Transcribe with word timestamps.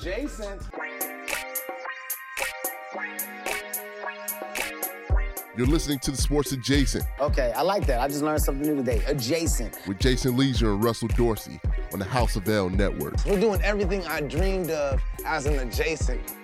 Adjacent. 0.00 0.62
You're 5.54 5.66
listening 5.66 5.98
to 5.98 6.10
the 6.10 6.16
Sports 6.16 6.52
Adjacent 6.52 7.04
Okay, 7.20 7.52
I 7.54 7.60
like 7.60 7.86
that. 7.86 8.00
I 8.00 8.08
just 8.08 8.22
learned 8.22 8.40
something 8.40 8.66
new 8.66 8.76
today. 8.76 9.02
Adjacent. 9.06 9.76
with 9.86 9.98
Jason 9.98 10.38
Lieser 10.38 10.72
and 10.72 10.82
Russell 10.82 11.08
Dorsey 11.08 11.60
on 11.92 11.98
the 11.98 12.06
House 12.06 12.34
of 12.36 12.48
L 12.48 12.70
Network. 12.70 13.14
We're 13.26 13.38
doing 13.38 13.60
everything 13.60 14.02
I 14.06 14.22
dreamed 14.22 14.70
of 14.70 15.02
as 15.26 15.44
an 15.44 15.58
adjacent. 15.58 16.34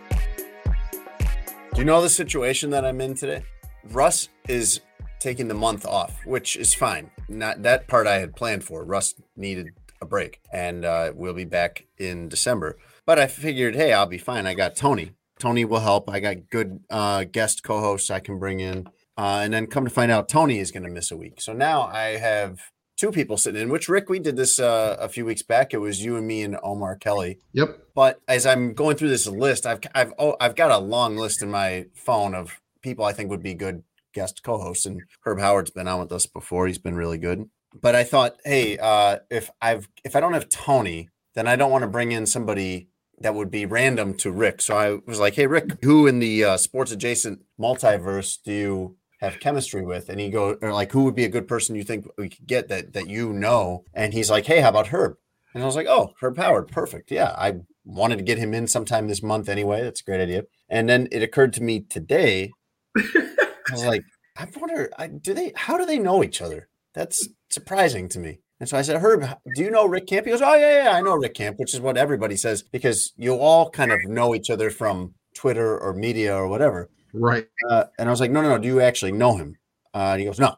Do 1.73 1.79
you 1.79 1.85
know 1.85 2.03
the 2.03 2.11
situation 2.11 2.69
that 2.71 2.85
I'm 2.85 3.01
in 3.01 3.15
today? 3.15 3.43
Russ 3.85 4.29
is 4.49 4.83
taking 5.19 5.49
the 5.49 5.55
month 5.55 5.87
off, 5.87 6.15
which 6.27 6.59
is 6.59 6.75
fine. 6.75 7.11
Not 7.27 7.63
that 7.63 7.89
part 7.89 8.07
I 8.07 8.19
had 8.19 8.37
planned 8.37 8.65
for. 8.65 8.85
Russ 8.85 9.15
needed 9.35 9.69
a 10.03 10.05
break, 10.05 10.41
and 10.53 10.85
uh, 10.85 11.13
we'll 11.15 11.33
be 11.33 11.47
back 11.47 11.87
in 11.97 12.29
December. 12.29 12.77
But 13.07 13.21
I 13.21 13.29
figured, 13.29 13.77
hey, 13.77 13.93
I'll 13.93 14.07
be 14.07 14.19
fine. 14.19 14.47
I 14.47 14.55
got 14.55 14.77
Tony. 14.77 15.13
Tony 15.39 15.65
will 15.65 15.81
help. 15.81 16.11
I 16.11 16.21
got 16.21 16.51
good 16.51 16.81
uh, 16.91 17.25
guest 17.25 17.63
co-hosts 17.63 18.11
I 18.11 18.21
can 18.21 18.39
bring 18.39 18.61
in, 18.61 18.89
uh, 19.17 19.41
and 19.43 19.53
then 19.53 19.67
come 19.69 19.85
to 19.85 19.91
find 19.91 20.11
out, 20.11 20.29
Tony 20.29 20.59
is 20.59 20.73
going 20.73 20.83
to 20.83 20.91
miss 20.91 21.11
a 21.11 21.17
week. 21.17 21.41
So 21.41 21.53
now 21.53 21.83
I 21.83 22.17
have 22.17 22.61
two 22.97 23.13
people 23.13 23.37
sitting 23.37 23.63
in. 23.63 23.69
Which 23.69 23.89
Rick, 23.89 24.09
we 24.09 24.19
did 24.19 24.37
this 24.37 24.59
uh, 24.59 24.97
a 24.99 25.09
few 25.09 25.25
weeks 25.25 25.43
back. 25.43 25.73
It 25.73 25.79
was 25.79 26.05
you 26.05 26.17
and 26.17 26.27
me 26.27 26.43
and 26.43 26.59
Omar 26.63 26.97
Kelly. 26.97 27.39
Yep. 27.53 27.79
But 27.95 28.21
as 28.27 28.47
I'm 28.47 28.75
going 28.75 28.97
through 28.97 29.11
this 29.11 29.27
list, 29.27 29.67
I've 29.67 29.81
I've 29.95 30.13
oh, 30.19 30.37
I've 30.41 30.57
got 30.57 30.71
a 30.71 30.79
long 30.79 31.17
list 31.17 31.43
in 31.43 31.51
my 31.51 31.87
phone 31.95 32.35
of 32.35 32.61
people 32.83 33.05
I 33.05 33.13
think 33.13 33.31
would 33.31 33.43
be 33.43 33.55
good 33.55 33.83
guest 34.15 34.43
co-hosts, 34.43 34.87
and 34.87 35.03
Herb 35.25 35.39
Howard's 35.39 35.71
been 35.71 35.89
on 35.89 36.01
with 36.01 36.13
us 36.13 36.27
before. 36.27 36.67
He's 36.67 36.79
been 36.79 36.97
really 36.97 37.19
good. 37.19 37.49
But 37.79 37.95
I 37.95 38.05
thought, 38.05 38.37
hey, 38.45 38.79
uh, 38.79 39.19
if 39.31 39.51
I've 39.61 39.89
if 40.03 40.17
I 40.17 40.21
don't 40.21 40.33
have 40.33 40.49
Tony, 40.49 41.11
then 41.35 41.47
I 41.47 41.57
don't 41.57 41.71
want 41.71 41.83
to 41.83 41.89
bring 41.89 42.13
in 42.13 42.27
somebody 42.27 42.89
that 43.19 43.35
would 43.35 43.51
be 43.51 43.67
random 43.67 44.15
to 44.15 44.31
Rick. 44.31 44.61
So 44.61 44.77
I 44.77 44.99
was 45.07 45.19
like, 45.19 45.35
hey, 45.35 45.47
Rick, 45.47 45.83
who 45.83 46.07
in 46.07 46.19
the 46.19 46.45
uh, 46.45 46.57
sports 46.57 46.93
adjacent 46.93 47.41
multiverse 47.59 48.39
do 48.45 48.53
you 48.53 48.97
have 49.21 49.41
chemistry 49.41 49.83
with? 49.83 50.09
And 50.09 50.21
he 50.21 50.31
go, 50.31 50.57
or 50.61 50.73
like, 50.73 50.93
who 50.93 51.05
would 51.05 51.15
be 51.15 51.25
a 51.25 51.31
good 51.31 51.49
person 51.49 51.77
you 51.77 51.85
think 51.85 52.07
we 52.19 52.29
could 52.29 52.47
get 52.47 52.69
that 52.69 52.93
that 52.93 53.09
you 53.09 53.33
know? 53.33 53.85
And 53.95 54.13
he's 54.13 54.31
like, 54.31 54.47
hey, 54.47 54.61
how 54.61 54.69
about 54.69 54.89
Herb? 54.89 55.17
And 55.55 55.63
I 55.63 55.67
was 55.67 55.77
like, 55.77 55.87
oh, 55.89 56.13
Herb 56.21 56.37
Howard, 56.37 56.69
perfect. 56.69 57.11
Yeah, 57.11 57.35
I 57.37 57.61
wanted 57.85 58.19
to 58.19 58.25
get 58.25 58.37
him 58.37 58.53
in 58.53 58.67
sometime 58.67 59.09
this 59.09 59.23
month 59.23 59.49
anyway. 59.49 59.83
That's 59.83 60.03
a 60.03 60.05
great 60.05 60.21
idea. 60.21 60.43
And 60.69 60.89
then 60.89 61.09
it 61.11 61.23
occurred 61.23 61.55
to 61.55 61.63
me 61.63 61.81
today. 61.81 62.51
I 62.97 63.73
was 63.73 63.85
like, 63.87 64.03
I 64.37 64.47
wonder, 64.55 64.91
I, 64.99 65.07
do 65.07 65.33
they? 65.33 65.53
How 65.57 65.79
do 65.79 65.87
they 65.87 65.99
know 65.99 66.23
each 66.23 66.43
other? 66.43 66.69
That's 66.95 67.29
surprising 67.49 68.09
to 68.11 68.19
me. 68.19 68.41
And 68.59 68.69
so 68.69 68.79
I 68.79 68.83
said, 68.83 69.01
Herb, 69.03 69.23
do 69.55 69.63
you 69.63 69.71
know 69.71 69.87
Rick 69.87 70.07
Camp? 70.07 70.25
He 70.27 70.33
goes, 70.33 70.41
Oh 70.43 70.55
yeah, 70.55 70.85
yeah, 70.85 70.91
I 70.93 71.01
know 71.03 71.15
Rick 71.15 71.35
Camp, 71.35 71.59
which 71.59 71.75
is 71.75 71.81
what 71.81 71.97
everybody 71.97 72.37
says 72.37 72.63
because 72.63 73.13
you 73.17 73.35
all 73.37 73.69
kind 73.71 73.93
of 73.93 74.01
know 74.07 74.35
each 74.35 74.49
other 74.51 74.71
from 74.71 75.15
Twitter 75.35 75.79
or 75.79 75.93
media 75.93 76.35
or 76.35 76.49
whatever. 76.49 76.89
Right. 77.13 77.47
Uh, 77.69 77.85
and 77.99 78.09
I 78.09 78.11
was 78.11 78.21
like, 78.21 78.31
No, 78.31 78.41
no, 78.43 78.49
no. 78.51 78.59
Do 78.59 78.67
you 78.69 78.81
actually 78.81 79.13
know 79.13 79.37
him? 79.37 79.57
Uh, 79.95 80.11
and 80.13 80.21
he 80.21 80.27
goes, 80.27 80.39
No. 80.39 80.57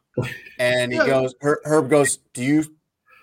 And 0.58 0.92
he 0.92 0.98
goes, 0.98 1.34
Her- 1.40 1.60
Herb 1.64 1.90
goes, 1.90 2.18
Do 2.34 2.44
you? 2.44 2.64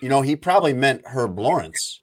You 0.02 0.10
know, 0.10 0.20
he 0.20 0.36
probably 0.36 0.74
meant 0.74 1.02
Herb 1.06 1.38
Lawrence. 1.38 2.02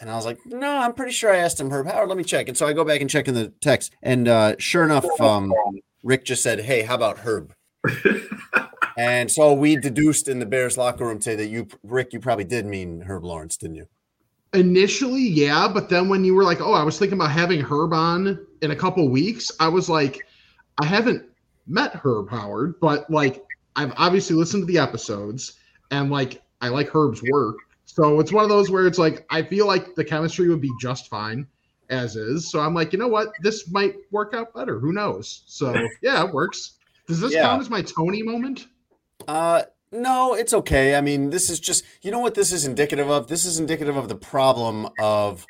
And 0.00 0.10
I 0.10 0.16
was 0.16 0.24
like, 0.24 0.38
No, 0.46 0.78
I'm 0.78 0.94
pretty 0.94 1.12
sure 1.12 1.32
I 1.32 1.38
asked 1.38 1.60
him 1.60 1.70
Herb 1.70 1.86
Howard. 1.86 2.08
Let 2.08 2.18
me 2.18 2.24
check. 2.24 2.48
And 2.48 2.56
so 2.56 2.66
I 2.66 2.72
go 2.72 2.84
back 2.84 3.00
and 3.02 3.08
check 3.10 3.28
in 3.28 3.34
the 3.34 3.52
text, 3.60 3.94
and 4.02 4.28
uh, 4.28 4.56
sure 4.58 4.84
enough, 4.84 5.04
um, 5.20 5.52
Rick 6.02 6.24
just 6.24 6.42
said, 6.42 6.60
Hey, 6.60 6.82
how 6.82 6.94
about 6.94 7.18
Herb? 7.18 7.54
And 8.96 9.30
so 9.30 9.52
we 9.52 9.76
deduced 9.76 10.28
in 10.28 10.38
the 10.38 10.46
Bears 10.46 10.78
locker 10.78 11.04
room 11.04 11.18
today 11.18 11.36
that 11.36 11.48
you, 11.48 11.66
Rick, 11.82 12.12
you 12.12 12.20
probably 12.20 12.44
did 12.44 12.64
mean 12.64 13.02
Herb 13.02 13.24
Lawrence, 13.24 13.56
didn't 13.56 13.76
you? 13.76 13.86
Initially, 14.52 15.22
yeah, 15.22 15.66
but 15.66 15.88
then 15.88 16.08
when 16.08 16.24
you 16.24 16.32
were 16.32 16.44
like, 16.44 16.60
"Oh, 16.60 16.74
I 16.74 16.84
was 16.84 16.96
thinking 16.96 17.18
about 17.18 17.32
having 17.32 17.60
Herb 17.60 17.92
on 17.92 18.46
in 18.62 18.70
a 18.70 18.76
couple 18.76 19.08
weeks," 19.08 19.50
I 19.58 19.66
was 19.66 19.88
like, 19.88 20.24
"I 20.80 20.86
haven't 20.86 21.24
met 21.66 21.96
Herb 21.96 22.30
Howard, 22.30 22.78
but 22.80 23.10
like 23.10 23.44
I've 23.74 23.92
obviously 23.96 24.36
listened 24.36 24.62
to 24.62 24.72
the 24.72 24.78
episodes 24.78 25.54
and 25.90 26.08
like 26.10 26.40
I 26.60 26.68
like 26.68 26.88
Herb's 26.88 27.20
work. 27.30 27.56
So 27.84 28.20
it's 28.20 28.32
one 28.32 28.44
of 28.44 28.48
those 28.48 28.70
where 28.70 28.86
it's 28.86 28.98
like 28.98 29.26
I 29.28 29.42
feel 29.42 29.66
like 29.66 29.96
the 29.96 30.04
chemistry 30.04 30.48
would 30.48 30.60
be 30.60 30.72
just 30.80 31.08
fine 31.08 31.48
as 31.90 32.14
is. 32.14 32.48
So 32.48 32.60
I'm 32.60 32.74
like, 32.74 32.92
you 32.92 32.98
know 32.98 33.08
what? 33.08 33.32
This 33.42 33.70
might 33.72 33.96
work 34.12 34.34
out 34.34 34.54
better. 34.54 34.78
Who 34.78 34.92
knows? 34.92 35.42
So 35.46 35.74
yeah, 36.00 36.24
it 36.24 36.32
works. 36.32 36.73
Does 37.06 37.20
this 37.20 37.32
Yeah. 37.32 37.42
count 37.42 37.62
as 37.62 37.70
my 37.70 37.82
Tony 37.82 38.22
moment? 38.22 38.66
Uh, 39.28 39.62
no, 39.92 40.34
it's 40.34 40.52
okay. 40.52 40.96
I 40.96 41.00
mean, 41.00 41.30
this 41.30 41.48
is 41.48 41.60
just, 41.60 41.84
you 42.02 42.10
know 42.10 42.18
what 42.18 42.34
this 42.34 42.52
is 42.52 42.64
indicative 42.64 43.08
of? 43.10 43.28
This 43.28 43.44
is 43.44 43.58
indicative 43.58 43.96
of 43.96 44.08
the 44.08 44.16
problem 44.16 44.88
of 44.98 45.46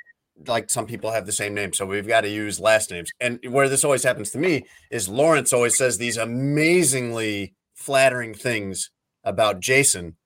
like 0.47 0.69
some 0.69 0.87
people 0.87 1.12
have 1.12 1.26
the 1.26 1.32
same 1.32 1.54
name, 1.54 1.72
so 1.72 1.87
we've 1.87 2.09
got 2.09 2.22
to 2.22 2.28
use 2.28 2.59
last 2.60 2.91
names. 2.91 3.10
And 3.20 3.38
where 3.48 3.69
this 3.69 3.84
always 3.84 4.03
happens 4.03 4.31
to 4.32 4.38
me 4.38 4.65
is 4.91 5.09
Lawrence 5.09 5.53
always 5.53 5.78
says 5.78 5.97
these 5.97 6.16
amazingly 6.16 7.54
flattering 7.75 8.34
things 8.34 8.91
about 9.22 9.60
Jason, 9.60 10.16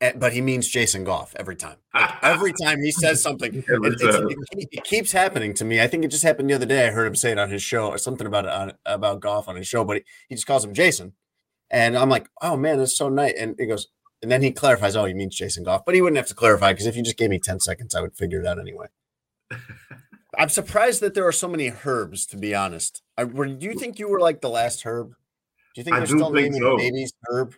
Eh, 0.00 0.12
but 0.16 0.32
he 0.32 0.40
means 0.40 0.66
Jason 0.66 1.04
Goff 1.04 1.34
every 1.38 1.56
time. 1.56 1.76
Like, 1.92 2.10
every 2.22 2.52
time 2.62 2.80
he 2.82 2.90
says 2.90 3.22
something, 3.22 3.54
it, 3.54 3.64
it's- 3.68 4.02
uh, 4.02 4.20
time. 4.20 4.28
it- 4.52 4.68
it 4.72 4.84
keeps 4.84 5.12
happening 5.12 5.52
to 5.54 5.64
me. 5.64 5.80
I 5.80 5.86
think 5.86 6.04
it 6.04 6.08
just 6.10 6.22
happened 6.22 6.48
the 6.48 6.54
other 6.54 6.66
day. 6.66 6.86
I 6.86 6.90
heard 6.90 7.06
him 7.06 7.14
say 7.14 7.32
it 7.32 7.38
on 7.38 7.50
his 7.50 7.62
show 7.62 7.88
or 7.88 7.98
something 7.98 8.26
about 8.26 8.44
it 8.46 8.50
on, 8.50 8.72
about 8.86 9.20
Goff 9.20 9.48
on 9.48 9.56
his 9.56 9.66
show, 9.68 9.84
but 9.84 9.98
he, 9.98 10.02
he 10.30 10.34
just 10.36 10.46
calls 10.46 10.64
him 10.64 10.72
Jason. 10.74 11.12
And 11.70 11.96
I'm 11.96 12.08
like, 12.08 12.28
oh 12.42 12.56
man, 12.56 12.78
that's 12.78 12.96
so 12.96 13.08
nice. 13.08 13.34
And 13.38 13.54
he 13.58 13.66
goes, 13.66 13.88
and 14.22 14.30
then 14.30 14.42
he 14.42 14.52
clarifies, 14.52 14.96
oh, 14.96 15.04
he 15.04 15.14
means 15.14 15.36
Jason 15.36 15.64
Goff, 15.64 15.84
but 15.84 15.94
he 15.94 16.02
wouldn't 16.02 16.16
have 16.18 16.26
to 16.28 16.34
clarify 16.34 16.72
because 16.72 16.86
if 16.86 16.96
you 16.96 17.02
just 17.02 17.16
gave 17.16 17.30
me 17.30 17.38
10 17.38 17.60
seconds, 17.60 17.94
I 17.94 18.00
would 18.00 18.16
figure 18.16 18.40
it 18.40 18.46
out 18.46 18.58
anyway. 18.58 18.86
I'm 20.38 20.48
surprised 20.48 21.00
that 21.00 21.14
there 21.14 21.26
are 21.26 21.32
so 21.32 21.48
many 21.48 21.72
herbs, 21.84 22.24
to 22.26 22.36
be 22.36 22.54
honest. 22.54 23.02
I, 23.18 23.24
were, 23.24 23.46
do 23.48 23.66
you 23.66 23.74
think 23.74 23.98
you 23.98 24.08
were 24.08 24.20
like 24.20 24.40
the 24.40 24.48
last 24.48 24.82
herb? 24.84 25.10
Do 25.74 25.80
you 25.80 25.84
think 25.84 25.96
I 25.96 26.00
they're 26.00 26.06
still 26.06 26.30
naming 26.30 26.60
so. 26.60 26.76
babies 26.76 27.12
herb? 27.28 27.54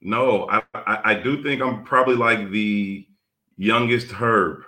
No, 0.00 0.48
I, 0.50 0.62
I 0.74 1.00
I 1.04 1.14
do 1.14 1.42
think 1.42 1.60
I'm 1.60 1.82
probably 1.84 2.14
like 2.16 2.50
the 2.50 3.06
youngest 3.56 4.10
Herb 4.12 4.62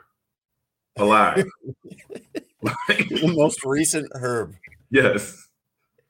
alive. 0.96 1.44
the 2.62 3.32
most 3.36 3.64
recent 3.64 4.10
herb. 4.14 4.54
yes. 4.90 5.46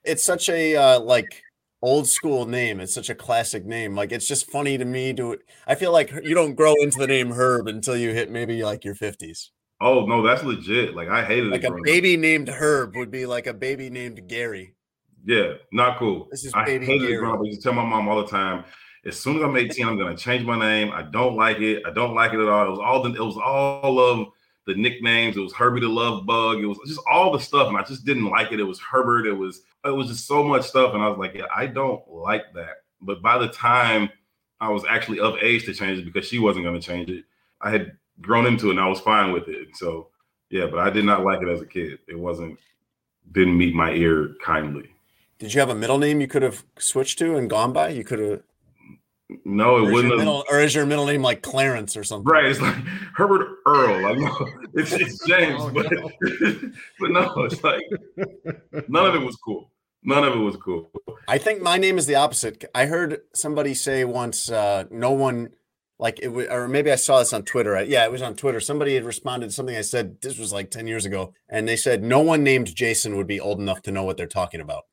It's 0.04 0.24
such 0.24 0.48
a 0.48 0.74
uh, 0.76 1.00
like 1.00 1.42
old 1.82 2.08
school 2.08 2.46
name. 2.46 2.80
It's 2.80 2.94
such 2.94 3.10
a 3.10 3.14
classic 3.14 3.66
name. 3.66 3.94
Like 3.94 4.12
it's 4.12 4.26
just 4.26 4.50
funny 4.50 4.78
to 4.78 4.84
me 4.84 5.12
to 5.14 5.36
I 5.66 5.74
feel 5.74 5.92
like 5.92 6.10
you 6.24 6.34
don't 6.34 6.54
grow 6.54 6.74
into 6.80 6.98
the 6.98 7.06
name 7.06 7.30
Herb 7.32 7.68
until 7.68 7.96
you 7.96 8.12
hit 8.14 8.30
maybe 8.30 8.62
like 8.64 8.84
your 8.84 8.94
50s. 8.94 9.48
Oh 9.82 10.06
no, 10.06 10.22
that's 10.22 10.42
legit. 10.42 10.94
Like 10.96 11.08
I 11.08 11.22
hated 11.24 11.50
Like 11.50 11.62
it. 11.62 11.66
a 11.66 11.68
growing 11.68 11.82
up. 11.82 11.84
baby 11.84 12.16
named 12.16 12.48
Herb 12.48 12.96
would 12.96 13.10
be 13.10 13.26
like 13.26 13.46
a 13.46 13.54
baby 13.54 13.90
named 13.90 14.26
Gary. 14.26 14.74
Yeah, 15.26 15.52
not 15.72 15.98
cool. 15.98 16.28
This 16.30 16.44
is 16.46 16.54
I 16.54 16.64
baby 16.64 16.86
hated 16.86 17.02
Gary. 17.02 17.14
it 17.14 17.18
growing 17.18 17.34
up. 17.34 17.40
I 17.42 17.44
used 17.44 17.60
to 17.60 17.64
tell 17.64 17.74
my 17.74 17.84
mom 17.84 18.08
all 18.08 18.22
the 18.22 18.28
time. 18.28 18.64
As 19.06 19.18
soon 19.18 19.36
as 19.36 19.42
I'm 19.42 19.56
18, 19.56 19.86
I'm 19.86 19.98
gonna 19.98 20.16
change 20.16 20.44
my 20.44 20.58
name. 20.58 20.92
I 20.92 21.02
don't 21.02 21.36
like 21.36 21.58
it. 21.60 21.82
I 21.86 21.90
don't 21.90 22.14
like 22.14 22.32
it 22.32 22.40
at 22.40 22.48
all. 22.48 22.66
It 22.66 22.70
was 22.70 22.78
all 22.78 23.02
the, 23.02 23.14
it 23.14 23.24
was 23.24 23.36
all 23.36 23.98
of 23.98 24.28
the 24.66 24.74
nicknames. 24.74 25.36
It 25.36 25.40
was 25.40 25.54
Herbie 25.54 25.80
the 25.80 25.88
Love 25.88 26.26
Bug. 26.26 26.58
It 26.58 26.66
was 26.66 26.78
just 26.86 27.00
all 27.10 27.32
the 27.32 27.40
stuff, 27.40 27.68
and 27.68 27.76
I 27.76 27.82
just 27.82 28.04
didn't 28.04 28.28
like 28.28 28.52
it. 28.52 28.60
It 28.60 28.64
was 28.64 28.78
Herbert. 28.80 29.26
It 29.26 29.32
was 29.32 29.62
it 29.84 29.90
was 29.90 30.08
just 30.08 30.26
so 30.26 30.44
much 30.44 30.64
stuff, 30.64 30.92
and 30.94 31.02
I 31.02 31.08
was 31.08 31.18
like, 31.18 31.34
yeah, 31.34 31.46
I 31.54 31.66
don't 31.66 32.06
like 32.08 32.52
that. 32.54 32.82
But 33.00 33.22
by 33.22 33.38
the 33.38 33.48
time 33.48 34.10
I 34.60 34.68
was 34.68 34.84
actually 34.88 35.20
of 35.20 35.36
age 35.40 35.64
to 35.64 35.72
change 35.72 35.98
it, 35.98 36.04
because 36.04 36.28
she 36.28 36.38
wasn't 36.38 36.66
gonna 36.66 36.80
change 36.80 37.08
it, 37.08 37.24
I 37.62 37.70
had 37.70 37.96
grown 38.20 38.46
into 38.46 38.68
it, 38.68 38.72
and 38.72 38.80
I 38.80 38.88
was 38.88 39.00
fine 39.00 39.32
with 39.32 39.48
it. 39.48 39.68
So 39.76 40.08
yeah, 40.50 40.66
but 40.66 40.80
I 40.80 40.90
did 40.90 41.06
not 41.06 41.24
like 41.24 41.40
it 41.40 41.48
as 41.48 41.62
a 41.62 41.66
kid. 41.66 42.00
It 42.06 42.18
wasn't 42.18 42.58
didn't 43.32 43.56
meet 43.56 43.74
my 43.74 43.92
ear 43.92 44.34
kindly. 44.44 44.90
Did 45.38 45.54
you 45.54 45.60
have 45.60 45.70
a 45.70 45.74
middle 45.74 45.96
name 45.96 46.20
you 46.20 46.28
could 46.28 46.42
have 46.42 46.64
switched 46.78 47.18
to 47.20 47.36
and 47.36 47.48
gone 47.48 47.72
by? 47.72 47.88
You 47.88 48.04
could 48.04 48.18
have 48.18 48.42
No, 49.44 49.78
it 49.86 49.92
wouldn't 49.92 50.16
middle, 50.16 50.44
or 50.50 50.60
is 50.60 50.74
your 50.74 50.86
middle 50.86 51.06
name 51.06 51.22
like 51.22 51.42
Clarence 51.42 51.96
or 51.96 52.04
something? 52.04 52.30
Right, 52.30 52.46
it's 52.46 52.60
like 52.60 52.74
Herbert 53.14 53.46
Earl. 53.66 54.06
I 54.06 54.12
know 54.14 54.46
it's, 54.74 54.92
it's 54.92 55.24
James, 55.26 55.56
Oh, 55.62 55.70
but 55.70 55.86
no. 55.92 56.10
but 57.00 57.10
no, 57.10 57.44
it's 57.44 57.62
like 57.62 57.82
none 58.88 59.06
of 59.06 59.14
it 59.14 59.24
was 59.24 59.36
cool. 59.36 59.70
None 60.02 60.24
of 60.24 60.34
it 60.34 60.38
was 60.38 60.56
cool. 60.56 60.90
I 61.28 61.38
think 61.38 61.60
my 61.62 61.76
name 61.76 61.98
is 61.98 62.06
the 62.06 62.14
opposite. 62.14 62.64
I 62.74 62.86
heard 62.86 63.18
somebody 63.34 63.74
say 63.74 64.04
once, 64.04 64.50
uh, 64.50 64.84
no 64.90 65.12
one 65.12 65.50
like 65.98 66.18
it 66.22 66.28
was, 66.28 66.46
or 66.48 66.66
maybe 66.66 66.90
I 66.90 66.94
saw 66.96 67.18
this 67.18 67.32
on 67.34 67.42
Twitter. 67.42 67.76
I- 67.76 67.82
Yeah, 67.82 68.04
it 68.06 68.10
was 68.10 68.22
on 68.22 68.34
Twitter. 68.34 68.58
Somebody 68.60 68.94
had 68.94 69.04
responded 69.04 69.48
to 69.48 69.52
something 69.52 69.76
I 69.76 69.82
said. 69.82 70.20
This 70.22 70.38
was 70.38 70.52
like 70.52 70.70
ten 70.70 70.86
years 70.86 71.04
ago, 71.04 71.34
and 71.50 71.68
they 71.68 71.76
said 71.76 72.02
no 72.02 72.20
one 72.20 72.42
named 72.42 72.74
Jason 72.74 73.16
would 73.16 73.26
be 73.26 73.38
old 73.38 73.60
enough 73.60 73.82
to 73.82 73.92
know 73.92 74.04
what 74.04 74.16
they're 74.16 74.26
talking 74.26 74.60
about. 74.62 74.84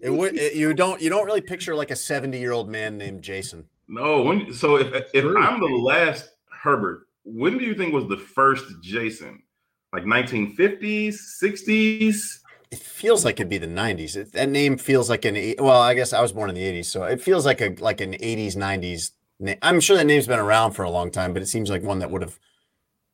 It 0.00 0.10
would 0.10 0.36
it- 0.36 0.54
you 0.54 0.72
don't 0.74 1.02
you 1.02 1.10
don't 1.10 1.26
really 1.26 1.40
picture 1.40 1.74
like 1.74 1.90
a 1.90 1.96
seventy 1.96 2.38
year 2.38 2.52
old 2.52 2.68
man 2.68 2.96
named 2.96 3.22
Jason. 3.22 3.64
No, 3.88 4.22
when 4.22 4.52
so 4.52 4.76
if 4.76 4.92
if 5.14 5.22
True. 5.22 5.40
I'm 5.40 5.60
the 5.60 5.66
last 5.66 6.30
Herbert, 6.50 7.06
when 7.24 7.58
do 7.58 7.64
you 7.64 7.74
think 7.74 7.92
was 7.92 8.06
the 8.08 8.16
first 8.16 8.64
Jason? 8.82 9.42
Like 9.92 10.04
1950s, 10.04 11.14
60s? 11.42 12.40
It 12.70 12.78
feels 12.80 13.24
like 13.24 13.34
it'd 13.38 13.48
be 13.48 13.58
the 13.58 13.66
nineties. 13.68 14.14
That 14.32 14.48
name 14.48 14.76
feels 14.78 15.08
like 15.08 15.24
an 15.24 15.36
well. 15.58 15.80
I 15.80 15.94
guess 15.94 16.12
I 16.12 16.20
was 16.20 16.32
born 16.32 16.48
in 16.48 16.56
the 16.56 16.64
eighties, 16.64 16.88
so 16.88 17.04
it 17.04 17.20
feels 17.20 17.46
like 17.46 17.60
a 17.60 17.76
like 17.78 18.00
an 18.00 18.16
eighties 18.18 18.56
nineties. 18.56 19.12
name. 19.38 19.58
I'm 19.62 19.78
sure 19.78 19.96
that 19.96 20.04
name's 20.06 20.26
been 20.26 20.40
around 20.40 20.72
for 20.72 20.82
a 20.82 20.90
long 20.90 21.12
time, 21.12 21.32
but 21.32 21.42
it 21.42 21.46
seems 21.46 21.70
like 21.70 21.82
one 21.84 22.00
that 22.00 22.10
would 22.10 22.22
have 22.22 22.36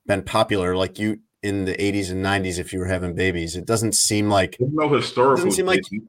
been 0.06 0.22
popular, 0.22 0.74
like 0.76 0.98
you 0.98 1.18
in 1.42 1.66
the 1.66 1.78
eighties 1.82 2.10
and 2.10 2.22
nineties 2.22 2.58
if 2.58 2.72
you 2.72 2.78
were 2.78 2.86
having 2.86 3.14
babies. 3.14 3.54
It 3.54 3.66
doesn't 3.66 3.92
seem 3.92 4.30
like 4.30 4.56
There's 4.58 4.72
no 4.72 4.88
historical. 4.94 5.36
Doesn't 5.36 5.50
seem 5.52 5.66
like- 5.66 5.82
Jason. 5.82 6.08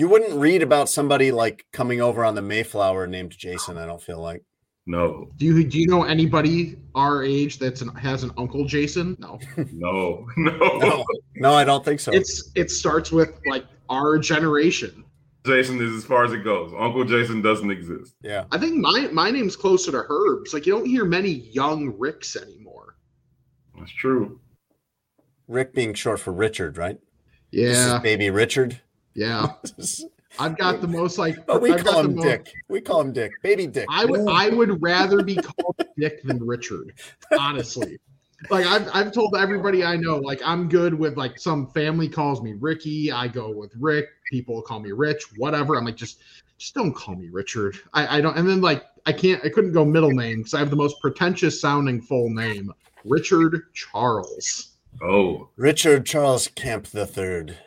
You 0.00 0.08
wouldn't 0.08 0.32
read 0.32 0.62
about 0.62 0.88
somebody 0.88 1.30
like 1.30 1.66
coming 1.74 2.00
over 2.00 2.24
on 2.24 2.34
the 2.34 2.40
Mayflower 2.40 3.06
named 3.06 3.36
Jason. 3.36 3.76
I 3.76 3.84
don't 3.84 4.00
feel 4.00 4.18
like. 4.18 4.42
No, 4.86 5.28
Do 5.36 5.44
you 5.44 5.62
do 5.62 5.78
you 5.78 5.88
know 5.88 6.04
anybody 6.04 6.78
our 6.94 7.22
age 7.22 7.58
that's 7.58 7.82
an, 7.82 7.88
has 7.96 8.22
an 8.22 8.30
uncle 8.38 8.64
Jason? 8.64 9.14
No. 9.18 9.38
no, 9.74 10.26
no, 10.38 10.56
No, 10.78 11.04
no, 11.36 11.52
I 11.52 11.64
don't 11.64 11.84
think 11.84 12.00
so. 12.00 12.12
It's 12.12 12.50
it 12.54 12.70
starts 12.70 13.12
with 13.12 13.28
like 13.44 13.66
our 13.90 14.18
generation. 14.18 15.04
Jason 15.44 15.82
is 15.82 15.92
as 15.92 16.06
far 16.06 16.24
as 16.24 16.32
it 16.32 16.44
goes. 16.44 16.72
Uncle 16.78 17.04
Jason 17.04 17.42
doesn't 17.42 17.70
exist. 17.70 18.14
yeah, 18.22 18.46
I 18.52 18.56
think 18.56 18.76
my 18.78 19.10
my 19.12 19.30
name's 19.30 19.54
closer 19.54 19.92
to 19.92 20.04
Herb's. 20.08 20.54
Like 20.54 20.64
you 20.64 20.72
don't 20.72 20.86
hear 20.86 21.04
many 21.04 21.28
young 21.28 21.94
Ricks 21.98 22.36
anymore. 22.36 22.96
That's 23.78 23.92
true. 23.92 24.40
Rick 25.46 25.74
being 25.74 25.92
short 25.92 26.20
for 26.20 26.32
Richard, 26.32 26.78
right? 26.78 26.96
This 27.52 27.76
is 27.76 27.86
Yeah, 27.86 27.98
baby 27.98 28.30
Richard. 28.30 28.80
Yeah. 29.14 29.52
I've 30.38 30.56
got 30.56 30.80
the 30.80 30.88
most 30.88 31.18
like. 31.18 31.36
But 31.46 31.60
we 31.62 31.72
I've 31.72 31.84
call 31.84 31.92
got 31.94 32.02
the 32.02 32.08
him 32.08 32.14
most- 32.16 32.24
Dick. 32.24 32.52
We 32.68 32.80
call 32.80 33.00
him 33.00 33.12
Dick. 33.12 33.32
Baby 33.42 33.66
Dick. 33.66 33.86
I 33.90 34.04
would 34.04 34.28
I 34.28 34.48
would 34.48 34.80
rather 34.82 35.22
be 35.22 35.36
called 35.36 35.76
Dick 35.98 36.22
than 36.22 36.44
Richard, 36.44 36.94
honestly. 37.38 37.98
Like 38.48 38.64
I've 38.66 38.88
I've 38.94 39.12
told 39.12 39.36
everybody 39.36 39.84
I 39.84 39.96
know, 39.96 40.16
like 40.16 40.40
I'm 40.44 40.68
good 40.68 40.94
with 40.94 41.16
like 41.16 41.38
some 41.38 41.66
family 41.72 42.08
calls 42.08 42.40
me 42.42 42.54
Ricky. 42.58 43.12
I 43.12 43.28
go 43.28 43.50
with 43.50 43.72
Rick. 43.78 44.06
People 44.30 44.62
call 44.62 44.80
me 44.80 44.92
Rich, 44.92 45.24
whatever. 45.36 45.76
I'm 45.76 45.84
like 45.84 45.96
just 45.96 46.20
just 46.56 46.74
don't 46.74 46.94
call 46.94 47.16
me 47.16 47.28
Richard. 47.30 47.76
I, 47.92 48.18
I 48.18 48.20
don't 48.20 48.36
and 48.38 48.48
then 48.48 48.60
like 48.62 48.84
I 49.06 49.12
can't 49.12 49.44
I 49.44 49.48
couldn't 49.50 49.72
go 49.72 49.84
middle 49.84 50.12
name 50.12 50.38
because 50.38 50.54
I 50.54 50.58
have 50.60 50.70
the 50.70 50.76
most 50.76 51.00
pretentious 51.02 51.60
sounding 51.60 52.00
full 52.00 52.30
name. 52.30 52.72
Richard 53.04 53.62
Charles. 53.74 54.76
Oh, 55.02 55.48
Richard 55.56 56.06
Charles 56.06 56.48
Kemp 56.54 56.86
the 56.86 57.06
Third. 57.06 57.58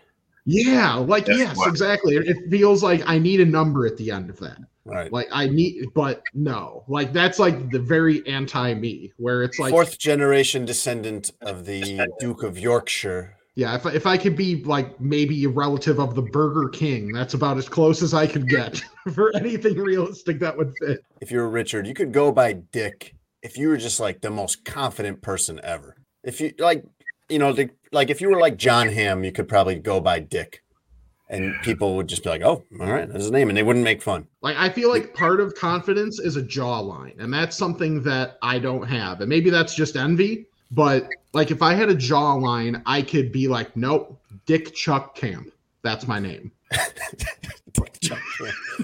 Yeah, 0.45 0.95
like 0.95 1.25
That's 1.25 1.39
yes, 1.39 1.57
what- 1.57 1.69
exactly. 1.69 2.15
It, 2.15 2.37
feels 2.49 2.83
like 2.83 3.01
I 3.05 3.17
need 3.17 3.39
a 3.39 3.45
number 3.45 3.85
at 3.87 3.97
the 3.97 4.11
end 4.11 4.29
of 4.29 4.39
that. 4.39 4.57
Right. 4.85 5.11
Like 5.11 5.29
I 5.31 5.47
need, 5.47 5.85
but 5.95 6.21
no, 6.33 6.83
like 6.89 7.13
that's 7.13 7.39
like 7.39 7.69
the 7.71 7.79
very 7.79 8.25
anti 8.27 8.73
me, 8.73 9.13
where 9.17 9.41
it's 9.43 9.57
like, 9.57 9.71
Fourth 9.71 9.97
generation 9.97 10.65
descendant 10.65 11.31
of 11.41 11.65
the 11.65 12.05
Duke 12.19 12.43
of 12.43 12.57
Yorkshire. 12.59 13.37
yeah, 13.55 13.75
if 13.75 13.85
I, 13.85 13.91
if 13.93 14.05
I 14.05 14.17
could 14.17 14.35
be 14.35 14.61
like 14.65 14.99
maybe 14.99 15.41
a 15.45 15.49
relative 15.49 15.99
of 15.99 16.15
the 16.15 16.21
Burger 16.21 16.67
King, 16.67 17.13
that's 17.13 17.33
about 17.33 17.57
as 17.57 17.69
close 17.69 18.01
as 18.01 18.13
I 18.13 18.27
could 18.27 18.49
get 18.49 18.83
for 19.13 19.33
anything 19.37 19.77
realistic 19.77 20.39
that 20.39 20.57
would 20.57 20.73
fit. 20.81 20.99
If 21.21 21.31
you're 21.31 21.47
Richard, 21.47 21.87
you 21.87 21.93
could 21.93 22.11
go 22.11 22.33
by 22.33 22.51
Dick 22.51 23.15
if 23.41 23.57
you 23.57 23.69
were 23.69 23.77
just 23.77 24.01
like 24.01 24.19
the 24.19 24.31
most 24.31 24.65
confident 24.65 25.21
person 25.21 25.61
ever. 25.63 25.95
If 26.25 26.41
you 26.41 26.53
like, 26.59 26.83
you 27.29 27.39
know, 27.39 27.53
the, 27.53 27.69
like 27.91 28.09
if 28.09 28.21
you 28.21 28.29
were 28.29 28.39
like 28.39 28.57
Jon 28.57 28.89
Hamm, 28.89 29.23
you 29.23 29.31
could 29.31 29.47
probably 29.47 29.75
go 29.75 29.99
by 29.99 30.19
Dick. 30.19 30.61
And 31.29 31.55
people 31.63 31.95
would 31.95 32.07
just 32.07 32.21
be 32.21 32.29
like, 32.29 32.43
"Oh, 32.43 32.63
all 32.79 32.91
right, 32.91 33.07
that's 33.07 33.23
his 33.23 33.31
name," 33.31 33.49
and 33.49 33.57
they 33.57 33.63
wouldn't 33.63 33.83
make 33.83 34.03
fun. 34.03 34.27
Like 34.41 34.55
I 34.57 34.69
feel 34.69 34.89
like 34.89 35.15
part 35.15 35.39
of 35.39 35.55
confidence 35.55 36.19
is 36.19 36.37
a 36.37 36.43
jawline, 36.43 37.17
and 37.17 37.33
that's 37.33 37.57
something 37.57 38.03
that 38.03 38.37
I 38.43 38.59
don't 38.59 38.83
have, 38.87 39.21
and 39.21 39.29
maybe 39.29 39.49
that's 39.49 39.73
just 39.73 39.95
envy. 39.95 40.45
But 40.69 41.09
like 41.31 41.49
if 41.49 41.63
I 41.63 41.73
had 41.73 41.89
a 41.89 41.95
jawline, 41.95 42.83
I 42.85 43.01
could 43.01 43.31
be 43.31 43.47
like, 43.47 43.75
nope, 43.75 44.19
Dick 44.45 44.75
Chuck 44.75 45.15
Camp. 45.15 45.49
That's 45.81 46.07
my 46.07 46.19
name. 46.19 46.51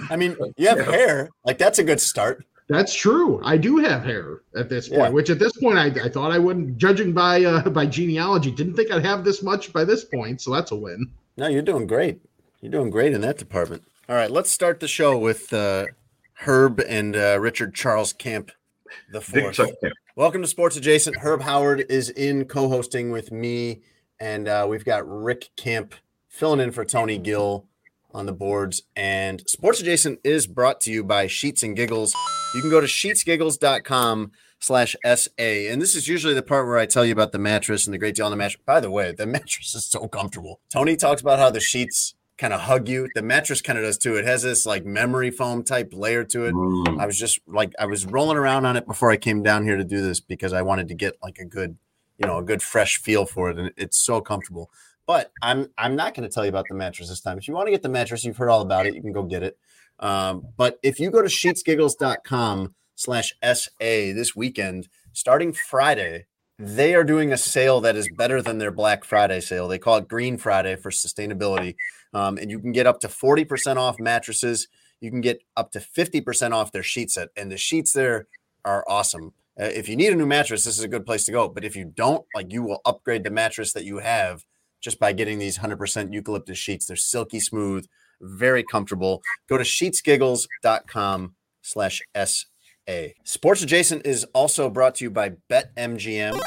I 0.09 0.15
mean, 0.15 0.35
you 0.57 0.68
have 0.68 0.80
hair. 0.80 1.30
Like 1.45 1.57
that's 1.57 1.80
a 1.80 1.83
good 1.83 2.00
start. 2.00 2.45
That's 2.69 2.94
true. 2.94 3.42
I 3.44 3.57
do 3.57 3.77
have 3.77 4.04
hair 4.04 4.42
at 4.56 4.69
this 4.69 4.89
point, 4.89 5.01
Yeah. 5.01 5.10
which 5.10 5.31
at 5.31 5.39
this 5.39 5.54
point 5.54 5.80
I, 5.80 5.88
I 6.06 6.10
thought 6.10 6.31
I 6.31 6.38
wouldn't. 6.38 6.77
Judging 6.77 7.13
by 7.13 7.44
uh, 7.44 7.68
by 7.69 7.88
genealogy, 7.88 8.51
didn't 8.51 8.75
think 8.75 8.92
I'd 8.92 9.04
have 9.04 9.24
this 9.24 9.42
much 9.42 9.74
by 9.74 9.83
this 9.83 10.06
point. 10.06 10.39
So 10.39 10.54
that's 10.54 10.71
a 10.71 10.75
win. 10.75 11.12
No, 11.36 11.48
you're 11.48 11.63
doing 11.63 11.88
great. 11.88 12.21
You're 12.62 12.71
doing 12.71 12.92
great 12.92 13.13
in 13.13 13.21
that 13.21 13.38
department. 13.38 13.83
All 14.07 14.16
right, 14.16 14.30
let's 14.30 14.51
start 14.51 14.80
the 14.80 14.88
show 14.88 15.18
with 15.18 15.51
uh, 15.54 15.86
Herb 16.33 16.80
and 16.88 17.16
uh, 17.16 17.39
Richard 17.39 17.74
Charles 17.74 18.13
Camp 18.13 18.51
the 19.12 19.19
Dick 19.19 19.56
fourth. 19.56 19.71
Welcome 20.16 20.42
to 20.42 20.48
Sports 20.48 20.75
Adjacent. 20.75 21.18
Herb 21.18 21.42
Howard 21.42 21.86
is 21.89 22.10
in 22.10 22.45
co-hosting 22.45 23.12
with 23.12 23.31
me, 23.31 23.81
and 24.19 24.48
uh, 24.48 24.66
we've 24.69 24.83
got 24.86 25.07
Rick 25.07 25.50
Camp 25.56 25.95
filling 26.27 26.60
in 26.60 26.71
for 26.71 26.83
Tony 26.86 27.18
Gill 27.18 27.66
on 28.11 28.25
the 28.25 28.33
boards. 28.33 28.83
And 28.95 29.44
Sports 29.47 29.81
Adjacent 29.81 30.19
is 30.23 30.47
brought 30.47 30.81
to 30.81 30.91
you 30.91 31.03
by 31.03 31.27
Sheets 31.27 31.63
and 31.63 31.75
Giggles. 31.75 32.15
You 32.56 32.61
can 32.61 32.69
go 32.69 32.81
to 32.81 32.88
sheetsgiggles.com 32.88 34.31
slash 34.59 34.95
SA. 35.03 35.31
And 35.38 35.81
this 35.81 35.95
is 35.95 36.07
usually 36.07 36.33
the 36.33 36.41
part 36.41 36.67
where 36.67 36.77
I 36.77 36.85
tell 36.85 37.06
you 37.06 37.13
about 37.13 37.31
the 37.31 37.39
mattress 37.39 37.88
and 37.88 37.94
the 37.94 37.97
great 37.97 38.15
deal 38.15 38.25
on 38.25 38.31
the 38.31 38.38
mattress. 38.38 38.61
By 38.65 38.79
the 38.79 38.91
way, 38.91 39.11
the 39.11 39.25
mattress 39.27 39.75
is 39.75 39.85
so 39.85 40.07
comfortable. 40.07 40.59
Tony 40.71 40.95
talks 40.95 41.21
about 41.21 41.39
how 41.39 41.50
the 41.50 41.59
sheets 41.59 42.15
kind 42.38 42.53
of 42.53 42.61
hug 42.61 42.88
you. 42.88 43.07
The 43.15 43.21
mattress 43.21 43.61
kind 43.61 43.77
of 43.77 43.85
does 43.85 43.97
too. 43.97 44.15
It 44.15 44.25
has 44.25 44.44
this 44.44 44.65
like 44.65 44.85
memory 44.85 45.29
foam 45.29 45.63
type 45.63 45.91
layer 45.94 46.23
to 46.25 46.45
it. 46.45 46.53
Mm. 46.53 47.00
I 47.00 47.06
was 47.06 47.19
just 47.19 47.39
like 47.47 47.73
I 47.77 47.85
was 47.85 48.06
rolling 48.06 48.38
around 48.38 48.65
on 48.65 48.77
it 48.77 48.88
before 48.88 49.11
I 49.11 49.17
came 49.17 49.44
down 49.44 49.63
here 49.63 49.77
to 49.77 49.83
do 49.83 50.01
this 50.01 50.19
because 50.19 50.53
I 50.53 50.61
wanted 50.61 50.88
to 50.88 50.95
get 50.95 51.17
like 51.21 51.38
a 51.38 51.45
good, 51.45 51.77
you 52.17 52.25
know, 52.25 52.38
a 52.38 52.44
good 52.44 52.63
fresh 52.63 52.97
feel 52.97 53.25
for 53.25 53.50
it, 53.50 53.59
and 53.59 53.71
it's 53.77 53.97
so 53.97 54.21
comfortable. 54.21 54.71
But 55.09 55.31
I'm 55.41 55.71
I'm 55.75 55.95
not 55.95 56.13
going 56.13 56.29
to 56.29 56.31
tell 56.31 56.45
you 56.45 56.50
about 56.50 56.67
the 56.69 56.75
mattress 56.75 57.09
this 57.09 57.19
time. 57.19 57.39
If 57.39 57.47
you 57.47 57.56
want 57.56 57.65
to 57.65 57.71
get 57.71 57.81
the 57.81 57.89
mattress, 57.89 58.23
you've 58.23 58.38
heard 58.38 58.51
all 58.51 58.61
about 58.61 58.85
it. 58.85 58.94
You 58.94 59.01
can 59.01 59.11
go 59.11 59.23
get 59.23 59.41
it. 59.41 59.57
Um, 59.97 60.45
but 60.56 60.77
if 60.83 61.00
you 61.00 61.09
go 61.09 61.23
to 61.23 61.27
sheetsgiggles.com 61.27 62.75
slash 62.94 63.33
SA 63.41 63.65
this 63.79 64.35
weekend, 64.35 64.88
starting 65.13 65.51
Friday, 65.51 66.27
they 66.59 66.94
are 66.94 67.03
doing 67.03 67.33
a 67.33 67.38
sale 67.38 67.81
that 67.81 67.95
is 67.95 68.07
better 68.17 68.44
than 68.44 68.59
their 68.59 68.69
Black 68.69 69.03
Friday 69.03 69.39
sale. 69.39 69.68
They 69.68 69.80
call 69.80 69.97
it 69.97 70.07
Green 70.07 70.37
Friday 70.37 70.75
for 70.75 70.92
sustainability. 70.92 71.73
Um, 72.13 72.37
and 72.37 72.51
you 72.51 72.59
can 72.59 72.71
get 72.71 72.85
up 72.85 72.99
to 72.99 73.07
40% 73.07 73.78
off 73.78 73.99
mattresses. 73.99 74.68
You 75.01 75.09
can 75.09 75.21
get 75.21 75.42
up 75.57 75.71
to 75.71 75.80
50% 75.80 76.51
off 76.51 76.71
their 76.71 76.83
sheet 76.83 77.09
set. 77.09 77.30
And 77.35 77.51
the 77.51 77.57
sheets 77.57 77.94
there 77.94 78.28
are 78.63 78.85
awesome. 78.87 79.33
Uh, 79.59 79.63
if 79.63 79.89
you 79.89 79.95
need 79.95 80.13
a 80.13 80.16
new 80.16 80.28
mattress, 80.28 80.66
this 80.66 80.78
is 80.78 80.83
a 80.83 80.87
good 80.87 81.07
place 81.07 81.25
to 81.25 81.31
go. 81.31 81.49
But 81.49 81.66
if 81.66 81.75
you 81.75 81.85
don't, 81.85 82.23
like 82.35 82.54
you 82.54 82.61
will 82.61 82.81
upgrade 82.85 83.23
the 83.23 83.31
mattress 83.31 83.73
that 83.73 83.85
you 83.85 83.97
have 83.97 84.45
just 84.80 85.00
by 85.00 85.14
getting 85.14 85.40
these 85.40 85.59
100% 85.59 86.14
eucalyptus 86.14 86.57
sheets. 86.57 86.86
They're 86.86 86.95
silky 86.95 87.40
smooth, 87.40 87.88
very 88.21 88.64
comfortable. 88.64 89.21
Go 89.48 89.57
to 89.57 89.64
sheetsgiggles.com 89.64 91.36
slash 91.62 92.02
SA. 92.16 93.07
Sports 93.24 93.62
Adjacent 93.62 94.06
is 94.06 94.24
also 94.33 94.69
brought 94.69 94.95
to 94.95 95.06
you 95.06 95.12
by 95.12 95.33
BetMGM. 95.50 96.40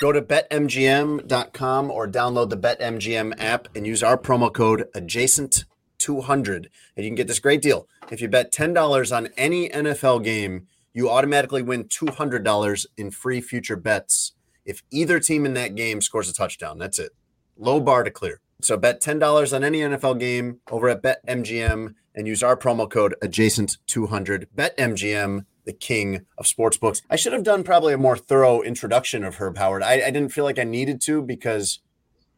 Go 0.00 0.12
to 0.12 0.20
betmgm.com 0.20 1.90
or 1.90 2.08
download 2.08 2.50
the 2.50 2.56
BetMGM 2.56 3.34
app 3.38 3.68
and 3.76 3.86
use 3.86 4.02
our 4.02 4.18
promo 4.18 4.52
code 4.52 4.88
adjacent200 4.96 6.66
and 6.96 7.04
you 7.04 7.08
can 7.08 7.14
get 7.14 7.28
this 7.28 7.38
great 7.38 7.62
deal. 7.62 7.86
If 8.10 8.20
you 8.20 8.28
bet 8.28 8.52
$10 8.52 9.16
on 9.16 9.28
any 9.36 9.68
NFL 9.68 10.24
game, 10.24 10.66
you 10.92 11.08
automatically 11.08 11.62
win 11.62 11.84
$200 11.84 12.86
in 12.96 13.10
free 13.10 13.40
future 13.40 13.76
bets 13.76 14.32
if 14.64 14.82
either 14.90 15.18
team 15.20 15.46
in 15.46 15.54
that 15.54 15.74
game 15.74 16.00
scores 16.00 16.28
a 16.28 16.34
touchdown. 16.34 16.78
That's 16.78 16.98
it. 16.98 17.12
Low 17.56 17.80
bar 17.80 18.02
to 18.04 18.10
clear. 18.10 18.40
So 18.60 18.76
bet 18.76 19.00
$10 19.00 19.52
on 19.54 19.64
any 19.64 19.80
NFL 19.80 20.20
game 20.20 20.60
over 20.70 20.88
at 20.88 21.02
BetMGM 21.02 21.94
and 22.14 22.28
use 22.28 22.42
our 22.42 22.56
promo 22.56 22.88
code 22.88 23.14
adjacent200. 23.22 24.46
BetMGM, 24.56 25.46
the 25.64 25.72
king 25.72 26.26
of 26.38 26.46
sportsbooks. 26.46 27.02
I 27.10 27.16
should 27.16 27.32
have 27.32 27.42
done 27.42 27.64
probably 27.64 27.92
a 27.92 27.98
more 27.98 28.16
thorough 28.16 28.62
introduction 28.62 29.24
of 29.24 29.36
Herb 29.36 29.58
Howard. 29.58 29.82
I, 29.82 29.94
I 29.94 30.10
didn't 30.10 30.30
feel 30.30 30.44
like 30.44 30.58
I 30.58 30.64
needed 30.64 31.00
to 31.02 31.22
because 31.22 31.80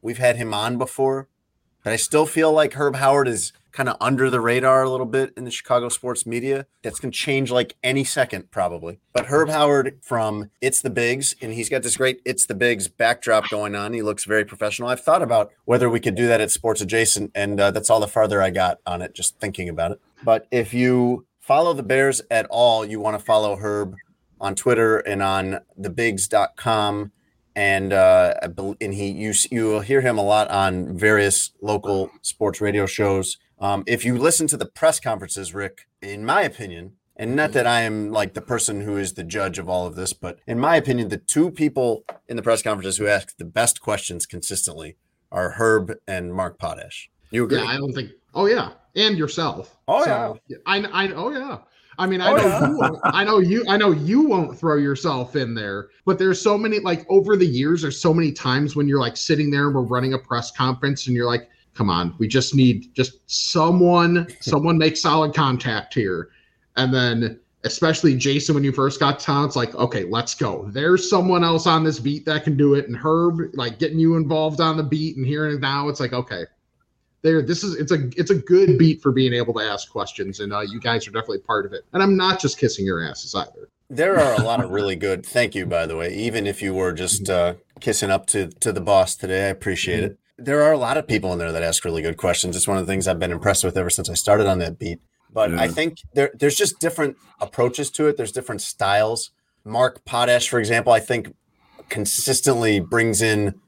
we've 0.01 0.19
had 0.19 0.37
him 0.37 0.55
on 0.55 0.79
before, 0.79 1.29
but 1.83 1.93
I 1.93 1.97
still 1.97 2.27
feel 2.27 2.53
like 2.53 2.75
Herb 2.75 2.97
Howard 2.97 3.29
is 3.29 3.53
kind 3.75 3.89
of 3.89 3.97
under 4.01 4.31
the 4.31 4.41
radar 4.41 4.85
a 4.85 4.89
little 4.91 5.05
bit 5.05 5.33
in 5.37 5.45
the 5.45 5.51
Chicago 5.51 5.89
sports 5.89 6.25
media. 6.25 6.67
That's 6.83 7.01
going 7.01 7.11
to 7.11 7.19
change 7.19 7.51
like 7.51 7.75
any 7.83 8.05
second, 8.05 8.51
probably. 8.53 9.01
But 9.13 9.27
Herb 9.27 9.49
Howard 9.49 9.99
from 10.01 10.51
It's 10.61 10.81
the 10.81 10.91
Bigs, 10.91 11.35
and 11.43 11.53
he's 11.53 11.69
got 11.69 11.83
this 11.83 11.97
great 11.97 12.23
It's 12.25 12.47
the 12.47 12.55
Bigs 12.55 12.87
backdrop 12.87 13.51
going 13.51 13.75
on. 13.75 13.93
He 13.93 14.01
looks 14.01 14.25
very 14.25 14.45
professional. 14.45 14.89
I've 14.89 15.01
thought 15.01 15.23
about 15.23 15.51
whether 15.65 15.91
we 15.91 15.99
could 15.99 16.15
do 16.15 16.29
that 16.29 16.41
at 16.41 16.53
Sports 16.53 16.81
Adjacent, 16.81 17.33
and 17.35 17.61
uh, 17.61 17.73
that's 17.73 17.91
all 17.91 18.01
the 18.01 18.07
farther 18.07 18.41
I 18.41 18.51
got 18.51 18.79
on 18.87 19.03
it, 19.03 19.13
just 19.13 19.39
thinking 19.41 19.69
about 19.69 19.91
it. 19.91 20.01
But 20.23 20.47
if 20.53 20.73
you 20.73 21.27
follow 21.41 21.75
the 21.75 21.83
Bears 21.83 22.23
at 22.31 22.47
all, 22.51 22.85
you 22.87 23.01
want 23.01 23.19
to 23.19 23.25
follow 23.25 23.57
Herb 23.57 23.97
on 24.41 24.55
Twitter 24.55 24.99
and 24.99 25.21
on 25.21 25.61
thebigs.com. 25.79 27.11
And 27.57 27.93
uh, 27.93 28.35
and 28.81 28.95
he 28.95 29.11
you 29.11 29.33
you 29.49 29.67
will 29.67 29.81
hear 29.81 30.01
him 30.01 30.19
a 30.19 30.25
lot 30.25 30.51
on 30.51 30.99
various 30.99 31.53
local 31.61 32.11
sports 32.21 32.61
radio 32.61 32.85
shows. 32.85 33.39
Um, 33.65 33.83
if 33.87 34.05
you 34.05 34.19
listen 34.19 34.47
to 34.49 34.59
the 34.59 34.67
press 34.67 35.01
conferences, 35.01 35.55
Rick, 35.55 35.89
in 36.03 36.23
my 36.23 36.43
opinion, 36.43 36.97
and 37.17 37.35
not 37.35 37.53
that 37.53 37.67
I 37.67 37.81
am 37.81 38.11
like 38.11 38.35
the 38.35 38.43
person 38.43 38.83
who 38.83 38.99
is 38.99 39.15
the 39.15 39.25
judge 39.25 39.59
of 39.59 39.71
all 39.71 39.87
of 39.87 39.95
this, 39.95 40.13
but 40.13 40.39
in 40.47 40.59
my 40.59 40.77
opinion, 40.77 41.09
the 41.09 41.17
two 41.17 41.51
people 41.51 42.05
in 42.29 42.37
the 42.37 42.43
press 42.43 42.61
conferences 42.61 42.99
who 42.99 43.07
ask 43.07 43.35
the 43.39 43.47
best 43.47 43.81
questions 43.81 44.27
consistently 44.27 44.99
are 45.33 45.53
Herb 45.53 45.95
and 46.07 46.35
Mark 46.35 46.59
Potash. 46.59 47.11
You 47.31 47.45
agree? 47.45 47.57
Yeah, 47.57 47.65
I 47.65 47.79
don't 47.79 47.95
think. 47.95 48.11
Oh 48.35 48.45
yeah, 48.45 48.73
and 48.97 49.17
yourself. 49.17 49.79
Oh, 49.89 50.05
yeah. 50.05 50.59
I, 50.67 50.81
I 50.81 51.13
oh 51.15 51.31
yeah. 51.31 51.61
I 51.99 52.07
mean, 52.07 52.21
I 52.21 52.33
Oh, 52.33 52.37
know 52.37 52.43
yeah. 52.43 52.69
you. 52.69 53.01
I 53.05 53.25
know 53.25 53.39
you. 53.39 53.65
I 53.67 53.77
know 53.79 53.93
you 53.93 54.25
won't 54.25 54.59
throw 54.59 54.77
yourself 54.77 55.37
in 55.37 55.55
there. 55.55 55.89
But 56.05 56.19
there's 56.19 56.39
so 56.39 56.59
many 56.59 56.81
like 56.81 57.07
over 57.09 57.35
the 57.35 57.47
years. 57.47 57.81
There's 57.81 57.99
so 57.99 58.13
many 58.13 58.31
times 58.31 58.77
when 58.77 58.89
you're 58.89 59.01
like 59.01 59.17
sitting 59.17 59.51
there 59.51 59.69
and 59.69 59.75
we're 59.75 59.81
running 59.83 60.13
a 60.13 60.19
press 60.19 60.51
conference 60.51 61.07
and 61.07 61.17
you're 61.17 61.25
like, 61.25 61.49
"Come 61.75 61.91
on, 61.91 62.15
we 62.19 62.29
just 62.29 62.55
need 62.55 62.95
just 62.95 63.19
someone. 63.27 64.27
Someone 64.41 64.79
make 64.79 64.97
solid 64.97 65.35
contact 65.35 65.95
here." 65.95 66.31
And 66.77 66.93
then, 66.93 67.41
especially 67.65 68.17
Jason, 68.17 68.55
when 68.55 68.65
you 68.65 68.73
first 68.73 69.01
got 69.01 69.19
to 69.19 69.25
town, 69.25 69.45
it's 69.47 69.57
like, 69.57 69.75
"Okay, 69.75 70.05
let's 70.05 70.35
go." 70.35 70.69
There's 70.71 71.09
someone 71.09 71.45
else 71.45 71.67
on 71.67 71.85
this 71.85 71.99
beat 71.99 72.25
that 72.27 72.45
can 72.45 72.57
do 72.57 72.75
it. 72.75 72.89
And 72.89 72.97
Herb, 72.97 73.41
like 73.55 73.79
getting 73.79 73.99
you 73.99 74.17
involved 74.17 74.61
on 74.61 74.77
the 74.77 74.83
beat 74.83 75.17
and 75.17 75.27
hearing 75.27 75.57
it 75.57 75.61
now, 75.61 75.89
it's 75.89 76.01
like, 76.01 76.13
okay, 76.13 76.45
there 77.23 77.43
this 77.43 77.65
is 77.65 77.75
it's 77.77 77.91
a 77.91 78.09
it's 78.17 78.31
a 78.31 78.35
good 78.35 78.79
beat 78.79 79.03
for 79.03 79.11
being 79.11 79.33
able 79.33 79.55
to 79.55 79.61
ask 79.61 79.91
questions 79.91 80.41
and 80.41 80.53
uh, 80.53 80.61
you 80.61 80.79
guys 80.79 81.09
are 81.09 81.11
definitely 81.11 81.39
part 81.39 81.65
of 81.65 81.73
it 81.73 81.85
and 81.95 82.03
i'm 82.03 82.17
not 82.17 82.39
just 82.39 82.59
kissing 82.59 82.85
your 82.85 83.03
asses 83.03 83.35
either 83.35 83.69
There 83.91 84.19
are 84.19 84.35
a 84.35 84.43
lot 84.43 84.65
of 84.65 84.71
really 84.71 84.97
good. 84.97 85.27
Thank 85.27 85.55
you, 85.55 85.67
by 85.67 85.87
the 85.87 85.97
way. 85.97 86.15
Even 86.15 86.47
if 86.47 86.63
you 86.63 86.75
were 86.75 86.93
just 86.93 87.29
uh, 87.29 87.55
kissing 87.81 88.11
up 88.11 88.27
to 88.29 88.49
to 88.49 88.73
the 88.73 88.81
boss 88.81 89.15
today, 89.15 89.47
I 89.47 89.49
appreciate 89.49 90.03
it. 90.03 90.19
There 90.37 90.63
are 90.63 90.73
a 90.73 90.79
lot 90.79 90.97
of 90.97 91.07
people 91.07 91.33
in 91.33 91.39
there 91.39 91.53
that 91.53 91.63
ask 91.63 91.85
really 91.85 92.03
good 92.03 92.17
questions. 92.17 92.57
It's 92.57 92.67
one 92.67 92.77
of 92.77 92.87
the 92.87 92.93
things 92.93 93.07
I've 93.07 93.19
been 93.19 93.33
impressed 93.33 93.65
with 93.65 93.77
ever 93.77 93.91
since 93.91 94.11
I 94.11 94.15
started 94.15 94.47
on 94.47 94.59
that 94.59 94.79
beat. 94.79 95.01
But 95.33 95.55
I 95.55 95.69
think 95.69 95.99
there 96.15 96.31
there's 96.33 96.55
just 96.55 96.79
different 96.79 97.17
approaches 97.41 97.91
to 97.93 98.07
it. 98.07 98.17
There's 98.17 98.33
different 98.33 98.63
styles. 98.63 99.31
Mark 99.65 100.05
Potash, 100.05 100.49
for 100.49 100.59
example, 100.61 100.93
I 100.93 101.01
think 101.01 101.35
consistently 101.89 102.79
brings 102.79 103.21
in 103.21 103.61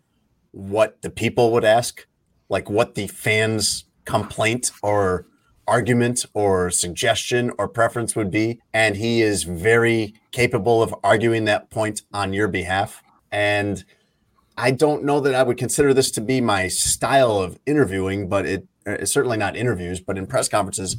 what 0.53 1.03
the 1.03 1.11
people 1.11 1.53
would 1.53 1.65
ask, 1.65 2.07
like 2.49 2.71
what 2.71 2.95
the 2.95 3.09
fans' 3.09 3.85
complaint 4.05 4.71
or 4.83 5.27
argument 5.67 6.25
or 6.33 6.71
suggestion 6.71 7.51
or 7.59 7.69
preference 7.69 8.15
would 8.15 8.31
be. 8.31 8.61
And 8.73 8.97
he 8.97 9.23
is 9.23 9.43
very 9.43 10.15
capable 10.31 10.83
of 10.83 10.95
arguing 11.03 11.45
that 11.47 11.71
point 11.71 12.03
on 12.13 12.33
your 12.33 12.49
behalf. 12.49 13.03
And 13.33 13.85
I 14.57 14.71
don't 14.71 15.05
know 15.05 15.21
that 15.21 15.35
I 15.35 15.43
would 15.43 15.59
consider 15.59 15.93
this 15.93 16.11
to 16.13 16.21
be 16.21 16.41
my 16.41 16.69
style 16.69 17.39
of 17.39 17.59
interviewing, 17.67 18.29
but 18.29 18.47
it, 18.47 18.67
uh, 18.87 18.93
it's 18.93 19.13
certainly 19.13 19.37
not 19.37 19.57
interviews, 19.57 20.01
but 20.01 20.17
in 20.17 20.27
press 20.27 20.49
conferences, 20.49 20.97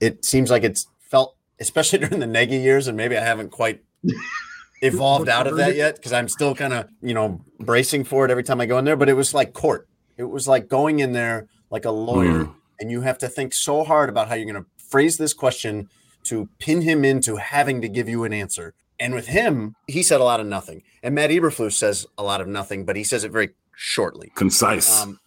it 0.00 0.24
seems 0.24 0.50
like 0.50 0.64
it's 0.64 0.86
felt, 0.98 1.36
especially 1.58 1.98
during 2.00 2.20
the 2.20 2.26
Nagy 2.26 2.56
years, 2.56 2.86
and 2.86 2.96
maybe 2.96 3.16
I 3.16 3.24
haven't 3.24 3.50
quite 3.50 3.82
evolved 4.82 5.28
out 5.28 5.46
of 5.46 5.56
that 5.56 5.76
yet 5.76 5.96
because 5.96 6.12
I'm 6.12 6.28
still 6.28 6.54
kind 6.54 6.72
of, 6.72 6.88
you 7.00 7.14
know, 7.14 7.40
bracing 7.58 8.04
for 8.04 8.24
it 8.24 8.30
every 8.30 8.44
time 8.44 8.60
I 8.60 8.66
go 8.66 8.78
in 8.78 8.84
there. 8.84 8.96
But 8.96 9.08
it 9.08 9.14
was 9.14 9.32
like 9.32 9.52
court. 9.52 9.88
It 10.16 10.24
was 10.24 10.46
like 10.46 10.68
going 10.68 11.00
in 11.00 11.12
there 11.12 11.46
like 11.70 11.86
a 11.86 11.90
lawyer, 11.90 12.50
and 12.78 12.90
you 12.90 13.00
have 13.02 13.16
to 13.18 13.28
think 13.28 13.54
so 13.54 13.84
hard 13.84 14.10
about 14.10 14.28
how 14.28 14.34
you're 14.34 14.50
going 14.50 14.62
to 14.62 14.68
phrase 14.76 15.16
this 15.16 15.32
question 15.32 15.88
to 16.24 16.48
pin 16.58 16.82
him 16.82 17.04
into 17.04 17.36
having 17.36 17.80
to 17.80 17.88
give 17.88 18.08
you 18.08 18.24
an 18.24 18.32
answer. 18.32 18.74
And 19.00 19.14
with 19.14 19.28
him, 19.28 19.74
he 19.86 20.02
said 20.02 20.20
a 20.20 20.24
lot 20.24 20.40
of 20.40 20.46
nothing. 20.46 20.82
And 21.02 21.14
Matt 21.14 21.30
Eberflus 21.30 21.72
says 21.72 22.06
a 22.18 22.22
lot 22.22 22.42
of 22.42 22.46
nothing, 22.46 22.84
but 22.84 22.96
he 22.96 23.02
says 23.02 23.24
it 23.24 23.32
very 23.32 23.50
shortly. 23.74 24.30
Concise. 24.36 25.02
Um, 25.02 25.18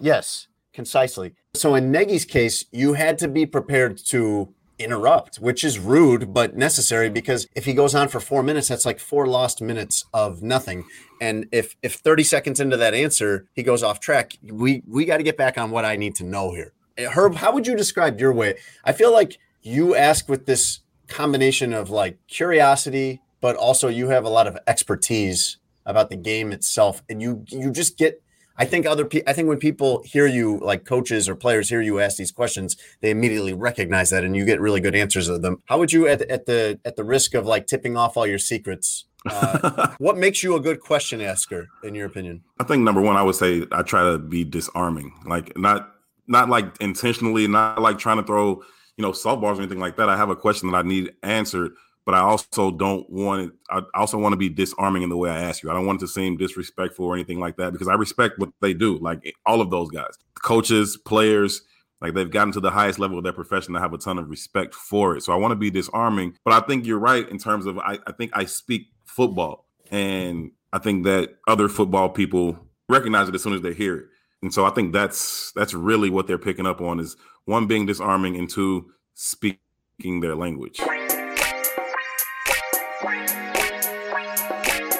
yes, 0.00 0.46
concisely. 0.74 1.34
So 1.54 1.74
in 1.74 1.90
Nagy's 1.90 2.26
case, 2.26 2.66
you 2.70 2.92
had 2.92 3.18
to 3.18 3.28
be 3.28 3.46
prepared 3.46 3.96
to 4.06 4.52
interrupt, 4.78 5.36
which 5.36 5.64
is 5.64 5.78
rude 5.78 6.34
but 6.34 6.56
necessary 6.56 7.08
because 7.08 7.46
if 7.54 7.64
he 7.64 7.72
goes 7.72 7.94
on 7.94 8.08
for 8.08 8.20
four 8.20 8.42
minutes, 8.42 8.68
that's 8.68 8.84
like 8.84 8.98
four 8.98 9.26
lost 9.26 9.62
minutes 9.62 10.04
of 10.12 10.42
nothing. 10.42 10.84
And 11.20 11.46
if 11.52 11.76
if 11.82 11.94
30 11.94 12.24
seconds 12.24 12.60
into 12.60 12.76
that 12.76 12.92
answer 12.92 13.46
he 13.54 13.62
goes 13.62 13.82
off 13.82 14.00
track, 14.00 14.36
we 14.42 14.82
we 14.86 15.04
got 15.04 15.18
to 15.18 15.22
get 15.22 15.36
back 15.36 15.56
on 15.56 15.70
what 15.70 15.84
I 15.84 15.96
need 15.96 16.14
to 16.16 16.24
know 16.24 16.52
here. 16.52 16.72
Eh, 16.98 17.08
Herb, 17.08 17.36
how 17.36 17.52
would 17.52 17.66
you 17.66 17.76
describe 17.76 18.20
your 18.20 18.32
way? 18.32 18.56
I 18.84 18.92
feel 18.92 19.12
like 19.12 19.38
you 19.62 19.94
ask 19.94 20.28
with 20.28 20.44
this 20.44 20.80
combination 21.14 21.72
of 21.72 21.90
like 21.90 22.18
curiosity, 22.26 23.20
but 23.40 23.56
also 23.56 23.88
you 23.88 24.08
have 24.08 24.24
a 24.24 24.28
lot 24.28 24.46
of 24.46 24.58
expertise 24.66 25.58
about 25.86 26.10
the 26.10 26.16
game 26.16 26.52
itself, 26.52 27.02
and 27.08 27.22
you 27.22 27.44
you 27.48 27.70
just 27.70 27.96
get. 27.96 28.20
I 28.56 28.64
think 28.64 28.86
other 28.86 29.04
people. 29.04 29.28
I 29.28 29.32
think 29.32 29.48
when 29.48 29.58
people 29.58 30.02
hear 30.04 30.26
you, 30.26 30.60
like 30.60 30.84
coaches 30.84 31.28
or 31.28 31.34
players, 31.34 31.68
hear 31.68 31.80
you 31.80 31.98
ask 31.98 32.16
these 32.16 32.30
questions, 32.30 32.76
they 33.00 33.10
immediately 33.10 33.52
recognize 33.52 34.10
that, 34.10 34.22
and 34.22 34.36
you 34.36 34.44
get 34.44 34.60
really 34.60 34.80
good 34.80 34.94
answers 34.94 35.28
of 35.28 35.42
them. 35.42 35.60
How 35.66 35.78
would 35.78 35.92
you, 35.92 36.06
at, 36.06 36.22
at 36.22 36.46
the 36.46 36.78
at 36.84 36.96
the 36.96 37.04
risk 37.04 37.34
of 37.34 37.46
like 37.46 37.66
tipping 37.66 37.96
off 37.96 38.16
all 38.16 38.26
your 38.26 38.38
secrets, 38.38 39.06
uh, 39.28 39.88
what 39.98 40.16
makes 40.16 40.42
you 40.42 40.54
a 40.54 40.60
good 40.60 40.80
question 40.80 41.20
asker, 41.20 41.68
in 41.82 41.94
your 41.94 42.06
opinion? 42.06 42.42
I 42.60 42.64
think 42.64 42.82
number 42.82 43.00
one, 43.00 43.16
I 43.16 43.22
would 43.22 43.34
say 43.34 43.66
I 43.72 43.82
try 43.82 44.04
to 44.10 44.18
be 44.18 44.44
disarming, 44.44 45.12
like 45.26 45.56
not 45.56 45.90
not 46.26 46.48
like 46.48 46.76
intentionally, 46.80 47.48
not 47.48 47.82
like 47.82 47.98
trying 47.98 48.18
to 48.18 48.24
throw 48.24 48.62
you 48.96 49.02
know 49.02 49.12
softballs 49.12 49.56
or 49.56 49.62
anything 49.62 49.80
like 49.80 49.96
that. 49.96 50.08
I 50.08 50.16
have 50.16 50.30
a 50.30 50.36
question 50.36 50.70
that 50.70 50.76
I 50.76 50.82
need 50.82 51.12
answered, 51.22 51.72
but 52.04 52.14
I 52.14 52.20
also 52.20 52.70
don't 52.70 53.08
want 53.10 53.42
it. 53.42 53.52
I 53.70 53.82
also 53.94 54.18
want 54.18 54.32
to 54.32 54.36
be 54.36 54.48
disarming 54.48 55.02
in 55.02 55.08
the 55.08 55.16
way 55.16 55.30
I 55.30 55.42
ask 55.42 55.62
you. 55.62 55.70
I 55.70 55.74
don't 55.74 55.86
want 55.86 56.00
it 56.00 56.06
to 56.06 56.12
seem 56.12 56.36
disrespectful 56.36 57.06
or 57.06 57.14
anything 57.14 57.40
like 57.40 57.56
that 57.56 57.72
because 57.72 57.88
I 57.88 57.94
respect 57.94 58.38
what 58.38 58.50
they 58.60 58.74
do. 58.74 58.98
Like 58.98 59.20
eh, 59.26 59.32
all 59.46 59.60
of 59.60 59.70
those 59.70 59.90
guys, 59.90 60.16
coaches, 60.42 60.96
players. 60.96 61.62
Like 62.00 62.12
they've 62.12 62.30
gotten 62.30 62.52
to 62.52 62.60
the 62.60 62.70
highest 62.70 62.98
level 62.98 63.16
of 63.16 63.24
their 63.24 63.32
profession. 63.32 63.74
I 63.76 63.80
have 63.80 63.94
a 63.94 63.98
ton 63.98 64.18
of 64.18 64.28
respect 64.28 64.74
for 64.74 65.16
it. 65.16 65.22
So 65.22 65.32
I 65.32 65.36
want 65.36 65.52
to 65.52 65.56
be 65.56 65.70
disarming. 65.70 66.36
But 66.44 66.52
I 66.52 66.66
think 66.66 66.84
you're 66.84 66.98
right 66.98 67.26
in 67.30 67.38
terms 67.38 67.64
of 67.64 67.78
I, 67.78 67.98
I 68.06 68.12
think 68.12 68.32
I 68.34 68.44
speak 68.44 68.88
football. 69.06 69.66
And 69.90 70.50
I 70.72 70.78
think 70.78 71.04
that 71.04 71.36
other 71.48 71.68
football 71.68 72.10
people 72.10 72.58
recognize 72.90 73.28
it 73.28 73.34
as 73.34 73.42
soon 73.42 73.54
as 73.54 73.62
they 73.62 73.72
hear 73.72 73.96
it. 73.96 74.06
And 74.44 74.52
so 74.52 74.66
I 74.66 74.70
think 74.70 74.92
that's 74.92 75.52
that's 75.52 75.72
really 75.72 76.10
what 76.10 76.26
they're 76.26 76.36
picking 76.36 76.66
up 76.66 76.82
on 76.82 77.00
is 77.00 77.16
one 77.46 77.66
being 77.66 77.86
disarming 77.86 78.36
and 78.36 78.46
two 78.46 78.90
speaking 79.14 80.20
their 80.20 80.36
language. 80.36 80.78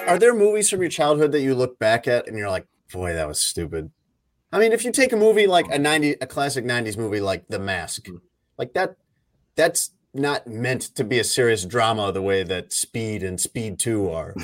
Are 0.06 0.18
there 0.18 0.32
movies 0.34 0.70
from 0.70 0.80
your 0.80 0.88
childhood 0.88 1.32
that 1.32 1.42
you 1.42 1.54
look 1.54 1.78
back 1.78 2.08
at 2.08 2.26
and 2.26 2.38
you're 2.38 2.48
like, 2.48 2.66
boy, 2.90 3.12
that 3.12 3.28
was 3.28 3.38
stupid? 3.38 3.90
I 4.50 4.58
mean, 4.58 4.72
if 4.72 4.82
you 4.82 4.90
take 4.90 5.12
a 5.12 5.16
movie 5.16 5.46
like 5.46 5.66
a 5.70 5.78
90 5.78 6.12
a 6.22 6.26
classic 6.26 6.64
90s 6.64 6.96
movie 6.96 7.20
like 7.20 7.46
The 7.48 7.58
Mask, 7.58 8.04
mm-hmm. 8.04 8.24
like 8.56 8.72
that 8.72 8.96
that's 9.56 9.90
not 10.14 10.46
meant 10.46 10.80
to 10.94 11.04
be 11.04 11.18
a 11.18 11.24
serious 11.24 11.66
drama 11.66 12.12
the 12.12 12.22
way 12.22 12.44
that 12.44 12.72
Speed 12.72 13.22
and 13.22 13.38
Speed 13.38 13.78
2 13.78 14.08
are. 14.08 14.34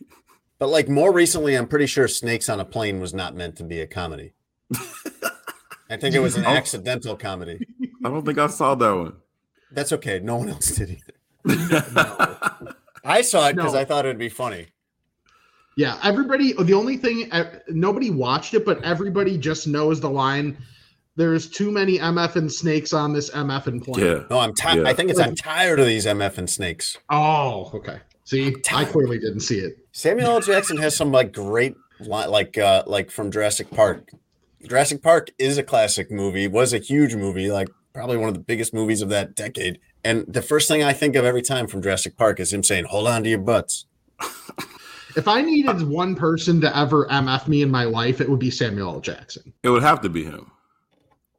but 0.58 0.68
like 0.68 0.88
more 0.88 1.12
recently, 1.12 1.54
I'm 1.54 1.68
pretty 1.68 1.86
sure 1.86 2.08
Snakes 2.08 2.48
on 2.48 2.60
a 2.60 2.64
Plane 2.64 2.98
was 2.98 3.12
not 3.12 3.36
meant 3.36 3.56
to 3.56 3.62
be 3.62 3.82
a 3.82 3.86
comedy. 3.86 4.32
I 5.90 5.96
think 5.96 6.14
it 6.14 6.20
was 6.20 6.36
an 6.36 6.44
Oh. 6.44 6.50
accidental 6.50 7.16
comedy. 7.16 7.66
I 8.04 8.08
don't 8.10 8.24
think 8.24 8.38
I 8.38 8.46
saw 8.48 8.74
that 8.74 8.90
one. 8.94 9.14
That's 9.72 9.92
okay. 9.92 10.18
No 10.20 10.36
one 10.36 10.48
else 10.50 10.70
did 10.72 10.90
either. 10.90 11.14
I 13.04 13.22
saw 13.22 13.48
it 13.48 13.56
because 13.56 13.72
No. 13.74 13.78
I 13.80 13.84
thought 13.84 14.04
it 14.04 14.08
would 14.08 14.18
be 14.18 14.28
funny. 14.28 14.66
yeah 15.76 15.98
everybody 16.02 16.52
the 16.52 16.74
only 16.74 16.96
thing 16.96 17.30
uh, 17.32 17.60
nobody 17.68 18.10
watched 18.10 18.52
it 18.54 18.64
but 18.66 18.82
everybody 18.84 19.38
just 19.38 19.66
knows 19.68 20.00
the 20.00 20.10
line 20.10 20.56
there's 21.14 21.48
too 21.48 21.70
many 21.70 21.98
mf 22.00 22.34
and 22.36 22.52
snakes 22.52 22.92
on 22.92 23.12
this 23.12 23.30
mf 23.30 23.66
and 23.68 23.82
plane 23.84 24.04
Yeah. 24.04 24.24
No, 24.28 24.40
I'm 24.40 24.52
tired. 24.54 24.82
Yeah. 24.82 24.88
I 24.90 24.94
think 24.94 25.10
it's 25.10 25.20
I'm 25.20 25.36
tired 25.36 25.78
of 25.80 25.86
these 25.86 26.04
MF 26.06 26.36
and 26.38 26.50
snakes. 26.50 26.98
oh 27.10 27.70
okay 27.74 28.00
see 28.24 28.54
i 28.72 28.84
clearly 28.84 29.18
didn't 29.18 29.40
see 29.40 29.58
it 29.60 29.78
Samuel 29.92 30.30
L. 30.32 30.40
Jackson 30.40 30.76
has 30.78 30.94
some 30.96 31.12
like 31.12 31.32
great 31.32 31.74
li- 32.00 32.26
like 32.26 32.58
uh 32.58 32.82
like 32.86 33.10
from 33.10 33.30
Jurassic 33.30 33.70
Park. 33.70 34.10
Jurassic 34.66 35.02
Park 35.02 35.30
is 35.38 35.58
a 35.58 35.62
classic 35.62 36.10
movie, 36.10 36.48
was 36.48 36.72
a 36.72 36.78
huge 36.78 37.14
movie, 37.14 37.50
like 37.50 37.68
probably 37.94 38.16
one 38.16 38.28
of 38.28 38.34
the 38.34 38.40
biggest 38.40 38.72
movies 38.74 39.02
of 39.02 39.08
that 39.10 39.34
decade. 39.34 39.78
And 40.04 40.24
the 40.28 40.42
first 40.42 40.68
thing 40.68 40.82
I 40.82 40.92
think 40.92 41.16
of 41.16 41.24
every 41.24 41.42
time 41.42 41.66
from 41.66 41.82
Jurassic 41.82 42.16
Park 42.16 42.40
is 42.40 42.52
him 42.52 42.62
saying, 42.62 42.84
"Hold 42.86 43.06
on 43.08 43.22
to 43.24 43.28
your 43.30 43.38
butts." 43.40 43.86
if 45.16 45.26
i 45.26 45.40
needed 45.40 45.82
one 45.88 46.14
person 46.14 46.60
to 46.60 46.76
ever 46.76 47.06
mf 47.06 47.48
me 47.48 47.62
in 47.62 47.70
my 47.70 47.84
life 47.84 48.20
it 48.20 48.28
would 48.28 48.38
be 48.38 48.50
samuel 48.50 48.94
l 48.94 49.00
jackson 49.00 49.52
It 49.62 49.70
would 49.70 49.82
have 49.82 50.00
to 50.02 50.08
be 50.08 50.24
him. 50.24 50.50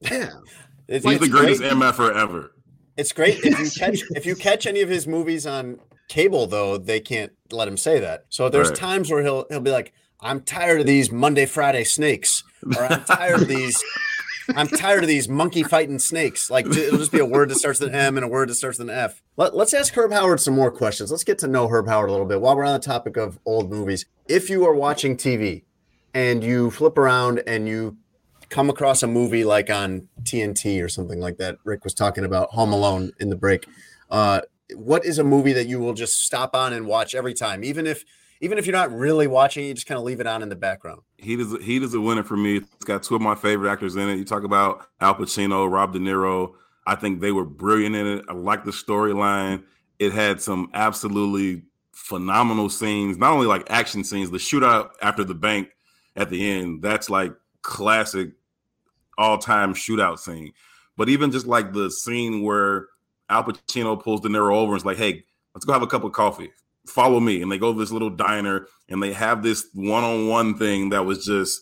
yeah 0.01 0.29
It's, 0.87 1.05
He's 1.05 1.15
it's 1.17 1.25
the 1.25 1.29
greatest 1.29 1.59
great. 1.61 1.71
MFer 1.73 2.15
ever. 2.15 2.51
It's 2.97 3.11
great 3.11 3.37
if 3.43 3.59
you 3.59 3.69
catch 3.79 4.01
if 4.15 4.25
you 4.25 4.35
catch 4.35 4.65
any 4.65 4.81
of 4.81 4.89
his 4.89 5.05
movies 5.05 5.45
on 5.45 5.79
cable 6.07 6.47
though, 6.47 6.79
they 6.79 6.99
can't 6.99 7.31
let 7.51 7.67
him 7.67 7.77
say 7.77 7.99
that. 7.99 8.23
So 8.29 8.49
there's 8.49 8.69
Right. 8.69 8.77
times 8.77 9.11
where 9.11 9.21
he'll 9.21 9.45
he'll 9.51 9.59
be 9.59 9.69
like, 9.69 9.93
"I'm 10.21 10.41
tired 10.41 10.81
of 10.81 10.87
these 10.87 11.11
Monday 11.11 11.45
Friday 11.45 11.83
snakes," 11.83 12.43
or 12.75 12.83
"I'm 12.83 13.03
tired 13.03 13.41
of 13.41 13.47
these 13.47 13.81
I'm 14.55 14.67
tired 14.67 15.03
of 15.03 15.07
these 15.07 15.29
monkey 15.29 15.63
fighting 15.63 15.99
snakes. 15.99 16.49
Like 16.49 16.65
it'll 16.65 16.97
just 16.97 17.11
be 17.11 17.19
a 17.19 17.25
word 17.25 17.49
that 17.49 17.55
starts 17.55 17.79
with 17.79 17.89
an 17.89 17.95
M 17.95 18.17
and 18.17 18.25
a 18.25 18.27
word 18.27 18.49
that 18.49 18.55
starts 18.55 18.79
with 18.79 18.89
an 18.89 18.95
F. 18.95 19.21
Let, 19.37 19.55
let's 19.55 19.73
ask 19.73 19.93
Herb 19.93 20.11
Howard 20.11 20.39
some 20.39 20.55
more 20.55 20.71
questions. 20.71 21.11
Let's 21.11 21.23
get 21.23 21.37
to 21.39 21.47
know 21.47 21.67
Herb 21.67 21.87
Howard 21.87 22.09
a 22.09 22.11
little 22.11 22.25
bit 22.25 22.41
while 22.41 22.55
we're 22.55 22.65
on 22.65 22.73
the 22.73 22.79
topic 22.85 23.17
of 23.17 23.39
old 23.45 23.69
movies. 23.69 24.05
If 24.27 24.49
you 24.49 24.65
are 24.65 24.73
watching 24.73 25.17
TV 25.17 25.63
and 26.13 26.43
you 26.43 26.71
flip 26.71 26.97
around 26.97 27.41
and 27.45 27.67
you 27.67 27.97
come 28.49 28.69
across 28.69 29.03
a 29.03 29.07
movie 29.07 29.43
like 29.43 29.69
on 29.69 30.07
TNT 30.23 30.83
or 30.83 30.89
something 30.89 31.19
like 31.19 31.37
that, 31.37 31.57
Rick 31.63 31.83
was 31.83 31.93
talking 31.93 32.25
about 32.25 32.51
Home 32.51 32.73
Alone 32.73 33.11
in 33.19 33.29
the 33.29 33.35
break. 33.35 33.67
Uh, 34.09 34.41
what 34.75 35.05
is 35.05 35.19
a 35.19 35.23
movie 35.23 35.53
that 35.53 35.67
you 35.67 35.79
will 35.79 35.93
just 35.93 36.23
stop 36.23 36.55
on 36.55 36.73
and 36.73 36.85
watch 36.85 37.13
every 37.13 37.33
time, 37.33 37.63
even 37.63 37.85
if 37.85 38.03
even 38.41 38.57
if 38.57 38.65
you're 38.65 38.75
not 38.75 38.91
really 38.91 39.27
watching, 39.27 39.65
you 39.65 39.73
just 39.73 39.87
kind 39.87 39.97
of 39.97 40.03
leave 40.03 40.19
it 40.19 40.27
on 40.27 40.41
in 40.41 40.49
the 40.49 40.55
background. 40.55 41.01
Heat 41.17 41.39
is 41.39 41.51
Heat 41.63 41.83
is 41.83 41.93
a 41.93 42.01
winner 42.01 42.23
for 42.23 42.37
me. 42.37 42.57
It's 42.57 42.85
got 42.85 43.03
two 43.03 43.15
of 43.15 43.21
my 43.21 43.35
favorite 43.35 43.71
actors 43.71 43.95
in 43.95 44.07
it. 44.09 44.15
You 44.15 44.25
talk 44.25 44.43
about 44.43 44.87
Al 45.01 45.15
Pacino, 45.15 45.69
Rob 45.69 45.93
De 45.93 45.99
Niro. 45.99 46.53
I 46.87 46.95
think 46.95 47.19
they 47.19 47.31
were 47.31 47.45
brilliant 47.45 47.95
in 47.95 48.07
it. 48.07 48.25
I 48.29 48.33
like 48.33 48.63
the 48.63 48.71
storyline. 48.71 49.63
It 49.99 50.13
had 50.13 50.41
some 50.41 50.69
absolutely 50.73 51.63
phenomenal 51.91 52.69
scenes, 52.69 53.17
not 53.17 53.33
only 53.33 53.45
like 53.45 53.69
action 53.69 54.03
scenes, 54.03 54.31
the 54.31 54.37
shootout 54.37 54.91
after 55.01 55.23
the 55.23 55.35
bank 55.35 55.69
at 56.15 56.29
the 56.29 56.49
end. 56.49 56.81
That's 56.81 57.09
like 57.09 57.33
classic 57.61 58.31
all-time 59.17 59.73
shootout 59.73 60.17
scene. 60.17 60.53
But 60.95 61.09
even 61.09 61.31
just 61.31 61.45
like 61.45 61.73
the 61.73 61.91
scene 61.91 62.41
where 62.41 62.87
Al 63.29 63.43
Pacino 63.43 64.01
pulls 64.01 64.21
De 64.21 64.29
Niro 64.29 64.53
over 64.53 64.73
and 64.73 64.77
is 64.81 64.85
like, 64.85 64.97
"Hey, 64.97 65.25
let's 65.53 65.65
go 65.65 65.73
have 65.73 65.81
a 65.81 65.87
cup 65.87 66.05
of 66.05 66.13
coffee. 66.13 66.51
Follow 66.89 67.19
me." 67.19 67.41
And 67.41 67.51
they 67.51 67.57
go 67.57 67.73
to 67.73 67.79
this 67.79 67.91
little 67.91 68.09
diner 68.09 68.67
and 68.89 69.01
they 69.01 69.13
have 69.13 69.43
this 69.43 69.67
one-on-one 69.73 70.57
thing 70.57 70.89
that 70.89 71.05
was 71.05 71.25
just 71.25 71.61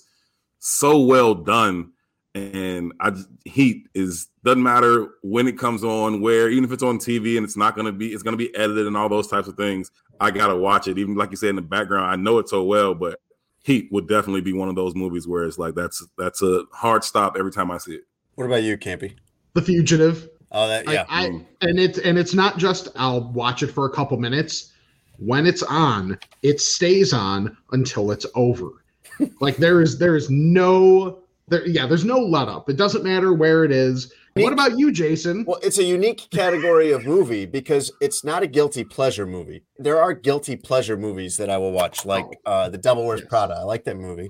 so 0.60 1.00
well 1.00 1.36
done. 1.36 1.91
And 2.36 2.93
I 3.00 3.13
Heat 3.46 3.88
is 3.93 4.27
doesn't 4.43 4.62
matter 4.63 5.10
when 5.24 5.48
it 5.48 5.57
comes 5.57 5.84
on, 5.84 6.22
where 6.22 6.50
even 6.50 6.63
if 6.63 6.72
it's 6.72 6.84
on 6.84 7.00
TV 7.00 7.38
and 7.38 7.43
it's 7.43 7.57
not 7.57 7.75
going 7.75 7.88
to 7.88 7.91
be, 7.91 8.13
it's 8.13 8.24
going 8.24 8.38
to 8.38 8.38
be 8.38 8.55
edited 8.55 8.86
and 8.86 8.96
all 8.96 9.10
those 9.10 9.27
types 9.27 9.48
of 9.48 9.57
things. 9.57 9.91
I 10.19 10.31
gotta 10.31 10.55
watch 10.55 10.88
it, 10.88 10.98
even 10.98 11.15
like 11.15 11.31
you 11.31 11.38
said 11.38 11.50
in 11.50 11.55
the 11.55 11.62
background. 11.62 12.05
I 12.05 12.15
know 12.15 12.38
it 12.39 12.50
so 12.50 12.63
well, 12.63 12.93
but 12.96 13.19
Heat 13.63 13.89
would 13.91 14.07
definitely 14.07 14.41
be 14.41 14.53
one 14.53 14.69
of 14.69 14.75
those 14.75 14.96
movies 14.96 15.27
where 15.27 15.46
it's 15.46 15.57
like 15.57 15.75
that's 15.75 16.05
that's 16.17 16.41
a 16.41 16.63
hard 16.74 17.03
stop 17.03 17.36
every 17.38 17.51
time 17.51 17.69
I 17.72 17.77
see 17.77 17.96
it. 17.96 18.03
What 18.36 18.46
about 18.46 18.63
you, 18.63 18.77
Campy? 18.77 19.15
The 19.53 19.62
Fugitive. 19.62 20.29
Oh, 20.51 20.67
that 20.67 20.88
yeah. 20.88 21.05
I, 21.10 21.25
I 21.25 21.25
and 21.25 21.79
it's 21.79 22.00
and 22.00 22.17
it's 22.17 22.34
not 22.34 22.57
just 22.57 22.88
I'll 22.96 23.31
watch 23.31 23.63
it 23.63 23.67
for 23.67 23.86
a 23.86 23.89
couple 23.89 24.17
minutes. 24.17 24.74
When 25.17 25.45
it's 25.45 25.63
on, 25.63 26.17
it 26.43 26.62
stays 26.62 27.13
on 27.13 27.57
until 27.71 28.12
it's 28.12 28.25
over. 28.36 28.83
like 29.39 29.57
there 29.57 29.81
is 29.81 29.97
there 29.97 30.15
is 30.15 30.29
no 30.29 31.19
there 31.47 31.65
yeah, 31.67 31.88
there's 31.88 32.05
no 32.05 32.19
let 32.19 32.47
up. 32.47 32.69
It 32.69 32.77
doesn't 32.77 33.03
matter 33.03 33.33
where 33.33 33.63
it 33.63 33.71
is. 33.71 34.13
What 34.36 34.53
about 34.53 34.77
you, 34.77 34.91
Jason? 34.91 35.45
Well, 35.45 35.59
it's 35.63 35.79
a 35.79 35.83
unique 35.83 36.27
category 36.29 36.91
of 36.91 37.05
movie 37.05 37.47
because 37.47 37.91
it's 38.00 38.24
not 38.24 38.43
a 38.43 38.47
guilty 38.47 38.83
pleasure 38.83 39.25
movie. 39.25 39.63
There 39.79 40.00
are 40.00 40.13
guilty 40.13 40.55
pleasure 40.55 40.95
movies 40.95 41.38
that 41.38 41.50
I 41.50 41.57
will 41.57 41.71
watch, 41.71 42.05
like 42.05 42.25
uh, 42.45 42.69
The 42.69 42.77
Devil 42.77 43.07
Wears. 43.07 43.21
Prada. 43.21 43.55
I 43.55 43.63
like 43.63 43.83
that 43.86 43.97
movie, 43.97 44.29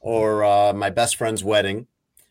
or 0.00 0.42
uh, 0.42 0.72
My 0.72 0.90
Best 0.90 1.14
Friend's 1.14 1.44
Wedding. 1.44 1.86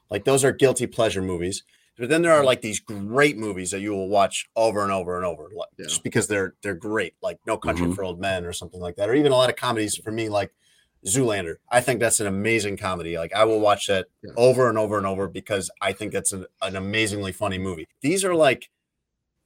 Like 0.09 0.25
those 0.25 0.43
are 0.43 0.51
guilty 0.51 0.85
pleasure 0.85 1.21
movies. 1.21 1.63
But 1.97 2.09
then 2.09 2.21
there 2.23 2.33
are 2.33 2.43
like 2.43 2.61
these 2.61 2.79
great 2.79 3.37
movies 3.37 3.71
that 3.71 3.81
you 3.81 3.91
will 3.91 4.09
watch 4.09 4.49
over 4.55 4.81
and 4.83 4.91
over 4.91 5.15
and 5.15 5.25
over, 5.25 5.49
like, 5.55 5.69
Yeah. 5.77 5.85
just 5.87 6.03
because 6.03 6.27
they're 6.27 6.55
they're 6.63 6.73
great, 6.75 7.13
like 7.21 7.37
No 7.45 7.57
Country 7.57 7.85
Mhm. 7.87 7.95
for 7.95 8.03
Old 8.03 8.19
Men 8.19 8.45
or 8.45 8.53
something 8.53 8.81
like 8.81 8.95
that, 8.95 9.09
or 9.09 9.13
even 9.15 9.31
a 9.31 9.35
lot 9.35 9.49
of 9.49 9.55
comedies 9.55 9.95
for 9.97 10.11
me, 10.11 10.27
like 10.29 10.51
Zoolander. 11.05 11.55
I 11.69 11.81
think 11.81 11.99
that's 11.99 12.19
an 12.19 12.27
amazing 12.27 12.77
comedy. 12.77 13.17
Like 13.17 13.33
I 13.33 13.43
will 13.45 13.59
watch 13.59 13.87
that 13.87 14.07
Yeah. 14.23 14.31
over 14.37 14.69
and 14.69 14.77
over 14.77 14.97
and 14.97 15.05
over 15.05 15.27
because 15.27 15.69
I 15.81 15.93
think 15.93 16.13
that's 16.13 16.31
an, 16.31 16.45
an 16.61 16.75
amazingly 16.75 17.31
funny 17.33 17.57
movie. 17.59 17.87
These 18.01 18.23
are 18.25 18.33
like 18.35 18.69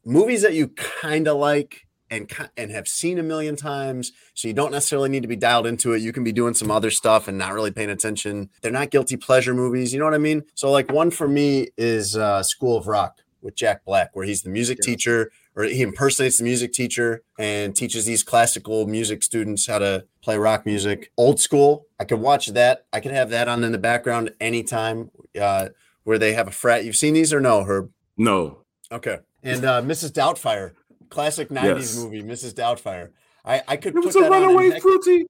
movies 0.06 0.42
that 0.44 0.54
you 0.54 0.70
kind 0.70 1.28
of 1.28 1.38
like 1.38 1.87
and 2.10 2.32
and 2.56 2.72
have 2.72 2.88
seen 2.88 3.18
a 3.20 3.24
million 3.24 3.56
times, 3.56 4.12
so 4.34 4.48
you 4.48 4.54
don't 4.54 4.72
necessarily 4.72 5.10
need 5.10 5.22
to 5.24 5.28
be 5.28 5.36
dialed 5.36 5.68
into 5.68 5.94
it. 5.94 6.02
You 6.02 6.12
can 6.14 6.24
be 6.24 6.32
doing 6.32 6.54
some 6.54 6.72
other 6.72 6.90
stuff 6.90 7.28
and 7.28 7.38
not 7.38 7.54
really 7.54 7.72
paying 7.72 7.90
attention. 7.90 8.50
They're 8.62 8.72
not 8.72 8.92
guilty 8.92 9.18
pleasure 9.18 9.54
movies, 9.54 9.94
you 9.94 10.00
know 10.00 10.06
what 10.06 10.14
I 10.14 10.18
mean? 10.20 10.44
So 10.56 10.72
like 10.72 10.92
one 10.92 11.12
for 11.12 11.28
me 11.28 11.70
is 11.78 12.16
uh, 12.18 12.44
School 12.44 12.78
of 12.78 12.88
Rock 12.88 13.20
with 13.42 13.56
Jack 13.56 13.86
Black, 13.86 14.16
where 14.16 14.26
he's 14.26 14.42
the 14.42 14.50
music 14.50 14.80
Yes. 14.80 14.86
teacher 14.86 15.32
or 15.56 15.64
he 15.64 15.82
impersonates 15.82 16.38
the 16.38 16.44
music 16.44 16.72
teacher 16.74 17.24
and 17.40 17.76
teaches 17.76 18.06
these 18.06 18.22
classical 18.24 18.86
music 18.88 19.24
students 19.24 19.66
how 19.68 19.80
to 19.80 20.06
play 20.22 20.38
rock 20.38 20.66
music. 20.66 21.12
Old 21.18 21.40
school, 21.40 21.88
I 22.00 22.04
could 22.06 22.20
watch 22.20 22.48
that. 22.48 22.86
I 22.94 23.00
could 23.00 23.12
have 23.12 23.30
that 23.32 23.48
on 23.48 23.64
in 23.64 23.72
the 23.72 23.78
background 23.80 24.32
anytime. 24.40 25.10
Uh, 25.40 25.70
where 26.04 26.18
they 26.18 26.34
have 26.34 26.48
a 26.48 26.52
frat. 26.52 26.86
You've 26.86 26.96
seen 26.96 27.14
these 27.16 27.34
or 27.34 27.42
no, 27.42 27.64
Herb? 27.66 27.92
No, 28.18 28.60
Okay. 28.92 29.18
And 29.44 29.66
uh, 29.66 29.82
Mrs. 29.82 30.12
Doubtfire, 30.14 30.72
classic 31.10 31.50
'90s 31.50 31.64
Yes. 31.78 31.96
movie, 31.98 32.24
Mrs. 32.24 32.54
Doubtfire. 32.54 33.10
I 33.46 33.62
I 33.68 33.78
could 33.78 33.94
it 33.94 33.96
put 33.98 34.06
was 34.06 34.16
a 34.16 34.20
that 34.20 34.32
on. 34.32 34.42
runaway 34.44 34.70
heck- 34.72 34.82
fruity. 34.82 35.26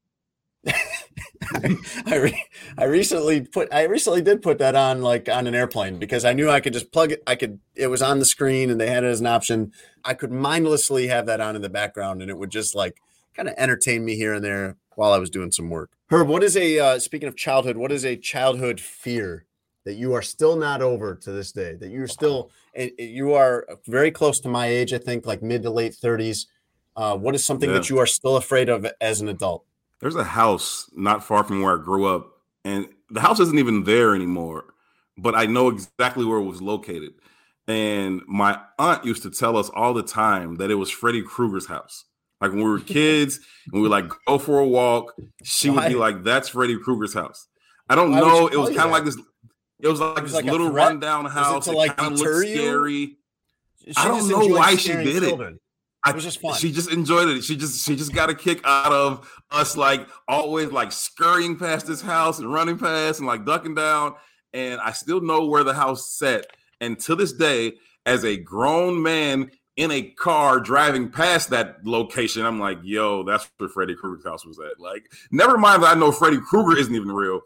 I 2.08 2.16
re- 2.18 2.44
I 2.78 2.84
recently 2.86 3.42
put 3.42 3.74
I 3.74 3.84
recently 3.84 4.22
did 4.22 4.42
put 4.42 4.58
that 4.58 4.76
on 4.76 5.02
like 5.02 5.30
on 5.30 5.48
an 5.48 5.56
airplane 5.56 5.98
because 5.98 6.26
I 6.26 6.34
knew 6.34 6.50
I 6.50 6.60
could 6.60 6.74
just 6.74 6.92
plug 6.92 7.12
it. 7.12 7.24
I 7.28 7.36
could 7.36 7.60
it 7.76 7.88
was 7.88 8.02
on 8.02 8.20
the 8.20 8.26
screen 8.26 8.70
and 8.70 8.80
they 8.82 8.90
had 8.90 9.04
it 9.04 9.08
as 9.08 9.20
an 9.22 9.28
option. 9.28 9.72
I 10.04 10.14
could 10.14 10.32
mindlessly 10.32 11.08
have 11.08 11.26
that 11.28 11.40
on 11.42 11.56
in 11.56 11.62
the 11.62 11.70
background 11.70 12.22
and 12.22 12.30
it 12.32 12.38
would 12.38 12.50
just 12.50 12.76
like 12.76 12.98
kind 13.36 13.48
of 13.48 13.56
entertain 13.58 14.04
me 14.04 14.16
here 14.16 14.34
and 14.34 14.44
there 14.44 14.78
while 14.96 15.14
I 15.14 15.20
was 15.20 15.30
doing 15.30 15.52
some 15.52 15.70
work. 15.70 15.92
Herb, 16.10 16.28
what 16.28 16.44
is 16.44 16.58
a 16.58 16.80
uh, 16.80 17.00
speaking 17.00 17.28
of 17.28 17.36
childhood? 17.36 17.78
What 17.78 17.92
is 17.92 18.04
a 18.06 18.16
childhood 18.18 18.80
fear 18.82 19.46
that 19.86 19.94
you 19.96 20.14
are 20.14 20.22
still 20.22 20.56
not 20.58 20.82
over 20.82 21.16
to 21.16 21.32
this 21.32 21.52
day? 21.52 21.76
That 21.76 21.92
you're 21.92 22.08
still 22.08 22.50
and 22.78 22.92
you 22.98 23.34
are 23.34 23.68
very 23.88 24.12
close 24.12 24.40
to 24.42 24.50
my 24.50 24.68
age, 24.68 24.94
I 24.94 24.98
think, 24.98 25.26
like 25.26 25.42
mid 25.42 25.64
to 25.64 25.70
late 25.70 25.96
thirties. 25.96 26.48
Uh, 26.96 27.16
what 27.16 27.36
is 27.36 27.46
something 27.46 27.72
that 27.74 27.90
you 27.90 28.00
are 28.00 28.08
still 28.08 28.38
afraid 28.38 28.70
of 28.70 28.88
as 29.02 29.22
an 29.22 29.28
adult? 29.28 29.66
There's 30.00 30.16
a 30.16 30.24
house 30.24 30.90
not 30.96 31.24
far 31.24 31.44
from 31.44 31.62
where 31.62 31.80
I 31.80 31.84
grew 31.84 32.06
up, 32.06 32.32
and 32.64 32.88
the 33.10 33.22
house 33.22 33.40
isn't 33.40 33.60
even 33.60 33.84
there 33.84 34.16
anymore. 34.16 34.66
But 35.18 35.36
I 35.36 35.46
know 35.46 35.70
exactly 35.70 36.26
where 36.26 36.38
it 36.38 36.44
was 36.44 36.62
located. 36.62 37.14
And 37.68 38.22
my 38.28 38.60
aunt 38.80 39.04
used 39.04 39.24
to 39.24 39.32
tell 39.32 39.58
us 39.58 39.70
all 39.70 39.94
the 39.94 40.04
time 40.04 40.56
that 40.56 40.72
it 40.72 40.76
was 40.76 40.90
Freddy 40.90 41.22
Krueger's 41.22 41.66
house. 41.66 42.06
Like 42.40 42.52
when 42.52 42.60
we 42.60 42.70
were 42.70 42.80
kids 42.98 43.40
and 43.66 43.74
we 43.74 43.82
would 43.82 43.92
like 43.92 44.10
go 44.26 44.38
for 44.38 44.60
a 44.60 44.68
walk, 44.68 45.16
she 45.44 45.70
would 45.70 45.88
be 45.88 45.96
like, 45.96 46.24
"That's 46.24 46.50
Freddy 46.50 46.78
Krueger's 46.78 47.14
house." 47.14 47.48
I 47.90 47.96
don't 47.96 48.12
Why 48.12 48.20
know. 48.20 48.48
It 48.48 48.58
was 48.58 48.70
kind 48.70 48.82
of 48.82 48.92
like 48.92 49.06
this. 49.06 49.18
It 49.80 49.88
was 49.88 50.00
like 50.00 50.22
was 50.22 50.32
this 50.32 50.44
like 50.44 50.52
little 50.52 50.72
rundown 50.72 51.26
it 51.26 51.30
house. 51.30 51.68
It, 51.68 51.74
like, 51.74 51.96
kind 51.98 52.14
of 52.14 52.20
looked 52.20 52.48
scary. 52.48 53.18
I 53.96 54.08
don't 54.08 54.28
know 54.28 54.48
why 54.48 54.76
she 54.76 54.92
did 54.94 55.24
it. 55.24 55.40
I, 56.04 56.12
It 56.12 56.16
was 56.16 56.24
just 56.24 56.42
fun. 56.42 56.56
She 56.56 56.72
just 56.72 56.92
enjoyed 56.92 57.30
it. 57.30 57.44
She 57.44 57.56
just 57.56 57.86
she 57.86 57.96
just 57.96 58.14
got 58.14 58.30
a 58.30 58.36
kick 58.36 58.62
out 58.64 58.92
of 58.92 59.30
us 59.52 59.78
like 59.78 60.08
always 60.28 60.72
like 60.72 60.92
scurrying 60.92 61.58
past 61.58 61.86
this 61.86 62.02
house 62.02 62.40
and 62.40 62.52
running 62.52 62.78
past 62.78 63.20
and 63.20 63.28
like 63.28 63.46
ducking 63.46 63.76
down. 63.76 64.16
And 64.54 64.80
I 64.80 64.92
still 64.92 65.22
know 65.22 65.46
where 65.46 65.64
the 65.64 65.74
house 65.74 66.10
set. 66.10 66.48
And 66.80 67.00
to 67.02 67.16
this 67.16 67.34
day, 67.34 67.74
as 68.06 68.24
a 68.24 68.38
grown 68.38 69.02
man 69.02 69.52
in 69.76 69.92
a 69.92 70.02
car 70.02 70.60
driving 70.60 71.10
past 71.10 71.50
that 71.50 71.86
location, 71.86 72.46
I'm 72.46 72.60
like, 72.60 72.80
yo, 72.84 73.24
that's 73.24 73.50
where 73.58 73.70
Freddy 73.70 73.96
Krueger's 73.96 74.26
house 74.26 74.46
was 74.46 74.60
at. 74.60 74.80
Like, 74.80 75.12
never 75.32 75.58
mind 75.58 75.84
that 75.84 75.96
I 75.96 76.00
know 76.00 76.12
Freddy 76.12 76.40
Krueger 76.40 76.80
isn't 76.80 76.96
even 76.96 77.12
real. 77.12 77.42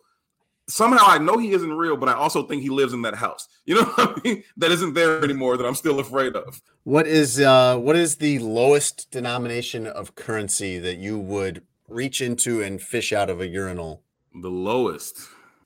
Somehow 0.71 1.05
I 1.05 1.17
know 1.17 1.37
he 1.37 1.51
isn't 1.51 1.73
real, 1.73 1.97
but 1.97 2.07
I 2.07 2.13
also 2.13 2.43
think 2.43 2.61
he 2.61 2.69
lives 2.69 2.93
in 2.93 3.01
that 3.01 3.15
house. 3.15 3.47
You 3.65 3.75
know 3.75 3.83
what 3.95 4.17
I 4.17 4.21
mean? 4.23 4.43
That 4.57 4.71
isn't 4.71 4.93
there 4.93 5.23
anymore 5.23 5.57
that 5.57 5.65
I'm 5.65 5.75
still 5.75 5.99
afraid 5.99 6.35
of. 6.35 6.61
What 6.83 7.07
is 7.07 7.39
uh 7.39 7.77
what 7.77 7.95
is 7.95 8.15
the 8.15 8.39
lowest 8.39 9.11
denomination 9.11 9.85
of 9.85 10.15
currency 10.15 10.79
that 10.79 10.97
you 10.97 11.19
would 11.19 11.63
reach 11.87 12.21
into 12.21 12.61
and 12.61 12.81
fish 12.81 13.11
out 13.11 13.29
of 13.29 13.41
a 13.41 13.47
urinal? 13.47 14.01
The 14.33 14.49
lowest. 14.49 15.19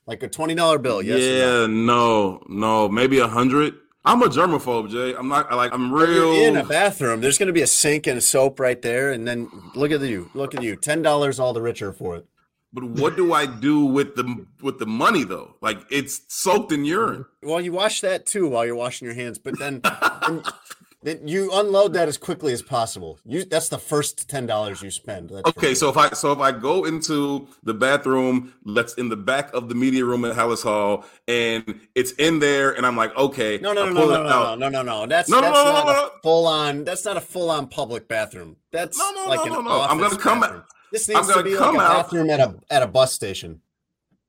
Like 0.08 0.24
a 0.24 0.28
twenty 0.28 0.56
dollar 0.56 0.80
bill, 0.80 1.02
yes. 1.02 1.18
or 1.18 1.20
no? 1.20 1.62
yeah, 1.62 1.68
no, 1.68 2.44
no, 2.48 2.89
maybe 2.89 3.20
a 3.20 3.28
hundred. 3.28 3.76
I'm 4.04 4.22
a 4.22 4.28
germaphobe, 4.28 4.91
Jay. 4.91 5.15
I'm 5.18 5.28
not 5.28 5.52
I 5.52 5.56
like 5.56 5.74
I'm 5.74 5.91
real. 5.91 6.36
You're 6.36 6.48
in 6.50 6.58
a 6.58 6.63
bathroom. 6.63 7.22
There's 7.22 7.39
going 7.39 7.48
to 7.48 7.54
be 7.54 7.63
a 7.63 7.68
sink 7.68 8.06
and 8.06 8.18
a 8.18 8.22
soap 8.22 8.60
right 8.60 8.80
there, 8.82 9.12
and 9.12 9.28
then 9.28 9.50
look 9.74 9.91
at 9.91 10.02
you. 10.02 10.30
Look 10.36 10.54
at 10.54 10.62
you. 10.62 10.76
Ten 10.76 11.02
dollars, 11.02 11.39
all 11.39 11.54
the 11.54 11.62
richer 11.62 11.91
for 11.91 12.18
it. 12.18 12.28
But 12.75 12.83
what 12.83 13.15
do 13.15 13.31
I 13.33 13.45
do 13.45 13.85
with 13.85 14.15
the 14.15 14.45
with 14.61 14.79
the 14.79 14.85
money 14.85 15.23
though? 15.23 15.55
Like 15.61 15.79
it's 15.89 16.21
soaked 16.27 16.73
in 16.73 16.83
urine. 16.83 17.25
Well, 17.41 17.61
you 17.61 17.71
wash 17.71 18.01
that 18.01 18.25
too 18.25 18.47
while 18.49 18.65
you're 18.65 18.75
washing 18.75 19.05
your 19.05 19.15
hands, 19.15 19.38
but 19.39 19.57
then, 19.57 19.79
then, 20.27 20.43
then 21.03 21.27
you 21.27 21.49
unload 21.53 21.93
that 21.93 22.09
as 22.09 22.17
quickly 22.17 22.51
as 22.51 22.61
possible. 22.61 23.17
You 23.25 23.45
that's 23.45 23.69
the 23.69 23.77
first 23.77 24.29
ten 24.29 24.45
dollars 24.45 24.81
you 24.81 24.91
spend. 24.91 25.29
That's 25.29 25.47
Okay, 25.57 25.73
so 25.73 25.88
if 25.89 25.95
I 25.95 26.09
so 26.09 26.33
if 26.33 26.39
I 26.39 26.51
go 26.51 26.83
into 26.83 27.47
the 27.63 27.73
bathroom 27.73 28.53
that's 28.65 28.93
in 28.95 29.07
the 29.07 29.15
back 29.15 29.53
of 29.53 29.69
the 29.69 29.75
media 29.75 30.03
room 30.03 30.25
at 30.25 30.35
Halas 30.35 30.61
Hall 30.63 31.05
and 31.29 31.79
it's 31.95 32.11
in 32.13 32.39
there 32.39 32.71
and 32.75 32.85
I'm 32.85 32.97
like, 32.97 33.15
okay, 33.15 33.57
No, 33.61 33.71
no, 33.71 33.85
no, 33.85 33.93
no, 33.93 34.01
pull 34.01 34.09
no, 34.09 34.21
it 34.21 34.23
no, 34.27 34.55
no, 34.55 34.67
no, 34.67 34.69
no, 34.69 34.81
no. 34.81 35.05
That's 35.07 35.29
No, 35.29 35.39
no, 35.39 35.43
that's 35.43 35.55
no, 35.55 35.63
no, 35.63 35.71
not 35.71 35.85
no, 35.85 35.91
a 35.91 35.95
no. 35.95 36.09
full 36.23 36.45
on. 36.47 36.83
That's 36.83 37.05
not 37.05 37.15
a 37.15 37.21
full 37.21 37.49
on 37.49 37.67
public 37.67 38.09
bathroom. 38.09 38.57
That's 38.73 38.97
No, 38.97 39.11
no, 39.15 39.29
like 39.29 39.45
no, 39.49 39.55
no, 39.55 39.61
no. 39.61 39.81
I'm 39.81 39.97
gonna 39.97 40.17
come 40.17 40.41
bathroom. 40.41 40.59
out- 40.61 40.69
This 40.91 41.08
needs 41.10 41.28
to 41.28 41.34
gonna 41.34 41.43
be 41.43 41.52
like 41.56 41.60
come 41.60 41.76
a 41.78 41.80
out- 41.80 42.04
bathroom 42.04 42.30
at 42.30 42.39
a 42.39 42.56
at 42.69 42.84
a 42.84 42.88
bus 42.88 43.13
station. 43.13 43.62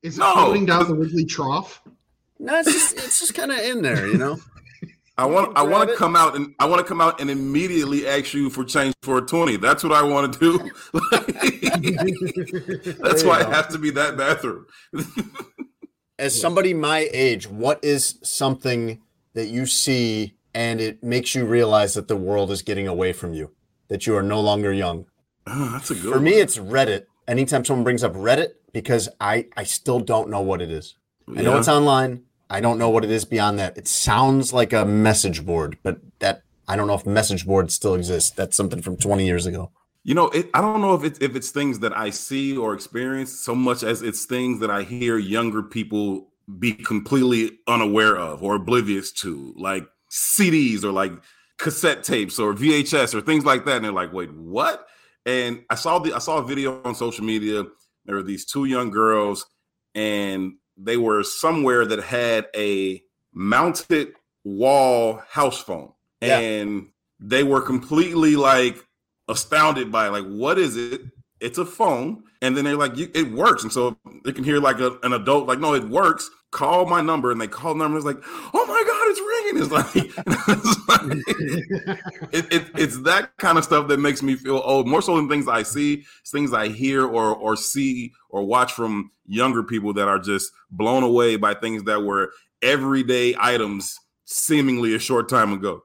Is 0.03 0.17
it 0.19 0.21
No, 0.21 0.33
floating 0.35 0.67
down 0.67 0.89
the 0.89 0.95
Wrigley 0.95 1.25
Trough? 1.25 1.83
No, 2.39 2.59
it's 2.59 2.71
just 2.73 2.97
it's 2.97 3.21
just 3.21 3.35
kind 3.35 3.51
of 3.53 3.59
in 3.59 3.83
there, 3.83 4.07
you 4.07 4.19
know. 4.19 4.39
I 5.19 5.25
want 5.25 5.57
I 5.57 5.63
want 5.63 5.89
to 5.89 5.97
come 5.97 6.15
out 6.15 6.37
and 6.37 6.55
I 6.59 6.67
want 6.67 6.81
to 6.81 6.87
come 6.87 7.01
out 7.01 7.21
and 7.23 7.31
immediately 7.31 8.07
ask 8.07 8.35
you 8.35 8.51
for 8.51 8.65
change 8.65 8.95
for 9.03 9.17
a 9.19 9.23
20. 9.23 9.57
That's 9.57 9.83
what 9.83 9.93
I 9.93 10.03
want 10.03 10.33
to 10.35 10.39
do. 10.39 10.59
That's 13.01 13.25
why 13.25 13.43
go. 13.43 13.49
it 13.49 13.55
has 13.55 13.67
to 13.69 13.79
be 13.79 13.91
that 13.93 14.17
bathroom. 14.17 14.67
As 16.19 16.39
somebody 16.39 16.75
my 16.75 17.09
age, 17.13 17.47
what 17.49 17.83
is 17.83 18.19
something 18.23 19.01
that 19.35 19.47
you 19.49 19.67
see 19.67 20.35
and 20.55 20.81
it 20.81 21.03
makes 21.03 21.35
you 21.35 21.45
realize 21.45 21.95
that 21.95 22.09
the 22.09 22.17
world 22.17 22.51
is 22.51 22.63
getting 22.63 22.89
away 22.89 23.13
from 23.13 23.35
you, 23.35 23.53
that 23.89 24.07
you 24.07 24.17
are 24.17 24.23
no 24.23 24.41
longer 24.41 24.73
young? 24.73 25.07
Oh, 25.47 25.71
that's 25.73 25.91
a 25.91 25.95
good 25.95 26.13
For 26.13 26.21
me, 26.21 26.33
it's 26.33 26.59
Reddit. 26.59 27.07
Anytime 27.29 27.65
someone 27.65 27.85
brings 27.85 28.05
up 28.05 28.15
Reddit, 28.15 28.51
because 28.73 29.09
I 29.21 29.47
I 29.57 29.65
still 29.65 30.01
don't 30.01 30.29
know 30.29 30.41
what 30.41 30.61
it 30.61 30.71
is. 30.71 30.97
I 31.29 31.43
know 31.43 31.59
it's 31.59 31.69
online. 31.69 32.23
I 32.49 32.61
don't 32.61 32.79
know 32.79 32.91
what 32.91 33.05
it 33.05 33.11
is 33.11 33.25
beyond 33.25 33.59
that. 33.59 33.77
It 33.77 33.89
sounds 33.89 34.53
like 34.53 34.73
a 34.73 34.85
message 34.85 35.45
board, 35.45 35.79
but 35.83 35.99
that 36.21 36.43
I 36.69 36.77
don't 36.77 36.87
know 36.87 36.95
if 36.95 37.07
message 37.07 37.47
boards 37.47 37.75
still 37.75 37.95
exist. 37.95 38.37
That's 38.37 38.57
something 38.57 38.83
from 38.83 38.97
20 38.97 39.25
years 39.27 39.47
ago. 39.47 39.71
You 40.05 40.15
know, 40.15 40.29
it, 40.29 40.49
I 40.55 40.61
don't 40.61 40.81
know 40.81 40.95
if 40.95 41.03
it's 41.03 41.19
if 41.21 41.35
it's 41.35 41.51
things 41.51 41.81
that 41.81 41.97
I 41.97 42.11
see 42.11 42.57
or 42.57 42.75
experience 42.75 43.33
so 43.33 43.55
much 43.55 43.83
as 43.83 44.03
it's 44.03 44.25
things 44.25 44.61
that 44.61 44.71
I 44.71 44.83
hear 44.85 45.19
younger 45.19 45.63
people 45.63 46.29
be 46.59 46.75
completely 46.75 47.59
unaware 47.67 48.17
of 48.17 48.43
or 48.43 48.55
oblivious 48.55 49.11
to, 49.13 49.53
like 49.57 49.89
CDs 50.11 50.85
or 50.85 50.93
like 50.93 51.13
cassette 51.59 52.05
tapes 52.05 52.39
or 52.39 52.55
VHS 52.55 53.15
or 53.15 53.21
things 53.21 53.45
like 53.45 53.65
that. 53.65 53.77
And 53.77 53.85
they're 53.85 53.93
like, 53.93 54.13
"Wait, 54.13 54.33
what?" 54.33 54.87
And 55.27 55.65
I 55.69 55.75
saw 55.75 55.99
the 55.99 56.15
I 56.15 56.19
saw 56.21 56.39
a 56.39 56.45
video 56.47 56.81
on 56.85 56.95
social 56.95 57.25
media. 57.25 57.65
There 58.07 58.15
were 58.17 58.23
these 58.23 58.45
two 58.47 58.65
young 58.67 58.91
girls, 58.91 59.45
and 59.95 60.55
they 60.77 60.97
were 60.97 61.23
somewhere 61.25 61.85
that 61.85 62.03
had 62.03 62.47
a 62.57 63.03
mounted 63.35 64.13
wall 64.45 65.21
house 65.29 65.61
phone, 65.61 65.93
Yeah. 66.23 66.39
and 66.39 66.89
they 67.19 67.43
were 67.43 67.61
completely 67.61 68.37
like 68.37 68.79
astounded 69.29 69.91
by 69.91 70.07
it. 70.07 70.11
like 70.11 70.25
what 70.25 70.57
is 70.59 70.77
it 70.77 71.01
it's 71.41 71.59
a 71.59 71.67
phone 71.67 72.23
and 72.43 72.57
then 72.57 72.65
they're 72.65 72.77
like 72.77 72.93
it 72.97 73.33
works 73.33 73.65
and 73.65 73.73
so 73.73 73.97
they 74.25 74.33
can 74.33 74.45
hear 74.45 74.61
like 74.61 74.79
a, 74.79 74.97
an 75.03 75.13
adult 75.13 75.49
like 75.49 75.59
no 75.59 75.75
it 75.75 75.83
works 75.89 76.31
call 76.51 76.87
my 76.87 77.01
number 77.01 77.31
and 77.31 77.41
they 77.41 77.47
call 77.47 77.75
the 77.75 77.79
number 77.79 77.97
it's 77.99 78.07
like 78.07 78.23
oh 78.55 78.67
my 78.67 78.83
god 78.87 79.07
it's 79.09 79.21
ringing 79.21 79.63
it's 79.63 79.73
like, 79.73 79.87
it's, 80.49 80.89
like 80.89 82.27
it, 82.33 82.53
it, 82.53 82.71
it's 82.79 83.03
that 83.03 83.37
kind 83.37 83.59
of 83.59 83.65
stuff 83.65 83.89
that 83.89 83.99
makes 83.99 84.23
me 84.23 84.35
feel 84.37 84.63
old 84.65 84.87
more 84.87 85.03
so 85.03 85.17
than 85.17 85.29
things 85.29 85.49
i 85.49 85.63
see 85.63 86.05
things 86.29 86.53
i 86.53 86.69
hear 86.69 87.05
or 87.05 87.35
or 87.35 87.57
see 87.57 88.13
or 88.31 88.45
watch 88.45 88.73
from 88.73 89.11
younger 89.27 89.63
people 89.63 89.93
that 89.93 90.09
are 90.09 90.19
just 90.19 90.53
blown 90.71 91.03
away 91.03 91.37
by 91.37 91.53
things 91.53 91.83
that 91.83 92.03
were 92.03 92.33
everyday 92.63 93.35
items 93.39 93.99
seemingly 94.25 94.95
a 94.95 94.99
short 94.99 95.29
time 95.29 95.53
ago 95.53 95.83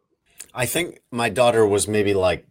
I 0.53 0.65
think 0.65 1.01
my 1.11 1.29
daughter 1.29 1.65
was 1.65 1.87
maybe 1.87 2.13
like 2.13 2.45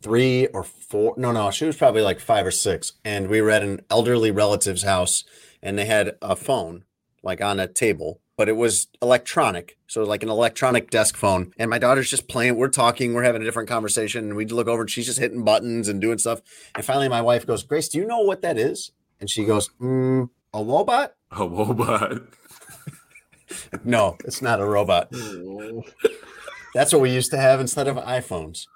three 0.00 0.46
or 0.48 0.62
four. 0.62 1.14
No, 1.16 1.32
no, 1.32 1.50
she 1.50 1.64
was 1.64 1.76
probably 1.76 2.02
like 2.02 2.20
five 2.20 2.46
or 2.46 2.50
six. 2.50 2.92
And 3.04 3.28
we 3.28 3.40
were 3.40 3.50
at 3.50 3.62
an 3.62 3.80
elderly 3.90 4.30
relative's 4.30 4.82
house 4.82 5.24
and 5.62 5.78
they 5.78 5.84
had 5.84 6.16
a 6.22 6.36
phone 6.36 6.84
like 7.26 7.42
on 7.42 7.60
a 7.60 7.66
table, 7.66 8.20
but 8.36 8.48
it 8.48 8.56
was 8.56 8.86
electronic. 9.02 9.76
So 9.86 10.04
like 10.04 10.22
an 10.22 10.30
electronic 10.30 10.90
desk 10.90 11.16
phone. 11.16 11.52
And 11.58 11.68
my 11.68 11.78
daughter's 11.78 12.08
just 12.08 12.28
playing. 12.28 12.56
We're 12.56 12.68
talking, 12.68 13.12
we're 13.12 13.24
having 13.24 13.42
a 13.42 13.44
different 13.44 13.68
conversation. 13.68 14.24
And 14.24 14.36
we 14.36 14.46
look 14.46 14.68
over 14.68 14.82
and 14.82 14.90
she's 14.90 15.06
just 15.06 15.18
hitting 15.18 15.44
buttons 15.44 15.88
and 15.88 16.00
doing 16.00 16.18
stuff. 16.18 16.40
And 16.74 16.84
finally, 16.84 17.08
my 17.08 17.20
wife 17.20 17.46
goes, 17.46 17.64
Grace, 17.64 17.88
do 17.88 17.98
you 17.98 18.06
know 18.06 18.20
what 18.20 18.42
that 18.42 18.56
is? 18.56 18.92
And 19.20 19.28
she 19.28 19.44
goes, 19.44 19.70
mm, 19.80 20.30
a 20.54 20.62
robot? 20.62 21.14
a 21.32 21.46
robot 21.46 22.22
No, 23.84 24.16
it's 24.24 24.40
not 24.40 24.60
a 24.60 24.64
robot. 24.64 25.10
That's 26.74 26.92
what 26.92 27.02
we 27.02 27.10
used 27.10 27.30
to 27.32 27.38
have 27.38 27.60
instead 27.60 27.88
of 27.88 27.96
iPhones. 27.96 28.66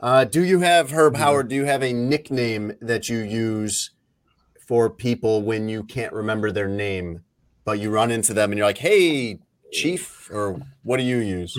Uh, 0.00 0.24
do 0.24 0.44
you 0.44 0.60
have 0.60 0.90
Herb 0.90 1.16
Howard? 1.16 1.48
Do 1.48 1.54
you 1.54 1.64
have 1.64 1.82
a 1.82 1.92
nickname 1.92 2.72
that 2.80 3.08
you 3.08 3.18
use 3.18 3.92
for 4.66 4.90
people 4.90 5.42
when 5.42 5.68
you 5.68 5.84
can't 5.84 6.12
remember 6.12 6.50
their 6.50 6.68
name, 6.68 7.22
but 7.66 7.78
you 7.78 7.90
run 7.90 8.10
into 8.10 8.32
them 8.32 8.50
and 8.50 8.56
you're 8.56 8.66
like, 8.66 8.78
"Hey, 8.78 9.38
Chief," 9.70 10.30
or 10.32 10.58
what 10.82 10.96
do 10.96 11.02
you 11.02 11.18
use? 11.18 11.54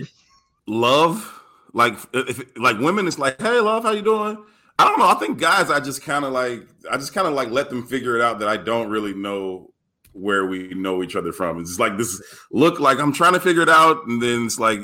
love? 0.68 1.34
Like 1.74 1.98
if 2.14 2.44
like 2.58 2.78
women 2.80 3.08
it's 3.08 3.18
like 3.18 3.42
hey 3.42 3.60
love 3.60 3.84
how 3.84 3.92
you 3.92 4.02
doing? 4.02 4.44
I 4.80 4.84
don't 4.84 5.00
know. 5.00 5.08
I 5.08 5.16
think 5.16 5.40
guys 5.40 5.72
i 5.72 5.80
just 5.80 6.04
kind 6.04 6.26
of 6.26 6.34
like 6.34 6.68
i 6.92 6.98
just 6.98 7.14
kind 7.14 7.28
of 7.28 7.34
like 7.34 7.50
let 7.50 7.70
them 7.70 7.86
figure 7.88 8.16
it 8.16 8.22
out 8.22 8.40
that 8.40 8.48
i 8.48 8.58
don't 8.58 8.90
really 8.90 9.14
know 9.14 9.72
where 10.14 10.48
we 10.48 10.70
know 10.70 11.04
each 11.04 11.16
other 11.16 11.32
from. 11.32 11.60
It's 11.60 11.80
like 11.80 11.98
this 11.98 12.22
look 12.52 12.80
like 12.80 13.00
i'm 13.00 13.14
trying 13.14 13.34
to 13.34 13.40
figure 13.40 13.64
it 13.64 13.70
out 13.70 14.06
and 14.08 14.22
then 14.22 14.46
it's 14.46 14.60
like 14.60 14.82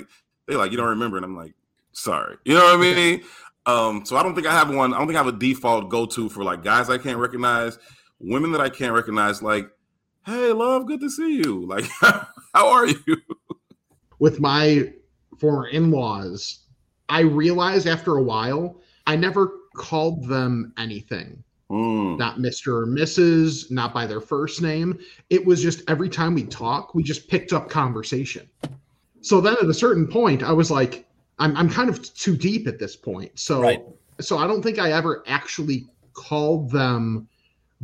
they 0.47 0.55
like 0.55 0.71
you 0.71 0.77
don't 0.77 0.89
remember 0.89 1.17
and 1.17 1.25
i'm 1.25 1.35
like 1.35 1.53
sorry. 1.91 2.37
You 2.45 2.55
know 2.55 2.63
what 2.63 2.75
i 2.75 2.77
mean? 2.77 3.23
Um 3.65 4.05
so 4.05 4.17
i 4.17 4.23
don't 4.23 4.35
think 4.35 4.47
i 4.47 4.51
have 4.51 4.73
one 4.73 4.93
i 4.93 4.97
don't 4.97 5.07
think 5.07 5.17
i 5.17 5.23
have 5.23 5.33
a 5.33 5.37
default 5.37 5.89
go-to 5.89 6.29
for 6.29 6.43
like 6.43 6.63
guys 6.63 6.89
i 6.89 6.97
can't 6.97 7.17
recognize. 7.17 7.77
Women 8.19 8.51
that 8.51 8.61
i 8.61 8.69
can't 8.69 8.93
recognize 8.93 9.41
like 9.41 9.69
hey 10.25 10.51
love 10.51 10.85
good 10.85 10.99
to 10.99 11.09
see 11.09 11.37
you 11.37 11.65
like 11.65 11.85
how 12.53 12.69
are 12.69 12.87
you 12.87 13.17
with 14.19 14.39
my 14.39 14.93
former 15.37 15.67
in-laws, 15.67 16.59
I 17.09 17.19
realized 17.19 17.85
after 17.85 18.15
a 18.15 18.23
while 18.23 18.79
I 19.05 19.17
never 19.17 19.51
called 19.75 20.25
them 20.29 20.73
anything. 20.77 21.43
Mm. 21.69 22.17
Not 22.17 22.37
Mr. 22.37 22.67
or 22.67 22.87
Mrs., 22.87 23.69
not 23.69 23.93
by 23.93 24.05
their 24.05 24.21
first 24.21 24.61
name. 24.61 24.97
It 25.29 25.45
was 25.45 25.61
just 25.61 25.81
every 25.89 26.07
time 26.07 26.33
we 26.33 26.45
talk, 26.45 26.95
we 26.95 27.03
just 27.03 27.27
picked 27.27 27.51
up 27.51 27.69
conversation. 27.69 28.47
So 29.19 29.41
then 29.41 29.57
at 29.61 29.67
a 29.67 29.73
certain 29.73 30.07
point, 30.07 30.43
I 30.43 30.53
was 30.53 30.71
like, 30.71 31.05
I'm, 31.39 31.57
I'm 31.57 31.69
kind 31.69 31.89
of 31.89 32.01
too 32.13 32.37
deep 32.37 32.65
at 32.65 32.79
this 32.79 32.95
point. 32.95 33.37
So 33.37 33.61
Right. 33.61 33.83
so 34.21 34.37
I 34.37 34.47
don't 34.47 34.61
think 34.61 34.79
I 34.79 34.93
ever 34.93 35.23
actually 35.27 35.87
called 36.13 36.71
them 36.71 37.27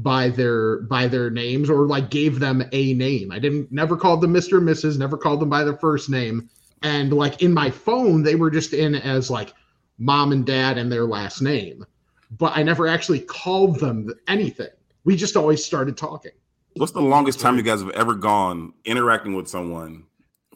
by 0.03 0.29
their 0.29 0.81
by 0.83 1.07
their 1.07 1.29
names 1.29 1.69
or 1.69 1.85
like 1.85 2.09
gave 2.09 2.39
them 2.39 2.63
a 2.71 2.93
name. 2.93 3.31
I 3.31 3.39
didn't 3.39 3.71
never 3.71 3.97
called 3.97 4.21
them 4.21 4.33
Mr. 4.33 4.57
and 4.57 4.67
Mrs., 4.67 4.97
never 4.97 5.17
called 5.17 5.41
them 5.41 5.49
by 5.49 5.63
their 5.63 5.77
first 5.77 6.09
name. 6.09 6.49
And 6.83 7.11
like 7.11 7.41
in 7.41 7.53
my 7.53 7.69
phone, 7.69 8.23
they 8.23 8.35
were 8.35 8.49
just 8.49 8.73
in 8.73 8.95
as 8.95 9.29
like 9.29 9.53
mom 9.97 10.31
and 10.31 10.45
dad 10.45 10.77
and 10.77 10.91
their 10.91 11.05
last 11.05 11.41
name. 11.41 11.85
But 12.31 12.55
I 12.55 12.63
never 12.63 12.87
actually 12.87 13.19
called 13.21 13.79
them 13.79 14.13
anything. 14.27 14.69
We 15.03 15.15
just 15.15 15.35
always 15.35 15.63
started 15.65 15.97
talking. 15.97 16.31
What's 16.75 16.93
the 16.93 17.01
longest 17.01 17.39
time 17.39 17.57
you 17.57 17.63
guys 17.63 17.81
have 17.81 17.89
ever 17.91 18.15
gone 18.15 18.73
interacting 18.85 19.35
with 19.35 19.47
someone 19.49 20.05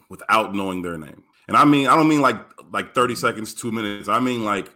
without 0.10 0.56
knowing 0.56 0.82
their 0.82 0.98
name? 0.98 1.24
And 1.50 1.58
I 1.58 1.66
mean, 1.66 1.88
I 1.88 1.96
don't 1.96 2.08
mean 2.08 2.22
like 2.22 2.38
like 2.72 2.96
30 2.96 3.16
seconds, 3.16 3.54
two 3.54 3.72
minutes. 3.72 4.08
I 4.08 4.20
mean 4.20 4.46
like 4.46 4.72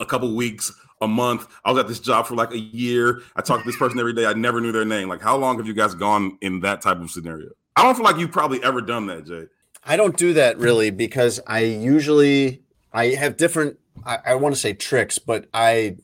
a 0.00 0.04
couple 0.04 0.34
weeks, 0.34 0.72
a 1.02 1.08
month. 1.08 1.46
I 1.64 1.72
was 1.72 1.80
at 1.80 1.88
this 1.88 2.00
job 2.00 2.26
for 2.26 2.34
like 2.34 2.52
a 2.52 2.58
year. 2.58 3.20
I 3.36 3.42
talked 3.42 3.64
to 3.64 3.68
this 3.68 3.76
person 3.76 3.98
every 3.98 4.14
day. 4.14 4.24
I 4.24 4.32
never 4.32 4.60
knew 4.60 4.72
their 4.72 4.84
name. 4.86 5.08
Like, 5.08 5.20
how 5.20 5.36
long 5.36 5.58
have 5.58 5.66
you 5.66 5.74
guys 5.74 5.94
gone 5.94 6.38
in 6.40 6.60
that 6.60 6.80
type 6.80 7.00
of 7.00 7.10
scenario? 7.10 7.50
I 7.76 7.82
don't 7.82 7.94
feel 7.96 8.04
like 8.04 8.16
you've 8.16 8.32
probably 8.32 8.62
ever 8.62 8.80
done 8.80 9.06
that, 9.06 9.26
Jay. 9.26 9.46
I 9.84 9.96
don't 9.96 10.16
do 10.16 10.32
that 10.34 10.58
really 10.58 10.90
because 10.90 11.40
I 11.46 11.60
usually 11.60 12.62
I 12.92 13.06
have 13.08 13.36
different 13.36 13.78
I, 14.06 14.18
I 14.26 14.34
want 14.36 14.54
to 14.54 14.60
say 14.60 14.72
tricks, 14.72 15.18
but 15.18 15.46
I 15.52 15.96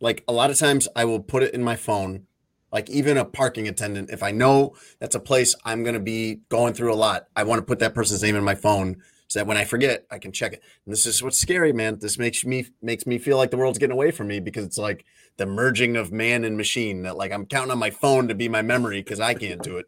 like 0.00 0.22
a 0.28 0.32
lot 0.32 0.50
of 0.50 0.58
times 0.58 0.86
I 0.94 1.04
will 1.04 1.20
put 1.20 1.42
it 1.42 1.52
in 1.52 1.62
my 1.62 1.76
phone. 1.76 2.26
Like 2.70 2.88
even 2.90 3.16
a 3.16 3.24
parking 3.24 3.66
attendant, 3.66 4.10
if 4.10 4.22
I 4.22 4.30
know 4.30 4.76
that's 5.00 5.14
a 5.14 5.20
place 5.20 5.56
I'm 5.64 5.82
gonna 5.82 5.98
be 5.98 6.40
going 6.48 6.74
through 6.74 6.92
a 6.92 6.96
lot, 6.96 7.26
I 7.34 7.42
want 7.42 7.58
to 7.58 7.64
put 7.64 7.80
that 7.80 7.94
person's 7.94 8.22
name 8.22 8.36
in 8.36 8.44
my 8.44 8.54
phone 8.54 9.02
so 9.28 9.38
that 9.38 9.46
when 9.46 9.56
I 9.56 9.64
forget, 9.64 10.06
I 10.10 10.18
can 10.18 10.32
check 10.32 10.54
it. 10.54 10.62
And 10.84 10.92
this 10.92 11.06
is 11.06 11.22
what's 11.22 11.38
scary, 11.38 11.72
man. 11.72 11.98
This 12.00 12.18
makes 12.18 12.44
me 12.44 12.66
makes 12.82 13.06
me 13.06 13.18
feel 13.18 13.36
like 13.36 13.50
the 13.50 13.56
world's 13.56 13.78
getting 13.78 13.94
away 13.94 14.10
from 14.10 14.28
me 14.28 14.40
because 14.40 14.64
it's 14.64 14.78
like 14.78 15.04
the 15.36 15.46
merging 15.46 15.96
of 15.96 16.10
man 16.10 16.44
and 16.44 16.56
machine. 16.56 17.02
That 17.02 17.16
like 17.16 17.30
I'm 17.30 17.46
counting 17.46 17.70
on 17.70 17.78
my 17.78 17.90
phone 17.90 18.28
to 18.28 18.34
be 18.34 18.48
my 18.48 18.62
memory 18.62 19.00
because 19.00 19.20
I 19.20 19.34
can't 19.34 19.62
do 19.62 19.76
it. 19.76 19.86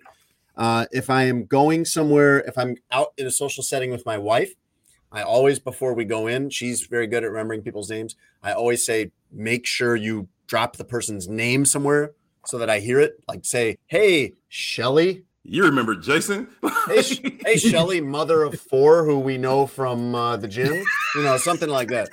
Uh, 0.56 0.86
if 0.92 1.08
I 1.08 1.24
am 1.24 1.46
going 1.46 1.84
somewhere, 1.84 2.40
if 2.40 2.58
I'm 2.58 2.76
out 2.92 3.14
in 3.16 3.26
a 3.26 3.30
social 3.30 3.64
setting 3.64 3.90
with 3.90 4.04
my 4.04 4.18
wife, 4.18 4.54
I 5.12 5.22
always, 5.22 5.58
before 5.58 5.94
we 5.94 6.04
go 6.04 6.26
in, 6.26 6.50
she's 6.50 6.86
very 6.86 7.06
good 7.06 7.24
at 7.24 7.30
remembering 7.30 7.62
people's 7.62 7.90
names. 7.90 8.14
I 8.42 8.52
always 8.52 8.84
say, 8.84 9.10
make 9.32 9.66
sure 9.66 9.96
you 9.96 10.28
drop 10.46 10.76
the 10.76 10.84
person's 10.84 11.28
name 11.28 11.64
somewhere 11.64 12.12
so 12.46 12.58
that 12.58 12.70
I 12.70 12.80
hear 12.80 13.00
it. 13.00 13.22
Like 13.26 13.44
say, 13.44 13.78
hey, 13.86 14.34
Shelly. 14.48 15.24
You 15.44 15.64
remember 15.64 15.94
Jason? 15.96 16.48
Hey, 16.86 17.02
hey 17.44 17.56
Shelly, 17.56 18.00
mother 18.00 18.42
of 18.42 18.60
four, 18.60 19.04
who 19.04 19.18
we 19.18 19.38
know 19.38 19.66
from 19.66 20.14
uh, 20.14 20.36
the 20.36 20.46
gym. 20.46 20.84
You 21.14 21.22
know, 21.22 21.38
something 21.38 21.68
like 21.68 21.88
that. 21.88 22.10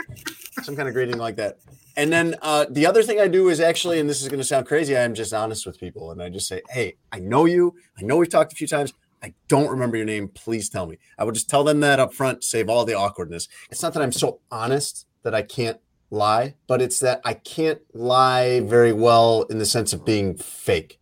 Some 0.64 0.76
kind 0.76 0.88
of 0.88 0.94
greeting 0.94 1.18
like 1.18 1.36
that. 1.36 1.60
And 1.98 2.12
then 2.12 2.36
uh, 2.42 2.68
the 2.70 2.86
other 2.86 3.04
thing 3.04 3.20
I 3.20 3.28
do 3.28 3.50
is 3.50 3.60
actually, 3.60 4.00
and 4.00 4.10
this 4.10 4.22
is 4.22 4.30
going 4.30 4.40
to 4.40 4.46
sound 4.46 4.66
crazy, 4.66 4.96
I'm 4.96 5.14
just 5.14 5.34
honest 5.34 5.66
with 5.66 5.80
people. 5.80 6.12
And 6.12 6.22
I 6.22 6.30
just 6.30 6.48
say, 6.48 6.62
hey, 6.70 6.96
I 7.12 7.20
know 7.20 7.46
you. 7.46 7.76
I 8.00 8.04
know 8.04 8.18
we've 8.18 8.30
talked 8.30 8.54
a 8.54 8.56
few 8.56 8.68
times. 8.68 8.94
I 9.22 9.34
don't 9.48 9.70
remember 9.70 9.98
your 9.98 10.06
name. 10.06 10.30
Please 10.30 10.70
tell 10.70 10.86
me. 10.86 10.98
I 11.18 11.24
would 11.24 11.34
just 11.34 11.50
tell 11.50 11.64
them 11.64 11.82
that 11.82 12.00
up 12.00 12.14
front, 12.14 12.44
save 12.44 12.70
all 12.70 12.86
the 12.86 12.94
awkwardness. 12.94 13.48
It's 13.70 13.82
not 13.82 13.94
that 13.94 14.04
I'm 14.04 14.12
so 14.12 14.40
honest 14.52 15.06
that 15.24 15.36
I 15.36 15.42
can't 15.42 15.80
lie, 16.10 16.56
but 16.68 16.82
it's 16.82 17.00
that 17.00 17.20
I 17.26 17.34
can't 17.34 17.82
lie 17.94 18.62
very 18.62 18.94
well 18.94 19.44
in 19.50 19.58
the 19.58 19.66
sense 19.66 19.92
of 19.92 20.06
being 20.06 20.38
fake. 20.38 21.00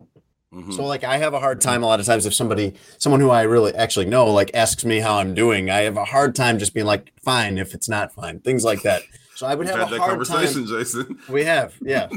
Mhm. 0.55 0.73
So 0.73 0.85
like 0.85 1.03
I 1.03 1.17
have 1.17 1.33
a 1.33 1.39
hard 1.39 1.59
time 1.59 1.83
a 1.83 1.85
lot 1.85 1.99
of 1.99 2.05
times 2.05 2.25
if 2.25 2.33
somebody 2.33 2.73
someone 2.97 3.19
who 3.19 3.29
I 3.29 3.41
really 3.41 3.73
actually 3.75 4.05
know 4.05 4.27
like 4.31 4.51
asks 4.53 4.85
me 4.85 4.99
how 4.99 5.15
I'm 5.15 5.33
doing, 5.33 5.69
I 5.69 5.81
have 5.81 5.97
a 5.97 6.05
hard 6.05 6.33
time 6.35 6.59
just 6.59 6.73
being 6.73 6.85
like 6.85 7.11
fine 7.23 7.57
if 7.57 7.73
it's 7.73 7.89
not 7.89 8.13
fine. 8.13 8.39
Things 8.39 8.63
like 8.63 8.81
that. 8.83 9.01
So 9.35 9.45
I 9.47 9.55
would 9.55 9.67
have 9.67 9.77
had 9.77 9.87
a 9.89 9.91
that 9.91 9.99
hard 9.99 10.09
conversation, 10.11 10.65
time. 10.65 10.79
Jason. 10.79 11.19
We 11.29 11.43
have, 11.43 11.75
yeah. 11.81 12.07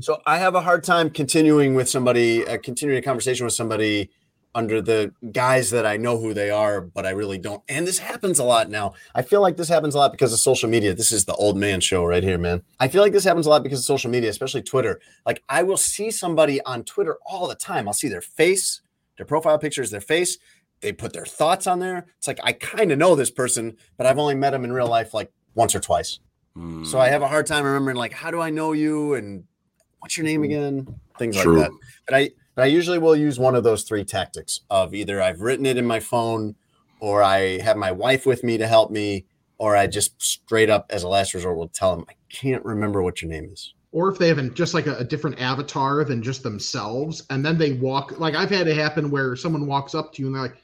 so 0.00 0.22
I 0.24 0.38
have 0.38 0.54
a 0.54 0.62
hard 0.62 0.82
time 0.82 1.10
continuing 1.10 1.74
with 1.74 1.90
somebody, 1.90 2.46
uh, 2.46 2.56
continuing 2.56 2.98
a 2.98 3.02
conversation 3.02 3.44
with 3.44 3.52
somebody 3.52 4.08
under 4.56 4.80
the 4.80 5.12
guys 5.32 5.68
that 5.70 5.84
I 5.84 5.98
know 5.98 6.18
who 6.18 6.32
they 6.32 6.48
are, 6.48 6.80
but 6.80 7.04
I 7.04 7.10
really 7.10 7.36
don't. 7.36 7.62
And 7.68 7.86
this 7.86 7.98
happens 7.98 8.38
a 8.38 8.44
lot 8.44 8.70
now. 8.70 8.94
I 9.14 9.20
feel 9.20 9.42
like 9.42 9.58
this 9.58 9.68
happens 9.68 9.94
a 9.94 9.98
lot 9.98 10.12
because 10.12 10.32
of 10.32 10.38
social 10.38 10.70
media. 10.70 10.94
This 10.94 11.12
is 11.12 11.26
the 11.26 11.34
old 11.34 11.58
man 11.58 11.80
show 11.82 12.06
right 12.06 12.22
here, 12.22 12.38
man. 12.38 12.62
I 12.80 12.88
feel 12.88 13.02
like 13.02 13.12
this 13.12 13.24
happens 13.24 13.44
a 13.44 13.50
lot 13.50 13.62
because 13.62 13.80
of 13.80 13.84
social 13.84 14.10
media, 14.10 14.30
especially 14.30 14.62
Twitter. 14.62 14.98
Like 15.26 15.42
I 15.50 15.62
will 15.62 15.76
see 15.76 16.10
somebody 16.10 16.62
on 16.62 16.84
Twitter 16.84 17.18
all 17.26 17.46
the 17.46 17.54
time. 17.54 17.86
I'll 17.86 17.92
see 17.92 18.08
their 18.08 18.22
face, 18.22 18.80
their 19.18 19.26
profile 19.26 19.58
pictures, 19.58 19.90
their 19.90 20.00
face. 20.00 20.38
They 20.80 20.92
put 20.92 21.12
their 21.12 21.26
thoughts 21.26 21.66
on 21.66 21.80
there. 21.80 22.06
It's 22.16 22.26
like 22.26 22.40
I 22.42 22.52
kind 22.52 22.90
of 22.90 22.98
know 22.98 23.14
this 23.14 23.30
person, 23.30 23.76
but 23.98 24.06
I've 24.06 24.18
only 24.18 24.34
met 24.34 24.50
them 24.50 24.64
in 24.64 24.72
real 24.72 24.88
life 24.88 25.12
like 25.12 25.30
once 25.54 25.74
or 25.74 25.80
twice. 25.80 26.18
Hmm. 26.54 26.82
So 26.82 26.98
I 26.98 27.08
have 27.10 27.20
a 27.20 27.28
hard 27.28 27.46
time 27.46 27.64
remembering 27.64 27.98
like 27.98 28.14
how 28.14 28.30
do 28.30 28.40
I 28.40 28.48
know 28.48 28.72
you 28.72 29.12
and 29.14 29.44
what's 29.98 30.16
your 30.16 30.24
name 30.24 30.40
hmm. 30.40 30.44
again? 30.44 31.00
Things 31.18 31.36
True. 31.36 31.58
like 31.58 31.70
that. 31.70 31.78
But 32.06 32.14
I 32.14 32.30
but 32.56 32.62
I 32.62 32.66
usually 32.66 32.98
will 32.98 33.14
use 33.14 33.38
one 33.38 33.54
of 33.54 33.62
those 33.62 33.84
three 33.84 34.04
tactics 34.04 34.62
of 34.70 34.92
either 34.94 35.22
I've 35.22 35.40
written 35.42 35.66
it 35.66 35.76
in 35.76 35.86
my 35.86 36.00
phone 36.00 36.56
or 36.98 37.22
I 37.22 37.58
have 37.58 37.76
my 37.76 37.92
wife 37.92 38.26
with 38.26 38.42
me 38.42 38.58
to 38.58 38.66
help 38.66 38.90
me 38.90 39.26
or 39.58 39.76
I 39.76 39.86
just 39.86 40.20
straight 40.20 40.70
up 40.70 40.86
as 40.90 41.02
a 41.04 41.08
last 41.08 41.34
resort 41.34 41.56
will 41.56 41.68
tell 41.68 41.94
them 41.94 42.06
I 42.08 42.14
can't 42.30 42.64
remember 42.64 43.02
what 43.02 43.22
your 43.22 43.30
name 43.30 43.50
is. 43.52 43.72
or 43.92 44.08
if 44.10 44.18
they 44.18 44.28
haven't 44.28 44.54
just 44.54 44.74
like 44.74 44.86
a, 44.86 44.96
a 44.96 45.04
different 45.04 45.40
avatar 45.40 46.02
than 46.04 46.22
just 46.22 46.42
themselves 46.42 47.22
and 47.30 47.44
then 47.44 47.56
they 47.56 47.72
walk 47.74 48.18
like 48.18 48.34
i've 48.34 48.50
had 48.50 48.66
it 48.66 48.76
happen 48.76 49.10
where 49.10 49.36
someone 49.36 49.66
walks 49.66 49.94
up 49.94 50.12
to 50.12 50.20
you 50.22 50.26
and 50.26 50.34
they're 50.34 50.42
like 50.42 50.56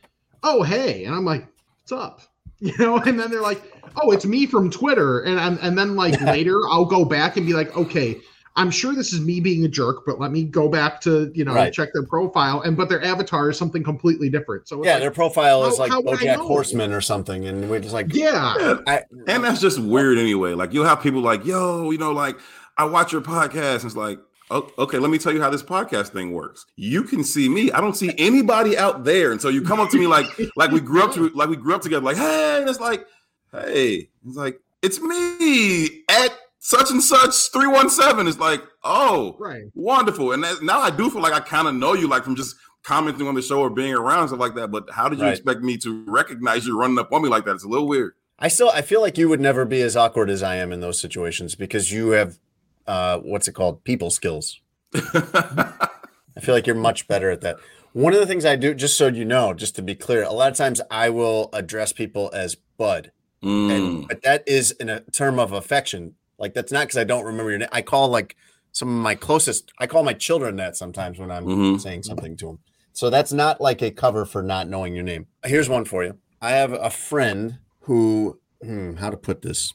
oh 0.42 0.62
hey 0.62 1.04
and 1.04 1.14
i'm 1.14 1.24
like 1.24 1.46
what's 1.80 1.92
up 1.92 2.20
you 2.58 2.76
know 2.78 2.98
and 2.98 3.18
then 3.18 3.30
they're 3.30 3.40
like 3.40 3.62
oh 4.02 4.10
it's 4.10 4.26
me 4.26 4.44
from 4.46 4.70
twitter 4.70 5.20
and 5.20 5.38
I'm, 5.38 5.58
and 5.62 5.78
then 5.78 5.96
like 5.96 6.20
later 6.36 6.58
i'll 6.70 6.84
go 6.84 7.04
back 7.04 7.36
and 7.36 7.46
be 7.46 7.54
like 7.54 7.74
okay 7.76 8.20
i'm 8.56 8.70
sure 8.70 8.94
this 8.94 9.12
is 9.12 9.20
me 9.20 9.40
being 9.40 9.64
a 9.64 9.68
jerk 9.68 10.04
but 10.06 10.20
let 10.20 10.30
me 10.30 10.44
go 10.44 10.68
back 10.68 11.00
to 11.00 11.30
you 11.34 11.44
know 11.44 11.54
Right. 11.54 11.72
check 11.72 11.90
their 11.92 12.04
profile 12.04 12.60
and 12.62 12.76
but 12.76 12.88
their 12.88 13.02
avatar 13.04 13.50
is 13.50 13.56
something 13.58 13.82
completely 13.82 14.28
different 14.28 14.68
so 14.68 14.78
it's 14.78 14.86
Yeah, 14.86 14.92
like, 14.94 15.00
their 15.02 15.10
profile 15.10 15.64
is 15.66 15.78
like 15.78 15.90
how 15.90 16.02
Bojack? 16.02 16.36
Horseman 16.36 16.92
or 16.92 17.00
something, 17.00 17.46
and 17.46 17.68
we're 17.70 17.80
just 17.80 17.94
like, 17.94 18.12
yeah 18.14 18.78
I, 18.86 19.02
And 19.26 19.42
that's 19.44 19.60
just 19.60 19.78
weird 19.78 20.18
anyway. 20.18 20.54
Like 20.54 20.72
you'll 20.72 20.84
have 20.84 21.00
people 21.02 21.20
like, 21.20 21.44
yo, 21.44 21.90
you 21.90 21.98
know, 21.98 22.12
like 22.12 22.36
I 22.76 22.84
watch 22.84 23.12
your 23.12 23.20
podcast. 23.22 23.76
And 23.76 23.84
it's 23.86 23.96
like, 23.96 24.18
oh, 24.50 24.70
okay, 24.78 24.98
let 24.98 25.10
me 25.10 25.18
tell 25.18 25.32
you 25.32 25.40
how 25.40 25.50
this 25.50 25.62
podcast 25.62 26.08
thing 26.08 26.32
works. 26.32 26.66
You 26.76 27.02
can 27.04 27.22
see 27.24 27.48
me. 27.48 27.70
I 27.72 27.80
don't 27.80 27.96
see 27.96 28.12
anybody 28.18 28.76
out 28.76 29.04
there. 29.04 29.32
And 29.32 29.40
so 29.40 29.48
you 29.48 29.62
come 29.62 29.78
up 29.80 29.90
to 29.90 29.98
me 29.98 30.06
like, 30.06 30.26
like 30.56 30.70
we 30.70 30.80
grew 30.80 31.02
up 31.02 31.12
to 31.14 31.28
like 31.30 31.48
we 31.48 31.56
grew 31.56 31.74
up 31.74 31.82
together, 31.82 32.04
like, 32.04 32.16
hey, 32.16 32.60
and 32.60 32.68
it's 32.68 32.80
like, 32.80 33.06
hey, 33.52 34.08
it's 34.26 34.36
like, 34.36 34.60
it's 34.82 35.00
me 35.00 36.02
at 36.10 36.30
such 36.64 36.90
and 36.92 37.02
such 37.02 37.34
317. 37.52 38.28
is 38.28 38.38
like, 38.38 38.62
oh, 38.84 39.34
right 39.40 39.64
wonderful. 39.74 40.30
And 40.32 40.44
that, 40.44 40.62
now 40.62 40.80
I 40.80 40.90
do 40.90 41.10
feel 41.10 41.20
like 41.20 41.32
I 41.32 41.40
kind 41.40 41.66
of 41.66 41.74
know 41.74 41.92
you, 41.94 42.06
like 42.08 42.22
from 42.24 42.36
just 42.36 42.54
commenting 42.84 43.26
on 43.26 43.34
the 43.34 43.42
show 43.42 43.60
or 43.60 43.68
being 43.68 43.92
around 43.94 44.28
stuff 44.28 44.38
like 44.40 44.54
that. 44.54 44.68
But 44.70 44.88
how 44.90 45.08
did 45.08 45.18
you 45.18 45.24
Right. 45.26 45.32
expect 45.32 45.60
me 45.62 45.76
to 45.78 46.04
recognize 46.06 46.64
you 46.66 46.78
running 46.78 46.98
up 46.98 47.12
on 47.12 47.22
me 47.22 47.28
like 47.28 47.44
that? 47.46 47.54
It's 47.56 47.64
a 47.64 47.68
little 47.68 47.88
weird. 47.88 48.12
I 48.38 48.48
still 48.48 48.70
I 48.70 48.82
feel 48.82 49.00
like 49.00 49.18
you 49.18 49.28
would 49.28 49.40
never 49.40 49.64
be 49.64 49.82
as 49.82 49.96
awkward 49.96 50.30
as 50.30 50.42
I 50.42 50.56
am 50.56 50.72
in 50.72 50.80
those 50.80 50.98
situations 51.00 51.54
because 51.56 51.92
you 51.92 52.10
have 52.10 52.38
uh 52.86 53.18
what's 53.18 53.46
it 53.48 53.52
called? 53.52 53.82
People 53.84 54.10
skills. 54.10 54.60
I 54.94 56.40
feel 56.40 56.54
like 56.54 56.66
you're 56.66 56.76
much 56.76 57.08
better 57.08 57.30
at 57.30 57.40
that. 57.42 57.56
One 57.92 58.14
of 58.14 58.20
the 58.20 58.26
things 58.26 58.44
I 58.44 58.56
do, 58.56 58.72
just 58.74 58.96
so 58.96 59.08
you 59.08 59.24
know, 59.24 59.52
just 59.52 59.76
to 59.76 59.82
be 59.82 59.94
clear, 59.94 60.22
a 60.22 60.32
lot 60.32 60.50
of 60.50 60.56
times 60.56 60.80
I 60.90 61.10
will 61.10 61.50
address 61.52 61.92
people 61.92 62.30
as 62.32 62.54
bud. 62.78 63.12
Mm. 63.44 63.70
And 63.70 64.08
but 64.08 64.22
that 64.22 64.42
is 64.46 64.70
in 64.72 64.88
a 64.88 65.00
term 65.00 65.38
of 65.38 65.52
affection. 65.52 66.14
Like 66.42 66.54
that's 66.54 66.72
not 66.72 66.88
because 66.88 66.98
I 66.98 67.04
don't 67.04 67.24
remember 67.24 67.50
your 67.50 67.60
name. 67.60 67.68
I 67.70 67.82
call 67.82 68.08
like 68.08 68.36
some 68.72 68.88
of 68.88 68.96
my 68.96 69.14
closest, 69.14 69.72
I 69.78 69.86
call 69.86 70.02
my 70.02 70.12
children 70.12 70.56
that 70.56 70.76
sometimes 70.76 71.18
when 71.18 71.30
I'm 71.30 71.46
Mhm. 71.46 71.80
saying 71.80 72.02
something 72.02 72.36
to 72.38 72.46
them. 72.46 72.58
So 72.92 73.10
that's 73.10 73.32
not 73.32 73.60
like 73.60 73.80
a 73.80 73.92
cover 73.92 74.24
for 74.26 74.42
not 74.42 74.68
knowing 74.68 74.92
your 74.94 75.04
name. 75.04 75.28
Here's 75.46 75.68
one 75.68 75.84
for 75.84 76.02
you. 76.02 76.18
I 76.40 76.50
have 76.50 76.72
a 76.72 76.90
friend 76.90 77.60
who, 77.82 78.40
hmm, 78.60 78.94
how 78.94 79.10
to 79.10 79.16
put 79.16 79.42
this? 79.42 79.72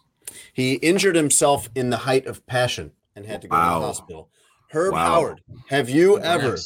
He 0.51 0.73
injured 0.75 1.15
himself 1.15 1.69
in 1.73 1.89
the 1.89 1.97
height 1.99 2.25
of 2.25 2.45
passion 2.45 2.91
and 3.15 3.25
had 3.25 3.41
to 3.43 3.47
go 3.47 3.56
to 3.56 3.62
the 3.62 3.80
hospital. 3.80 4.30
Herb 4.67 4.93
Wow. 4.93 5.06
Howard, 5.06 5.41
have 5.69 5.89
you 5.89 6.19
ever 6.19 6.58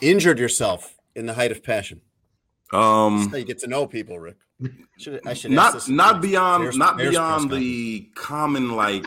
injured 0.00 0.38
yourself 0.38 0.96
in 1.16 1.26
the 1.26 1.34
height 1.34 1.50
of 1.50 1.64
passion? 1.64 2.02
Um, 2.72 3.28
how 3.30 3.38
you 3.38 3.44
get 3.44 3.58
to 3.58 3.66
know 3.66 3.88
people, 3.88 4.20
Rick. 4.20 4.36
Should 4.98 5.20
I 5.26 5.34
should 5.34 5.50
not 5.50 5.88
not 5.88 6.22
beyond 6.22 6.64
Bears- 6.64 6.76
not 6.76 6.96
Bears 6.96 7.08
press 7.08 7.12
beyond 7.14 7.40
conference. 7.42 7.60
the 7.64 8.08
common 8.14 8.70
like 8.76 9.06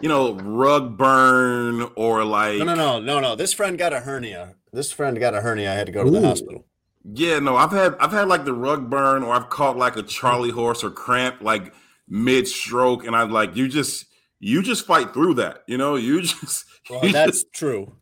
you 0.00 0.08
know 0.08 0.34
rug 0.34 0.96
burn 0.96 1.82
or 1.96 2.24
like 2.24 2.58
No, 2.58 2.64
no, 2.64 2.74
no, 2.74 2.98
no, 3.00 3.20
no. 3.20 3.36
This 3.36 3.52
friend 3.52 3.76
got 3.78 3.92
a 3.92 4.00
hernia. 4.00 4.54
This 4.72 4.90
friend 4.92 5.18
got 5.20 5.34
a 5.34 5.40
hernia. 5.42 5.70
I 5.70 5.74
had 5.74 5.86
to 5.86 5.92
go 5.92 6.04
to 6.04 6.10
the 6.10 6.22
hospital. 6.26 6.64
yeah 7.04 7.38
no 7.40 7.56
I've 7.56 7.72
had 7.72 7.94
I've 8.00 8.12
had 8.12 8.28
like 8.28 8.44
the 8.46 8.54
rug 8.54 8.88
burn 8.88 9.22
or 9.22 9.34
I've 9.34 9.50
caught 9.50 9.76
like 9.76 9.96
a 9.96 10.02
Charlie 10.02 10.50
horse 10.50 10.82
or 10.82 10.90
cramp 10.90 11.42
like 11.42 11.74
mid 12.08 12.48
stroke 12.48 13.04
and 13.06 13.14
I'm 13.14 13.30
like 13.30 13.56
you 13.56 13.68
just 13.68 14.06
you 14.38 14.62
just 14.62 14.86
fight 14.86 15.12
through 15.12 15.34
that 15.34 15.62
you 15.66 15.76
know 15.76 15.96
you 15.96 16.22
just 16.22 16.64
Well, 16.88 17.04
you 17.04 17.12
that's 17.12 17.42
just, 17.42 17.52
true. 17.52 17.96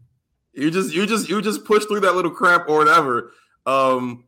you 0.52 0.70
just 0.70 0.94
you 0.94 1.06
just 1.06 1.28
you 1.28 1.42
just 1.42 1.64
push 1.64 1.84
through 1.86 2.00
that 2.00 2.14
little 2.14 2.30
cramp 2.30 2.68
or 2.68 2.78
whatever 2.78 3.32
um 3.66 4.24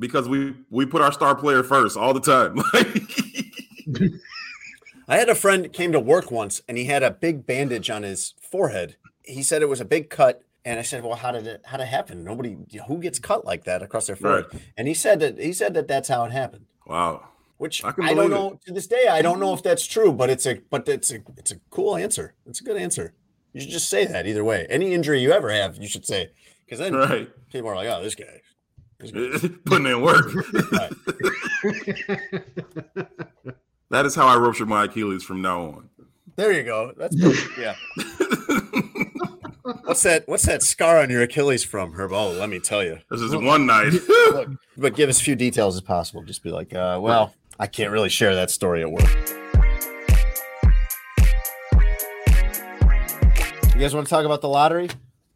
because 0.00 0.28
we 0.28 0.54
we 0.70 0.84
put 0.84 1.02
our 1.02 1.12
star 1.12 1.36
player 1.36 1.62
first 1.62 1.96
all 1.96 2.12
the 2.12 2.20
time 2.20 2.58
I 5.10 5.16
had 5.16 5.28
a 5.28 5.34
friend 5.34 5.72
came 5.72 5.90
to 5.90 5.98
work 5.98 6.30
once 6.30 6.62
and 6.68 6.78
he 6.78 6.84
had 6.84 7.02
a 7.02 7.10
big 7.10 7.44
bandage 7.44 7.90
on 7.90 8.04
his 8.04 8.34
forehead. 8.40 8.94
He 9.24 9.42
said 9.42 9.60
it 9.60 9.68
was 9.68 9.80
a 9.80 9.84
big 9.84 10.08
cut. 10.08 10.44
And 10.64 10.78
I 10.78 10.82
said, 10.82 11.02
"Well, 11.02 11.16
how 11.16 11.32
did 11.32 11.46
it? 11.46 11.62
How 11.64 11.78
did 11.78 11.84
it 11.84 11.86
happen? 11.86 12.22
Nobody, 12.22 12.56
who 12.86 12.98
gets 12.98 13.18
cut 13.18 13.46
like 13.46 13.64
that 13.64 13.82
across 13.82 14.06
their 14.06 14.14
forehead?" 14.14 14.44
And 14.76 14.86
he 14.86 14.92
said 14.94 15.18
that 15.20 15.40
he 15.40 15.54
said 15.54 15.72
that 15.72 15.88
that's 15.88 16.08
how 16.08 16.22
it 16.26 16.32
happened. 16.32 16.66
wow 16.86 17.24
Which 17.56 17.82
I 17.82 17.94
I, 17.98 18.14
don't 18.14 18.30
know 18.30 18.60
to 18.66 18.72
this 18.72 18.86
day. 18.86 19.08
I 19.10 19.22
don't 19.22 19.40
know 19.40 19.54
if 19.54 19.62
that's 19.62 19.86
true, 19.86 20.12
but 20.12 20.28
it's 20.28 20.46
a 20.46 20.60
but 20.68 20.86
it's 20.86 21.10
a 21.10 21.20
it's 21.38 21.50
a 21.50 21.56
cool 21.70 21.96
answer. 21.96 22.34
It's 22.46 22.60
a 22.60 22.64
good 22.64 22.76
answer. 22.76 23.14
You 23.54 23.62
should 23.62 23.70
just 23.70 23.88
say 23.88 24.04
that 24.04 24.26
either 24.26 24.44
way. 24.44 24.66
Any 24.68 24.92
injury 24.92 25.20
you 25.20 25.32
ever 25.32 25.50
have, 25.50 25.78
you 25.78 25.88
should 25.88 26.04
say 26.06 26.30
because 26.66 26.78
then 26.78 26.94
right 26.94 27.30
people 27.50 27.70
are 27.70 27.74
like, 27.74 27.88
"Oh, 27.88 28.02
this 28.02 28.14
guy." 28.14 28.42
Putting 29.64 29.86
in 29.86 30.02
work 30.02 30.26
That 33.90 34.06
is 34.06 34.14
how 34.14 34.26
I 34.26 34.36
ruptured 34.36 34.68
my 34.68 34.84
Achilles 34.84 35.24
from 35.24 35.42
now 35.42 35.62
on. 35.62 35.88
There 36.36 36.52
you 36.52 36.62
go. 36.62 36.92
That's 36.96 37.20
perfect. 37.20 37.58
yeah. 37.58 37.74
what's 39.84 40.02
that? 40.04 40.28
What's 40.28 40.44
that 40.46 40.62
scar 40.62 40.98
on 41.00 41.10
your 41.10 41.22
Achilles 41.22 41.64
from, 41.64 41.92
Herb? 41.92 42.12
Oh, 42.12 42.30
let 42.30 42.48
me 42.48 42.60
tell 42.60 42.84
you. 42.84 42.98
This 43.10 43.20
is 43.20 43.34
one 43.34 43.66
night. 43.66 43.92
Look, 44.08 44.50
but 44.76 44.94
give 44.94 45.08
as 45.08 45.20
few 45.20 45.34
details 45.34 45.74
as 45.74 45.80
possible. 45.80 46.22
Just 46.22 46.44
be 46.44 46.50
like, 46.50 46.72
uh, 46.72 47.00
well, 47.02 47.34
I 47.58 47.66
can't 47.66 47.90
really 47.90 48.10
share 48.10 48.34
that 48.36 48.50
story 48.50 48.82
at 48.82 48.90
work. 48.92 49.10
You 53.74 53.80
guys 53.80 53.94
want 53.94 54.06
to 54.06 54.10
talk 54.10 54.24
about 54.24 54.40
the 54.40 54.48
lottery? 54.48 54.88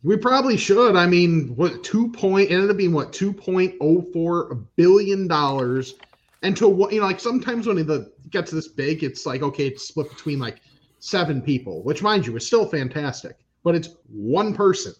We 0.04 0.18
probably 0.18 0.56
should. 0.58 0.96
I 0.96 1.06
mean, 1.06 1.56
what 1.56 1.82
two 1.82 2.10
point 2.12 2.50
it 2.50 2.54
ended 2.54 2.70
up 2.70 2.76
being 2.76 2.92
what 2.92 3.12
two 3.12 3.32
point 3.32 3.74
oh 3.80 4.02
four 4.12 4.54
billion 4.76 5.26
dollars, 5.26 5.94
and 6.42 6.54
to 6.58 6.68
what 6.68 6.92
you 6.92 7.00
know, 7.00 7.06
like 7.06 7.18
sometimes 7.20 7.66
when 7.66 7.78
it 7.78 8.30
gets 8.30 8.50
this 8.50 8.68
big, 8.68 9.02
it's 9.02 9.24
like 9.24 9.42
okay, 9.42 9.66
it's 9.68 9.88
split 9.88 10.10
between 10.10 10.38
like 10.38 10.60
seven 10.98 11.40
people, 11.40 11.82
which 11.82 12.02
mind 12.02 12.26
you 12.26 12.36
is 12.36 12.46
still 12.46 12.66
fantastic, 12.66 13.38
but 13.64 13.74
it's 13.74 13.96
one 14.08 14.54
person. 14.54 14.92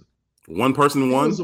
one 0.46 0.72
person 0.72 1.10
It 1.10 1.12
won. 1.12 1.28
was- 1.28 1.42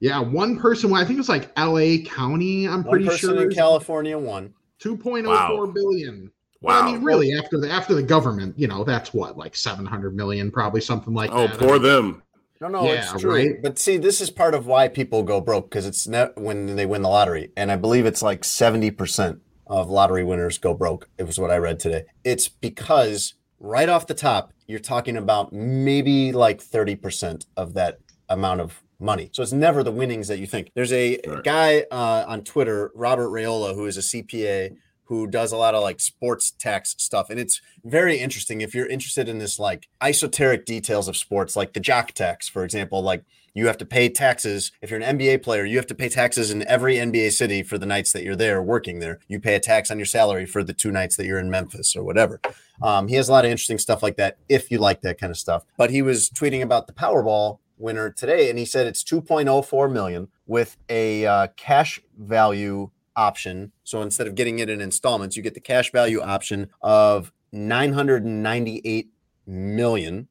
yeah, 0.00 0.20
one 0.20 0.58
person. 0.58 0.90
won. 0.90 1.00
I 1.00 1.04
think 1.04 1.16
it 1.16 1.20
was 1.20 1.28
like 1.28 1.50
L.A. 1.56 1.98
County. 2.02 2.66
I'm 2.68 2.82
One 2.82 2.90
pretty 2.90 3.06
person 3.06 3.30
sure 3.30 3.42
in 3.42 3.50
California 3.50 4.16
won. 4.18 4.52
two 4.78 4.96
point 4.96 5.26
oh 5.26 5.46
four 5.48 5.66
Wow. 5.66 5.72
billion. 5.72 6.30
Well, 6.60 6.82
I 6.82 6.86
mean, 6.92 7.02
really, 7.02 7.32
after 7.32 7.58
the 7.58 7.70
after 7.70 7.94
the 7.94 8.02
government, 8.02 8.56
you 8.58 8.68
know, 8.68 8.84
that's 8.84 9.12
what 9.12 9.36
like 9.36 9.56
seven 9.56 9.84
hundred 9.84 10.14
million, 10.14 10.50
probably 10.52 10.80
something 10.80 11.12
like 11.12 11.30
oh, 11.32 11.46
that. 11.48 11.58
poor 11.58 11.78
them. 11.80 12.22
No, 12.64 12.80
no, 12.80 12.92
Yeah, 12.92 13.12
it's 13.12 13.20
true. 13.20 13.30
right? 13.34 13.62
But 13.62 13.78
see, 13.78 13.96
this 13.98 14.20
is 14.22 14.30
part 14.30 14.54
of 14.54 14.66
why 14.66 14.88
people 14.88 15.22
go 15.22 15.40
broke 15.40 15.68
because 15.70 15.84
it's 15.86 16.06
not 16.08 16.40
when 16.40 16.76
they 16.76 16.86
win 16.86 17.02
the 17.02 17.08
lottery, 17.10 17.50
and 17.56 17.70
I 17.70 17.76
believe 17.76 18.06
it's 18.06 18.22
like 18.22 18.42
seventy 18.44 18.90
percent 18.90 19.40
of 19.66 19.90
lottery 19.90 20.24
winners 20.24 20.56
go 20.58 20.72
broke. 20.74 21.08
It 21.18 21.24
was 21.24 21.38
what 21.38 21.50
I 21.50 21.56
read 21.58 21.78
today. 21.78 22.04
It's 22.24 22.48
because 22.48 23.34
right 23.60 23.88
off 23.88 24.06
the 24.06 24.14
top, 24.14 24.52
you're 24.66 24.78
talking 24.78 25.16
about 25.16 25.52
maybe 25.52 26.32
like 26.32 26.60
thirty 26.62 26.96
percent 26.96 27.44
of 27.56 27.74
that 27.74 27.98
amount 28.30 28.60
of 28.62 28.82
money. 28.98 29.28
So 29.32 29.42
it's 29.42 29.52
never 29.52 29.82
the 29.82 29.92
winnings 29.92 30.28
that 30.28 30.38
you 30.38 30.46
think. 30.46 30.70
There's 30.74 30.92
a 30.92 31.18
Right. 31.26 31.44
guy 31.44 31.84
uh, 31.90 32.24
on 32.26 32.44
Twitter, 32.44 32.90
Robert 32.94 33.28
Raiola, 33.28 33.74
who 33.74 33.84
is 33.84 33.98
a 33.98 34.00
CPA 34.02 34.70
who 35.04 35.26
does 35.26 35.52
a 35.52 35.56
lot 35.56 35.74
of 35.74 35.82
like 35.82 36.00
sports 36.00 36.50
tax 36.50 36.94
stuff. 36.98 37.30
And 37.30 37.38
it's 37.38 37.60
very 37.84 38.18
interesting 38.18 38.60
if 38.60 38.74
you're 38.74 38.86
interested 38.88 39.28
in 39.28 39.38
this 39.38 39.58
like 39.58 39.88
esoteric 40.00 40.64
details 40.64 41.08
of 41.08 41.16
sports, 41.16 41.56
like 41.56 41.74
the 41.74 41.80
jock 41.80 42.12
tax, 42.12 42.48
for 42.48 42.64
example. 42.64 43.02
Like 43.02 43.24
You 43.54 43.66
have 43.66 43.78
to 43.78 43.86
pay 43.86 44.08
taxes. 44.08 44.72
If 44.82 44.90
you're 44.90 45.00
an 45.00 45.18
NBA 45.18 45.42
player, 45.42 45.64
you 45.64 45.76
have 45.76 45.86
to 45.86 45.94
pay 45.94 46.08
taxes 46.08 46.50
in 46.50 46.66
every 46.66 46.96
NBA 46.96 47.32
city 47.32 47.62
for 47.62 47.78
the 47.78 47.86
nights 47.86 48.12
that 48.12 48.24
you're 48.24 48.34
there 48.34 48.60
working 48.62 48.98
there. 48.98 49.20
You 49.28 49.40
pay 49.40 49.54
a 49.54 49.60
tax 49.60 49.90
on 49.90 49.98
your 49.98 50.06
salary 50.06 50.46
for 50.46 50.64
the 50.64 50.72
two 50.72 50.90
nights 50.90 51.16
that 51.16 51.26
you're 51.26 51.38
in 51.38 51.50
Memphis 51.50 51.94
or 51.94 52.02
whatever. 52.02 52.40
Um, 52.82 53.08
he 53.08 53.14
has 53.14 53.28
a 53.28 53.32
lot 53.32 53.44
of 53.44 53.50
interesting 53.50 53.78
stuff 53.78 54.02
like 54.02 54.16
that 54.16 54.38
if 54.48 54.70
you 54.70 54.78
like 54.78 55.02
that 55.02 55.20
kind 55.20 55.30
of 55.30 55.36
stuff. 55.36 55.64
But 55.76 55.90
he 55.90 56.02
was 56.02 56.28
tweeting 56.30 56.62
about 56.62 56.86
the 56.86 56.92
Powerball 56.92 57.58
winner 57.78 58.10
today, 58.10 58.50
and 58.50 58.58
he 58.58 58.64
said 58.64 58.86
it's 58.86 59.04
2.04 59.04 59.92
million 59.92 60.28
with 60.46 60.76
a 60.88 61.26
uh, 61.26 61.46
cash 61.56 62.00
value 62.18 62.90
option. 63.16 63.72
So 63.84 64.02
instead 64.02 64.26
of 64.26 64.34
getting 64.34 64.58
it 64.58 64.68
in 64.68 64.80
installments, 64.80 65.36
you 65.36 65.42
get 65.42 65.54
the 65.54 65.60
cash 65.60 65.92
value 65.92 66.20
option 66.20 66.70
of 66.82 67.32
998 67.52 69.10
million. 69.46 70.28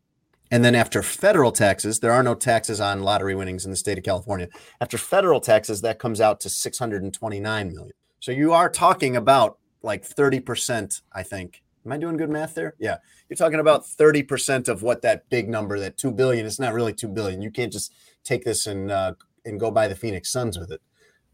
And 0.51 0.63
then 0.63 0.75
after 0.75 1.01
federal 1.01 1.51
taxes, 1.51 1.99
there 1.99 2.11
are 2.11 2.21
no 2.21 2.35
taxes 2.35 2.79
on 2.79 3.01
lottery 3.01 3.33
winnings 3.33 3.65
in 3.65 3.71
the 3.71 3.77
state 3.77 3.97
of 3.97 4.03
California. 4.03 4.49
After 4.79 4.97
federal 4.97 5.39
taxes, 5.39 5.81
that 5.81 5.99
comes 5.99 6.21
out 6.21 6.39
to 6.41 6.49
629 6.49 7.73
million. 7.73 7.91
So 8.19 8.31
you 8.31 8.53
are 8.53 8.69
talking 8.69 9.15
about 9.15 9.57
like 9.81 10.03
30%, 10.07 11.01
I 11.11 11.23
think. 11.23 11.63
Am 11.85 11.91
I 11.91 11.97
doing 11.97 12.17
good 12.17 12.29
math 12.29 12.53
there? 12.53 12.75
Yeah. 12.79 12.97
You're 13.27 13.35
talking 13.35 13.59
about 13.59 13.83
30% 13.83 14.67
of 14.69 14.83
what 14.83 15.01
that 15.01 15.27
big 15.29 15.49
number, 15.49 15.79
that 15.79 15.97
2 15.97 16.11
billion, 16.11 16.45
it's 16.45 16.59
not 16.59 16.73
really 16.73 16.93
2 16.93 17.07
billion. 17.09 17.41
You 17.41 17.51
can't 17.51 17.73
just 17.73 17.93
take 18.23 18.45
this 18.45 18.67
and 18.67 18.91
uh, 18.91 19.13
and 19.45 19.59
go 19.59 19.71
buy 19.71 19.87
the 19.87 19.95
Phoenix 19.95 20.31
Suns 20.31 20.57
with 20.57 20.71
it. 20.71 20.81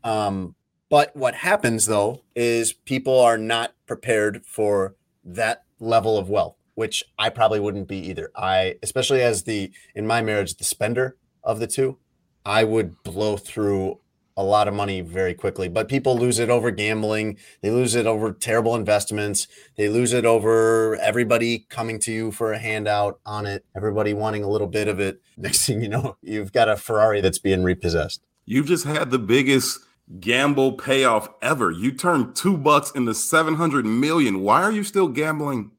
Um, 0.03 0.55
but 0.89 1.15
what 1.15 1.35
happens 1.35 1.85
though 1.85 2.23
is 2.35 2.73
people 2.73 3.19
are 3.19 3.37
not 3.37 3.73
prepared 3.87 4.45
for 4.45 4.95
that 5.23 5.63
level 5.79 6.17
of 6.17 6.29
wealth, 6.29 6.55
which 6.75 7.03
I 7.17 7.29
probably 7.29 7.59
wouldn't 7.59 7.87
be 7.87 7.97
either. 7.97 8.31
I, 8.35 8.75
especially 8.83 9.21
as 9.21 9.43
the 9.43 9.71
in 9.95 10.07
my 10.07 10.21
marriage, 10.21 10.55
the 10.55 10.63
spender 10.63 11.17
of 11.43 11.59
the 11.59 11.67
two, 11.67 11.97
I 12.45 12.63
would 12.63 13.03
blow 13.03 13.37
through 13.37 13.99
a 14.39 14.43
lot 14.43 14.69
of 14.69 14.73
money 14.73 15.01
very 15.01 15.33
quickly. 15.33 15.67
But 15.67 15.89
people 15.89 16.17
lose 16.17 16.39
it 16.39 16.49
over 16.49 16.71
gambling. 16.71 17.37
They 17.61 17.71
lose 17.71 17.93
it 17.93 18.05
over 18.05 18.31
terrible 18.31 18.73
investments. 18.73 19.49
They 19.75 19.89
lose 19.89 20.13
it 20.13 20.23
over 20.23 20.95
everybody 20.95 21.65
coming 21.69 21.99
to 21.99 22.11
you 22.11 22.31
for 22.31 22.53
a 22.53 22.57
handout 22.57 23.19
on 23.25 23.45
it, 23.45 23.65
everybody 23.75 24.13
wanting 24.13 24.45
a 24.45 24.49
little 24.49 24.67
bit 24.67 24.87
of 24.87 24.97
it. 25.01 25.21
Next 25.37 25.65
thing 25.65 25.81
you 25.81 25.89
know, 25.89 26.15
you've 26.21 26.53
got 26.53 26.69
a 26.69 26.77
Ferrari 26.77 27.19
that's 27.19 27.37
being 27.37 27.63
repossessed. 27.63 28.21
You've 28.45 28.67
just 28.67 28.85
had 28.85 29.11
the 29.11 29.19
biggest 29.19 29.79
gamble 30.19 30.73
payoff 30.73 31.29
ever. 31.41 31.71
You 31.71 31.91
turned 31.91 32.35
two 32.35 32.57
bucks 32.57 32.91
into 32.91 33.13
700 33.13 33.85
million. 33.85 34.41
Why 34.41 34.63
are 34.63 34.71
you 34.71 34.83
still 34.83 35.07
gambling? 35.07 35.71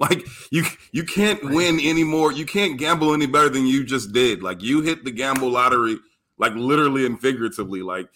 Like 0.00 0.24
you 0.52 0.64
you 0.92 1.02
can't 1.02 1.42
win 1.42 1.80
anymore. 1.80 2.30
You 2.30 2.46
can't 2.46 2.78
gamble 2.78 3.12
any 3.12 3.26
better 3.26 3.48
than 3.48 3.66
you 3.66 3.82
just 3.82 4.12
did. 4.12 4.44
Like 4.44 4.62
you 4.62 4.80
hit 4.80 5.04
the 5.04 5.10
gamble 5.10 5.50
lottery 5.50 5.98
like 6.38 6.54
literally 6.54 7.04
and 7.04 7.20
figuratively. 7.20 7.82
Like 7.82 8.08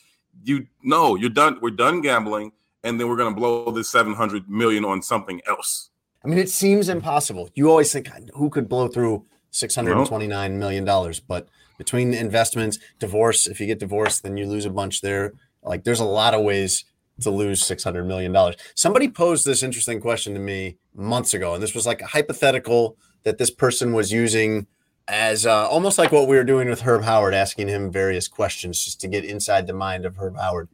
you 0.45 0.69
no, 0.85 1.17
you're 1.17 1.29
done. 1.29 1.59
We're 1.61 1.71
done 1.71 2.01
gambling 2.01 2.53
and 2.85 3.01
then 3.01 3.09
we're 3.09 3.17
going 3.17 3.35
to 3.35 3.39
blow 3.39 3.71
this 3.71 3.89
700 3.91 4.49
million 4.49 4.85
on 4.85 5.03
something 5.03 5.41
else. 5.49 5.91
I 6.25 6.29
mean, 6.29 6.39
it 6.39 6.51
seems 6.51 6.89
impossible. 6.89 7.51
You 7.55 7.69
always 7.69 7.93
think 7.93 8.09
who 8.35 8.49
could 8.49 8.69
blow 8.69 8.89
through 8.89 9.27
629 9.51 10.59
million 10.59 10.85
dollars, 10.85 11.21
but 11.21 11.49
between 11.79 12.15
investments, 12.15 12.79
divorce, 13.01 13.47
if 13.47 13.61
you 13.61 13.67
get 13.67 13.81
divorced, 13.81 14.23
then 14.23 14.37
you 14.37 14.47
lose 14.47 14.65
a 14.65 14.71
bunch 14.71 15.01
there. 15.01 15.33
Like 15.63 15.85
there's 15.85 16.01
a 16.01 16.05
lot 16.05 16.35
of 16.35 16.43
ways 16.43 16.85
to 17.21 17.31
lose 17.31 17.63
$600 17.63 18.07
million. 18.07 18.35
Somebody 18.75 19.09
posed 19.09 19.47
this 19.47 19.63
interesting 19.63 20.01
question 20.01 20.35
to 20.35 20.41
me 20.41 20.79
months 20.95 21.35
ago, 21.35 21.55
and 21.55 21.63
this 21.63 21.75
was 21.75 21.87
like 21.87 22.01
a 22.01 22.07
hypothetical 22.07 22.97
that 23.25 23.39
this 23.39 23.51
person 23.51 23.93
was 23.93 24.13
using 24.13 24.67
as 25.09 25.47
uh, 25.47 25.69
almost 25.69 25.99
like 25.99 26.13
what 26.13 26.29
we 26.29 26.37
were 26.37 26.45
doing 26.45 26.69
with 26.69 26.83
Herb 26.83 27.03
Howard, 27.03 27.35
asking 27.35 27.69
him 27.69 27.91
various 27.91 28.29
questions 28.29 28.85
just 28.85 29.01
to 29.01 29.09
get 29.09 29.25
inside 29.25 29.67
the 29.67 29.73
mind 29.73 30.05
of 30.05 30.17
Herb 30.17 30.37
Howard. 30.37 30.69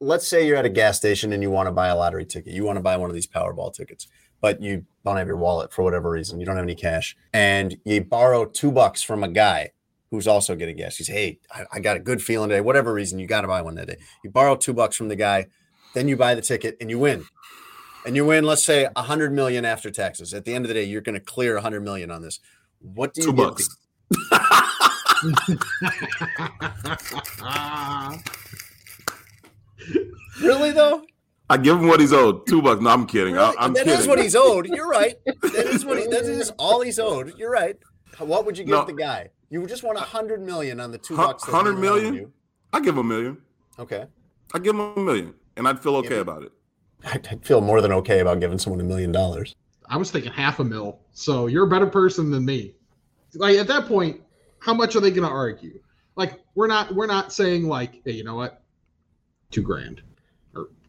Let's 0.00 0.26
say 0.26 0.46
you're 0.46 0.56
at 0.56 0.64
a 0.64 0.70
gas 0.70 0.96
station 0.96 1.32
and 1.32 1.42
you 1.42 1.50
want 1.50 1.66
to 1.66 1.72
buy 1.72 1.88
a 1.88 1.96
lottery 1.96 2.24
ticket. 2.24 2.52
You 2.52 2.64
want 2.64 2.76
to 2.76 2.82
buy 2.82 2.96
one 2.96 3.10
of 3.10 3.14
these 3.14 3.26
Powerball 3.26 3.74
tickets, 3.74 4.06
but 4.40 4.62
you 4.62 4.86
don't 5.04 5.16
have 5.16 5.26
your 5.26 5.36
wallet 5.36 5.72
for 5.72 5.82
whatever 5.82 6.10
reason. 6.10 6.40
You 6.40 6.46
don't 6.46 6.56
have 6.56 6.64
any 6.64 6.74
cash, 6.74 7.16
and 7.32 7.76
you 7.84 8.02
borrow 8.02 8.44
two 8.44 8.70
bucks 8.70 9.02
from 9.02 9.22
a 9.24 9.28
guy 9.28 9.70
who's 10.10 10.26
also 10.26 10.54
getting 10.56 10.76
gas. 10.76 10.96
He's, 10.96 11.08
hey, 11.08 11.38
I, 11.52 11.64
I 11.72 11.80
got 11.80 11.96
a 11.96 12.00
good 12.00 12.22
feeling 12.22 12.48
today. 12.48 12.60
Whatever 12.60 12.92
reason, 12.92 13.18
you 13.18 13.26
got 13.26 13.42
to 13.42 13.48
buy 13.48 13.62
one 13.62 13.74
that 13.76 13.86
day. 13.88 13.96
You 14.24 14.30
borrow 14.30 14.56
two 14.56 14.72
bucks 14.72 14.96
from 14.96 15.08
the 15.08 15.16
guy, 15.16 15.46
then 15.94 16.08
you 16.08 16.16
buy 16.16 16.34
the 16.34 16.42
ticket 16.42 16.76
and 16.80 16.90
you 16.90 16.98
win. 16.98 17.24
And 18.06 18.16
you 18.16 18.24
win, 18.24 18.44
let's 18.44 18.64
say, 18.64 18.88
a 18.96 19.02
hundred 19.02 19.32
million 19.32 19.64
after 19.64 19.90
taxes. 19.90 20.32
At 20.32 20.44
the 20.44 20.54
end 20.54 20.64
of 20.64 20.68
the 20.68 20.74
day, 20.74 20.84
you're 20.84 21.02
going 21.02 21.14
to 21.14 21.20
clear 21.20 21.56
a 21.56 21.60
hundred 21.60 21.82
million 21.82 22.10
on 22.10 22.22
this. 22.22 22.40
What 22.80 23.12
do 23.14 23.20
you 23.20 23.26
Two 23.26 23.32
bucks. 23.34 23.68
Really 30.40 30.70
though? 30.72 31.04
I 31.48 31.56
give 31.56 31.76
him 31.78 31.88
what 31.88 32.00
he's 32.00 32.12
owed. 32.12 32.46
Two 32.46 32.62
bucks. 32.62 32.80
No, 32.80 32.90
I'm 32.90 33.06
kidding. 33.06 33.36
I, 33.36 33.46
Really? 33.46 33.56
I'm 33.58 33.72
That 33.74 33.84
kidding. 33.84 33.98
is 34.00 34.06
what 34.06 34.20
he's 34.22 34.36
owed. 34.36 34.66
You're 34.68 34.88
right. 34.88 35.16
That 35.26 35.66
is 35.66 35.84
what 35.84 35.98
he, 35.98 36.06
that 36.06 36.22
is 36.24 36.50
all 36.58 36.80
he's 36.80 36.98
owed. 37.00 37.34
You're 37.36 37.50
right. 37.50 37.76
What 38.18 38.46
would 38.46 38.56
you 38.56 38.64
give 38.64 38.72
No. 38.72 38.84
the 38.84 38.92
guy? 38.92 39.30
You 39.50 39.60
would 39.60 39.68
just 39.68 39.82
want 39.82 39.98
a 39.98 40.02
hundred 40.02 40.40
million 40.40 40.80
on 40.80 40.90
the 40.92 40.98
two 40.98 41.16
bucks. 41.16 41.44
Hundred 41.44 41.78
million? 41.78 41.80
he 41.80 41.88
100 41.90 41.90
owed 41.90 42.12
million? 42.12 42.14
you. 42.14 42.32
I 42.72 42.80
give 42.80 42.96
a 42.98 43.02
million. 43.04 43.38
Okay. 43.78 44.06
I 44.54 44.58
give 44.58 44.74
him 44.74 44.80
a 44.80 45.00
million, 45.00 45.34
and 45.56 45.66
I'd 45.68 45.80
feel 45.82 45.96
okay 45.96 46.16
Yeah. 46.16 46.20
about 46.20 46.42
it. 46.44 46.52
I'd 47.04 47.26
I'd 47.28 47.44
feel 47.44 47.60
more 47.60 47.80
than 47.80 47.92
okay 47.92 48.20
about 48.20 48.40
giving 48.40 48.58
someone 48.58 48.80
a 48.80 48.84
million 48.84 49.10
dollars. 49.12 49.54
I 49.88 49.96
was 49.96 50.10
thinking 50.10 50.32
half 50.32 50.60
a 50.60 50.64
mil. 50.64 51.00
So 51.12 51.46
you're 51.48 51.64
a 51.64 51.68
better 51.68 51.86
person 51.86 52.30
than 52.30 52.44
me. 52.44 52.74
Like 53.34 53.58
at 53.58 53.66
that 53.68 53.86
point, 53.86 54.20
how 54.60 54.72
much 54.74 54.94
are 54.94 55.00
they 55.00 55.10
going 55.10 55.26
to 55.28 55.34
argue? 55.34 55.80
Like 56.16 56.38
we're 56.54 56.66
not 56.68 56.94
we're 56.94 57.06
not 57.06 57.32
saying 57.32 57.64
like, 57.66 58.00
hey, 58.04 58.12
you 58.12 58.22
know 58.24 58.36
what, 58.36 58.62
two 59.50 59.62
grand 59.62 60.02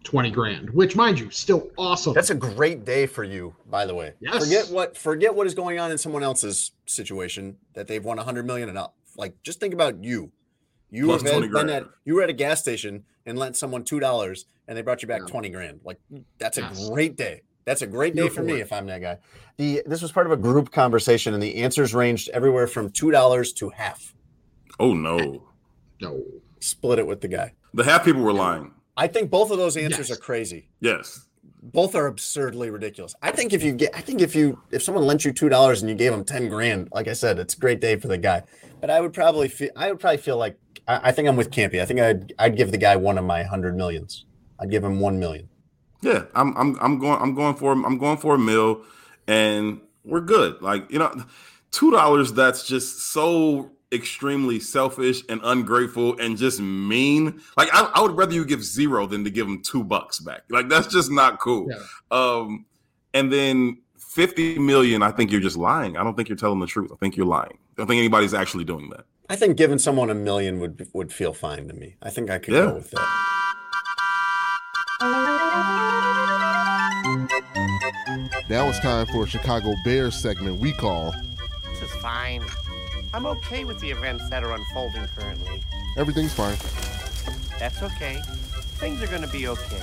or 0.02 0.10
twenty 0.10 0.32
grand, 0.32 0.70
which 0.72 0.96
mind 0.96 1.20
you, 1.20 1.30
still 1.30 1.70
awesome. 1.78 2.14
That's 2.14 2.30
a 2.30 2.36
great 2.36 2.86
day 2.86 3.06
for 3.06 3.24
you, 3.24 3.56
by 3.70 3.86
the 3.86 3.96
way. 3.96 4.14
Yes. 4.20 4.44
Forget 4.44 4.70
what 4.70 4.98
forget 4.98 5.34
what 5.36 5.48
is 5.48 5.54
going 5.54 5.80
on 5.80 5.92
in 5.92 5.98
someone 5.98 6.24
else's 6.24 6.72
situation 6.86 7.58
that 7.74 7.88
they've 7.88 8.04
won 8.04 8.20
a 8.20 8.24
hundred 8.24 8.46
million 8.46 8.70
and 8.70 8.78
up. 8.78 8.96
Like 9.18 9.42
just 9.44 9.60
think 9.60 9.74
about 9.74 10.04
you. 10.04 10.32
You 10.90 11.06
Plus 11.06 11.22
have 11.22 11.32
20 11.32 11.48
been 11.50 11.70
at 11.70 11.86
you 12.06 12.16
were 12.16 12.24
at 12.24 12.30
a 12.30 12.34
gas 12.34 12.60
station 12.60 13.04
and 13.26 13.38
lent 13.38 13.56
someone 13.56 13.84
two 13.84 14.00
dollars 14.00 14.46
and 14.68 14.78
they 14.78 14.82
brought 14.82 15.02
you 15.02 15.08
back 15.08 15.22
Yeah. 15.22 15.28
twenty 15.28 15.50
grand. 15.50 15.82
Like 15.84 16.00
that's 16.38 16.58
a 16.58 16.62
Yes. 16.62 16.90
great 16.90 17.16
day. 17.16 17.42
That's 17.66 17.82
a 17.84 17.88
great 17.88 18.16
day 18.16 18.28
for 18.28 18.36
for 18.36 18.44
me 18.44 18.60
if 18.60 18.74
I'm 18.74 18.88
that 18.88 19.02
guy. 19.02 19.20
The 19.58 19.84
this 19.86 20.02
was 20.02 20.12
part 20.12 20.26
of 20.26 20.32
a 20.32 20.38
group 20.38 20.72
conversation 20.72 21.34
and 21.34 21.42
the 21.44 21.56
answers 21.58 21.94
ranged 21.94 22.30
everywhere 22.30 22.68
from 22.68 22.90
two 22.90 23.12
dollars 23.12 23.54
to 23.54 23.70
half. 23.70 24.14
Oh 24.80 24.94
no, 24.94 25.44
no. 26.02 26.24
Split 26.60 27.00
it 27.00 27.08
with 27.08 27.22
the 27.22 27.28
guy. 27.28 27.54
the 27.74 27.84
half 27.84 28.04
people 28.04 28.22
were 28.22 28.34
lying. 28.34 28.72
I 29.04 29.08
think 29.08 29.30
both 29.30 29.50
of 29.52 29.58
those 29.58 29.76
answers 29.78 30.10
Yes. 30.10 30.18
are 30.18 30.22
crazy. 30.22 30.62
Yes, 30.80 31.28
both 31.64 31.94
are 31.96 32.08
absurdly 32.08 32.70
ridiculous. 32.70 33.14
I 33.22 33.32
think 33.32 33.52
if 33.54 33.62
you 33.64 33.72
get, 33.74 33.92
I 33.96 34.02
think 34.02 34.22
if 34.22 34.36
you, 34.36 34.60
if 34.72 34.82
someone 34.84 35.06
lent 35.06 35.26
you 35.26 35.32
two 35.32 35.50
dollars 35.50 35.82
and 35.82 35.90
you 35.90 35.96
gave 35.96 36.12
them 36.12 36.24
ten 36.24 36.50
grand, 36.50 36.88
like 36.98 37.08
I 37.08 37.14
said, 37.14 37.40
it's 37.40 37.56
a 37.56 37.60
great 37.60 37.82
day 37.82 37.96
for 37.98 38.08
the 38.08 38.18
guy. 38.18 38.44
But 38.80 38.90
I 38.90 39.02
would 39.02 39.14
probably 39.14 39.48
feel, 39.48 39.70
I 39.76 39.90
would 39.92 40.00
probably 40.00 40.18
feel 40.18 40.38
like, 40.38 40.56
I, 40.88 41.10
I 41.10 41.12
think 41.12 41.28
I'm 41.28 41.36
with 41.36 41.52
Campy. 41.52 41.82
I 41.82 41.86
think 41.86 42.00
I'd, 42.00 42.34
I'd 42.40 42.58
give 42.58 42.72
the 42.72 42.78
guy 42.78 42.96
one 42.96 43.18
of 43.18 43.26
my 43.26 43.44
hundred 43.44 43.76
millions. 43.76 44.26
I'd 44.60 44.72
give 44.72 44.84
him 44.84 45.00
one 45.00 45.20
million. 45.20 45.50
yeah. 46.02 46.24
I'm 46.36 46.56
I'm 46.58 46.78
I'm 46.82 47.00
going 47.00 47.20
I'm 47.22 47.34
going 47.36 47.56
for 47.56 47.72
I'm 47.74 47.98
going 47.98 48.18
for 48.18 48.36
a 48.36 48.40
mill, 48.40 48.84
and 49.28 49.82
we're 50.04 50.22
good. 50.36 50.62
Like 50.62 50.92
you 50.92 51.00
know, 51.00 51.12
two 51.72 51.90
dollars. 51.92 52.34
That's 52.34 52.68
just 52.68 52.90
so 53.14 53.72
extremely 53.94 54.60
selfish 54.60 55.22
and 55.30 55.42
ungrateful 55.44 56.18
and 56.20 56.38
just 56.38 56.60
mean. 56.60 57.42
Like 57.58 57.70
I, 57.74 57.92
I 57.96 58.02
would 58.02 58.12
rather 58.18 58.34
you 58.34 58.46
give 58.46 58.64
zero 58.64 59.06
than 59.06 59.24
to 59.24 59.30
give 59.30 59.48
them 59.48 59.62
two 59.62 59.84
bucks 59.84 60.20
back. 60.20 60.42
Like 60.50 60.70
that's 60.70 60.88
just 60.88 61.12
not 61.12 61.40
cool. 61.40 61.68
Yeah. 61.70 61.78
Um, 62.12 62.66
and 63.14 63.32
then 63.32 63.80
50 63.98 64.60
million, 64.60 65.04
I 65.04 65.12
think 65.12 65.32
you're 65.32 65.42
just 65.42 65.58
lying. 65.58 65.98
I 65.98 66.04
don't 66.04 66.16
think 66.16 66.30
you're 66.30 66.38
telling 66.38 66.60
the 66.60 66.68
truth. 66.68 66.92
I 66.92 66.96
think 66.96 67.16
you're 67.18 67.26
lying. 67.26 67.54
I 67.54 67.74
don't 67.78 67.88
think 67.88 68.00
anybody's 68.00 68.34
actually 68.34 68.64
doing 68.64 68.90
that. 68.92 69.06
I 69.30 69.36
think 69.36 69.56
giving 69.58 69.80
someone 69.80 70.10
a 70.10 70.16
million 70.16 70.60
would 70.60 70.88
would 70.94 71.12
feel 71.14 71.34
fine 71.34 71.68
to 71.70 71.74
me. 71.74 71.96
I 72.02 72.10
think 72.10 72.30
I 72.30 72.38
could 72.40 72.54
Yeah. 72.54 72.66
go 72.66 72.74
with 72.76 72.92
that. 72.92 73.08
Now 78.50 78.68
it's 78.68 78.80
time 78.80 79.06
for 79.08 79.24
a 79.24 79.28
Chicago 79.28 79.74
Bears 79.86 80.16
segment 80.16 80.60
we 80.60 80.74
call 80.74 81.14
This 81.70 81.82
is 81.84 81.92
fine. 82.02 82.44
I'm 83.14 83.26
okay 83.26 83.66
with 83.66 83.80
the 83.80 83.92
events 83.92 84.30
that 84.30 84.44
are 84.44 84.54
unfolding 84.54 85.06
currently. 85.08 85.64
Everything's 85.98 86.34
Fine. 86.34 86.56
That's 87.60 87.84
okay. 87.84 88.22
Things 88.80 89.04
are 89.04 89.08
gonna 89.08 89.28
be 89.28 89.48
okay. 89.48 89.82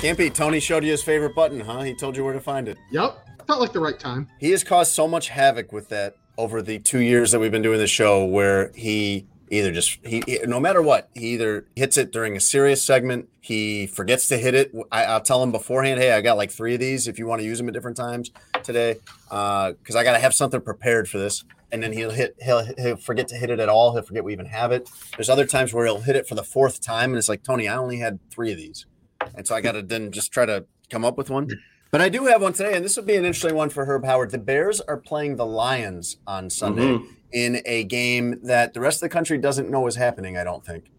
Can't 0.00 0.18
Campy, 0.18 0.32
Tony 0.32 0.60
showed 0.60 0.84
you 0.84 0.90
his 0.90 1.02
favorite 1.02 1.34
button, 1.34 1.60
huh? 1.60 1.82
He 1.82 1.94
told 1.94 2.16
you 2.16 2.24
where 2.24 2.32
to 2.32 2.40
find 2.40 2.68
it. 2.68 2.78
Yep. 2.90 3.46
Felt 3.46 3.60
like 3.60 3.72
the 3.72 3.80
right 3.80 3.98
time. 3.98 4.28
He 4.38 4.50
has 4.50 4.64
caused 4.64 4.92
so 4.92 5.06
much 5.06 5.28
havoc 5.28 5.72
with 5.72 5.88
that 5.90 6.16
over 6.36 6.62
the 6.62 6.78
two 6.78 7.00
years 7.00 7.30
that 7.30 7.38
we've 7.38 7.52
been 7.52 7.62
doing 7.62 7.78
the 7.78 7.86
show, 7.86 8.24
where 8.24 8.72
he 8.74 9.26
either 9.50 9.72
just 9.72 9.98
he, 10.04 10.22
he- 10.26 10.40
no 10.46 10.58
matter 10.60 10.82
what 10.82 11.08
he 11.14 11.28
either 11.34 11.66
hits 11.76 11.96
it 11.96 12.12
during 12.12 12.36
a 12.36 12.40
serious 12.40 12.82
segment, 12.82 13.28
he 13.40 13.86
forgets 13.86 14.26
to 14.28 14.36
hit 14.38 14.54
it. 14.54 14.72
I, 14.90 15.04
I'll 15.04 15.20
tell 15.20 15.42
him 15.42 15.52
beforehand, 15.52 16.00
hey, 16.00 16.12
I 16.12 16.20
got 16.20 16.36
like 16.36 16.50
three 16.50 16.74
of 16.74 16.80
these 16.80 17.06
if 17.08 17.18
you 17.18 17.26
want 17.26 17.40
to 17.40 17.44
use 17.46 17.58
them 17.58 17.68
at 17.68 17.74
different 17.74 17.96
times 17.96 18.30
today, 18.62 18.96
because 19.28 19.94
I 19.96 20.02
got 20.04 20.12
to 20.12 20.18
have 20.18 20.34
something 20.34 20.60
prepared 20.60 21.08
for 21.08 21.18
this. 21.18 21.44
and 21.72 21.82
then 21.82 21.92
he'll 21.92 22.10
hit 22.12 22.36
he'll 22.40 22.64
he'll 22.78 22.96
forget 22.96 23.26
to 23.28 23.36
hit 23.36 23.50
it 23.50 23.58
at 23.60 23.68
all. 23.68 23.92
He'll 23.92 24.02
forget 24.02 24.22
we 24.24 24.32
even 24.32 24.46
have 24.46 24.70
it. 24.72 24.88
There's 25.16 25.28
other 25.28 25.46
times 25.46 25.72
where 25.74 25.84
he'll 25.86 26.00
hit 26.00 26.16
it 26.16 26.26
for 26.28 26.34
the 26.36 26.44
fourth 26.44 26.80
time, 26.80 27.10
and 27.10 27.18
it's 27.18 27.28
like 27.28 27.42
Tony, 27.42 27.66
I 27.68 27.76
only 27.76 27.98
had 27.98 28.18
three 28.30 28.52
of 28.52 28.56
these, 28.58 28.86
and 29.34 29.46
so 29.46 29.54
I 29.54 29.60
got 29.60 29.72
to 29.72 29.82
then 29.82 30.12
just 30.12 30.30
try 30.32 30.46
to 30.46 30.64
come 30.90 31.04
up 31.04 31.16
with 31.18 31.28
one. 31.30 31.48
But 31.92 32.00
I 32.00 32.08
do 32.08 32.26
have 32.26 32.42
one 32.42 32.52
today, 32.52 32.74
and 32.74 32.84
this 32.84 32.96
would 32.96 33.06
be 33.06 33.14
an 33.16 33.24
interesting 33.24 33.54
one 33.54 33.70
for 33.70 33.84
Herb 33.86 34.04
Howard. 34.04 34.30
The 34.32 34.38
Bears 34.38 34.80
are 34.82 34.96
playing 34.96 35.36
the 35.36 35.46
Lions 35.46 36.18
on 36.26 36.50
Sunday 36.50 36.82
Mhm. 36.98 37.06
In 37.32 37.60
a 37.64 37.84
game 37.84 38.40
that 38.44 38.74
the 38.74 38.80
rest 38.80 38.98
of 38.98 39.00
the 39.02 39.08
country 39.08 39.38
doesn't 39.38 39.70
know 39.70 39.86
is 39.86 39.96
happening. 39.96 40.36
I 40.36 40.44
don't 40.44 40.64
think. 40.64 40.90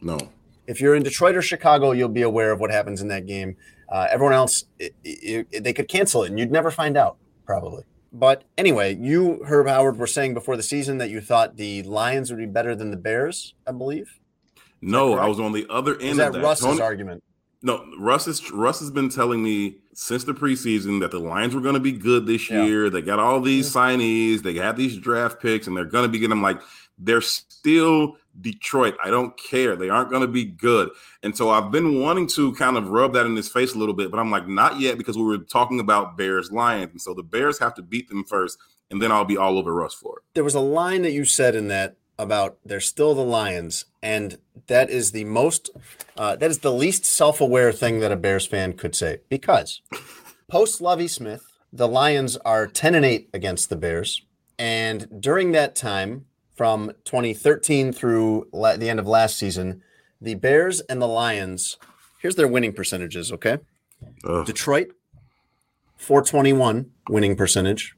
No. 0.00 0.18
If 0.66 0.80
you're 0.80 0.94
in 0.94 1.02
Detroit 1.02 1.36
or 1.36 1.42
Chicago, 1.42 1.92
you'll 1.92 2.08
be 2.08 2.22
aware 2.22 2.50
of 2.50 2.60
what 2.60 2.70
happens 2.70 3.00
in 3.00 3.08
that 3.08 3.26
game. 3.26 3.56
Uh, 3.88 4.08
everyone 4.10 4.34
else, 4.34 4.64
it, 4.78 4.94
it, 5.04 5.62
they 5.62 5.72
could 5.72 5.88
cancel 5.88 6.24
it, 6.24 6.30
and 6.30 6.38
you'd 6.38 6.50
never 6.50 6.70
find 6.70 6.96
out, 6.96 7.18
probably. 7.44 7.84
But 8.12 8.44
anyway, 8.58 8.96
you, 8.96 9.44
Herb 9.44 9.68
Howard, 9.68 9.96
were 9.96 10.06
saying 10.06 10.34
before 10.34 10.56
the 10.56 10.62
season 10.62 10.98
that 10.98 11.10
you 11.10 11.20
thought 11.20 11.56
the 11.56 11.82
Lions 11.84 12.30
would 12.30 12.38
be 12.38 12.46
better 12.46 12.74
than 12.74 12.90
the 12.90 12.96
Bears, 12.96 13.54
I 13.66 13.72
believe. 13.72 14.18
No, 14.80 15.14
I 15.14 15.26
was 15.26 15.38
on 15.38 15.52
the 15.52 15.66
other 15.70 16.00
end 16.00 16.18
that 16.18 16.28
of 16.28 16.34
that. 16.34 16.42
Russ's 16.42 16.66
Tony- 16.66 16.80
argument? 16.80 17.22
No, 17.62 17.84
Russ 17.98 18.26
is 18.26 18.50
Russ 18.52 18.80
has 18.80 18.90
been 18.90 19.08
telling 19.08 19.42
me 19.42 19.78
since 19.96 20.24
the 20.24 20.34
preseason 20.34 21.00
that 21.00 21.10
the 21.10 21.18
Lions 21.18 21.54
were 21.54 21.60
going 21.60 21.74
to 21.74 21.80
be 21.80 21.92
good 21.92 22.26
this 22.26 22.50
Yeah. 22.50 22.64
year. 22.64 22.90
They 22.90 23.00
got 23.00 23.18
all 23.18 23.40
these 23.40 23.70
mm-hmm. 23.70 24.00
signees, 24.00 24.42
they 24.42 24.54
have 24.54 24.76
these 24.76 24.96
draft 24.98 25.40
picks, 25.40 25.66
and 25.66 25.76
they're 25.76 25.86
going 25.86 26.04
to 26.04 26.08
be 26.08 26.18
getting 26.18 26.30
them. 26.30 26.42
Like 26.42 26.60
they're 26.98 27.22
still 27.22 28.16
Detroit. 28.40 28.96
I 29.02 29.08
don't 29.10 29.36
care. 29.38 29.74
They 29.74 29.88
aren't 29.88 30.10
going 30.10 30.20
to 30.20 30.28
be 30.28 30.44
good. 30.44 30.90
And 31.22 31.34
so 31.34 31.48
I've 31.50 31.70
been 31.70 32.00
wanting 32.00 32.26
to 32.28 32.52
kind 32.54 32.76
of 32.76 32.88
rub 32.88 33.14
that 33.14 33.24
in 33.24 33.34
his 33.34 33.48
face 33.48 33.74
a 33.74 33.78
little 33.78 33.94
bit, 33.94 34.10
but 34.10 34.20
I'm 34.20 34.30
like, 34.30 34.46
not 34.46 34.78
yet 34.78 34.98
because 34.98 35.16
we 35.16 35.24
were 35.24 35.38
talking 35.38 35.80
about 35.80 36.18
Bears 36.18 36.52
Lions, 36.52 36.90
and 36.92 37.00
so 37.00 37.14
the 37.14 37.22
Bears 37.22 37.58
have 37.58 37.74
to 37.74 37.82
beat 37.82 38.08
them 38.08 38.24
first, 38.24 38.58
and 38.90 39.00
then 39.00 39.10
I'll 39.10 39.24
be 39.24 39.38
all 39.38 39.58
over 39.58 39.74
Russ 39.74 39.94
for 39.94 40.18
it. 40.18 40.24
There 40.34 40.44
was 40.44 40.54
a 40.54 40.60
line 40.60 41.02
that 41.02 41.12
you 41.12 41.24
said 41.24 41.54
in 41.54 41.68
that 41.68 41.96
about 42.18 42.58
they're 42.64 42.80
still 42.80 43.14
the 43.14 43.24
Lions, 43.24 43.86
and 44.02 44.38
that 44.66 44.90
is 44.90 45.12
the 45.12 45.24
most, 45.24 45.70
uh, 46.16 46.36
that 46.36 46.50
is 46.50 46.58
the 46.58 46.72
least 46.72 47.04
self-aware 47.04 47.72
thing 47.72 48.00
that 48.00 48.12
a 48.12 48.16
Bears 48.16 48.46
fan 48.46 48.72
could 48.72 48.94
say 48.94 49.20
because 49.28 49.80
post 50.48 50.80
Lovie 50.80 51.08
Smith, 51.08 51.44
the 51.72 51.88
Lions 51.88 52.36
are 52.38 52.66
ten 52.66 52.94
and 52.94 53.04
eight 53.04 53.28
against 53.34 53.68
the 53.68 53.76
Bears, 53.76 54.22
and 54.58 55.20
during 55.20 55.52
that 55.52 55.74
time, 55.76 56.26
from 56.54 56.92
2013 57.04 57.92
through 57.92 58.48
la- 58.52 58.76
the 58.76 58.88
end 58.88 58.98
of 58.98 59.06
last 59.06 59.36
season, 59.36 59.82
the 60.20 60.34
Bears 60.34 60.80
and 60.82 61.00
the 61.02 61.06
Lions. 61.08 61.76
Here's 62.20 62.36
their 62.36 62.48
winning 62.48 62.72
percentages. 62.72 63.30
Okay, 63.30 63.58
Ugh. 64.24 64.46
Detroit, 64.46 64.88
421 65.98 66.90
winning 67.08 67.36
percentage 67.36 67.94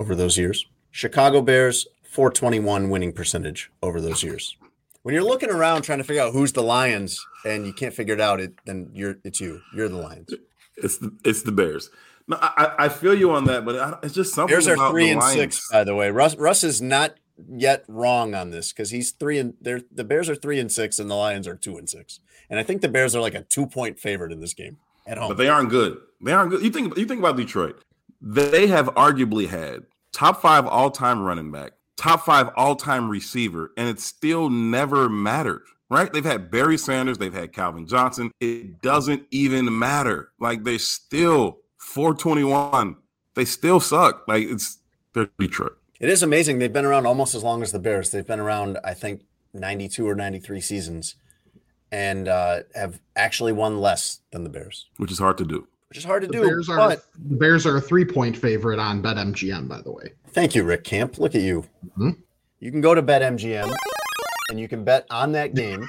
over 0.00 0.14
those 0.14 0.36
years. 0.36 0.66
Chicago 0.90 1.40
Bears, 1.40 1.86
421 2.04 2.88
winning 2.90 3.12
percentage 3.12 3.70
over 3.82 4.00
those 4.00 4.22
years. 4.22 4.56
When 5.02 5.14
you're 5.14 5.22
looking 5.22 5.50
around 5.50 5.82
trying 5.82 5.98
to 5.98 6.04
figure 6.04 6.22
out 6.22 6.32
who's 6.32 6.52
the 6.52 6.62
Lions 6.62 7.24
and 7.46 7.66
you 7.66 7.72
can't 7.72 7.94
figure 7.94 8.14
it 8.14 8.20
out, 8.20 8.40
it 8.40 8.54
then 8.64 8.90
you're 8.92 9.18
it's 9.24 9.40
you. 9.40 9.60
You're 9.74 9.88
the 9.88 9.96
Lions. 9.96 10.32
It's 10.76 10.98
the 10.98 11.16
it's 11.24 11.42
the 11.42 11.52
Bears. 11.52 11.90
No, 12.28 12.36
I, 12.40 12.72
I 12.78 12.88
feel 12.88 13.14
you 13.14 13.30
on 13.30 13.44
that, 13.44 13.64
but 13.64 13.78
I, 13.78 13.98
it's 14.02 14.14
just 14.14 14.34
something 14.34 14.52
Bears 14.52 14.66
are 14.66 14.90
three 14.90 15.10
and 15.10 15.20
Lions. 15.20 15.34
six, 15.34 15.68
by 15.70 15.84
the 15.84 15.94
way. 15.94 16.10
Russ 16.10 16.36
Russ 16.36 16.64
is 16.64 16.82
not 16.82 17.14
yet 17.48 17.84
wrong 17.88 18.34
on 18.34 18.50
this 18.50 18.72
because 18.72 18.90
he's 18.90 19.12
three 19.12 19.38
and 19.38 19.54
they're 19.60 19.82
the 19.92 20.04
Bears 20.04 20.28
are 20.28 20.34
three 20.34 20.58
and 20.58 20.70
six 20.70 20.98
and 20.98 21.10
the 21.10 21.14
Lions 21.14 21.46
are 21.46 21.54
two 21.54 21.76
and 21.76 21.88
six. 21.88 22.20
And 22.50 22.58
I 22.58 22.62
think 22.62 22.80
the 22.80 22.88
Bears 22.88 23.14
are 23.14 23.20
like 23.20 23.34
a 23.34 23.42
two 23.42 23.66
point 23.66 23.98
favorite 23.98 24.32
in 24.32 24.40
this 24.40 24.54
game 24.54 24.78
at 25.06 25.18
home. 25.18 25.28
but 25.28 25.36
they 25.36 25.48
aren't 25.48 25.70
good. 25.70 25.98
They 26.20 26.32
aren't 26.32 26.50
good. 26.50 26.62
You 26.62 26.70
think 26.70 26.96
you 26.96 27.06
think 27.06 27.20
about 27.20 27.36
Detroit. 27.36 27.82
They 28.20 28.66
have 28.66 28.86
arguably 28.94 29.48
had 29.48 29.84
top 30.12 30.40
five 30.40 30.66
all 30.66 30.90
time 30.90 31.22
running 31.22 31.52
back, 31.52 31.72
top 31.96 32.24
five 32.24 32.50
all 32.56 32.74
time 32.74 33.08
receiver, 33.08 33.72
and 33.76 33.88
it 33.88 34.00
still 34.00 34.50
never 34.50 35.08
mattered. 35.08 35.62
Right? 35.88 36.12
They've 36.12 36.24
had 36.24 36.50
Barry 36.50 36.76
Sanders, 36.78 37.18
they've 37.18 37.32
had 37.32 37.52
Calvin 37.52 37.86
Johnson. 37.86 38.32
It 38.40 38.80
doesn't 38.82 39.24
even 39.30 39.78
matter. 39.78 40.30
Like 40.40 40.64
they're 40.64 40.78
still 40.78 41.58
421. 41.78 42.96
They 43.34 43.44
still 43.44 43.80
suck. 43.80 44.24
Like 44.26 44.44
it's 44.48 44.78
they're 45.12 45.28
Detroit. 45.38 45.76
It 46.00 46.08
is 46.08 46.22
amazing. 46.22 46.58
They've 46.58 46.72
been 46.72 46.84
around 46.84 47.06
almost 47.06 47.34
as 47.34 47.42
long 47.42 47.62
as 47.62 47.72
the 47.72 47.78
Bears. 47.78 48.10
They've 48.10 48.26
been 48.26 48.40
around, 48.40 48.78
I 48.84 48.92
think, 48.94 49.22
92 49.54 50.06
or 50.06 50.14
93 50.14 50.60
seasons 50.60 51.14
and 51.92 52.28
uh, 52.28 52.60
have 52.74 53.00
actually 53.14 53.52
won 53.52 53.80
less 53.80 54.20
than 54.32 54.42
the 54.44 54.50
Bears, 54.50 54.86
which 54.98 55.10
is 55.12 55.18
hard 55.18 55.38
to 55.38 55.44
do. 55.44 55.66
which 55.88 55.96
is 55.98 56.04
hard 56.04 56.22
to 56.22 56.26
The 56.26 56.32
do. 56.34 56.42
Bears 56.42 56.68
are 56.68 56.76
but 56.76 57.04
the 57.28 57.36
Bears 57.36 57.64
are 57.64 57.76
a 57.76 57.80
three 57.80 58.04
point 58.04 58.36
favorite 58.36 58.78
on 58.78 59.00
BetMGM, 59.02 59.68
by 59.68 59.80
the 59.80 59.92
way. 59.92 60.12
thank 60.32 60.54
you, 60.54 60.64
Rick 60.64 60.84
Camp. 60.84 61.18
Look 61.18 61.34
at 61.34 61.40
you. 61.42 61.64
Mhm. 61.96 62.18
You 62.58 62.70
can 62.72 62.80
go 62.82 62.94
to 62.94 63.02
BetMGM 63.02 63.72
and 64.48 64.60
you 64.60 64.68
can 64.68 64.84
bet 64.84 65.06
on 65.10 65.32
that 65.32 65.54
game. 65.54 65.86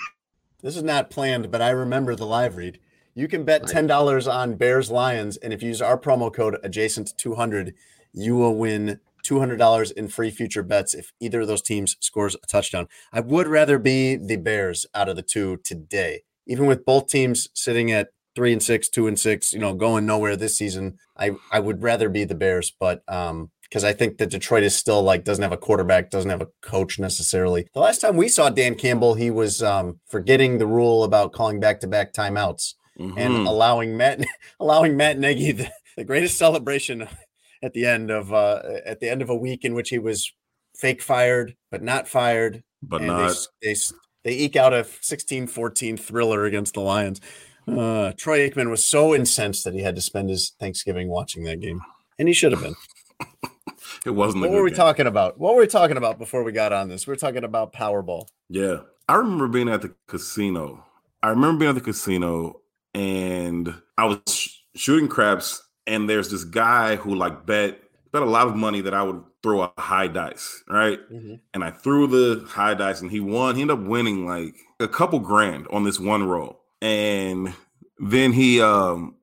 This 0.62 0.76
is 0.76 0.84
not 0.84 1.10
planned, 1.10 1.52
but 1.52 1.62
I 1.62 1.70
remember 1.70 2.16
the 2.16 2.26
live 2.26 2.58
read. 2.58 2.80
You 3.14 3.28
can 3.28 3.44
bet 3.44 3.64
$10 3.64 4.32
on 4.32 4.56
Bears 4.56 4.92
Lions. 4.92 5.38
And 5.38 5.54
if 5.54 5.62
you 5.62 5.70
use 5.70 5.82
our 5.82 5.98
promo 5.98 6.34
code 6.34 6.58
adjacent 6.64 7.08
to 7.08 7.16
200, 7.16 7.74
you 8.14 8.36
will 8.36 8.56
win 8.56 9.00
$200 9.26 9.92
in 9.92 10.08
free 10.08 10.32
future 10.32 10.64
bets 10.64 10.94
if 10.94 11.14
either 11.20 11.42
of 11.42 11.48
those 11.48 11.62
teams 11.62 11.98
scores 12.00 12.36
a 12.36 12.48
touchdown. 12.48 12.88
I 13.12 13.20
would 13.20 13.48
rather 13.48 13.80
be 13.80 14.16
the 14.16 14.38
Bears 14.38 14.86
out 14.94 15.10
of 15.10 15.16
the 15.16 15.22
two 15.22 15.58
today, 15.64 16.24
even 16.46 16.66
with 16.66 16.86
both 16.86 17.08
teams 17.08 17.50
sitting 17.54 17.92
at 17.92 18.10
three 18.36 18.54
and 18.54 18.62
six, 18.62 18.88
two 18.88 19.08
and 19.08 19.20
six, 19.20 19.52
you 19.52 19.60
know, 19.60 19.74
going 19.74 20.06
nowhere 20.06 20.36
this 20.36 20.56
season. 20.56 21.00
I, 21.18 21.32
I 21.52 21.60
would 21.60 21.82
rather 21.82 22.10
be 22.10 22.24
the 22.24 22.36
Bears, 22.36 22.72
but 22.72 23.04
um, 23.08 23.50
because 23.70 23.84
I 23.84 23.94
think 23.94 24.18
that 24.18 24.30
Detroit 24.30 24.64
is 24.64 24.76
still 24.76 25.02
like 25.04 25.24
doesn't 25.24 25.42
have 25.44 25.52
a 25.52 25.58
quarterback, 25.58 26.10
doesn't 26.10 26.30
have 26.30 26.42
a 26.42 26.48
coach 26.62 27.00
necessarily. 27.00 27.68
The 27.74 27.80
last 27.80 28.02
time 28.02 28.18
we 28.18 28.28
saw 28.28 28.50
Dan 28.50 28.76
Campbell, 28.76 29.14
he 29.16 29.30
was 29.32 29.62
um, 29.64 30.00
forgetting 30.08 30.58
the 30.58 30.68
rule 30.68 31.04
about 31.04 31.34
calling 31.34 31.60
back 31.60 31.80
to 31.82 31.88
back 31.88 32.14
timeouts 32.14 32.74
and 33.00 33.16
Mhm. 33.16 33.48
allowing 33.48 33.96
Matt 33.98 34.26
allowing 34.60 34.98
Matt 34.98 35.20
Nagy 35.20 35.52
the, 35.52 35.70
the 35.98 36.04
greatest 36.04 36.38
celebration 36.38 37.08
at 37.62 37.74
the 37.74 37.86
end 37.86 38.10
of 38.10 38.34
uh, 38.34 38.62
at 38.86 39.00
the 39.00 39.10
end 39.10 39.22
of 39.22 39.30
a 39.30 39.36
week 39.36 39.64
in 39.66 39.74
which 39.76 39.90
he 39.90 40.00
was 40.00 40.32
fake 40.78 41.02
fired 41.02 41.56
but 41.72 41.82
not 41.84 42.08
fired 42.08 42.64
but 42.84 43.02
and 43.02 43.10
they 43.10 43.14
not 43.14 43.30
s- 43.32 43.48
they, 43.62 43.76
they 44.24 44.36
eke 44.38 44.56
out 44.56 44.74
a 44.74 44.84
16-14 44.84 46.00
thriller 46.00 46.46
against 46.46 46.74
the 46.76 46.80
Lions. 46.82 47.20
Uh, 47.68 48.14
Troy 48.18 48.48
Aikman 48.50 48.70
was 48.70 48.86
so 48.86 49.14
incensed 49.14 49.64
that 49.66 49.74
he 49.74 49.82
had 49.82 49.96
to 49.96 50.02
spend 50.02 50.30
his 50.30 50.54
Thanksgiving 50.60 51.10
watching 51.10 51.44
that 51.44 51.60
game, 51.60 51.82
and 52.18 52.28
he 52.28 52.34
should 52.34 52.52
have 52.54 52.62
been. 52.62 52.76
it 54.08 54.16
wasn't 54.16 54.42
What 54.42 54.52
were 54.52 54.64
we 54.64 54.72
game. 54.72 54.78
talking 54.78 55.08
about? 55.08 55.38
What 55.40 55.54
were 55.56 55.62
we 55.62 55.68
talking 55.68 55.98
about 55.98 56.18
before 56.18 56.44
we 56.44 56.52
got 56.52 56.74
on 56.74 56.90
this? 56.90 57.06
We 57.06 57.12
were 57.12 57.18
talking 57.18 57.44
about 57.44 57.74
Powerball. 57.74 58.28
Yeah. 58.50 58.78
I 59.10 59.16
remember 59.16 59.48
being 59.48 59.70
at 59.70 59.82
the 59.82 59.94
casino. 60.08 60.84
I 61.24 61.30
remember 61.30 61.60
being 61.60 61.70
at 61.70 61.76
the 61.76 61.82
casino 61.82 62.62
and 62.94 63.74
I 63.98 64.06
was 64.06 64.20
sh- 64.28 64.50
shooting 64.76 65.08
craps 65.08 65.62
and 65.86 66.10
there's 66.10 66.30
this 66.30 66.44
guy 66.44 66.96
who 66.96 67.16
like 67.16 67.46
bet 67.46 67.80
bet 68.12 68.22
a 68.22 68.26
lot 68.26 68.48
of 68.48 68.56
money 68.56 68.82
that 68.82 68.94
I 68.94 69.04
would 69.04 69.22
throw 69.44 69.62
a 69.62 69.72
high 69.78 70.08
dice, 70.08 70.64
right? 70.70 71.00
And 71.54 71.64
I 71.64 71.72
threw 71.72 72.08
the 72.08 72.46
high 72.48 72.74
dice 72.74 73.02
and 73.02 73.12
he 73.12 73.20
won. 73.20 73.56
He 73.56 73.62
ended 73.62 73.78
up 73.80 73.86
winning 73.86 74.26
like 74.26 74.56
a 74.80 74.88
couple 74.88 75.20
grand 75.20 75.68
on 75.72 75.84
this 75.84 76.00
one 76.00 76.24
roll. 76.24 76.62
And 76.82 77.54
then 78.00 78.34
he 78.34 78.62
um 78.62 79.16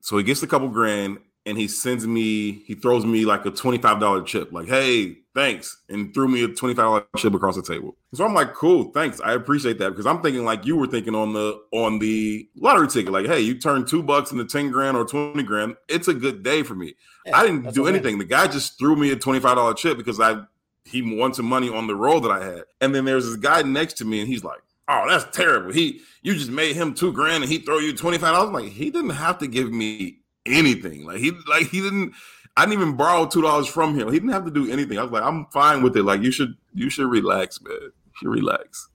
so 0.00 0.16
he 0.18 0.24
gets 0.24 0.42
a 0.42 0.46
couple 0.46 0.68
grand 0.68 1.18
and 1.44 1.58
he 1.58 1.66
sends 1.66 2.06
me, 2.06 2.62
he 2.66 2.74
throws 2.74 3.04
me 3.04 3.24
like 3.24 3.44
a 3.46 3.50
$25 3.50 4.26
chip, 4.26 4.52
like, 4.52 4.68
hey, 4.68 5.18
thanks, 5.34 5.76
and 5.88 6.14
threw 6.14 6.28
me 6.28 6.44
a 6.44 6.48
$25 6.48 7.04
chip 7.16 7.34
across 7.34 7.56
the 7.56 7.62
table. 7.62 7.96
So 8.14 8.24
I'm 8.24 8.34
like, 8.34 8.54
cool, 8.54 8.92
thanks. 8.92 9.20
I 9.20 9.32
appreciate 9.32 9.78
that 9.78 9.90
because 9.90 10.06
I'm 10.06 10.22
thinking 10.22 10.44
like 10.44 10.64
you 10.64 10.76
were 10.76 10.86
thinking 10.86 11.14
on 11.14 11.32
the 11.32 11.60
on 11.72 11.98
the 11.98 12.48
lottery 12.56 12.88
ticket, 12.88 13.12
like, 13.12 13.26
hey, 13.26 13.40
you 13.40 13.58
turned 13.58 13.88
two 13.88 14.02
bucks 14.02 14.30
into 14.32 14.44
10 14.44 14.70
grand 14.70 14.96
or 14.96 15.04
20 15.04 15.42
grand. 15.42 15.76
It's 15.88 16.08
a 16.08 16.14
good 16.14 16.42
day 16.42 16.62
for 16.62 16.74
me. 16.74 16.94
I 17.32 17.46
didn't 17.46 17.72
do 17.74 17.86
anything. 17.86 18.18
The 18.18 18.24
guy 18.24 18.46
just 18.46 18.78
threw 18.78 18.96
me 18.96 19.12
a 19.12 19.16
$25 19.16 19.76
chip 19.76 19.96
because 19.96 20.20
I 20.20 20.42
he 20.84 21.00
won 21.00 21.32
some 21.32 21.46
money 21.46 21.68
on 21.68 21.86
the 21.86 21.94
roll 21.94 22.20
that 22.20 22.30
I 22.30 22.44
had. 22.44 22.64
And 22.80 22.94
then 22.94 23.04
there's 23.04 23.26
this 23.26 23.36
guy 23.36 23.62
next 23.62 23.94
to 23.94 24.04
me, 24.04 24.20
and 24.20 24.28
he's 24.28 24.42
like, 24.42 24.60
Oh, 24.88 25.04
that's 25.08 25.36
terrible. 25.36 25.72
He 25.72 26.00
you 26.22 26.34
just 26.34 26.50
made 26.50 26.76
him 26.76 26.94
two 26.94 27.12
grand 27.12 27.44
and 27.44 27.52
he 27.52 27.58
throw 27.58 27.78
you 27.78 27.94
twenty 27.94 28.18
five 28.18 28.34
dollars. 28.34 28.52
Like 28.52 28.72
he 28.72 28.90
didn't 28.90 29.10
have 29.10 29.38
to 29.38 29.46
give 29.46 29.72
me 29.72 30.18
anything. 30.46 31.04
Like 31.04 31.18
he 31.18 31.32
like 31.48 31.68
he 31.68 31.80
didn't. 31.80 32.12
I 32.56 32.66
didn't 32.66 32.82
even 32.82 32.96
borrow 32.96 33.26
two 33.26 33.40
dollars 33.40 33.66
from 33.66 33.98
him. 33.98 34.08
He 34.08 34.14
didn't 34.14 34.32
have 34.32 34.44
to 34.44 34.50
do 34.50 34.70
anything. 34.70 34.98
I 34.98 35.02
was 35.02 35.12
like, 35.12 35.22
I'm 35.22 35.46
fine 35.46 35.82
with 35.82 35.96
it. 35.96 36.02
Like 36.02 36.22
you 36.22 36.30
should 36.30 36.54
you 36.74 36.90
should 36.90 37.08
relax, 37.08 37.60
man. 37.62 37.78
You 37.80 37.92
should 38.14 38.28
relax. 38.28 38.88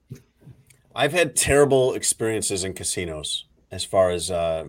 I've 0.96 1.14
had 1.14 1.36
terrible 1.36 1.94
experiences 1.94 2.64
in 2.64 2.74
casinos 2.74 3.46
as 3.72 3.84
far 3.84 4.10
as 4.12 4.32
uh, 4.32 4.66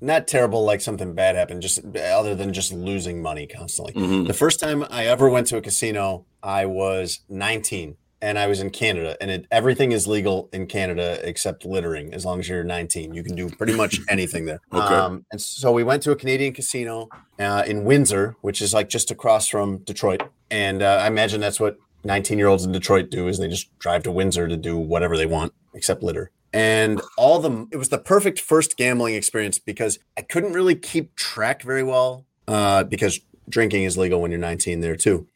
not 0.00 0.26
terrible 0.26 0.64
like 0.64 0.80
something 0.80 1.14
bad 1.14 1.36
happened, 1.36 1.62
just 1.62 1.80
other 1.96 2.34
than 2.34 2.52
just 2.52 2.72
losing 2.72 3.22
money 3.22 3.46
constantly. 3.46 3.94
Mhm. 3.94 4.26
The 4.26 4.34
first 4.34 4.60
time 4.60 4.84
I 4.90 5.06
ever 5.06 5.28
went 5.30 5.46
to 5.48 5.56
a 5.56 5.62
casino, 5.62 6.26
I 6.42 6.66
was 6.66 7.20
19 7.28 7.96
and 8.22 8.38
I 8.38 8.46
was 8.46 8.60
in 8.60 8.70
Canada, 8.70 9.16
and 9.20 9.30
it, 9.32 9.46
everything 9.50 9.90
is 9.90 10.06
legal 10.06 10.48
in 10.52 10.68
Canada 10.68 11.18
except 11.24 11.64
littering. 11.66 12.14
As 12.14 12.24
long 12.24 12.38
as 12.38 12.48
you're 12.48 12.62
19, 12.62 13.12
you 13.12 13.24
can 13.24 13.34
do 13.34 13.50
pretty 13.50 13.74
much 13.74 13.98
anything 14.08 14.46
there. 14.46 14.60
Okay. 14.72 14.94
Um, 14.94 15.26
and 15.32 15.40
so 15.40 15.72
we 15.72 15.82
went 15.82 16.04
to 16.04 16.12
a 16.12 16.16
Canadian 16.16 16.54
casino 16.54 17.08
uh, 17.40 17.64
in 17.66 17.84
Windsor, 17.84 18.36
which 18.40 18.62
is 18.62 18.72
like 18.72 18.88
just 18.88 19.10
across 19.10 19.48
from 19.48 19.78
Detroit. 19.78 20.22
And 20.52 20.82
uh, 20.82 21.00
I 21.02 21.08
imagine 21.08 21.40
that's 21.40 21.58
what 21.58 21.78
19 22.04 22.38
year 22.38 22.46
olds 22.46 22.64
in 22.64 22.70
Detroit 22.70 23.10
do 23.10 23.26
is 23.26 23.38
they 23.38 23.48
just 23.48 23.76
drive 23.80 24.04
to 24.04 24.12
Windsor 24.12 24.46
to 24.46 24.56
do 24.56 24.78
whatever 24.78 25.16
they 25.16 25.26
want 25.26 25.52
except 25.74 26.02
litter. 26.02 26.30
And 26.52 27.02
all 27.18 27.40
the 27.40 27.66
it 27.72 27.76
was 27.76 27.88
the 27.88 27.98
perfect 27.98 28.38
first 28.38 28.76
gambling 28.76 29.14
experience 29.14 29.58
because 29.58 29.98
I 30.16 30.22
couldn't 30.22 30.52
really 30.52 30.74
keep 30.76 31.16
track 31.16 31.62
very 31.62 31.82
well 31.82 32.26
uh, 32.46 32.84
because 32.84 33.20
drinking 33.48 33.84
is 33.84 33.98
legal 33.98 34.20
when 34.20 34.30
you're 34.30 34.38
19 34.40 34.80
there 34.80 34.96
too. 34.96 35.26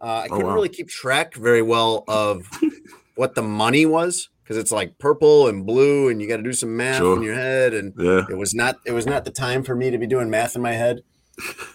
Uh, 0.00 0.04
I 0.04 0.24
Oh, 0.26 0.28
couldn't 0.30 0.46
wow. 0.46 0.54
really 0.54 0.68
keep 0.68 0.88
track 0.88 1.34
very 1.34 1.62
well 1.62 2.04
of 2.08 2.48
what 3.14 3.34
the 3.34 3.42
money 3.42 3.86
was 3.86 4.28
because 4.42 4.56
it's 4.56 4.70
like 4.70 4.98
purple 4.98 5.48
and 5.48 5.66
blue, 5.66 6.08
and 6.08 6.20
you 6.22 6.28
got 6.28 6.36
to 6.36 6.42
do 6.42 6.52
some 6.52 6.76
math 6.76 6.98
Sure. 6.98 7.16
in 7.16 7.22
your 7.22 7.34
head. 7.34 7.74
And 7.74 7.94
Yeah. 7.98 8.24
it 8.30 8.36
was 8.36 8.54
not 8.54 8.76
it 8.84 8.92
was 8.92 9.06
not 9.06 9.24
the 9.24 9.30
time 9.30 9.62
for 9.62 9.74
me 9.74 9.90
to 9.90 9.98
be 9.98 10.06
doing 10.06 10.30
math 10.30 10.54
in 10.54 10.62
my 10.62 10.72
head. 10.72 11.02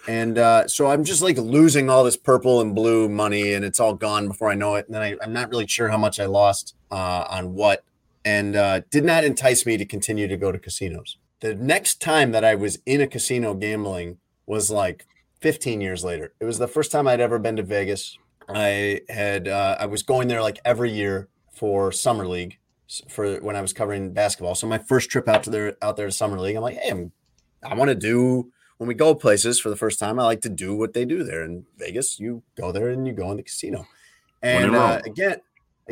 And 0.08 0.38
uh, 0.38 0.66
so 0.66 0.86
I'm 0.88 1.04
just 1.04 1.22
like 1.22 1.36
losing 1.38 1.88
all 1.88 2.02
this 2.04 2.16
purple 2.16 2.60
and 2.60 2.74
blue 2.74 3.08
money, 3.08 3.52
and 3.54 3.64
it's 3.64 3.78
all 3.78 3.94
gone 3.94 4.26
before 4.28 4.50
I 4.50 4.54
know 4.54 4.74
it. 4.74 4.86
And 4.86 4.94
then 4.94 5.02
I, 5.02 5.16
I'm 5.22 5.32
not 5.32 5.50
really 5.50 5.66
sure 5.66 5.88
how 5.88 5.98
much 5.98 6.18
I 6.18 6.26
lost 6.26 6.74
uh, 6.90 7.24
on 7.30 7.54
what, 7.54 7.84
and 8.24 8.56
uh, 8.56 8.80
did 8.90 9.04
not 9.04 9.22
entice 9.24 9.64
me 9.66 9.76
to 9.76 9.84
continue 9.84 10.26
to 10.28 10.36
go 10.36 10.50
to 10.50 10.58
casinos. 10.58 11.16
The 11.40 11.54
next 11.54 12.00
time 12.00 12.32
that 12.32 12.44
I 12.44 12.54
was 12.54 12.78
in 12.86 13.00
a 13.00 13.06
casino 13.06 13.54
gambling 13.54 14.18
was 14.46 14.70
like 14.70 15.06
15 15.42 15.80
years 15.80 16.04
later. 16.04 16.32
It 16.40 16.44
was 16.44 16.58
the 16.58 16.68
first 16.68 16.92
time 16.92 17.06
I'd 17.08 17.20
ever 17.20 17.38
been 17.38 17.56
to 17.56 17.62
Vegas. 17.62 18.16
I 18.48 19.00
had 19.08 19.48
uh, 19.48 19.76
I 19.78 19.86
was 19.86 20.02
going 20.02 20.28
there 20.28 20.40
like 20.40 20.58
every 20.64 20.90
year 20.90 21.28
for 21.52 21.92
summer 21.92 22.26
league 22.26 22.58
for 23.08 23.38
when 23.40 23.56
I 23.56 23.60
was 23.60 23.72
covering 23.72 24.12
basketball. 24.12 24.54
So 24.54 24.66
my 24.66 24.78
first 24.78 25.10
trip 25.10 25.28
out 25.28 25.42
to 25.44 25.50
there 25.50 25.76
out 25.82 25.96
there 25.96 26.06
to 26.06 26.12
summer 26.12 26.38
league, 26.38 26.56
I'm 26.56 26.62
like, 26.62 26.76
hey, 26.76 26.90
I'm, 26.90 27.12
I 27.62 27.74
want 27.74 27.88
to 27.88 27.94
do 27.94 28.52
when 28.78 28.88
we 28.88 28.94
go 28.94 29.14
places 29.14 29.60
for 29.60 29.68
the 29.68 29.76
first 29.76 29.98
time. 29.98 30.18
I 30.18 30.24
like 30.24 30.40
to 30.42 30.48
do 30.48 30.76
what 30.76 30.92
they 30.92 31.04
do 31.04 31.24
there 31.24 31.42
in 31.42 31.66
Vegas. 31.76 32.18
You 32.18 32.42
go 32.56 32.72
there 32.72 32.88
and 32.90 33.06
you 33.06 33.12
go 33.12 33.30
in 33.30 33.36
the 33.36 33.42
casino, 33.42 33.86
and 34.42 34.74
uh, 34.74 35.00
again, 35.04 35.40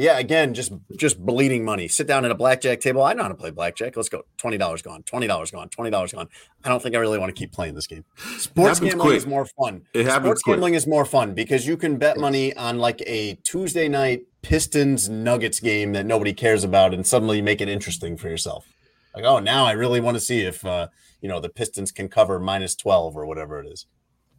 yeah, 0.01 0.19
again, 0.19 0.55
just 0.55 0.73
just 0.97 1.25
bleeding 1.25 1.63
money. 1.63 1.87
Sit 1.87 2.07
down 2.07 2.25
at 2.25 2.31
a 2.31 2.35
blackjack 2.35 2.81
table. 2.81 3.03
I 3.03 3.13
know 3.13 3.25
how 3.25 3.29
to 3.29 3.35
play 3.35 3.51
blackjack. 3.51 3.97
Let's 3.97 4.09
go. 4.09 4.23
Twenty 4.39 4.57
dollars 4.57 4.81
gone. 4.81 5.03
Twenty 5.03 5.27
dollars 5.27 5.51
gone. 5.51 5.69
Twenty 5.69 5.91
dollars 5.91 6.13
gone. 6.13 6.29
I 6.65 6.71
don't 6.71 6.83
think 6.83 6.95
I 6.95 6.99
really 6.99 7.19
want 7.19 7.35
to 7.35 7.39
keep 7.39 7.53
playing 7.53 7.75
this 7.75 7.87
game. 7.87 8.05
Sports 8.39 8.81
gambling 8.81 9.01
quick. 9.01 9.17
is 9.19 9.27
more 9.27 9.45
fun. 9.45 9.83
It 9.93 10.07
happens 10.07 10.25
Sports 10.25 10.43
quick. 10.43 10.55
gambling 10.55 10.75
is 10.75 10.87
more 10.87 11.05
fun 11.05 11.35
because 11.35 11.67
you 11.67 11.77
can 11.77 11.99
bet 11.99 12.17
money 12.17 12.57
on 12.57 12.79
like 12.79 13.03
a 13.07 13.35
Tuesday 13.45 13.89
night 13.89 14.23
Pistons 14.41 15.11
Nuggets 15.11 15.61
game 15.61 15.93
that 15.93 16.07
nobody 16.07 16.33
cares 16.33 16.65
about, 16.65 16.95
and 16.95 17.07
suddenly 17.07 17.37
you 17.37 17.43
make 17.43 17.61
it 17.61 17.69
interesting 17.69 18.17
for 18.17 18.31
yourself. 18.31 18.67
Like, 19.15 19.25
oh, 19.25 19.39
now 19.39 19.67
I 19.67 19.73
really 19.73 20.01
want 20.01 20.17
to 20.17 20.21
see 20.21 20.41
if 20.41 20.65
uh, 20.65 20.89
you 21.21 21.29
know 21.29 21.41
the 21.41 21.51
Pistons 21.51 21.93
can 21.93 22.09
cover 22.09 22.41
minus 22.41 22.75
twelve 22.75 23.19
or 23.19 23.27
whatever 23.27 23.61
it 23.61 23.67
is. 23.67 23.85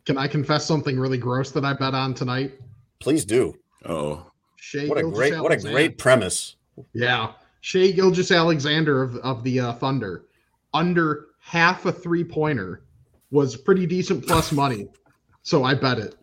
Can 0.07 0.17
I 0.17 0.27
confess 0.27 0.65
something 0.65 0.99
really 0.99 1.19
gross 1.19 1.51
that 1.51 1.63
I 1.63 1.73
bet 1.73 1.93
on 1.93 2.15
tonight? 2.15 2.53
Please 2.99 3.25
do. 3.25 3.53
Oh, 3.85 4.30
Shai 4.61 4.85
What 4.85 4.99
a 4.99 5.01
Gilgeous 5.01 5.17
great, 5.17 5.41
what 5.41 5.51
a 5.51 5.57
great 5.57 5.97
premise. 5.97 6.55
Yeah. 6.93 7.31
Shai 7.61 7.89
Gilgeous-Alexander 7.91 9.01
of, 9.01 9.15
of 9.17 9.43
the 9.43 9.59
uh, 9.59 9.73
Thunder, 9.73 10.25
under 10.71 11.29
half 11.39 11.87
a 11.87 11.91
three 11.91 12.23
pointer, 12.23 12.83
was 13.31 13.57
pretty 13.57 13.87
decent 13.87 14.27
plus 14.27 14.51
money. 14.51 14.87
So 15.41 15.63
I 15.63 15.73
bet 15.73 15.97
it. 15.97 16.15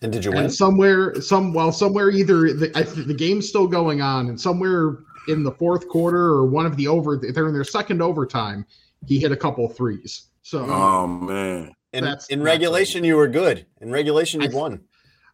And 0.00 0.10
did 0.10 0.24
you 0.24 0.30
win? 0.30 0.44
And 0.44 0.54
somewhere, 0.54 1.20
some 1.20 1.52
well, 1.52 1.70
somewhere 1.70 2.08
either 2.08 2.54
the, 2.54 2.72
I, 2.74 2.82
the 2.82 3.12
game's 3.12 3.46
still 3.46 3.66
going 3.66 4.00
on, 4.00 4.30
and 4.30 4.40
somewhere 4.40 5.00
in 5.28 5.42
the 5.42 5.52
fourth 5.52 5.86
quarter 5.88 6.18
or 6.18 6.46
one 6.46 6.64
of 6.64 6.78
the 6.78 6.88
over, 6.88 7.18
they're 7.18 7.46
in 7.46 7.52
their 7.52 7.62
second 7.62 8.00
overtime. 8.00 8.64
He 9.06 9.20
hit 9.20 9.32
a 9.32 9.36
couple 9.36 9.68
threes. 9.68 10.28
So 10.40 10.64
oh 10.64 11.06
man. 11.06 11.74
In, 11.92 12.04
That's 12.04 12.28
in 12.28 12.38
not 12.38 12.46
regulation, 12.46 13.04
you 13.04 13.16
were 13.16 13.28
good. 13.28 13.66
In 13.82 13.92
regulation, 13.92 14.40
you 14.40 14.48
won. 14.50 14.80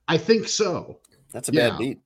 I 0.09 0.18
think 0.18 0.48
so. 0.48 0.98
That's 1.32 1.48
a 1.48 1.52
yeah. 1.52 1.70
bad 1.70 1.78
beat. 1.78 2.00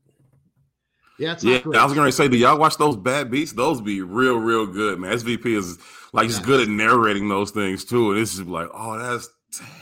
Yeah, 1.23 1.33
it's 1.33 1.45
Yeah. 1.45 1.61
I 1.77 1.85
was 1.85 1.95
gonna 1.95 2.13
say, 2.13 2.29
do 2.29 2.37
y'all 2.37 2.59
watch 2.59 2.77
those 2.77 2.97
bad 2.97 3.31
beats? 3.31 3.53
Those 3.53 3.81
be 3.81 4.03
real, 4.03 4.37
real 4.37 4.67
good, 4.67 4.99
man. 4.99 5.13
SVP 5.13 5.57
is 5.57 5.79
like 6.13 6.29
Yeah. 6.31 6.41
good 6.45 6.61
at 6.63 6.69
narrating 6.69 7.29
those 7.29 7.51
things 7.53 7.85
too, 7.85 8.11
and 8.11 8.21
it's 8.21 8.37
just 8.37 8.49
like, 8.49 8.69
oh, 8.75 8.99
that's 8.99 9.29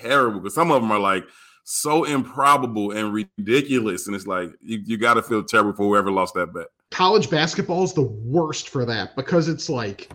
terrible. 0.02 0.40
Because 0.40 0.54
some 0.54 0.70
of 0.70 0.82
them 0.82 0.92
are 0.92 0.98
like 0.98 1.24
so 1.64 2.04
improbable 2.04 2.90
and 2.92 3.12
ridiculous, 3.12 4.06
and 4.06 4.14
it's 4.16 4.26
like 4.26 4.50
you, 4.60 4.82
you 4.84 4.96
got 4.96 5.14
to 5.14 5.22
feel 5.22 5.42
terrible 5.42 5.72
for 5.72 5.84
whoever 5.86 6.10
lost 6.10 6.34
that 6.34 6.52
bet. 6.52 6.66
college 6.90 7.30
basketball 7.30 7.84
is 7.84 7.92
the 7.94 8.02
worst 8.02 8.68
for 8.68 8.84
that 8.84 9.14
because 9.16 9.48
it's 9.48 9.68
like 9.70 10.10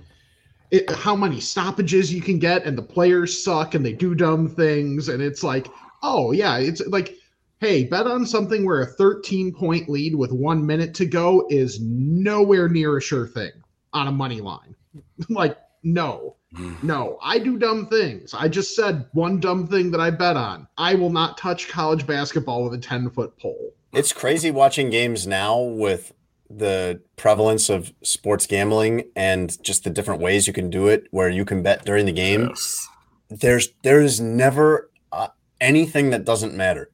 it, 0.72 0.90
how 0.92 1.16
many 1.16 1.40
stoppages 1.40 2.14
you 2.14 2.22
can 2.22 2.38
get 2.40 2.66
and 2.66 2.78
the 2.78 2.82
players 2.84 3.42
suck 3.44 3.76
and 3.76 3.86
they 3.86 3.94
do 3.94 4.14
dumb 4.14 4.50
things 4.50 5.08
and 5.10 5.22
it's 5.22 5.44
like 5.44 5.68
oh 6.04 6.32
yeah 6.34 6.58
it's 6.58 6.82
like 6.88 7.16
hey 7.60 7.84
bet 7.86 8.08
on 8.08 8.26
something 8.26 8.66
where 8.66 8.82
a 8.82 8.86
13 8.86 9.54
point 9.54 9.90
lead 9.90 10.16
with 10.16 10.32
one 10.32 10.66
minute 10.66 10.94
to 10.94 11.06
go 11.06 11.46
is 11.50 11.80
nowhere 11.82 12.68
near 12.70 12.98
a 12.98 13.02
sure 13.02 13.28
thing 13.28 13.52
on 13.94 14.08
a 14.08 14.12
money 14.12 14.42
line 14.42 14.76
like 15.30 15.58
no 15.84 16.36
no 16.84 17.18
i 17.22 17.38
do 17.38 17.58
dumb 17.58 17.88
things 17.88 18.34
i 18.34 18.48
just 18.48 18.76
said 18.76 19.06
one 19.14 19.40
dumb 19.40 19.68
thing 19.68 19.92
that 19.92 20.00
i 20.00 20.10
bet 20.10 20.38
on 20.38 20.68
i 20.78 20.96
will 20.96 21.10
not 21.10 21.38
touch 21.38 21.68
college 21.68 22.08
basketball 22.08 22.64
with 22.64 22.74
a 22.74 22.78
10 22.78 23.10
foot 23.10 23.38
pole 23.38 23.74
It's 23.94 24.14
crazy 24.14 24.52
watching 24.52 24.90
games 24.90 25.28
now 25.28 25.60
with 25.60 26.14
the 26.50 27.02
prevalence 27.16 27.70
of 27.70 27.94
sports 28.02 28.48
gambling 28.48 29.10
and 29.16 29.62
just 29.64 29.84
the 29.84 29.90
different 29.90 30.22
ways 30.22 30.48
you 30.48 30.54
can 30.54 30.70
do 30.70 30.88
it 30.88 31.08
where 31.12 31.30
you 31.30 31.46
can 31.46 31.64
bet 31.64 31.86
during 31.86 32.06
the 32.06 32.12
game. 32.12 32.48
Yes. 32.50 32.88
There's 33.30 33.70
there 33.84 34.02
is 34.02 34.22
never 34.22 34.90
uh, 35.12 35.30
anything 35.60 36.12
that 36.12 36.26
doesn't 36.26 36.54
matter. 36.54 36.92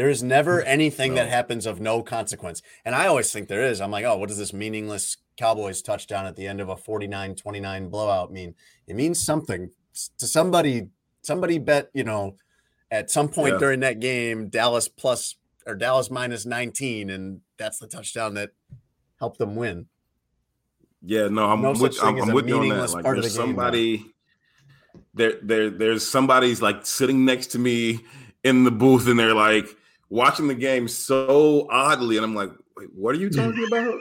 There 0.00 0.08
is 0.08 0.22
never 0.22 0.62
hmm. 0.62 0.66
anything 0.66 1.14
that 1.16 1.28
happens 1.28 1.66
of 1.66 1.78
no 1.78 2.02
consequence. 2.02 2.62
And 2.86 2.94
I 2.94 3.06
always 3.06 3.30
think 3.30 3.48
there 3.48 3.66
is. 3.66 3.82
I'm 3.82 3.90
like, 3.90 4.06
"Oh, 4.06 4.16
what 4.16 4.30
does 4.30 4.38
this 4.38 4.54
meaningless 4.54 5.18
Cowboys 5.36 5.82
touchdown 5.82 6.24
at 6.24 6.36
the 6.36 6.46
end 6.46 6.58
of 6.58 6.70
a 6.70 6.74
49-29 6.74 7.90
blowout 7.90 8.32
mean?" 8.32 8.54
It 8.86 8.96
means 8.96 9.22
something 9.22 9.68
to 10.16 10.26
somebody 10.26 10.88
somebody 11.20 11.58
bet, 11.58 11.90
you 11.92 12.04
know, 12.04 12.36
at 12.90 13.10
some 13.10 13.28
point 13.28 13.52
Yeah. 13.52 13.58
during 13.58 13.80
that 13.80 14.00
game 14.00 14.48
Dallas 14.48 14.88
plus 14.88 15.36
or 15.66 15.74
Dallas 15.74 16.10
minus 16.10 16.46
19 16.46 17.10
and 17.10 17.42
that's 17.58 17.78
the 17.78 17.86
touchdown 17.86 18.32
that 18.36 18.52
helped 19.18 19.36
them 19.36 19.54
win. 19.54 19.86
Yeah, 21.02 21.28
no, 21.28 21.44
I'm 21.44 21.60
No 21.60 21.72
with 21.72 22.02
I'm, 22.02 22.22
I'm 22.22 22.32
with 22.32 22.48
you 22.48 22.58
on 22.58 22.70
that. 22.70 22.88
Like 22.88 23.04
part 23.04 23.18
of 23.18 23.24
there's 23.24 23.34
the 23.34 23.40
game, 23.40 23.48
somebody 23.48 24.06
there 25.12 25.34
there 25.42 25.68
there's 25.68 26.08
somebody's 26.08 26.62
like 26.62 26.86
sitting 26.86 27.26
next 27.26 27.48
to 27.48 27.58
me 27.58 28.00
in 28.42 28.64
the 28.64 28.70
booth 28.70 29.06
and 29.06 29.18
they're 29.18 29.34
like 29.34 29.76
watching 30.10 30.48
the 30.48 30.54
game 30.54 30.88
so 30.88 31.66
oddly 31.70 32.16
and 32.16 32.24
I'm 32.24 32.34
like, 32.34 32.50
Wait, 32.76 32.88
what 32.94 33.14
are 33.14 33.18
you 33.18 33.30
mm. 33.30 33.36
talking 33.36 33.66
about? 33.66 33.98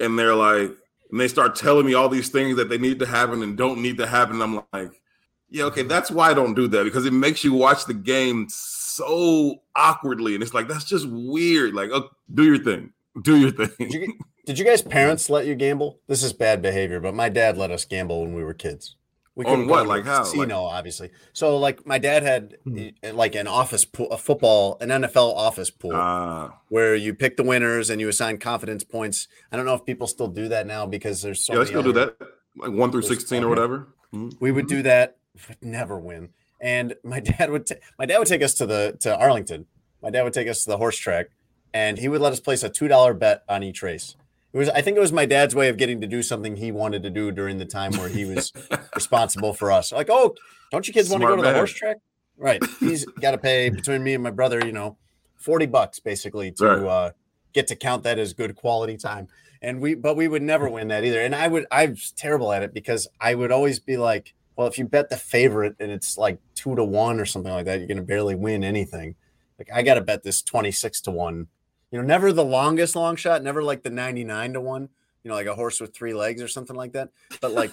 And 0.00 0.18
they're 0.18 0.34
like 0.34 0.70
and 1.10 1.20
they 1.20 1.28
start 1.28 1.56
telling 1.56 1.86
me 1.86 1.94
all 1.94 2.08
these 2.08 2.28
things 2.28 2.56
that 2.56 2.68
they 2.68 2.78
need 2.78 2.98
to 3.00 3.06
happen 3.06 3.42
and 3.42 3.56
don't 3.56 3.82
need 3.82 3.98
to 3.98 4.06
happen. 4.06 4.40
I'm 4.40 4.62
like, 4.72 5.02
yeah, 5.50 5.64
okay, 5.64 5.80
mm-hmm. 5.80 5.88
that's 5.88 6.10
why 6.10 6.30
I 6.30 6.34
don't 6.34 6.54
do 6.54 6.68
that 6.68 6.84
because 6.84 7.04
it 7.04 7.12
makes 7.12 7.42
you 7.42 7.52
watch 7.52 7.84
the 7.84 7.94
game 7.94 8.46
so 8.48 9.56
awkwardly 9.74 10.34
and 10.34 10.42
it's 10.42 10.54
like 10.54 10.68
that's 10.68 10.84
just 10.84 11.08
weird. 11.08 11.74
Like, 11.74 11.90
oh, 11.92 12.08
do 12.32 12.44
your 12.44 12.58
thing. 12.58 12.92
Do 13.22 13.36
your 13.36 13.50
thing. 13.50 13.70
Did 13.78 13.92
you, 13.92 14.18
did 14.46 14.58
you 14.58 14.64
guys 14.64 14.82
parents 14.98 15.28
let 15.28 15.46
you 15.46 15.54
gamble? 15.54 15.98
This 16.06 16.22
is 16.22 16.32
bad 16.32 16.62
behavior, 16.62 17.00
but 17.00 17.14
my 17.14 17.28
dad 17.28 17.58
let 17.58 17.70
us 17.70 17.84
gamble 17.84 18.22
when 18.22 18.34
we 18.34 18.44
were 18.44 18.54
kids. 18.54 18.96
We 19.36 19.44
On 19.44 19.50
couldn't 19.52 19.66
go 19.68 19.72
what? 19.74 19.86
Like 19.86 20.04
the 20.04 20.10
how? 20.10 20.18
Casino, 20.24 20.64
obviously. 20.64 21.10
So, 21.32 21.56
like, 21.56 21.86
my 21.86 21.98
dad 21.98 22.22
had 22.24 22.56
Hmm. 22.64 22.88
eh, 23.02 23.12
like 23.12 23.34
an 23.36 23.46
office 23.46 23.84
pool, 23.84 24.10
a 24.10 24.18
football, 24.18 24.76
an 24.80 24.90
NFL 24.90 25.32
office 25.34 25.70
pool, 25.70 25.92
Ah, 25.94 26.58
where 26.68 26.94
you 26.96 27.14
pick 27.14 27.36
the 27.36 27.42
winners 27.44 27.90
and 27.90 28.00
you 28.00 28.08
assign 28.08 28.38
confidence 28.38 28.82
points. 28.84 29.28
I 29.52 29.56
don't 29.56 29.66
know 29.66 29.74
if 29.74 29.84
people 29.84 30.06
still 30.08 30.26
do 30.28 30.48
that 30.48 30.66
now 30.66 30.84
because 30.84 31.22
there's 31.22 31.44
so 31.44 31.52
yeah, 31.52 31.58
they 31.60 31.64
many 31.64 31.70
still 31.70 31.82
do 31.82 31.92
that. 31.92 32.16
Like 32.56 32.72
one 32.72 32.90
through 32.90 33.02
There's- 33.02 33.16
sixteen 33.18 33.42
or 33.44 33.46
okay. 33.46 33.50
whatever. 33.50 33.88
Mhm. 34.12 34.32
We 34.40 34.50
would 34.50 34.66
do 34.66 34.82
that, 34.82 35.16
but 35.46 35.62
never 35.62 35.98
win. 35.98 36.30
And 36.60 36.96
my 37.04 37.20
dad 37.38 37.50
would 37.50 37.66
ta- 37.66 37.76
my 37.98 38.06
dad 38.06 38.18
would 38.18 38.28
take 38.28 38.42
us 38.42 38.54
to 38.54 38.66
the 38.66 38.96
to 39.00 39.16
Arlington. 39.16 39.66
My 40.02 40.10
dad 40.10 40.24
would 40.24 40.32
take 40.34 40.48
us 40.48 40.64
to 40.64 40.70
the 40.70 40.76
horse 40.78 40.96
track, 40.98 41.26
and 41.72 41.98
he 41.98 42.08
would 42.08 42.20
let 42.20 42.32
us 42.32 42.40
place 42.40 42.62
a 42.64 42.68
two 42.68 42.88
dollar 42.88 43.14
bet 43.14 43.44
on 43.48 43.62
each 43.62 43.80
race. 43.82 44.16
It 44.52 44.58
was 44.58 44.68
I 44.70 44.80
think 44.82 44.96
it 44.96 45.00
was 45.00 45.12
my 45.12 45.26
dad's 45.26 45.54
way 45.54 45.68
of 45.68 45.76
getting 45.76 46.00
to 46.00 46.06
do 46.06 46.22
something 46.22 46.56
he 46.56 46.72
wanted 46.72 47.02
to 47.04 47.10
do 47.10 47.30
during 47.30 47.58
the 47.58 47.64
time 47.66 47.92
where 47.92 48.08
he 48.08 48.24
was 48.24 48.52
responsible 48.94 49.54
for 49.54 49.70
us. 49.70 49.92
Like, 49.92 50.08
oh, 50.10 50.34
don't 50.72 50.86
you 50.86 50.92
kids 50.94 51.08
want 51.10 51.22
to 51.22 51.28
go 51.28 51.36
to 51.36 51.42
the 51.42 51.54
horse 51.54 51.72
track? 51.72 51.96
Right. 52.36 52.62
He's 52.80 53.04
got 53.20 53.32
to 53.32 53.38
pay 53.38 53.68
between 53.70 54.02
me 54.02 54.14
and 54.14 54.22
my 54.22 54.30
brother, 54.30 54.64
you 54.64 54.72
know, 54.72 54.96
forty 55.36 55.66
bucks 55.66 56.00
basically 56.00 56.50
to 56.52 56.64
Right. 56.66 56.86
uh, 56.86 57.10
get 57.52 57.66
to 57.68 57.76
count 57.76 58.02
that 58.04 58.18
as 58.18 58.32
good 58.32 58.56
quality 58.56 58.96
time. 58.96 59.28
And 59.62 59.80
we, 59.80 59.94
but 59.94 60.16
we 60.16 60.26
would 60.26 60.42
never 60.42 60.70
win 60.70 60.88
that 60.88 61.04
either. 61.04 61.20
And 61.20 61.34
I 61.34 61.46
would, 61.46 61.66
I 61.70 61.86
was 61.86 62.12
terrible 62.16 62.50
at 62.50 62.62
it 62.62 62.72
because 62.72 63.06
I 63.20 63.34
would 63.34 63.52
always 63.52 63.78
be 63.78 63.98
like, 63.98 64.32
well, 64.56 64.66
if 64.66 64.78
you 64.78 64.86
bet 64.86 65.10
the 65.10 65.18
favorite 65.18 65.76
and 65.78 65.90
it's 65.90 66.16
like 66.16 66.38
two 66.54 66.74
to 66.76 66.82
one 66.84 67.20
or 67.20 67.26
something 67.26 67.52
like 67.52 67.66
that, 67.66 67.78
you're 67.78 67.86
going 67.88 67.98
to 67.98 68.02
barely 68.02 68.34
win 68.34 68.64
anything. 68.64 69.16
Like 69.58 69.68
I 69.72 69.82
got 69.82 69.94
to 69.94 70.00
bet 70.00 70.22
this 70.22 70.40
26 70.40 71.02
to 71.02 71.10
one 71.10 71.48
You 71.90 72.00
know, 72.00 72.06
never 72.06 72.32
the 72.32 72.44
longest 72.44 72.94
long 72.94 73.16
shot, 73.16 73.42
never 73.42 73.62
like 73.62 73.82
the 73.82 73.90
99 73.90 74.52
to 74.52 74.60
1, 74.60 74.88
you 75.24 75.28
know, 75.28 75.34
like 75.34 75.46
a 75.46 75.54
horse 75.54 75.80
with 75.80 75.94
three 75.94 76.14
legs 76.14 76.40
or 76.40 76.48
something 76.48 76.76
like 76.76 76.92
that. 76.92 77.10
But 77.40 77.52
like 77.52 77.72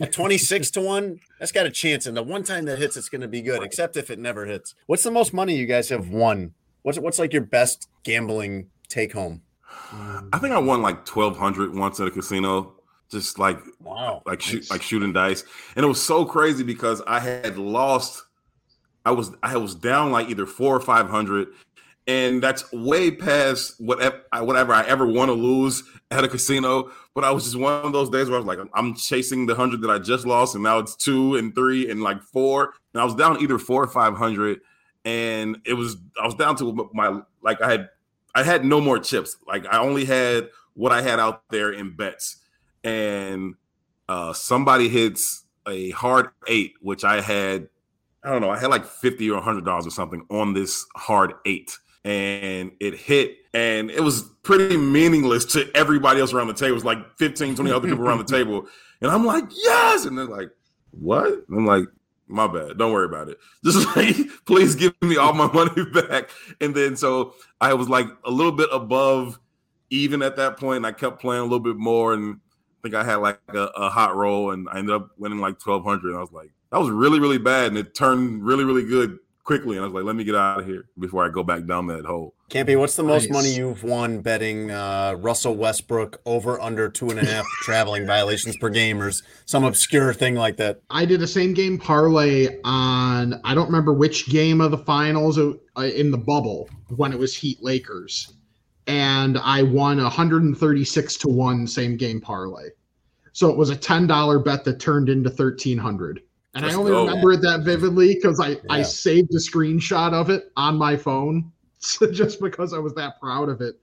a 0.00 0.06
26 0.10 0.70
to 0.72 0.80
1, 0.80 1.20
that's 1.38 1.52
got 1.52 1.66
a 1.66 1.70
chance. 1.70 2.06
And 2.06 2.16
the 2.16 2.22
one 2.22 2.44
time 2.44 2.66
that 2.66 2.78
hits, 2.78 2.96
it's 2.96 3.08
going 3.08 3.22
to 3.22 3.28
be 3.28 3.42
good, 3.42 3.62
except 3.62 3.96
if 3.96 4.10
it 4.10 4.18
never 4.18 4.46
hits. 4.46 4.74
What's 4.86 5.02
the 5.02 5.10
most 5.10 5.34
money 5.34 5.56
you 5.56 5.66
guys 5.66 5.88
have 5.88 6.08
won? 6.08 6.54
What's 6.82 6.98
what's 6.98 7.18
like 7.18 7.32
your 7.32 7.42
best 7.42 7.88
gambling 8.04 8.70
take 8.88 9.12
home? 9.12 9.42
I 10.32 10.38
think 10.38 10.54
I 10.54 10.58
won 10.58 10.80
like 10.82 11.04
twelve 11.04 11.36
hundred 11.36 11.74
once 11.74 12.00
at 12.00 12.06
a 12.06 12.10
casino, 12.10 12.74
just 13.10 13.38
like 13.38 13.58
wow, 13.80 14.22
like 14.24 14.40
shoot 14.40 14.70
like 14.70 14.82
shooting 14.82 15.12
dice, 15.12 15.44
and 15.76 15.84
it 15.84 15.88
was 15.88 16.02
so 16.02 16.24
crazy 16.24 16.62
because 16.62 17.02
I 17.06 17.20
had 17.20 17.58
lost. 17.58 18.24
I 19.04 19.10
was 19.10 19.32
I 19.42 19.56
was 19.56 19.74
down 19.74 20.12
like 20.12 20.28
either 20.28 20.46
four 20.46 20.74
or 20.74 20.80
five 20.80 21.08
hundred, 21.08 21.48
and 22.08 22.42
that's 22.42 22.72
way 22.72 23.10
past 23.10 23.74
whatever 23.78 24.22
whatever 24.40 24.72
I 24.72 24.82
ever 24.86 25.06
want 25.06 25.28
to 25.28 25.34
lose 25.34 25.84
at 26.10 26.24
a 26.24 26.28
casino. 26.28 26.90
But 27.14 27.22
I 27.24 27.30
was 27.30 27.44
just 27.44 27.56
one 27.56 27.84
of 27.84 27.92
those 27.92 28.08
days 28.08 28.28
where 28.28 28.36
I 28.36 28.42
was 28.42 28.46
like, 28.46 28.66
I'm 28.74 28.94
chasing 28.94 29.44
the 29.46 29.54
hundred 29.54 29.82
that 29.82 29.90
I 29.90 29.98
just 29.98 30.26
lost, 30.26 30.54
and 30.54 30.64
now 30.64 30.78
it's 30.78 30.96
two 30.96 31.36
and 31.36 31.54
three 31.54 31.88
and 31.90 32.02
like 32.02 32.22
four, 32.22 32.72
and 32.94 33.00
I 33.00 33.04
was 33.04 33.14
down 33.14 33.40
either 33.42 33.58
four 33.58 33.84
or 33.84 33.86
five 33.86 34.16
hundred, 34.16 34.60
and 35.04 35.58
it 35.66 35.74
was 35.74 35.96
I 36.20 36.24
was 36.24 36.34
down 36.34 36.56
to 36.56 36.90
my 36.94 37.20
like 37.42 37.60
I 37.60 37.70
had 37.70 37.90
I 38.34 38.42
had 38.42 38.64
no 38.64 38.80
more 38.80 38.98
chips. 38.98 39.36
Like 39.46 39.66
I 39.66 39.78
only 39.78 40.06
had 40.06 40.48
what 40.74 40.92
I 40.92 41.02
had 41.02 41.20
out 41.20 41.42
there 41.50 41.72
in 41.72 41.94
bets, 41.94 42.38
and 42.82 43.54
uh, 44.08 44.32
somebody 44.32 44.88
hits 44.88 45.44
a 45.68 45.90
hard 45.90 46.28
eight, 46.46 46.72
which 46.80 47.04
I 47.04 47.20
had. 47.20 47.68
I 48.24 48.30
don't 48.30 48.40
know. 48.40 48.50
I 48.50 48.58
had 48.58 48.70
like 48.70 48.86
fifty 48.86 49.30
or 49.30 49.40
hundred 49.42 49.64
dollars 49.64 49.86
or 49.86 49.90
something 49.90 50.26
on 50.30 50.54
this 50.54 50.86
hard 50.96 51.34
eight, 51.46 51.78
and 52.04 52.72
it 52.80 52.94
hit, 52.94 53.36
and 53.54 53.90
it 53.90 54.00
was 54.00 54.22
pretty 54.42 54.76
meaningless 54.76 55.44
to 55.46 55.70
everybody 55.74 56.20
else 56.20 56.32
around 56.32 56.48
the 56.48 56.54
table. 56.54 56.72
It 56.72 56.74
was 56.74 56.84
like 56.84 57.18
15, 57.18 57.56
20 57.56 57.70
other 57.70 57.88
people 57.88 58.04
around 58.04 58.18
the 58.18 58.24
table, 58.36 58.66
and 59.00 59.10
I'm 59.10 59.24
like, 59.24 59.44
yes, 59.50 60.04
and 60.04 60.16
they're 60.16 60.24
like, 60.24 60.50
what? 60.90 61.26
And 61.26 61.58
I'm 61.58 61.66
like, 61.66 61.84
my 62.28 62.46
bad. 62.46 62.78
Don't 62.78 62.92
worry 62.92 63.06
about 63.06 63.28
it. 63.28 63.38
Just 63.64 63.96
like, 63.96 64.16
please 64.46 64.74
give 64.74 64.94
me 65.02 65.16
all 65.16 65.32
my 65.32 65.50
money 65.52 65.84
back. 65.92 66.30
And 66.60 66.74
then 66.74 66.96
so 66.96 67.34
I 67.60 67.74
was 67.74 67.88
like 67.88 68.06
a 68.24 68.30
little 68.30 68.52
bit 68.52 68.68
above 68.72 69.38
even 69.90 70.22
at 70.22 70.36
that 70.36 70.58
point. 70.58 70.78
And 70.78 70.86
I 70.86 70.92
kept 70.92 71.20
playing 71.20 71.40
a 71.40 71.44
little 71.44 71.60
bit 71.60 71.76
more. 71.76 72.12
And 72.12 72.36
I 72.36 72.78
think 72.82 72.94
I 72.94 73.04
had 73.04 73.16
like 73.16 73.40
a, 73.48 73.70
a 73.76 73.88
hot 73.88 74.14
roll 74.14 74.52
and 74.52 74.68
I 74.70 74.78
ended 74.78 74.94
up 74.94 75.10
winning 75.16 75.38
like 75.38 75.64
1200. 75.64 76.10
And 76.10 76.16
I 76.16 76.20
was 76.20 76.32
like, 76.32 76.50
that 76.70 76.78
was 76.78 76.90
really, 76.90 77.18
really 77.18 77.38
bad. 77.38 77.68
And 77.68 77.78
it 77.78 77.94
turned 77.94 78.44
really, 78.44 78.64
really 78.64 78.84
good 78.84 79.18
quickly. 79.48 79.78
And 79.78 79.84
I 79.84 79.88
was 79.88 79.94
like, 79.94 80.04
let 80.04 80.14
me 80.14 80.24
get 80.24 80.34
out 80.34 80.60
of 80.60 80.66
here 80.66 80.84
before 80.98 81.24
I 81.24 81.30
go 81.30 81.42
back 81.42 81.64
down 81.64 81.86
that 81.86 82.04
hole. 82.04 82.34
Campy, 82.50 82.78
what's 82.78 82.96
the 82.96 83.02
most 83.02 83.30
nice. 83.30 83.32
money 83.32 83.54
you've 83.54 83.82
won 83.82 84.20
betting 84.20 84.70
uh, 84.70 85.14
Russell 85.18 85.56
Westbrook 85.56 86.20
over 86.26 86.60
under 86.60 86.90
two 86.90 87.08
and 87.08 87.18
a 87.18 87.24
half 87.24 87.46
traveling 87.62 88.06
violations 88.06 88.58
per 88.58 88.68
game 88.68 89.00
or 89.00 89.10
some 89.46 89.64
obscure 89.64 90.12
thing 90.12 90.34
like 90.34 90.58
that? 90.58 90.82
I 90.90 91.06
did 91.06 91.22
a 91.22 91.26
same 91.26 91.54
game 91.54 91.78
parlay 91.78 92.60
on, 92.62 93.40
I 93.42 93.54
don't 93.54 93.64
remember 93.64 93.94
which 93.94 94.28
game 94.28 94.60
of 94.60 94.70
the 94.70 94.78
finals 94.78 95.38
uh, 95.38 95.54
in 95.80 96.10
the 96.10 96.18
bubble 96.18 96.68
when 96.96 97.14
it 97.14 97.18
was 97.18 97.34
Heat 97.34 97.62
Lakers. 97.62 98.34
And 98.86 99.38
I 99.38 99.62
won 99.62 99.96
136 99.96 101.16
to 101.16 101.28
1 101.28 101.66
same 101.66 101.96
game 101.96 102.20
parlay. 102.20 102.68
So 103.32 103.48
it 103.48 103.56
was 103.56 103.70
a 103.70 103.76
$10 103.76 104.44
bet 104.44 104.64
that 104.64 104.78
turned 104.78 105.08
into 105.08 105.30
1300 105.30 106.20
and 106.54 106.64
Let's 106.64 106.74
I 106.74 106.78
only 106.78 106.92
go. 106.92 107.06
remember 107.06 107.32
it 107.32 107.42
that 107.42 107.60
vividly 107.62 108.14
because 108.14 108.40
I, 108.40 108.50
yeah. 108.50 108.58
I 108.70 108.82
saved 108.82 109.32
a 109.34 109.38
screenshot 109.38 110.12
of 110.12 110.30
it 110.30 110.50
on 110.56 110.76
my 110.76 110.96
phone 110.96 111.52
just 112.12 112.40
because 112.40 112.72
I 112.72 112.78
was 112.78 112.94
that 112.94 113.20
proud 113.20 113.48
of 113.48 113.60
it. 113.60 113.78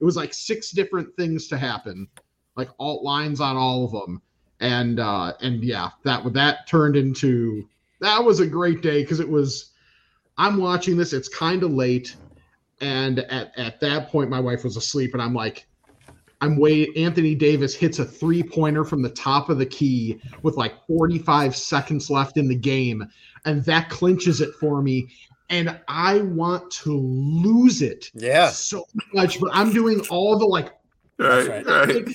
It 0.00 0.04
was 0.04 0.16
like 0.16 0.34
six 0.34 0.70
different 0.70 1.14
things 1.16 1.46
to 1.48 1.58
happen, 1.58 2.08
like 2.56 2.70
alt 2.78 3.02
lines 3.02 3.40
on 3.40 3.56
all 3.56 3.84
of 3.84 3.92
them, 3.92 4.22
and 4.60 4.98
uh, 4.98 5.34
and 5.40 5.62
yeah, 5.62 5.90
that 6.04 6.30
that 6.32 6.66
turned 6.66 6.96
into 6.96 7.68
that 8.00 8.22
was 8.22 8.40
a 8.40 8.46
great 8.46 8.82
day 8.82 9.02
because 9.02 9.20
it 9.20 9.28
was. 9.28 9.66
I'm 10.38 10.56
watching 10.56 10.96
this. 10.96 11.12
It's 11.12 11.28
kind 11.28 11.62
of 11.62 11.70
late, 11.70 12.16
and 12.80 13.18
at 13.18 13.52
at 13.58 13.78
that 13.80 14.08
point, 14.08 14.30
my 14.30 14.40
wife 14.40 14.64
was 14.64 14.76
asleep, 14.78 15.12
and 15.12 15.22
I'm 15.22 15.34
like, 15.34 15.66
I'm 16.40 16.56
waiting. 16.56 17.04
Anthony 17.04 17.34
Davis 17.34 17.74
hits 17.74 17.98
a 17.98 18.04
three 18.04 18.42
pointer 18.42 18.84
from 18.84 19.02
the 19.02 19.10
top 19.10 19.50
of 19.50 19.58
the 19.58 19.66
key 19.66 20.20
with 20.42 20.56
like 20.56 20.74
45 20.86 21.54
seconds 21.54 22.10
left 22.10 22.36
in 22.36 22.48
the 22.48 22.56
game, 22.56 23.06
and 23.44 23.64
that 23.64 23.90
clinches 23.90 24.40
it 24.40 24.54
for 24.54 24.82
me 24.82 25.08
and 25.50 25.78
I 25.88 26.20
want 26.22 26.70
to 26.70 26.96
lose 26.96 27.82
it. 27.82 28.10
Yeah. 28.14 28.48
So 28.50 28.86
much, 29.12 29.40
but 29.40 29.50
I'm 29.52 29.72
doing 29.72 30.00
all 30.08 30.38
the 30.38 30.46
like 30.46 30.72
right, 31.18 31.66
right. 31.66 32.08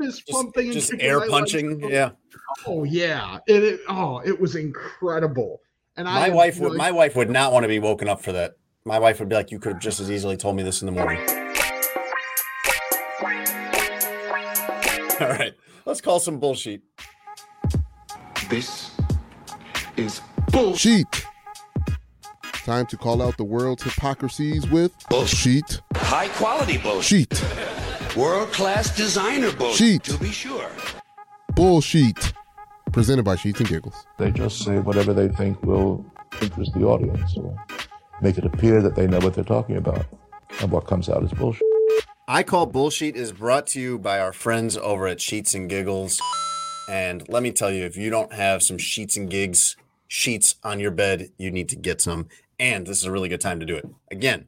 fist 0.00 0.28
pumping 0.28 0.72
just, 0.72 0.90
just 0.90 1.02
air 1.02 1.26
punching. 1.26 1.80
Like, 1.80 1.90
yeah. 1.90 2.10
Oh 2.66 2.84
yeah. 2.84 3.38
It, 3.46 3.64
it, 3.64 3.80
oh, 3.88 4.18
it 4.18 4.38
was 4.38 4.54
incredible. 4.54 5.60
And 5.96 6.06
my 6.06 6.26
I 6.26 6.28
wife 6.30 6.60
would 6.60 6.76
my 6.76 6.92
wife 6.92 7.16
would 7.16 7.30
not 7.30 7.52
want 7.52 7.64
to 7.64 7.68
be 7.68 7.78
woken 7.78 8.08
up 8.08 8.22
for 8.22 8.32
that. 8.32 8.56
My 8.84 8.98
wife 8.98 9.18
would 9.18 9.30
be 9.30 9.34
like, 9.34 9.50
you 9.50 9.58
could 9.58 9.72
have 9.72 9.82
just 9.82 9.98
as 9.98 10.10
easily 10.10 10.36
told 10.36 10.56
me 10.56 10.62
this 10.62 10.82
in 10.82 10.86
the 10.86 10.92
morning. 10.92 11.53
All 15.20 15.28
right. 15.28 15.54
Let's 15.86 16.00
call 16.00 16.18
some 16.18 16.40
bullshit. 16.40 16.82
This 18.48 18.90
is 19.96 20.20
bullshit. 20.50 21.06
Time 22.64 22.86
to 22.86 22.96
call 22.96 23.22
out 23.22 23.36
the 23.36 23.44
world's 23.44 23.82
hypocrisies 23.82 24.68
with 24.70 24.92
bullshit. 25.08 25.80
High 25.94 26.28
quality 26.28 26.78
bullshit. 26.78 27.42
World 28.16 28.50
class 28.52 28.96
designer 28.96 29.52
bullshit. 29.52 30.02
To 30.04 30.18
be 30.18 30.30
sure. 30.30 30.70
Bullshit. 31.54 32.32
Presented 32.92 33.24
by 33.24 33.36
Sheets 33.36 33.60
and 33.60 33.68
Giggles. 33.68 34.06
They 34.18 34.30
just 34.30 34.64
say 34.64 34.78
whatever 34.78 35.12
they 35.12 35.28
think 35.28 35.62
will 35.62 36.04
interest 36.40 36.72
the 36.74 36.84
audience 36.84 37.36
or 37.36 37.56
make 38.20 38.38
it 38.38 38.44
appear 38.44 38.80
that 38.82 38.96
they 38.96 39.06
know 39.06 39.18
what 39.18 39.34
they're 39.34 39.44
talking 39.44 39.76
about. 39.76 40.06
And 40.60 40.70
what 40.70 40.86
comes 40.86 41.08
out 41.08 41.22
is 41.22 41.32
bullshit. 41.32 41.62
I 42.26 42.42
Call 42.42 42.64
Bullshit 42.64 43.16
is 43.16 43.32
brought 43.32 43.66
to 43.68 43.80
you 43.80 43.98
by 43.98 44.18
our 44.18 44.32
friends 44.32 44.78
over 44.78 45.06
at 45.06 45.20
Sheets 45.20 45.54
and 45.54 45.68
Giggles. 45.68 46.22
And 46.88 47.28
let 47.28 47.42
me 47.42 47.52
tell 47.52 47.70
you, 47.70 47.84
if 47.84 47.98
you 47.98 48.08
don't 48.08 48.32
have 48.32 48.62
some 48.62 48.78
Sheets 48.78 49.16
and 49.18 49.28
Gigs 49.28 49.76
sheets 50.08 50.54
on 50.62 50.80
your 50.80 50.90
bed, 50.90 51.30
you 51.36 51.50
need 51.50 51.68
to 51.68 51.76
get 51.76 52.00
some 52.00 52.28
and 52.58 52.86
this 52.86 52.98
is 52.98 53.04
a 53.04 53.10
really 53.10 53.28
good 53.28 53.40
time 53.40 53.60
to 53.60 53.66
do 53.66 53.76
it. 53.76 53.86
Again, 54.10 54.46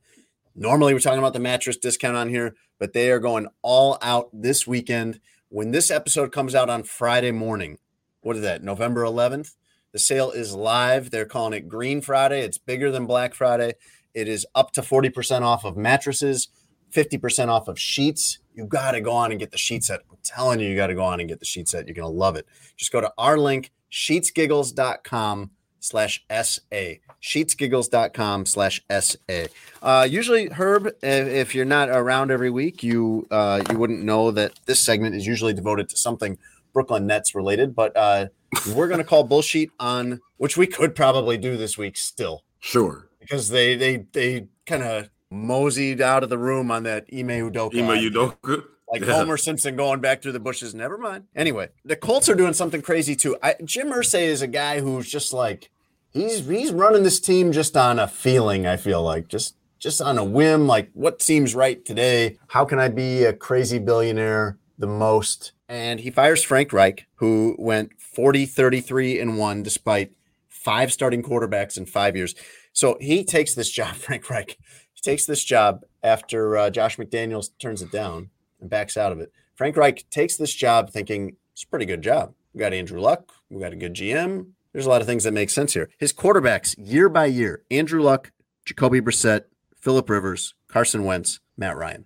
normally 0.54 0.94
we're 0.94 1.00
talking 1.00 1.18
about 1.18 1.32
the 1.32 1.38
mattress 1.38 1.76
discount 1.76 2.16
on 2.16 2.28
here, 2.28 2.54
but 2.78 2.92
they 2.92 3.10
are 3.10 3.18
going 3.18 3.48
all 3.62 3.98
out 4.00 4.28
this 4.32 4.66
weekend. 4.66 5.20
When 5.48 5.70
this 5.72 5.90
episode 5.90 6.32
comes 6.32 6.54
out 6.54 6.70
on 6.70 6.84
Friday 6.84 7.32
morning, 7.32 7.78
what 8.20 8.36
is 8.36 8.42
that, 8.42 8.62
November 8.62 9.02
11th? 9.02 9.54
The 9.92 9.98
sale 9.98 10.30
is 10.30 10.54
live. 10.54 11.10
They're 11.10 11.26
calling 11.26 11.52
it 11.52 11.68
Green 11.68 12.00
Friday. 12.00 12.40
It's 12.40 12.58
bigger 12.58 12.90
than 12.90 13.06
Black 13.06 13.34
Friday. 13.34 13.74
It 14.14 14.28
is 14.28 14.46
up 14.54 14.72
to 14.72 14.82
40% 14.82 15.42
off 15.42 15.64
of 15.64 15.76
mattresses, 15.76 16.48
50% 16.96 17.48
off 17.48 17.68
of 17.68 17.78
sheets. 17.78 18.38
You 18.54 18.64
got 18.64 18.92
to 18.92 19.00
go 19.00 19.12
on 19.12 19.30
and 19.30 19.38
get 19.38 19.50
the 19.50 19.58
sheet 19.58 19.84
set. 19.84 20.00
I'm 20.10 20.16
telling 20.22 20.60
you, 20.60 20.68
you 20.68 20.76
got 20.76 20.86
to 20.86 20.94
go 20.94 21.04
on 21.04 21.20
and 21.20 21.28
get 21.28 21.40
the 21.40 21.44
sheet 21.44 21.68
set. 21.68 21.86
You're 21.86 21.94
going 21.94 22.10
to 22.10 22.18
love 22.18 22.36
it. 22.36 22.46
Just 22.76 22.90
go 22.90 23.00
to 23.02 23.12
our 23.18 23.36
link, 23.36 23.70
sheetsgiggles.com 23.92 25.50
slash 25.80 26.24
SA. 26.30 26.94
Sheetsgiggles.com 27.22 28.46
slash 28.46 28.82
SA. 28.90 29.46
Uh, 29.82 30.06
usually, 30.08 30.48
Herb, 30.48 30.88
if 31.02 31.54
you're 31.54 31.64
not 31.66 31.90
around 31.90 32.30
every 32.30 32.50
week, 32.50 32.82
you 32.82 33.26
uh, 33.30 33.62
you 33.70 33.78
wouldn't 33.78 34.02
know 34.02 34.30
that 34.30 34.52
this 34.64 34.80
segment 34.80 35.14
is 35.14 35.26
usually 35.26 35.52
devoted 35.52 35.88
to 35.90 35.96
something 35.96 36.38
Brooklyn 36.72 37.06
Nets 37.06 37.34
related, 37.34 37.74
but 37.74 37.96
uh, 37.96 38.26
we're 38.74 38.88
going 38.88 38.98
to 38.98 39.04
call 39.04 39.24
bullshit 39.24 39.70
on, 39.80 40.20
which 40.36 40.56
we 40.56 40.66
could 40.66 40.94
probably 40.94 41.36
do 41.38 41.56
this 41.56 41.76
week 41.76 41.96
still. 41.96 42.44
Sure. 42.60 43.08
Because 43.20 43.48
they 43.48 43.76
they 43.76 44.06
they 44.12 44.48
kind 44.66 44.82
of 44.82 45.08
moseyed 45.30 46.00
out 46.00 46.22
of 46.22 46.30
the 46.30 46.38
room 46.38 46.70
on 46.70 46.84
that 46.84 47.06
Ime 47.12 47.28
Udoka. 47.28 47.78
Ime 47.78 48.10
Udoka 48.10 48.64
like 48.88 49.04
yeah. 49.04 49.14
Homer 49.14 49.36
Simpson 49.36 49.76
going 49.76 50.00
back 50.00 50.22
through 50.22 50.32
the 50.32 50.40
bushes. 50.40 50.74
Never 50.74 50.96
mind. 50.96 51.24
Anyway, 51.34 51.68
the 51.84 51.96
Colts 51.96 52.28
are 52.28 52.34
doing 52.34 52.54
something 52.54 52.82
crazy 52.82 53.16
too. 53.16 53.36
I, 53.42 53.56
Jim 53.64 53.88
Irsay 53.88 54.22
is 54.22 54.42
a 54.42 54.46
guy 54.46 54.80
who's 54.80 55.10
just 55.10 55.32
like 55.32 55.70
he's 56.10 56.46
he's 56.46 56.72
running 56.72 57.02
this 57.02 57.20
team 57.20 57.52
just 57.52 57.76
on 57.76 57.98
a 57.98 58.06
feeling. 58.06 58.66
I 58.66 58.76
feel 58.76 59.02
like 59.02 59.28
just 59.28 59.56
just 59.78 60.00
on 60.00 60.18
a 60.18 60.24
whim. 60.24 60.66
Like 60.66 60.90
what 60.92 61.22
seems 61.22 61.54
right 61.54 61.84
today? 61.84 62.38
How 62.48 62.64
can 62.64 62.78
I 62.78 62.88
be 62.88 63.24
a 63.24 63.32
crazy 63.32 63.78
billionaire 63.78 64.58
the 64.78 64.86
most? 64.86 65.52
And 65.68 65.98
he 65.98 66.10
fires 66.10 66.44
Frank 66.44 66.72
Reich, 66.72 67.06
who 67.16 67.56
went 67.58 67.98
40, 67.98 68.46
33, 68.46 69.18
and 69.18 69.36
one 69.36 69.64
despite 69.64 70.12
five 70.48 70.92
starting 70.92 71.22
quarterbacks 71.22 71.76
in 71.76 71.86
five 71.86 72.14
years. 72.16 72.36
So 72.72 72.96
he 73.00 73.24
takes 73.24 73.54
this 73.54 73.70
job, 73.70 73.94
Frank 73.96 74.30
Reich. 74.30 74.58
He 74.96 75.02
takes 75.02 75.24
this 75.24 75.44
job 75.44 75.84
after 76.02 76.56
uh, 76.56 76.70
Josh 76.70 76.96
McDaniels 76.96 77.50
turns 77.60 77.80
it 77.80 77.92
down 77.92 78.30
and 78.60 78.68
backs 78.68 78.96
out 78.96 79.12
of 79.12 79.20
it. 79.20 79.32
Frank 79.54 79.76
Reich 79.76 80.04
takes 80.10 80.36
this 80.36 80.52
job 80.52 80.90
thinking 80.90 81.36
it's 81.52 81.62
a 81.62 81.68
pretty 81.68 81.86
good 81.86 82.02
job. 82.02 82.34
We 82.52 82.58
got 82.58 82.74
Andrew 82.74 83.00
Luck. 83.00 83.32
We 83.48 83.60
got 83.60 83.72
a 83.72 83.76
good 83.76 83.94
GM 83.94 84.46
there's 84.76 84.84
a 84.84 84.90
lot 84.90 85.00
of 85.00 85.06
things 85.06 85.24
that 85.24 85.32
make 85.32 85.48
sense 85.48 85.72
here. 85.72 85.88
His 85.96 86.12
quarterbacks 86.12 86.74
year 86.76 87.08
by 87.08 87.24
year 87.24 87.64
Andrew 87.70 88.02
Luck, 88.02 88.30
Jacoby 88.66 89.00
Brissett, 89.00 89.44
Philip 89.74 90.10
Rivers, 90.10 90.54
Carson 90.68 91.04
Wentz, 91.04 91.40
Matt 91.56 91.78
Ryan, 91.78 92.04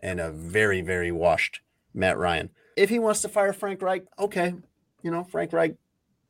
and 0.00 0.20
a 0.20 0.30
very, 0.30 0.82
very 0.82 1.10
washed 1.10 1.62
Matt 1.92 2.16
Ryan. 2.16 2.50
If 2.76 2.90
he 2.90 3.00
wants 3.00 3.22
to 3.22 3.28
fire 3.28 3.52
Frank 3.52 3.82
Reich, 3.82 4.04
okay. 4.20 4.54
You 5.02 5.10
know, 5.10 5.24
Frank 5.24 5.52
Reich, 5.52 5.74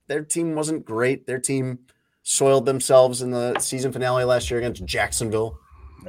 their 0.07 0.25
team 0.25 0.55
wasn't 0.55 0.87
great. 0.87 1.27
Their 1.27 1.39
team 1.39 1.81
soiled 2.23 2.65
themselves 2.65 3.21
in 3.21 3.31
the 3.31 3.59
season 3.59 3.93
finale 3.93 4.25
last 4.25 4.51
year 4.51 4.61
against 4.61 4.87
Jacksonville. 4.87 5.59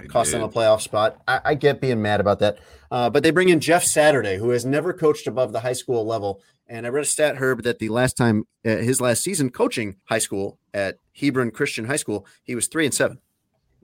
Cost 0.09 0.31
them 0.31 0.41
a 0.41 0.49
playoff 0.49 0.81
spot. 0.81 1.21
I, 1.27 1.41
I 1.45 1.53
get 1.55 1.81
being 1.81 2.01
mad 2.01 2.19
about 2.19 2.39
that. 2.39 2.59
Uh, 2.91 3.09
but 3.09 3.23
they 3.23 3.31
bring 3.31 3.49
in 3.49 3.59
Jeff 3.59 3.83
Saturday, 3.83 4.37
who 4.37 4.49
has 4.49 4.65
never 4.65 4.93
coached 4.93 5.27
above 5.27 5.51
the 5.51 5.61
high 5.61 5.73
school 5.73 6.05
level. 6.05 6.41
And 6.67 6.85
I 6.85 6.89
read 6.89 7.03
a 7.03 7.07
stat, 7.07 7.37
Herb, 7.37 7.63
that 7.63 7.79
the 7.79 7.89
last 7.89 8.15
time, 8.15 8.45
uh, 8.65 8.77
his 8.77 9.01
last 9.01 9.23
season 9.23 9.49
coaching 9.49 9.97
high 10.05 10.19
school 10.19 10.59
at 10.73 10.99
Hebron 11.19 11.51
Christian 11.51 11.85
High 11.85 11.97
School, 11.97 12.25
he 12.43 12.55
was 12.55 12.67
three 12.67 12.85
and 12.85 12.93
seven. 12.93 13.19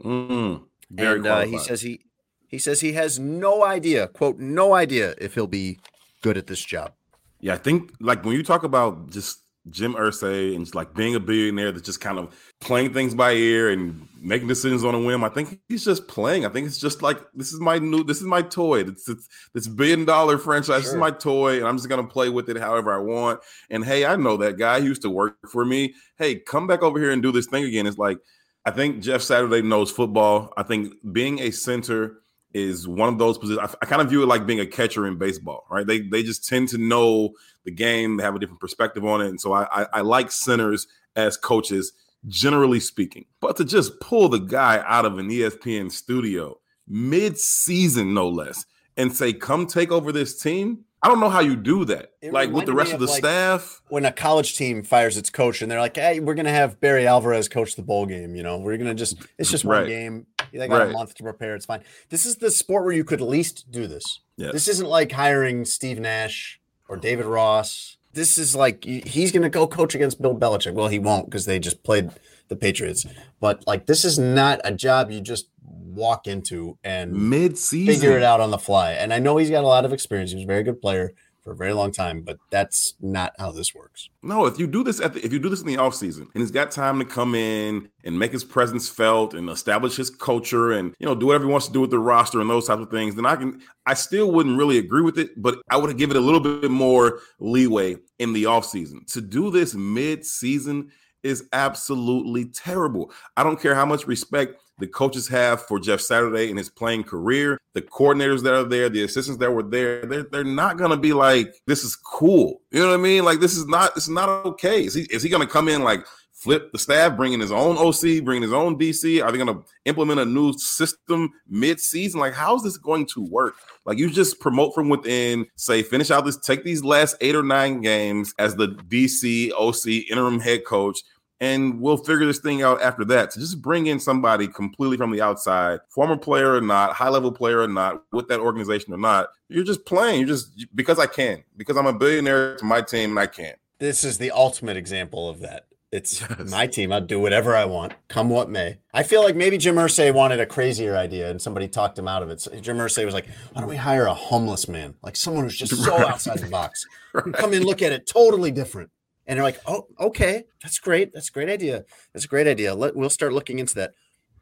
Mm, 0.03 0.63
very 0.89 1.17
and 1.17 1.27
uh, 1.27 1.41
he 1.41 1.57
says 1.57 1.81
he 1.81 2.01
he 2.47 2.57
says 2.57 2.81
he 2.81 2.93
has 2.93 3.19
no 3.19 3.63
idea, 3.63 4.07
quote, 4.07 4.39
no 4.39 4.73
idea 4.73 5.13
if 5.19 5.35
he'll 5.35 5.47
be 5.47 5.79
good 6.21 6.37
at 6.37 6.47
this 6.47 6.63
job. 6.63 6.93
Yeah, 7.41 7.53
I 7.53 7.57
think 7.57 7.91
like 7.99 8.23
when 8.23 8.35
you 8.35 8.43
talk 8.43 8.63
about 8.63 9.11
just 9.11 9.39
Jim 9.69 9.93
Irsay 9.93 10.55
and 10.55 10.65
just 10.65 10.75
like 10.75 10.93
being 10.93 11.15
a 11.15 11.19
billionaire 11.19 11.71
that's 11.71 11.85
just 11.85 12.01
kind 12.01 12.17
of 12.17 12.35
playing 12.59 12.93
things 12.93 13.13
by 13.13 13.31
ear 13.33 13.69
and 13.69 14.07
making 14.21 14.47
decisions 14.47 14.83
on 14.83 14.95
a 14.95 14.99
whim, 14.99 15.23
I 15.23 15.29
think 15.29 15.59
he's 15.67 15.85
just 15.85 16.07
playing. 16.07 16.45
I 16.45 16.49
think 16.49 16.67
it's 16.67 16.79
just 16.79 17.01
like 17.01 17.19
this 17.33 17.53
is 17.53 17.59
my 17.59 17.79
new, 17.79 18.03
this 18.03 18.17
is 18.17 18.23
my 18.23 18.41
toy. 18.41 18.81
It's, 18.81 19.07
it's 19.07 19.27
this 19.53 19.67
billion 19.67 20.05
dollar 20.05 20.37
franchise. 20.37 20.83
This 20.83 20.91
is 20.91 20.97
my 20.97 21.11
toy, 21.11 21.57
and 21.57 21.67
I'm 21.67 21.77
just 21.77 21.89
gonna 21.89 22.07
play 22.07 22.29
with 22.29 22.49
it 22.49 22.57
however 22.57 22.93
I 22.93 22.99
want. 22.99 23.41
And 23.69 23.83
hey, 23.83 24.05
I 24.05 24.15
know 24.15 24.37
that 24.37 24.57
guy. 24.57 24.79
He 24.79 24.87
used 24.87 25.01
to 25.03 25.09
work 25.09 25.37
for 25.49 25.65
me. 25.65 25.93
Hey, 26.17 26.35
come 26.35 26.67
back 26.67 26.83
over 26.83 26.99
here 26.99 27.11
and 27.11 27.21
do 27.21 27.31
this 27.31 27.47
thing 27.47 27.63
again. 27.63 27.87
It's 27.87 27.97
like 27.97 28.19
I 28.65 28.71
think 28.71 29.01
Jeff 29.01 29.21
Saturday 29.21 29.61
knows 29.61 29.91
football. 29.91 30.53
I 30.57 30.63
think 30.63 30.93
being 31.11 31.39
a 31.39 31.51
center 31.51 32.21
is 32.53 32.87
one 32.87 33.09
of 33.09 33.19
those 33.19 33.37
positions. 33.37 33.59
I, 33.59 33.75
I 33.81 33.85
kind 33.85 34.01
of 34.01 34.09
view 34.09 34.23
it 34.23 34.27
like 34.27 34.45
being 34.45 34.59
a 34.59 34.65
catcher 34.65 35.07
in 35.07 35.17
baseball, 35.17 35.65
right? 35.69 35.85
They 35.85 36.01
they 36.01 36.23
just 36.23 36.47
tend 36.47 36.69
to 36.69 36.77
know 36.77 37.33
the 37.69 37.75
game. 37.75 38.17
They 38.17 38.23
have 38.23 38.35
a 38.35 38.39
different 38.39 38.59
perspective 38.61 39.05
on 39.05 39.21
it, 39.21 39.27
and 39.27 39.39
so 39.39 39.53
I 39.53 39.67
I, 39.71 39.87
I 39.93 40.01
like 40.01 40.31
centers 40.31 40.87
as 41.15 41.37
coaches, 41.37 41.93
generally 42.27 42.79
speaking. 42.79 43.25
But 43.41 43.57
to 43.57 43.65
just 43.65 43.99
pull 43.99 44.29
the 44.29 44.39
guy 44.39 44.83
out 44.85 45.05
of 45.05 45.17
an 45.17 45.29
ESPN 45.29 45.91
studio 45.91 46.59
mid-season, 46.87 48.13
no 48.13 48.27
less, 48.29 48.65
and 48.97 49.15
say, 49.15 49.33
"Come 49.33 49.67
take 49.67 49.91
over 49.91 50.11
this 50.11 50.39
team." 50.41 50.85
I 51.01 51.07
don't 51.07 51.21
know 51.21 51.29
how 51.29 51.39
you 51.39 51.55
do 51.55 51.85
that. 51.85 52.11
It 52.21 52.33
like 52.33 52.51
with 52.51 52.65
the 52.65 52.73
rest 52.73 52.91
of 52.91 52.99
the 52.99 53.05
like, 53.05 53.19
staff. 53.19 53.81
When 53.87 54.03
a 54.03 54.11
college 54.11 54.57
team 54.57 54.83
fires 54.83 55.15
its 55.15 55.29
coach 55.29 55.61
and 55.61 55.71
they're 55.71 55.79
like, 55.79 55.95
"Hey, 55.95 56.19
we're 56.19 56.33
gonna 56.33 56.51
have 56.51 56.81
Barry 56.81 57.07
Alvarez 57.07 57.47
coach 57.47 57.75
the 57.75 57.81
bowl 57.83 58.05
game," 58.05 58.35
you 58.35 58.43
know, 58.43 58.57
we're 58.57 58.75
gonna 58.77 58.93
just 58.93 59.15
it's 59.37 59.49
just 59.49 59.63
one 59.63 59.77
Right. 59.83 59.87
game. 59.87 60.27
They 60.51 60.67
got 60.67 60.81
Right. 60.81 60.89
a 60.89 60.91
month 60.91 61.15
to 61.15 61.23
prepare. 61.23 61.55
It's 61.55 61.65
fine. 61.65 61.83
This 62.09 62.25
is 62.25 62.37
the 62.37 62.51
sport 62.51 62.83
where 62.83 62.93
you 62.93 63.05
could 63.05 63.21
least 63.21 63.71
do 63.71 63.87
this. 63.87 64.03
Yes. 64.35 64.51
This 64.51 64.67
isn't 64.67 64.89
like 64.89 65.11
hiring 65.13 65.63
Steve 65.63 65.99
Nash 65.99 66.58
or 66.89 66.97
David 66.97 67.25
Ross. 67.25 67.97
This 68.11 68.37
is 68.37 68.55
like 68.55 68.83
he's 68.83 69.31
going 69.31 69.43
to 69.43 69.49
go 69.49 69.67
coach 69.67 69.95
against 69.95 70.21
Bill 70.21 70.37
Belichick. 70.37 70.73
Well, 70.73 70.87
he 70.87 70.99
won't 70.99 71.25
because 71.25 71.45
they 71.45 71.59
just 71.59 71.83
played 71.83 72.09
the 72.49 72.55
Patriots. 72.55 73.05
But 73.39 73.65
like, 73.67 73.85
this 73.85 74.03
is 74.03 74.17
not 74.19 74.59
a 74.63 74.73
job 74.73 75.11
you 75.11 75.21
just 75.21 75.47
walk 75.61 76.27
into 76.27 76.77
and 76.83 77.13
mid-season 77.29 77.93
figure 77.93 78.17
it 78.17 78.23
out 78.23 78.41
on 78.41 78.51
the 78.51 78.57
fly. 78.57 78.93
And 78.93 79.13
I 79.13 79.19
know 79.19 79.37
he's 79.37 79.49
got 79.49 79.63
a 79.63 79.67
lot 79.67 79.85
of 79.85 79.93
experience. 79.93 80.31
He 80.31 80.37
was 80.37 80.45
a 80.45 80.47
very 80.47 80.63
good 80.63 80.81
player 80.81 81.13
for 81.49 81.53
a 81.53 81.57
very 81.57 81.73
long 81.73 81.91
time, 81.91 82.21
but 82.21 82.37
that's 82.51 82.93
not 83.01 83.33
how 83.39 83.51
this 83.51 83.73
works. 83.73 84.09
No, 84.21 84.45
if 84.45 84.59
you 84.59 84.67
do 84.67 84.83
this 84.83 85.01
at 85.01 85.13
the, 85.13 85.25
if 85.25 85.33
you 85.33 85.39
do 85.39 85.49
this 85.49 85.61
in 85.61 85.67
the 85.67 85.77
offseason 85.77 86.27
and 86.31 86.41
he's 86.41 86.51
got 86.51 86.69
time 86.69 86.99
to 86.99 87.05
come 87.05 87.33
in 87.33 87.89
and 88.03 88.19
make 88.19 88.31
his 88.31 88.43
presence 88.43 88.87
felt 88.87 89.33
and 89.33 89.49
establish 89.49 89.95
his 89.95 90.11
culture 90.11 90.73
and 90.73 90.93
you 90.99 91.07
know 91.07 91.15
do 91.15 91.25
whatever 91.25 91.45
he 91.45 91.51
wants 91.51 91.65
to 91.65 91.73
do 91.73 91.81
with 91.81 91.89
the 91.89 91.97
roster 91.97 92.39
and 92.39 92.47
those 92.47 92.67
types 92.67 92.83
of 92.83 92.91
things, 92.91 93.15
then 93.15 93.25
I 93.25 93.35
can 93.35 93.61
I 93.87 93.95
still 93.95 94.31
wouldn't 94.31 94.59
really 94.59 94.77
agree 94.77 95.01
with 95.01 95.17
it, 95.17 95.41
but 95.41 95.59
I 95.71 95.77
would 95.77 95.97
give 95.97 96.11
it 96.11 96.17
a 96.17 96.21
little 96.21 96.39
bit 96.39 96.69
more 96.69 97.21
leeway 97.39 97.95
in 98.19 98.33
the 98.33 98.43
offseason. 98.43 99.11
To 99.13 99.21
do 99.21 99.49
this 99.49 99.73
mid-season 99.73 100.91
is 101.23 101.49
absolutely 101.51 102.45
terrible. 102.45 103.11
I 103.35 103.43
don't 103.43 103.59
care 103.59 103.73
how 103.73 103.87
much 103.87 104.05
respect 104.05 104.61
the 104.79 104.87
coaches 104.87 105.27
have 105.27 105.61
for 105.63 105.79
Jeff 105.79 106.01
Saturday 106.01 106.49
and 106.49 106.57
his 106.57 106.69
playing 106.69 107.03
career, 107.03 107.59
the 107.73 107.81
coordinators 107.81 108.41
that 108.43 108.53
are 108.53 108.63
there, 108.63 108.89
the 108.89 109.03
assistants 109.03 109.39
that 109.39 109.51
were 109.51 109.63
there, 109.63 110.05
they're, 110.05 110.23
they're 110.23 110.43
not 110.43 110.77
gonna 110.77 110.97
be 110.97 111.13
like, 111.13 111.53
this 111.67 111.83
is 111.83 111.95
cool. 111.95 112.61
You 112.71 112.79
know 112.79 112.87
what 112.87 112.93
I 112.93 112.97
mean? 112.97 113.25
Like 113.25 113.39
this 113.39 113.55
is 113.55 113.67
not 113.67 113.95
is 113.97 114.09
not 114.09 114.29
okay. 114.45 114.85
Is 114.85 114.93
he 114.93 115.03
is 115.03 115.21
he 115.21 115.29
gonna 115.29 115.47
come 115.47 115.67
in 115.67 115.83
like 115.83 116.05
flip 116.39 116.71
the 116.71 116.79
staff, 116.79 117.17
bringing 117.17 117.41
his 117.41 117.51
own 117.51 117.77
OC, 117.77 118.23
bringing 118.23 118.43
his 118.43 118.53
own 118.53 118.79
DC? 118.79 119.21
Are 119.23 119.31
they 119.31 119.37
gonna 119.37 119.61
implement 119.85 120.21
a 120.21 120.25
new 120.25 120.53
system 120.53 121.29
mid-season? 121.49 122.19
Like, 122.19 122.33
how's 122.33 122.63
this 122.63 122.77
going 122.77 123.05
to 123.07 123.21
work? 123.21 123.55
Like 123.85 123.97
you 123.97 124.09
just 124.09 124.39
promote 124.39 124.73
from 124.73 124.87
within, 124.87 125.45
say, 125.55 125.83
finish 125.83 126.11
out 126.11 126.25
this, 126.25 126.37
take 126.37 126.63
these 126.63 126.83
last 126.83 127.17
eight 127.21 127.35
or 127.35 127.43
nine 127.43 127.81
games 127.81 128.33
as 128.39 128.55
the 128.55 128.69
DC, 128.69 129.51
OC, 129.51 130.09
interim 130.09 130.39
head 130.39 130.63
coach, 130.65 131.01
and 131.41 131.79
we'll 131.79 131.97
figure 131.97 132.25
this 132.25 132.39
thing 132.39 132.61
out 132.61 132.81
after 132.81 133.05
that. 133.05 133.31
To 133.31 133.39
just 133.39 133.61
bring 133.61 133.87
in 133.87 133.99
somebody 133.99 134.47
completely 134.47 134.97
from 134.97 135.11
the 135.11 135.21
outside, 135.21 135.79
former 135.89 136.17
player 136.17 136.53
or 136.53 136.61
not, 136.61 136.93
high 136.93 137.09
level 137.09 137.31
player 137.31 137.61
or 137.61 137.67
not, 137.67 138.03
with 138.11 138.27
that 138.27 138.39
organization 138.39 138.93
or 138.93 138.97
not, 138.97 139.29
you're 139.47 139.63
just 139.63 139.85
playing. 139.85 140.19
You're 140.19 140.27
just 140.27 140.67
because 140.75 140.99
I 140.99 141.05
can, 141.05 141.43
because 141.57 141.77
I'm 141.77 141.87
a 141.87 141.93
billionaire 141.93 142.57
to 142.57 142.65
my 142.65 142.81
team 142.81 143.11
and 143.11 143.19
I 143.19 143.27
can't. 143.27 143.57
This 143.79 144.03
is 144.03 144.17
the 144.17 144.31
ultimate 144.31 144.77
example 144.77 145.29
of 145.29 145.39
that. 145.39 145.65
It's 145.91 146.23
my 146.51 146.67
team. 146.67 146.91
I'll 146.91 147.01
do 147.01 147.19
whatever 147.19 147.55
I 147.55 147.65
want, 147.65 147.93
come 148.09 148.29
what 148.29 148.49
may. 148.49 148.77
I 148.93 149.01
feel 149.01 149.23
like 149.23 149.35
maybe 149.35 149.57
Jim 149.57 149.75
Irsay 149.75 150.13
wanted 150.13 150.39
a 150.39 150.45
crazier 150.45 150.95
idea 150.95 151.31
and 151.31 151.41
somebody 151.41 151.67
talked 151.67 151.97
him 151.97 152.07
out 152.07 152.21
of 152.21 152.29
it. 152.29 152.41
So 152.41 152.51
Jim 152.59 152.77
Irsay 152.77 153.05
was 153.05 153.13
like, 153.13 153.27
why 153.53 153.61
don't 153.61 153.69
we 153.69 153.75
hire 153.75 154.05
a 154.05 154.13
homeless 154.13 154.67
man? 154.67 154.93
Like 155.01 155.15
someone 155.15 155.45
who's 155.45 155.57
just 155.57 155.75
so 155.75 155.97
outside 156.07 156.39
the 156.39 156.49
box. 156.49 156.85
Come 157.33 157.53
in, 157.53 157.63
look 157.63 157.81
at 157.81 157.91
it 157.91 158.05
totally 158.05 158.51
different. 158.51 158.91
And 159.29 159.37
they're 159.37 159.43
like, 159.43 159.59
oh, 159.67 159.85
okay, 159.99 160.45
that's 160.63 160.79
great. 160.79 161.13
That's 161.13 161.29
a 161.29 161.31
great 161.31 161.49
idea. 161.49 161.85
That's 162.13 162.25
a 162.25 162.27
great 162.27 162.47
idea. 162.47 162.73
Let, 162.73 162.95
we'll 162.95 163.11
start 163.11 163.31
looking 163.31 163.59
into 163.59 163.75
that. 163.75 163.91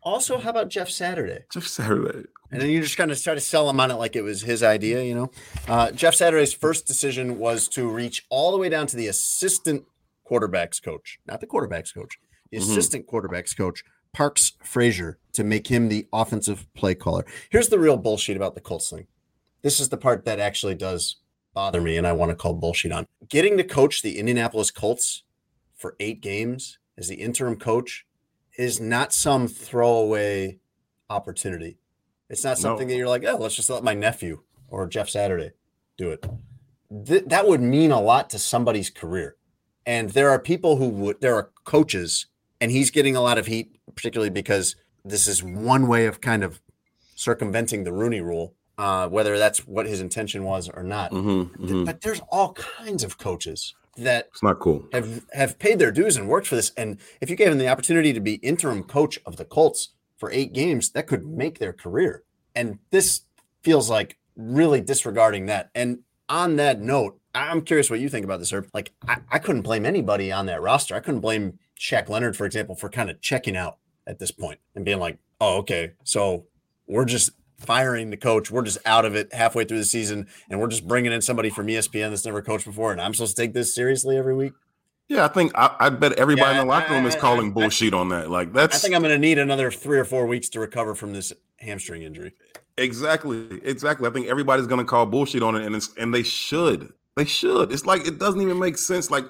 Also, 0.01 0.37
how 0.37 0.49
about 0.51 0.69
Jeff 0.69 0.89
Saturday? 0.89 1.39
Jeff 1.51 1.67
Saturday. 1.67 2.23
And 2.51 2.61
then 2.61 2.69
you 2.69 2.81
just 2.81 2.95
kind 2.95 3.11
of 3.11 3.21
try 3.21 3.33
to 3.33 3.41
sell 3.41 3.69
him 3.69 3.81
on 3.81 3.91
it 3.91 3.95
like 3.95 4.15
it 4.15 4.21
was 4.21 4.43
his 4.43 4.63
idea, 4.63 5.03
you 5.03 5.13
know? 5.13 5.31
Uh, 5.67 5.91
Jeff 5.91 6.15
Saturday's 6.15 6.53
first 6.53 6.87
decision 6.87 7.37
was 7.37 7.67
to 7.69 7.89
reach 7.89 8.25
all 8.29 8.51
the 8.53 8.57
way 8.57 8.69
down 8.69 8.87
to 8.87 8.95
the 8.95 9.07
assistant 9.07 9.83
quarterbacks 10.25 10.81
coach, 10.81 11.19
not 11.27 11.41
the 11.41 11.47
quarterbacks 11.47 11.93
coach, 11.93 12.17
the 12.49 12.57
Mhm. 12.57 12.61
assistant 12.61 13.07
quarterbacks 13.07 13.55
coach, 13.57 13.83
Parks 14.13 14.53
Frazier, 14.63 15.19
to 15.33 15.43
make 15.43 15.67
him 15.67 15.89
the 15.89 16.07
offensive 16.13 16.65
play 16.73 16.95
caller. 16.95 17.25
Here's 17.49 17.67
the 17.67 17.77
real 17.79 17.97
bullshit 17.97 18.37
about 18.37 18.55
the 18.55 18.61
Colts 18.61 18.89
thing. 18.89 19.07
This 19.63 19.81
is 19.81 19.89
the 19.89 19.97
part 19.97 20.23
that 20.23 20.39
actually 20.39 20.75
does 20.75 21.17
bother 21.57 21.81
me, 21.81 21.97
and 21.97 22.05
I 22.05 22.11
want 22.11 22.29
to 22.29 22.35
call 22.35 22.53
bullshit 22.53 22.91
on. 22.91 23.07
Getting 23.29 23.57
to 23.57 23.63
coach 23.63 24.03
the 24.03 24.19
Indianapolis 24.19 24.69
Colts 24.69 25.23
for 25.75 25.95
eight 25.99 26.21
games 26.21 26.77
as 26.99 27.07
the 27.07 27.15
interim 27.15 27.55
coach 27.55 28.05
is 28.59 28.79
not 28.79 29.11
some 29.11 29.47
throwaway 29.47 30.59
opportunity. 31.09 31.79
It's 32.29 32.43
not 32.43 32.57
No. 32.57 32.61
something 32.61 32.87
that 32.87 32.95
you're 32.95 33.07
like, 33.07 33.23
oh, 33.25 33.37
let's 33.37 33.55
just 33.55 33.71
let 33.71 33.83
my 33.83 33.95
nephew 33.95 34.43
or 34.67 34.85
Jeff 34.85 35.09
Saturday 35.09 35.53
do 35.97 36.11
it. 36.11 36.27
Th- 37.07 37.23
that 37.25 37.47
would 37.47 37.61
mean 37.61 37.89
a 37.89 37.99
lot 38.01 38.29
to 38.29 38.37
somebody's 38.37 38.91
career. 38.91 39.35
And 39.83 40.11
there 40.11 40.29
are 40.29 40.37
people 40.37 40.75
who 40.75 40.89
would, 40.89 41.21
there 41.21 41.33
are 41.35 41.49
coaches, 41.63 42.27
and 42.61 42.69
he's 42.69 42.91
getting 42.91 43.15
a 43.15 43.21
lot 43.21 43.39
of 43.39 43.47
heat, 43.47 43.79
particularly 43.95 44.29
because 44.29 44.75
this 45.03 45.27
is 45.27 45.41
one 45.41 45.87
way 45.87 46.05
of 46.05 46.21
kind 46.21 46.43
of 46.43 46.61
circumventing 47.15 47.83
the 47.83 47.93
Rooney 47.93 48.21
rule, 48.21 48.53
uh, 48.77 49.07
whether 49.09 49.37
that's 49.37 49.65
what 49.67 49.85
his 49.87 50.01
intention 50.01 50.43
was 50.43 50.69
or 50.69 50.83
not. 50.83 51.11
Mhm, 51.11 51.55
Th- 51.57 51.69
mhm. 51.71 51.85
But 51.85 52.01
there's 52.01 52.21
all 52.31 52.53
kinds 52.53 53.03
of 53.03 53.17
coaches 53.17 53.73
that 53.97 54.27
It's 54.31 54.43
not 54.43 54.59
cool. 54.59 54.85
have 54.93 55.25
have 55.33 55.57
paid 55.57 55.79
their 55.79 55.91
dues 55.91 56.17
and 56.17 56.29
worked 56.29 56.47
for 56.47 56.55
this. 56.55 56.71
And 56.77 56.99
if 57.21 57.29
you 57.29 57.35
gave 57.35 57.49
them 57.49 57.57
the 57.57 57.67
opportunity 57.67 58.13
to 58.13 58.19
be 58.19 58.35
interim 58.35 58.83
coach 58.83 59.19
of 59.25 59.37
the 59.37 59.45
Colts 59.45 59.89
for 60.17 60.31
eight 60.31 60.53
games, 60.53 60.91
that 60.91 61.07
could 61.07 61.25
make 61.25 61.57
their 61.59 61.73
career. 61.73 62.23
And 62.55 62.79
this 62.91 63.21
feels 63.63 63.89
like 63.89 64.17
really 64.35 64.81
disregarding 64.81 65.47
that. 65.47 65.69
And 65.73 65.99
on 66.29 66.57
that 66.57 66.79
note, 66.81 67.19
I'm 67.33 67.61
curious 67.61 67.89
what 67.89 67.99
you 67.99 68.09
think 68.09 68.23
about 68.25 68.39
this, 68.39 68.51
Herb. 68.51 68.67
Like, 68.73 68.93
I, 69.07 69.17
I 69.31 69.39
couldn't 69.39 69.61
blame 69.63 69.85
anybody 69.85 70.31
on 70.31 70.45
that 70.47 70.61
roster. 70.61 70.95
I 70.95 70.99
couldn't 70.99 71.21
blame 71.21 71.57
Shaq 71.79 72.09
Leonard, 72.09 72.35
for 72.35 72.45
example, 72.45 72.75
for 72.75 72.89
kind 72.89 73.09
of 73.09 73.21
checking 73.21 73.55
out 73.55 73.77
at 74.07 74.19
this 74.19 74.31
point 74.31 74.59
and 74.75 74.83
being 74.85 74.99
like, 74.99 75.17
oh, 75.41 75.57
okay, 75.57 75.91
so 76.03 76.45
we're 76.87 77.05
just 77.05 77.31
firing 77.57 78.09
the 78.09 78.17
coach. 78.17 78.51
We're 78.51 78.63
just 78.63 78.77
out 78.85 79.05
of 79.05 79.15
it 79.15 79.33
halfway 79.33 79.65
through 79.65 79.79
the 79.79 79.85
season, 79.85 80.27
and 80.49 80.59
we're 80.59 80.67
just 80.67 80.87
bringing 80.87 81.11
in 81.11 81.21
somebody 81.21 81.49
from 81.49 81.67
ESPN 81.67 82.09
that's 82.09 82.25
never 82.25 82.41
coached 82.41 82.65
before, 82.65 82.91
and 82.91 83.01
I'm 83.01 83.13
supposed 83.13 83.35
to 83.35 83.41
take 83.41 83.53
this 83.53 83.73
seriously 83.73 84.17
every 84.17 84.35
week. 84.35 84.53
Yeah, 85.09 85.23
I 85.23 85.29
think 85.29 85.53
I, 85.55 85.73
I 85.79 85.89
bet 85.89 86.13
everybody 86.13 86.55
Yeah, 86.55 86.61
in 86.61 86.67
the 86.67 86.73
locker 86.73 86.93
room 86.93 87.05
is 87.05 87.15
calling 87.15 87.47
I- 87.47 87.53
bullshit 87.53 87.93
on 87.93 88.09
that. 88.09 88.29
Like 88.29 88.51
that's. 88.53 88.75
I 88.75 88.79
think 88.79 88.93
I'm 88.95 89.01
going 89.01 89.13
to 89.13 89.17
need 89.17 89.37
another 89.37 89.71
three 89.71 89.97
or 89.99 90.05
four 90.05 90.25
weeks 90.27 90.49
to 90.49 90.59
recover 90.59 90.95
from 90.95 91.13
this 91.13 91.31
hamstring 91.59 92.03
injury. 92.03 92.33
Exactly, 92.77 93.47
exactly. 93.63 94.07
I 94.07 94.11
think 94.11 94.27
everybody's 94.27 94.67
gonna 94.67 94.85
call 94.85 95.05
bullshit 95.07 95.41
on 95.41 95.55
it, 95.55 95.65
and 95.65 95.75
it's 95.75 95.89
and 95.97 96.13
they 96.13 96.23
should. 96.23 96.93
They 97.15 97.25
should. 97.25 97.71
It's 97.71 97.85
like 97.85 98.05
it 98.07 98.19
doesn't 98.19 98.39
even 98.41 98.59
make 98.59 98.77
sense. 98.77 99.09
Like, 99.09 99.25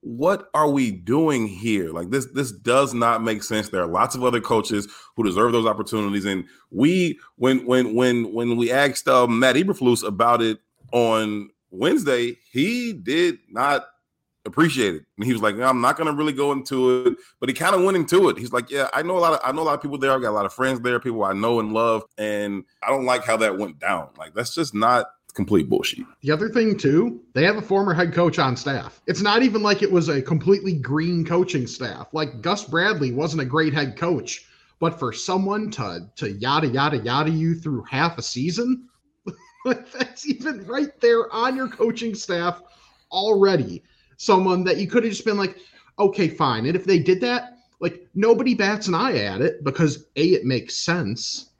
what 0.00 0.48
are 0.54 0.70
we 0.70 0.90
doing 0.90 1.48
here? 1.48 1.90
Like 1.90 2.10
this, 2.10 2.26
this 2.26 2.52
does 2.52 2.94
not 2.94 3.22
make 3.22 3.42
sense. 3.42 3.68
There 3.68 3.82
are 3.82 3.88
lots 3.88 4.14
of 4.14 4.24
other 4.24 4.40
coaches 4.40 4.86
who 5.16 5.24
deserve 5.24 5.52
those 5.52 5.66
opportunities, 5.66 6.24
and 6.24 6.44
we, 6.70 7.18
when 7.36 7.66
when 7.66 7.94
when 7.94 8.32
when 8.32 8.56
we 8.56 8.70
asked 8.70 9.08
uh, 9.08 9.26
Matt 9.26 9.56
Eberflus 9.56 10.06
about 10.06 10.42
it 10.42 10.58
on 10.92 11.50
Wednesday, 11.70 12.36
he 12.50 12.92
did 12.92 13.38
not 13.50 13.86
appreciate 14.44 14.94
it, 14.94 15.04
and 15.16 15.26
he 15.26 15.32
was 15.32 15.42
like, 15.42 15.58
"I'm 15.58 15.80
not 15.80 15.96
going 15.96 16.06
to 16.06 16.12
really 16.12 16.32
go 16.32 16.52
into 16.52 17.06
it," 17.06 17.16
but 17.40 17.48
he 17.48 17.54
kind 17.54 17.74
of 17.74 17.82
went 17.82 17.96
into 17.96 18.28
it. 18.28 18.38
He's 18.38 18.52
like, 18.52 18.70
"Yeah, 18.70 18.88
I 18.94 19.02
know 19.02 19.16
a 19.16 19.20
lot 19.20 19.32
of 19.32 19.40
I 19.42 19.50
know 19.50 19.62
a 19.62 19.64
lot 19.64 19.74
of 19.74 19.82
people 19.82 19.98
there. 19.98 20.12
I've 20.12 20.22
got 20.22 20.30
a 20.30 20.38
lot 20.38 20.46
of 20.46 20.52
friends 20.52 20.80
there, 20.80 21.00
people 21.00 21.24
I 21.24 21.32
know 21.32 21.58
and 21.58 21.72
love, 21.72 22.04
and 22.16 22.64
I 22.82 22.90
don't 22.90 23.06
like 23.06 23.24
how 23.24 23.36
that 23.38 23.58
went 23.58 23.80
down. 23.80 24.10
Like 24.16 24.34
that's 24.34 24.54
just 24.54 24.74
not." 24.74 25.06
Complete 25.36 25.68
bullshit. 25.68 26.04
The 26.22 26.32
other 26.32 26.48
thing 26.48 26.76
too, 26.76 27.20
they 27.34 27.44
have 27.44 27.58
a 27.58 27.62
former 27.62 27.92
head 27.94 28.12
coach 28.12 28.38
on 28.38 28.56
staff. 28.56 29.02
It's 29.06 29.20
not 29.20 29.42
even 29.42 29.62
like 29.62 29.82
it 29.82 29.92
was 29.92 30.08
a 30.08 30.22
completely 30.22 30.72
green 30.72 31.24
coaching 31.24 31.66
staff. 31.66 32.08
Like 32.12 32.40
Gus 32.40 32.64
Bradley 32.64 33.12
wasn't 33.12 33.42
a 33.42 33.46
great 33.46 33.74
head 33.74 33.96
coach, 33.96 34.46
but 34.80 34.98
for 34.98 35.12
someone 35.12 35.70
to 35.72 36.08
to 36.16 36.32
yada 36.32 36.66
yada 36.66 36.96
yada 36.96 37.30
you 37.30 37.54
through 37.54 37.84
half 37.84 38.18
a 38.18 38.22
season, 38.22 38.88
that's 39.64 40.26
even 40.26 40.64
right 40.66 40.98
there 41.00 41.32
on 41.32 41.54
your 41.54 41.68
coaching 41.68 42.14
staff 42.14 42.62
already. 43.12 43.82
Someone 44.16 44.64
that 44.64 44.78
you 44.78 44.88
could 44.88 45.04
have 45.04 45.12
just 45.12 45.26
been 45.26 45.36
like, 45.36 45.58
okay, 45.98 46.28
fine. 46.28 46.64
And 46.64 46.74
if 46.74 46.86
they 46.86 46.98
did 46.98 47.20
that, 47.20 47.58
like 47.78 48.08
nobody 48.14 48.54
bats 48.54 48.88
an 48.88 48.94
eye 48.94 49.18
at 49.18 49.42
it 49.42 49.62
because 49.62 50.06
A, 50.16 50.28
it 50.28 50.46
makes 50.46 50.78
sense 50.78 51.50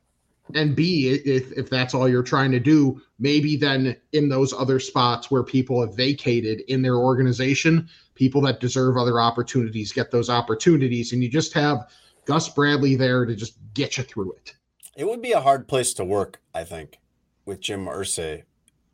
and 0.55 0.77
b 0.77 1.09
if 1.25 1.53
if 1.53 1.69
that's 1.69 1.95
all 1.95 2.09
you're 2.09 2.23
trying 2.23 2.53
to 2.53 2.61
do 2.61 3.01
maybe 3.19 3.57
then 3.57 3.97
in 4.13 4.29
those 4.29 4.53
other 4.53 4.79
spots 4.79 5.31
where 5.31 5.43
people 5.43 5.81
have 5.81 5.97
vacated 5.97 6.61
in 6.69 6.83
their 6.83 6.97
organization 6.97 7.89
people 8.15 8.41
that 8.41 8.61
deserve 8.61 8.97
other 8.97 9.21
opportunities 9.21 9.93
get 9.93 10.11
those 10.11 10.31
opportunities 10.31 11.13
and 11.13 11.23
you 11.23 11.29
just 11.29 11.53
have 11.53 11.89
gus 12.25 12.49
bradley 12.49 12.95
there 12.97 13.25
to 13.25 13.35
just 13.35 13.59
get 13.75 13.97
you 13.97 14.05
through 14.05 14.33
it. 14.33 14.55
It 14.97 15.07
would 15.07 15.21
be 15.21 15.33
a 15.33 15.41
hard 15.41 15.69
place 15.69 15.95
to 15.95 16.05
work 16.05 16.41
i 16.55 16.65
think 16.65 16.99
with 17.45 17.61
jim 17.61 17.87
Irsay. 17.87 18.43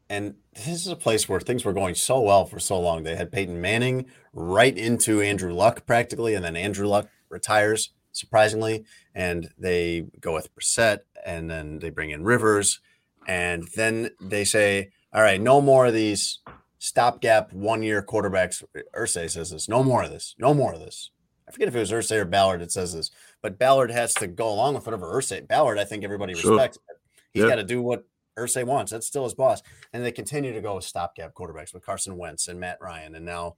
and 0.09 0.35
this 0.55 0.69
is 0.69 0.89
a 0.89 0.97
place 0.97 1.29
where 1.29 1.41
things 1.41 1.65
were 1.65 1.73
going 1.73 1.95
so 1.95 2.21
well 2.21 2.45
for 2.45 2.61
so 2.61 2.79
long. 2.79 3.05
They 3.05 3.17
had 3.17 3.33
peyton 3.33 3.61
manning 3.61 4.07
right 4.33 4.77
into 4.77 5.21
andrew 5.21 5.53
luck 5.53 5.87
practically 5.87 6.35
and 6.35 6.45
then 6.45 6.57
andrew 6.57 6.87
luck 6.87 7.09
retires 7.29 7.91
surprisingly 8.13 8.85
and 9.15 9.51
they 9.59 10.07
go 10.21 10.35
with 10.35 10.55
Brissett 10.55 11.01
and 11.25 11.51
then 11.51 11.79
they 11.79 11.91
bring 11.91 12.11
in 12.11 12.25
Rivers, 12.25 12.81
and 13.27 13.69
then 13.77 14.11
they 14.21 14.45
say, 14.45 14.91
"All 15.13 15.23
right, 15.23 15.41
no 15.41 15.61
more 15.61 15.87
of 15.87 15.95
these 15.95 16.41
stopgap 16.79 17.53
one-year 17.53 18.03
quarterbacks." 18.03 18.63
Irsay 18.97 19.31
says 19.31 19.51
this: 19.51 19.69
"No 19.69 19.83
more 19.83 20.03
of 20.05 20.11
this. 20.11 20.35
No 20.39 20.55
more 20.55 20.75
of 20.75 20.81
this." 20.81 21.11
I 21.49 21.53
forget 21.53 21.69
if 21.69 21.75
it 21.75 21.81
was 21.81 21.93
Irsay 21.93 22.19
or 22.19 22.25
Ballard 22.25 22.61
that 22.61 22.73
says 22.73 22.95
this, 22.95 23.11
but 23.43 23.59
Ballard 23.59 23.91
has 23.91 24.15
to 24.15 24.27
go 24.27 24.49
along 24.49 24.75
with 24.75 24.87
whatever 24.87 25.13
Irsay. 25.13 25.47
Ballard, 25.47 25.79
I 25.79 25.85
think 25.85 26.05
everybody 26.05 26.35
sure. 26.35 26.53
respects. 26.53 26.79
He's 27.33 27.45
got 27.45 27.57
to 27.57 27.65
do 27.65 27.83
what 27.83 28.05
Irsay 28.39 28.65
wants. 28.65 28.93
That's 28.93 29.07
still 29.07 29.25
his 29.25 29.35
boss, 29.35 29.63
and 29.93 30.05
they 30.05 30.13
continue 30.13 30.53
to 30.53 30.61
go 30.61 30.77
with 30.77 30.85
stopgap 30.85 31.35
quarterbacks 31.35 31.75
with 31.75 31.85
Carson 31.85 32.17
Wentz 32.17 32.49
and 32.49 32.59
Matt 32.59 32.79
Ryan, 32.81 33.15
and 33.15 33.25
now, 33.25 33.57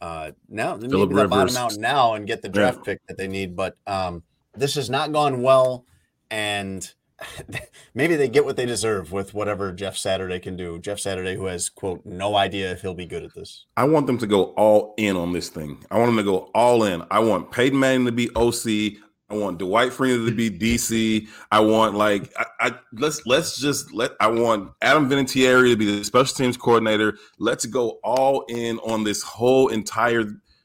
uh, 0.00 0.32
now 0.48 0.76
Philip 0.76 1.10
maybe 1.10 1.28
bottom 1.28 1.56
out 1.56 1.76
now 1.76 2.14
and 2.14 2.26
get 2.26 2.42
the 2.42 2.48
draft 2.48 2.78
yeah. 2.78 2.84
pick 2.84 3.06
that 3.06 3.16
they 3.16 3.28
need. 3.28 3.54
But 3.54 3.76
um, 3.86 4.22
this 4.54 4.74
has 4.74 4.90
not 4.90 5.12
gone 5.12 5.42
well, 5.42 5.84
and 6.30 6.92
maybe 7.94 8.16
they 8.16 8.28
get 8.28 8.44
what 8.44 8.56
they 8.56 8.66
deserve 8.66 9.12
with 9.12 9.34
whatever 9.34 9.72
Jeff 9.72 9.96
Saturday 9.96 10.38
can 10.38 10.56
do. 10.56 10.78
Jeff 10.78 11.00
Saturday, 11.00 11.34
who 11.34 11.46
has 11.46 11.68
quote 11.68 12.04
no 12.04 12.36
idea 12.36 12.70
if 12.72 12.82
he'll 12.82 12.94
be 12.94 13.06
good 13.06 13.24
at 13.24 13.34
this. 13.34 13.66
I 13.76 13.84
want 13.84 14.06
them 14.06 14.18
to 14.18 14.26
go 14.26 14.46
all 14.56 14.94
in 14.96 15.16
on 15.16 15.32
this 15.32 15.48
thing. 15.48 15.84
I 15.90 15.98
want 15.98 16.08
them 16.08 16.16
to 16.18 16.30
go 16.30 16.50
all 16.54 16.84
in. 16.84 17.02
I 17.10 17.18
want 17.20 17.50
Peyton 17.50 17.78
Manning 17.78 18.06
to 18.06 18.12
be 18.12 18.30
OC. 18.34 19.02
I 19.30 19.34
want 19.34 19.58
Dwight 19.58 19.90
Freeney 19.90 20.26
to 20.26 20.34
be 20.34 20.50
DC. 20.76 21.28
I 21.50 21.60
want 21.60 21.94
like 21.94 22.32
I, 22.36 22.46
I, 22.60 22.74
let's 22.92 23.26
let's 23.26 23.58
just 23.58 23.92
let 23.92 24.12
I 24.20 24.28
want 24.28 24.72
Adam 24.80 25.08
Vinatieri 25.08 25.70
to 25.70 25.76
be 25.76 25.98
the 25.98 26.04
special 26.04 26.34
teams 26.34 26.56
coordinator. 26.56 27.18
Let's 27.38 27.66
go 27.66 27.98
all 28.02 28.44
in 28.48 28.78
on 28.80 29.04
this 29.04 29.22
whole 29.22 29.68
entire 29.68 30.24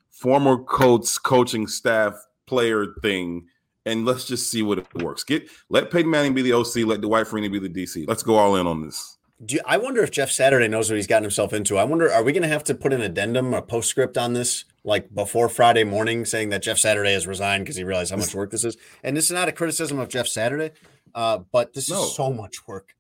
former 0.10 0.64
coach 0.64 1.22
coaching 1.24 1.68
staff 1.68 2.14
player 2.46 2.88
thing 3.02 3.48
and 3.86 4.06
let's 4.06 4.26
just 4.26 4.50
see 4.50 4.62
what 4.62 4.80
it 4.80 4.88
works. 4.96 5.24
Get 5.24 5.50
let 5.70 5.92
Peyton 5.92 6.10
Manning 6.10 6.34
be 6.34 6.42
the 6.42 6.54
OC, 6.54 6.78
let 6.86 7.02
Dwight 7.02 7.28
Freeney 7.28 7.52
be 7.52 7.60
the 7.60 7.70
DC. 7.70 8.08
Let's 8.08 8.24
go 8.24 8.36
all 8.36 8.56
in 8.56 8.68
on 8.68 8.82
this. 8.82 9.18
You, 9.48 9.60
I 9.66 9.78
wonder 9.78 10.02
if 10.04 10.12
Jeff 10.12 10.32
Saturday 10.32 10.68
knows 10.68 10.90
what 10.90 10.96
he's 10.96 11.08
gotten 11.08 11.24
himself 11.24 11.52
into. 11.52 11.78
I 11.78 11.84
wonder, 11.84 12.10
are 12.12 12.24
we 12.24 12.32
going 12.32 12.44
to 12.44 12.50
have 12.50 12.64
to 12.66 12.76
put 12.76 12.94
an 12.94 13.02
addendum 13.02 13.54
or 13.54 13.62
postscript 13.62 14.18
on 14.18 14.34
this, 14.34 14.64
like 14.86 15.14
before 15.14 15.50
Friday 15.50 15.84
morning, 15.84 16.24
saying 16.24 16.50
that 16.50 16.62
Jeff 16.62 16.78
Saturday 16.78 17.12
has 17.12 17.28
resigned 17.28 17.66
because 17.66 17.76
he 17.76 17.84
realized 17.84 18.12
how 18.12 18.18
much 18.18 18.34
work 18.34 18.52
this 18.52 18.64
is? 18.64 18.78
And 19.04 19.18
this 19.18 19.26
is 19.26 19.32
not 19.32 19.50
a 19.50 19.52
criticism 19.52 20.00
of 20.00 20.08
Jeff 20.08 20.28
Saturday, 20.28 20.72
uh, 21.14 21.40
but 21.52 21.74
this 21.74 21.90
no. 21.90 22.04
is 22.04 22.16
so 22.16 22.32
much 22.32 22.68
work. 22.68 22.96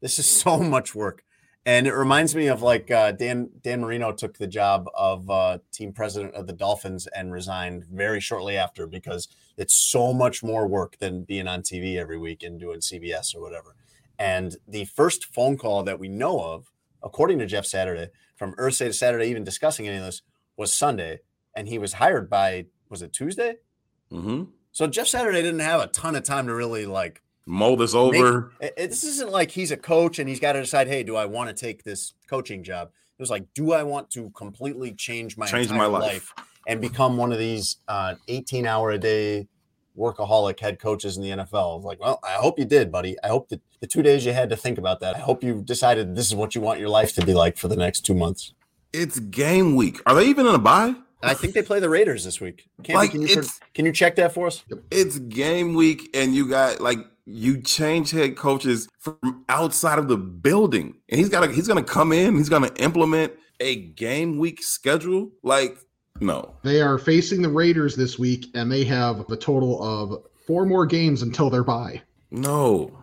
This 0.00 0.20
is 0.20 0.30
so 0.30 0.58
much 0.58 0.94
work 0.94 1.24
and 1.68 1.86
it 1.86 1.94
reminds 1.94 2.34
me 2.34 2.46
of 2.46 2.62
like 2.62 2.90
uh, 2.90 3.12
Dan 3.12 3.50
Dan 3.62 3.82
Marino 3.82 4.10
took 4.10 4.38
the 4.38 4.46
job 4.46 4.88
of 4.94 5.28
uh, 5.28 5.58
team 5.70 5.92
president 5.92 6.34
of 6.34 6.46
the 6.46 6.54
Dolphins 6.54 7.06
and 7.08 7.30
resigned 7.30 7.84
very 7.84 8.20
shortly 8.20 8.56
after 8.56 8.86
because 8.86 9.28
it's 9.58 9.74
so 9.74 10.14
much 10.14 10.42
more 10.42 10.66
work 10.66 10.96
than 10.98 11.24
being 11.24 11.46
on 11.46 11.62
TV 11.62 11.96
every 11.96 12.16
week 12.16 12.42
and 12.42 12.58
doing 12.58 12.78
CBS 12.78 13.34
or 13.34 13.40
whatever. 13.40 13.74
And 14.18 14.56
the 14.66 14.84
first 14.86 15.26
phone 15.26 15.58
call 15.58 15.82
that 15.82 15.98
we 15.98 16.08
know 16.08 16.40
of, 16.40 16.70
according 17.02 17.38
to 17.40 17.46
Jeff 17.46 17.66
Saturday, 17.66 18.08
from 18.36 18.54
Irsay 18.54 18.86
to 18.86 18.92
Saturday, 18.92 19.26
even 19.26 19.44
discussing 19.44 19.86
any 19.86 19.98
of 19.98 20.04
this, 20.04 20.22
was 20.56 20.72
Sunday, 20.72 21.20
and 21.54 21.68
he 21.68 21.78
was 21.78 21.94
hired 21.94 22.30
by 22.30 22.66
was 22.88 23.02
it 23.02 23.12
Tuesday? 23.12 23.56
Mm-hmm. 24.10 24.44
So 24.72 24.86
Jeff 24.86 25.08
Saturday 25.08 25.42
didn't 25.42 25.60
have 25.60 25.80
a 25.80 25.88
ton 25.88 26.16
of 26.16 26.22
time 26.22 26.46
to 26.46 26.54
really 26.54 26.86
like 26.86 27.20
mull 27.46 27.76
this 27.76 27.94
over. 27.94 28.52
Make, 28.60 28.72
it, 28.76 28.90
this 28.90 29.04
isn't 29.04 29.30
like 29.30 29.50
he's 29.50 29.70
a 29.70 29.76
coach 29.76 30.18
and 30.18 30.28
he's 30.28 30.40
got 30.40 30.52
to 30.52 30.60
decide, 30.60 30.88
hey, 30.88 31.02
do 31.02 31.16
I 31.16 31.26
want 31.26 31.48
to 31.48 31.54
take 31.54 31.82
this 31.82 32.14
coaching 32.28 32.62
job? 32.62 32.88
It 32.88 33.22
was 33.22 33.30
like, 33.30 33.46
do 33.54 33.72
I 33.72 33.82
want 33.82 34.10
to 34.12 34.30
completely 34.30 34.92
change 34.92 35.36
my 35.36 35.46
change 35.46 35.70
my 35.70 35.86
life. 35.86 36.02
life. 36.02 36.34
And 36.68 36.80
become 36.80 37.16
one 37.16 37.32
of 37.32 37.38
these 37.38 37.78
uh, 37.88 38.14
18 38.28 38.66
hour 38.66 38.92
a 38.92 38.98
day 38.98 39.48
workaholic 39.98 40.60
head 40.60 40.78
coaches 40.78 41.16
in 41.16 41.24
the 41.24 41.30
NFL? 41.30 41.82
Like, 41.82 41.98
well, 41.98 42.20
I 42.22 42.34
hope 42.34 42.58
you 42.58 42.64
did, 42.64 42.92
buddy. 42.92 43.16
I 43.24 43.28
hope 43.28 43.48
that 43.48 43.60
the 43.80 43.88
two 43.88 44.02
days 44.02 44.24
you 44.24 44.32
had 44.32 44.50
to 44.50 44.56
think 44.56 44.78
about 44.78 45.00
that. 45.00 45.16
I 45.16 45.18
hope 45.18 45.42
you 45.42 45.62
decided 45.62 46.14
this 46.14 46.26
is 46.26 46.36
what 46.36 46.54
you 46.54 46.60
want 46.60 46.78
your 46.78 46.90
life 46.90 47.14
to 47.14 47.26
be 47.26 47.34
like 47.34 47.56
for 47.56 47.66
the 47.66 47.76
next 47.76 48.02
two 48.02 48.14
months. 48.14 48.52
It's 48.92 49.18
game 49.18 49.74
week. 49.74 50.00
Are 50.06 50.14
they 50.14 50.26
even 50.26 50.46
in 50.46 50.54
a 50.54 50.58
bye? 50.58 50.94
I 51.22 51.34
think 51.34 51.54
they 51.54 51.62
play 51.62 51.80
the 51.80 51.88
Raiders 51.88 52.24
this 52.24 52.40
week. 52.40 52.68
like, 52.88 53.10
can 53.10 53.22
you 53.22 53.42
can 53.74 53.84
you 53.84 53.92
check 53.92 54.14
that 54.16 54.32
for 54.32 54.46
us? 54.46 54.64
It's 54.90 55.18
game 55.18 55.74
week, 55.74 56.10
and 56.14 56.32
you 56.32 56.48
got 56.48 56.80
like 56.80 56.98
you 57.24 57.60
change 57.60 58.12
head 58.12 58.36
coaches 58.36 58.88
from 58.98 59.44
outside 59.48 59.98
of 59.98 60.08
the 60.08 60.16
building, 60.16 60.94
and 61.08 61.18
he's 61.18 61.28
got 61.28 61.50
he's 61.50 61.66
going 61.66 61.84
to 61.84 61.90
come 61.90 62.12
in, 62.12 62.36
he's 62.36 62.48
going 62.48 62.62
to 62.62 62.82
implement 62.82 63.32
a 63.60 63.76
game 63.76 64.38
week 64.38 64.62
schedule. 64.62 65.30
Like, 65.42 65.76
no, 66.20 66.54
they 66.62 66.80
are 66.80 66.98
facing 66.98 67.42
the 67.42 67.48
Raiders 67.48 67.96
this 67.96 68.18
week, 68.18 68.46
and 68.54 68.70
they 68.70 68.84
have 68.84 69.28
a 69.30 69.36
total 69.36 69.82
of 69.82 70.24
four 70.46 70.66
more 70.66 70.86
games 70.86 71.22
until 71.22 71.50
they're 71.50 71.64
bye. 71.64 72.02
No, 72.30 72.98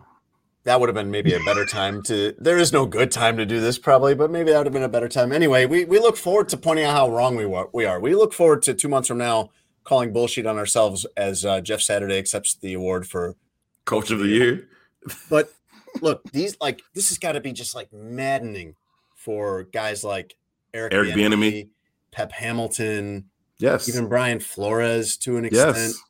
that 0.64 0.80
would 0.80 0.88
have 0.88 0.94
been 0.94 1.10
maybe 1.10 1.34
a 1.34 1.40
better 1.40 1.64
time 1.70 2.02
to. 2.04 2.34
There 2.38 2.58
is 2.58 2.72
no 2.72 2.86
good 2.86 3.10
time 3.10 3.36
to 3.36 3.46
do 3.46 3.60
this, 3.60 3.78
probably, 3.78 4.14
but 4.14 4.30
maybe 4.30 4.50
that 4.50 4.58
would 4.58 4.66
have 4.66 4.72
been 4.72 4.82
a 4.82 4.88
better 4.88 5.08
time. 5.08 5.32
Anyway, 5.32 5.66
we 5.66 5.84
we 5.84 5.98
look 5.98 6.16
forward 6.16 6.48
to 6.50 6.56
pointing 6.56 6.84
out 6.84 6.94
how 6.94 7.10
wrong 7.10 7.36
we 7.36 7.44
are. 7.44 7.68
We 7.72 7.84
are. 7.84 8.00
We 8.00 8.14
look 8.14 8.32
forward 8.32 8.62
to 8.62 8.74
two 8.74 8.88
months 8.88 9.08
from 9.08 9.18
now 9.18 9.50
calling 9.84 10.12
bullshit 10.12 10.46
on 10.46 10.58
ourselves 10.58 11.06
as 11.16 11.44
uh, 11.44 11.60
Jeff 11.60 11.80
Saturday 11.80 12.18
accepts 12.18 12.54
the 12.54 12.74
award 12.74 13.06
for 13.06 13.36
coach 13.84 14.10
of 14.10 14.18
the 14.18 14.26
year. 14.26 14.68
But 15.30 15.52
look, 16.02 16.22
these 16.32 16.56
like 16.60 16.82
this 16.94 17.08
has 17.08 17.18
got 17.18 17.32
to 17.32 17.40
be 17.40 17.52
just 17.52 17.74
like 17.74 17.92
maddening 17.92 18.74
for 19.14 19.62
guys 19.62 20.04
like 20.04 20.36
Eric, 20.74 20.92
Eric 20.92 21.14
Bieniemy, 21.14 21.68
Pep 22.16 22.32
Hamilton, 22.32 23.26
yes, 23.58 23.88
even 23.90 24.08
Brian 24.08 24.40
Flores 24.40 25.18
to 25.18 25.36
an 25.36 25.44
extent. 25.44 25.76
Yes. 25.76 26.02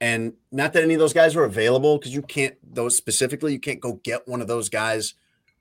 And 0.00 0.32
not 0.50 0.72
that 0.72 0.82
any 0.82 0.94
of 0.94 1.00
those 1.00 1.12
guys 1.12 1.36
were 1.36 1.44
available 1.44 1.98
because 1.98 2.14
you 2.14 2.22
can't 2.22 2.56
those 2.62 2.96
specifically 2.96 3.52
you 3.52 3.60
can't 3.60 3.78
go 3.78 4.00
get 4.02 4.26
one 4.26 4.40
of 4.40 4.48
those 4.48 4.70
guys 4.70 5.14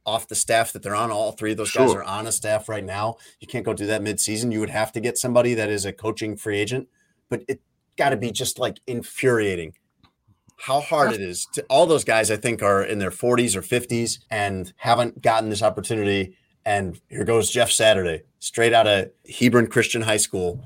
off 0.05 0.29
the 0.29 0.35
staff 0.35 0.71
that 0.71 0.83
they're 0.83 0.95
on. 0.95 1.11
All 1.11 1.33
three 1.33 1.51
of 1.51 1.57
those 1.57 1.67
sure. 1.67 1.85
guys 1.85 1.95
are 1.95 2.03
on 2.03 2.27
a 2.27 2.31
staff 2.31 2.69
right 2.69 2.83
now. 2.83 3.17
You 3.41 3.47
can't 3.47 3.65
go 3.65 3.73
do 3.73 3.85
that 3.87 4.01
midseason. 4.01 4.53
You 4.53 4.61
would 4.61 4.69
have 4.69 4.93
to 4.93 5.01
get 5.01 5.17
somebody 5.17 5.53
that 5.53 5.69
is 5.69 5.83
a 5.83 5.91
coaching 5.91 6.37
free 6.37 6.59
agent, 6.59 6.87
but 7.27 7.43
it 7.49 7.61
got 7.97 8.09
to 8.09 8.17
be 8.17 8.31
just 8.31 8.59
like 8.59 8.79
infuriating 8.87 9.73
how 10.57 10.79
hard 10.79 11.11
it 11.11 11.19
is 11.19 11.45
to 11.53 11.61
all 11.69 11.85
those 11.85 12.05
guys 12.05 12.31
I 12.31 12.37
think 12.37 12.63
are 12.63 12.81
in 12.83 12.99
their 12.99 13.11
40s 13.11 13.53
or 13.53 13.61
50s 13.61 14.19
and 14.31 14.71
haven't 14.77 15.21
gotten 15.21 15.49
this 15.49 15.61
opportunity 15.61 16.37
and 16.65 16.99
here 17.09 17.23
goes 17.23 17.49
Jeff 17.49 17.71
Saturday 17.71 18.23
straight 18.39 18.73
out 18.73 18.87
of 18.87 19.09
Hebron 19.39 19.67
Christian 19.67 20.01
High 20.01 20.17
School. 20.17 20.65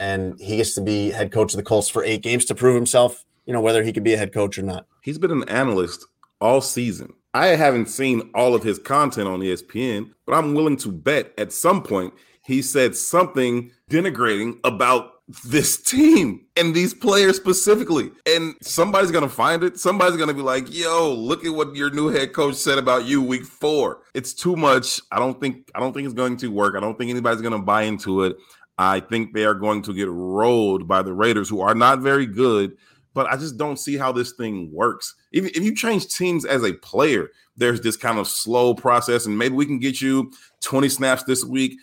And 0.00 0.38
he 0.40 0.56
gets 0.56 0.74
to 0.74 0.80
be 0.80 1.10
head 1.10 1.30
coach 1.30 1.52
of 1.52 1.58
the 1.58 1.62
Colts 1.62 1.88
for 1.88 2.02
8 2.02 2.22
games 2.22 2.44
to 2.46 2.54
prove 2.54 2.74
himself 2.74 3.24
you 3.46 3.52
know 3.52 3.60
whether 3.60 3.82
he 3.82 3.92
could 3.92 4.04
be 4.04 4.14
a 4.14 4.18
head 4.18 4.32
coach 4.32 4.58
or 4.58 4.62
not. 4.62 4.86
He's 5.02 5.18
been 5.18 5.30
an 5.30 5.48
analyst 5.48 6.06
all 6.40 6.60
season. 6.60 7.12
I 7.34 7.48
haven't 7.48 7.88
seen 7.88 8.30
all 8.34 8.54
of 8.54 8.62
his 8.62 8.78
content 8.78 9.28
on 9.28 9.40
ESPN 9.40 10.10
but 10.26 10.34
I'm 10.34 10.54
willing 10.54 10.76
to 10.78 10.92
bet 10.92 11.32
at 11.38 11.52
some 11.52 11.82
point 11.82 12.12
he 12.44 12.62
said 12.62 12.96
something 12.96 13.70
denigrating 13.90 14.58
about 14.64 15.21
this 15.44 15.80
team 15.80 16.44
and 16.56 16.74
these 16.74 16.92
players 16.94 17.36
specifically. 17.36 18.10
And 18.26 18.54
somebody's 18.60 19.10
going 19.10 19.24
to 19.24 19.34
find 19.34 19.62
it. 19.62 19.78
Somebody's 19.78 20.16
going 20.16 20.28
to 20.28 20.34
be 20.34 20.42
like, 20.42 20.72
yo, 20.72 21.12
look 21.12 21.44
at 21.44 21.54
what 21.54 21.74
your 21.74 21.90
new 21.90 22.08
head 22.08 22.32
coach 22.32 22.56
said 22.56 22.78
about 22.78 23.06
you 23.06 23.22
week 23.22 23.44
four. 23.44 24.00
It's 24.14 24.34
too 24.34 24.56
much. 24.56 25.00
I 25.10 25.18
don't 25.18 25.40
think, 25.40 25.70
I 25.74 25.80
don't 25.80 25.92
think 25.92 26.04
it's 26.04 26.14
going 26.14 26.36
to 26.38 26.48
work. 26.48 26.74
I 26.76 26.80
don't 26.80 26.98
think 26.98 27.10
anybody's 27.10 27.40
going 27.40 27.52
to 27.52 27.58
buy 27.58 27.82
into 27.82 28.22
it. 28.22 28.36
I 28.78 29.00
think 29.00 29.32
they 29.32 29.44
are 29.44 29.54
going 29.54 29.82
to 29.82 29.94
get 29.94 30.08
rolled 30.08 30.88
by 30.88 31.02
the 31.02 31.12
Raiders, 31.12 31.48
who 31.48 31.60
are 31.60 31.74
not 31.74 32.00
very 32.00 32.26
good. 32.26 32.76
But 33.14 33.26
I 33.26 33.36
just 33.36 33.58
don't 33.58 33.78
see 33.78 33.98
how 33.98 34.10
this 34.10 34.32
thing 34.32 34.72
works. 34.72 35.14
If, 35.32 35.44
if 35.56 35.62
you 35.62 35.74
change 35.74 36.08
teams 36.08 36.46
as 36.46 36.64
a 36.64 36.72
player, 36.72 37.28
there's 37.56 37.82
this 37.82 37.96
kind 37.96 38.18
of 38.18 38.26
slow 38.26 38.74
process, 38.74 39.26
and 39.26 39.36
maybe 39.36 39.54
we 39.54 39.66
can 39.66 39.78
get 39.78 40.00
you 40.00 40.32
20 40.62 40.88
snaps 40.88 41.22
this 41.24 41.44
week. 41.44 41.78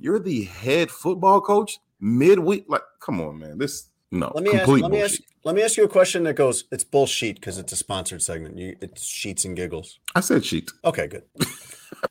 You're 0.00 0.18
the 0.18 0.42
head 0.44 0.90
football 0.90 1.40
coach 1.40 1.78
midweek. 2.02 2.66
Like, 2.68 2.82
come 3.00 3.20
on, 3.22 3.38
man. 3.38 3.56
This 3.56 3.88
no. 4.10 4.30
Let 4.34 4.44
me 4.44 4.52
ask, 4.52 4.68
let 4.68 4.90
me 4.90 5.00
ask 5.00 5.20
let 5.44 5.54
me 5.54 5.62
ask 5.62 5.76
you 5.78 5.84
a 5.84 5.88
question 5.88 6.24
that 6.24 6.34
goes. 6.34 6.64
It's 6.70 6.84
bullshit 6.84 7.36
because 7.36 7.56
it's 7.56 7.72
a 7.72 7.76
sponsored 7.76 8.22
segment. 8.22 8.58
You, 8.58 8.76
it's 8.82 9.04
sheets 9.04 9.46
and 9.46 9.56
giggles. 9.56 9.98
I 10.14 10.20
said 10.20 10.44
sheet. 10.44 10.70
Okay, 10.84 11.06
good. 11.06 11.22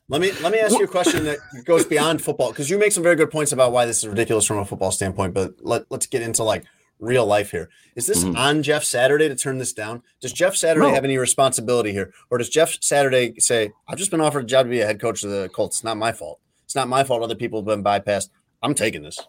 let 0.08 0.20
me 0.20 0.32
let 0.42 0.52
me 0.52 0.58
ask 0.58 0.76
you 0.76 0.84
a 0.84 0.88
question 0.98 1.24
that 1.26 1.38
goes 1.64 1.84
beyond 1.84 2.20
football 2.20 2.50
because 2.50 2.68
you 2.68 2.78
make 2.78 2.90
some 2.90 3.04
very 3.04 3.14
good 3.14 3.30
points 3.30 3.52
about 3.52 3.70
why 3.70 3.86
this 3.86 3.98
is 3.98 4.08
ridiculous 4.08 4.44
from 4.46 4.58
a 4.58 4.64
football 4.64 4.90
standpoint. 4.90 5.32
But 5.32 5.54
let 5.60 5.84
let's 5.90 6.06
get 6.06 6.22
into 6.22 6.42
like 6.42 6.64
real 6.98 7.24
life 7.24 7.52
here. 7.52 7.70
Is 7.94 8.06
this 8.08 8.24
mm-hmm. 8.24 8.36
on 8.36 8.64
Jeff 8.64 8.82
Saturday 8.82 9.28
to 9.28 9.36
turn 9.36 9.58
this 9.58 9.72
down? 9.72 10.02
Does 10.20 10.32
Jeff 10.32 10.56
Saturday 10.56 10.88
no. 10.88 10.94
have 10.94 11.04
any 11.04 11.18
responsibility 11.18 11.92
here, 11.92 12.12
or 12.30 12.38
does 12.38 12.48
Jeff 12.48 12.78
Saturday 12.80 13.38
say, 13.38 13.70
"I've 13.86 13.98
just 13.98 14.10
been 14.10 14.20
offered 14.20 14.44
a 14.44 14.46
job 14.48 14.66
to 14.66 14.70
be 14.70 14.80
a 14.80 14.86
head 14.86 15.00
coach 15.00 15.22
of 15.22 15.30
the 15.30 15.48
Colts. 15.50 15.76
It's 15.76 15.84
not 15.84 15.96
my 15.96 16.10
fault. 16.10 16.40
It's 16.64 16.74
not 16.74 16.88
my 16.88 17.04
fault. 17.04 17.22
Other 17.22 17.36
people 17.36 17.60
have 17.60 17.66
been 17.66 17.84
bypassed. 17.84 18.30
I'm 18.60 18.74
taking 18.74 19.02
this." 19.02 19.20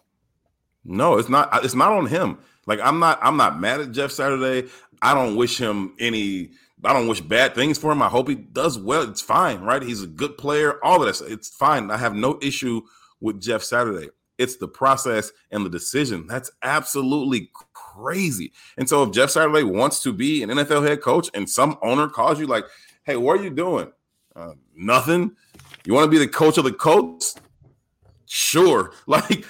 No, 0.84 1.18
it's 1.18 1.28
not. 1.28 1.64
It's 1.64 1.74
not 1.74 1.92
on 1.92 2.06
him. 2.06 2.38
Like 2.66 2.80
I'm 2.80 2.98
not. 2.98 3.18
I'm 3.22 3.36
not 3.36 3.60
mad 3.60 3.80
at 3.80 3.92
Jeff 3.92 4.10
Saturday. 4.10 4.68
I 5.02 5.14
don't 5.14 5.36
wish 5.36 5.58
him 5.58 5.94
any. 5.98 6.50
I 6.84 6.92
don't 6.92 7.08
wish 7.08 7.20
bad 7.20 7.54
things 7.54 7.78
for 7.78 7.92
him. 7.92 8.02
I 8.02 8.08
hope 8.08 8.28
he 8.28 8.34
does 8.34 8.78
well. 8.78 9.08
It's 9.08 9.22
fine, 9.22 9.60
right? 9.62 9.82
He's 9.82 10.02
a 10.02 10.06
good 10.06 10.36
player. 10.36 10.84
All 10.84 11.02
of 11.02 11.18
that. 11.18 11.26
It's 11.30 11.48
fine. 11.48 11.90
I 11.90 11.96
have 11.96 12.14
no 12.14 12.38
issue 12.42 12.82
with 13.20 13.40
Jeff 13.40 13.62
Saturday. 13.62 14.10
It's 14.36 14.56
the 14.56 14.68
process 14.68 15.30
and 15.50 15.64
the 15.64 15.70
decision. 15.70 16.26
That's 16.26 16.50
absolutely 16.62 17.50
crazy. 17.72 18.52
And 18.76 18.88
so 18.88 19.04
if 19.04 19.12
Jeff 19.12 19.30
Saturday 19.30 19.62
wants 19.62 20.02
to 20.02 20.12
be 20.12 20.42
an 20.42 20.50
NFL 20.50 20.86
head 20.86 21.00
coach 21.00 21.30
and 21.34 21.48
some 21.48 21.78
owner 21.82 22.08
calls 22.08 22.38
you 22.38 22.46
like, 22.46 22.64
"Hey, 23.04 23.16
what 23.16 23.40
are 23.40 23.44
you 23.44 23.50
doing?" 23.50 23.90
Uh, 24.36 24.52
nothing. 24.74 25.32
You 25.84 25.94
want 25.94 26.06
to 26.06 26.10
be 26.10 26.18
the 26.18 26.28
coach 26.28 26.58
of 26.58 26.64
the 26.64 26.72
Colts? 26.72 27.36
Sure. 28.26 28.92
Like 29.06 29.44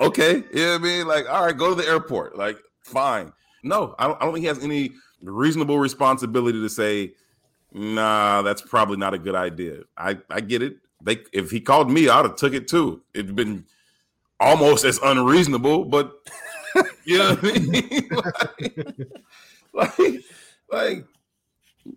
okay. 0.00 0.44
You 0.52 0.64
know 0.64 0.72
what 0.72 0.80
I 0.80 0.84
mean? 0.84 1.06
Like, 1.06 1.28
all 1.28 1.46
right, 1.46 1.56
go 1.56 1.74
to 1.74 1.74
the 1.74 1.88
airport. 1.88 2.36
Like, 2.36 2.58
fine. 2.82 3.32
No, 3.62 3.94
I 3.98 4.06
don't, 4.06 4.20
I 4.20 4.24
don't 4.24 4.34
think 4.34 4.42
he 4.42 4.48
has 4.48 4.62
any 4.62 4.92
reasonable 5.22 5.78
responsibility 5.78 6.60
to 6.60 6.68
say, 6.68 7.12
nah, 7.72 8.42
that's 8.42 8.62
probably 8.62 8.96
not 8.96 9.14
a 9.14 9.18
good 9.18 9.34
idea. 9.34 9.80
I, 9.96 10.18
I 10.30 10.40
get 10.40 10.62
it. 10.62 10.76
They 11.02 11.18
if 11.32 11.50
he 11.50 11.60
called 11.60 11.90
me, 11.90 12.08
I'd 12.08 12.24
have 12.24 12.36
took 12.36 12.54
it 12.54 12.68
too. 12.68 13.02
It'd 13.12 13.36
been 13.36 13.64
almost 14.40 14.84
as 14.84 14.98
unreasonable, 15.02 15.84
but 15.84 16.12
you 17.04 17.18
know 17.18 17.34
what 17.34 17.44
I 17.44 17.58
mean? 17.58 18.08
like, 19.74 19.98
like, 20.00 20.24
like 20.70 21.04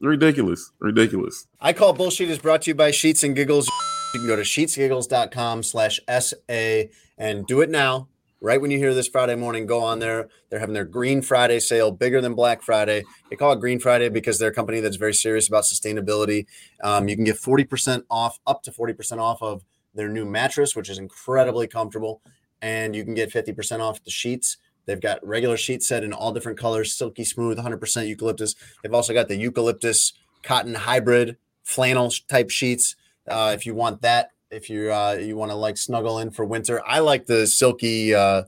ridiculous. 0.01 0.71
Ridiculous. 0.79 1.47
I 1.61 1.73
call 1.73 1.93
bullshit 1.93 2.29
is 2.29 2.39
brought 2.39 2.63
to 2.63 2.71
you 2.71 2.75
by 2.75 2.91
Sheets 2.91 3.23
and 3.23 3.35
Giggles. 3.35 3.67
You 4.13 4.21
can 4.21 4.27
go 4.27 4.35
to 4.35 4.41
sheetsgiggles.com 4.41 5.63
slash 5.63 5.99
SA 6.19 6.83
and 7.17 7.45
do 7.47 7.61
it 7.61 7.69
now. 7.69 8.07
Right 8.39 8.61
when 8.61 8.69
you 8.69 8.77
hear 8.77 8.93
this 8.93 9.07
Friday 9.07 9.35
morning, 9.35 9.65
go 9.65 9.81
on 9.81 9.97
there. 9.97 10.29
They're 10.49 10.59
having 10.59 10.75
their 10.75 10.85
Green 10.85 11.23
Friday 11.23 11.59
sale, 11.59 11.91
bigger 11.91 12.21
than 12.21 12.35
Black 12.35 12.61
Friday. 12.61 13.03
They 13.29 13.35
call 13.35 13.51
it 13.53 13.59
Green 13.59 13.79
Friday 13.79 14.09
because 14.09 14.37
they're 14.37 14.51
a 14.51 14.53
company 14.53 14.79
that's 14.79 14.95
very 14.95 15.15
serious 15.15 15.47
about 15.47 15.63
sustainability. 15.63 16.45
Um, 16.83 17.07
you 17.07 17.15
can 17.15 17.25
get 17.25 17.37
40% 17.37 18.03
off, 18.11 18.37
up 18.45 18.61
to 18.63 18.71
40% 18.71 19.17
off 19.17 19.41
of 19.41 19.63
their 19.95 20.07
new 20.07 20.23
mattress, 20.23 20.75
which 20.75 20.87
is 20.87 20.99
incredibly 20.99 21.67
comfortable. 21.67 22.21
And 22.61 22.95
you 22.95 23.03
can 23.03 23.15
get 23.15 23.31
50% 23.31 23.79
off 23.79 24.03
the 24.03 24.11
sheets. 24.11 24.57
They've 24.85 25.01
got 25.01 25.25
regular 25.25 25.57
sheet 25.57 25.81
set 25.81 26.03
in 26.03 26.13
all 26.13 26.31
different 26.31 26.59
colors, 26.59 26.93
silky 26.93 27.23
smooth, 27.23 27.57
100% 27.57 28.07
eucalyptus. 28.07 28.53
They've 28.83 28.93
also 28.93 29.13
got 29.13 29.29
the 29.29 29.35
eucalyptus 29.35 30.13
cotton 30.43 30.75
hybrid 30.75 31.37
flannel 31.63 32.11
type 32.27 32.51
sheets. 32.51 32.95
Uh, 33.27 33.51
if 33.53 33.65
you 33.65 33.75
want 33.75 34.01
that, 34.03 34.31
if 34.51 34.69
you 34.69 34.91
uh, 34.91 35.17
you 35.19 35.35
want 35.35 35.51
to 35.51 35.55
like 35.55 35.77
snuggle 35.77 36.19
in 36.19 36.31
for 36.31 36.45
winter. 36.45 36.81
I 36.85 36.99
like 36.99 37.25
the 37.25 37.47
silky 37.47 38.13
uh, 38.13 38.43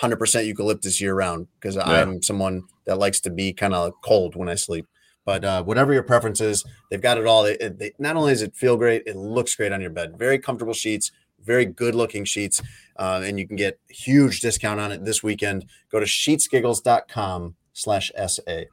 100% 0.00 0.46
eucalyptus 0.46 1.00
year 1.00 1.14
round 1.14 1.46
because 1.60 1.76
yeah. 1.76 1.84
I'm 1.84 2.22
someone 2.22 2.62
that 2.86 2.98
likes 2.98 3.20
to 3.20 3.30
be 3.30 3.52
kind 3.52 3.74
of 3.74 3.92
cold 4.02 4.36
when 4.36 4.48
I 4.48 4.54
sleep. 4.54 4.86
But 5.24 5.44
uh, 5.44 5.62
whatever 5.62 5.94
your 5.94 6.02
preference 6.02 6.40
is, 6.40 6.64
they've 6.90 7.00
got 7.00 7.16
it 7.16 7.26
all. 7.26 7.44
They, 7.44 7.56
they, 7.56 7.92
not 7.98 8.16
only 8.16 8.32
does 8.32 8.42
it 8.42 8.54
feel 8.54 8.76
great, 8.76 9.04
it 9.06 9.16
looks 9.16 9.54
great 9.54 9.72
on 9.72 9.80
your 9.80 9.90
bed. 9.90 10.18
Very 10.18 10.38
comfortable 10.38 10.74
sheets, 10.74 11.12
very 11.42 11.64
good 11.64 11.94
looking 11.94 12.26
sheets, 12.26 12.60
uh, 12.96 13.22
and 13.24 13.38
you 13.38 13.46
can 13.46 13.56
get 13.56 13.78
huge 13.88 14.40
discount 14.40 14.80
on 14.80 14.92
it 14.92 15.04
this 15.06 15.22
weekend. 15.22 15.64
Go 15.90 15.98
to 15.98 16.04
sheetsgiggles.com 16.04 17.54
slash 17.72 18.12
SA. 18.26 18.64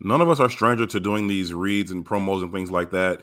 None 0.00 0.20
of 0.20 0.28
us 0.28 0.40
are 0.40 0.50
stranger 0.50 0.86
to 0.86 0.98
doing 0.98 1.28
these 1.28 1.54
reads 1.54 1.92
and 1.92 2.04
promos 2.04 2.42
and 2.42 2.52
things 2.52 2.72
like 2.72 2.90
that 2.90 3.20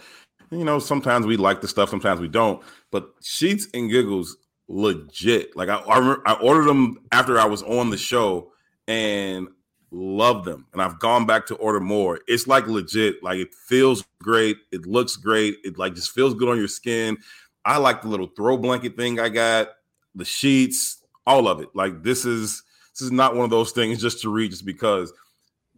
you 0.52 0.64
know, 0.64 0.80
sometimes 0.80 1.26
we 1.26 1.38
like 1.38 1.62
the 1.62 1.68
stuff, 1.68 1.90
sometimes 1.90 2.20
we 2.20 2.28
don't. 2.28 2.62
But 2.92 3.10
Sheets 3.22 3.68
and 3.74 3.90
Giggles, 3.90 4.38
legit. 4.70 5.56
Like 5.58 5.70
I, 5.70 5.78
I, 5.78 6.16
I 6.26 6.34
ordered 6.34 6.66
them 6.66 7.00
after 7.12 7.40
I 7.40 7.46
was 7.46 7.64
on 7.64 7.90
the 7.90 7.98
show 7.98 8.52
and 8.88 9.48
love 9.92 10.46
them. 10.46 10.68
And 10.72 10.82
I've 10.82 11.00
gone 11.00 11.26
back 11.26 11.48
to 11.48 11.56
order 11.56 11.80
more. 11.80 12.20
It's 12.28 12.48
like 12.48 12.68
legit. 12.68 13.22
Like 13.24 13.40
it 13.40 13.54
feels 13.68 14.06
great. 14.22 14.58
It 14.72 14.86
looks 14.86 15.16
great. 15.16 15.58
It 15.64 15.78
like 15.78 15.96
just 15.96 16.12
feels 16.12 16.34
good 16.34 16.50
on 16.50 16.58
your 16.58 16.68
skin. 16.68 17.18
I 17.66 17.78
like 17.78 18.02
the 18.02 18.08
little 18.08 18.28
throw 18.28 18.58
blanket 18.58 18.96
thing 18.96 19.20
I 19.20 19.30
got, 19.30 19.70
the 20.16 20.26
sheets, 20.26 21.04
all 21.26 21.48
of 21.48 21.60
it. 21.60 21.70
Like 21.74 22.04
this 22.04 22.26
is 22.26 22.64
this 22.94 23.02
is 23.02 23.12
not 23.12 23.36
one 23.36 23.44
of 23.44 23.50
those 23.50 23.72
things 23.72 24.02
just 24.02 24.22
to 24.22 24.30
read 24.30 24.52
just 24.52 24.66
because 24.66 25.12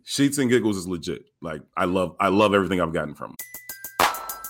Sheets 0.03 0.37
and 0.37 0.49
Giggles 0.49 0.77
is 0.77 0.87
legit. 0.87 1.25
Like 1.41 1.61
I 1.75 1.85
love 1.85 2.15
I 2.19 2.27
love 2.27 2.53
everything 2.53 2.81
I've 2.81 2.93
gotten 2.93 3.15
from 3.15 3.31
them. 3.31 3.50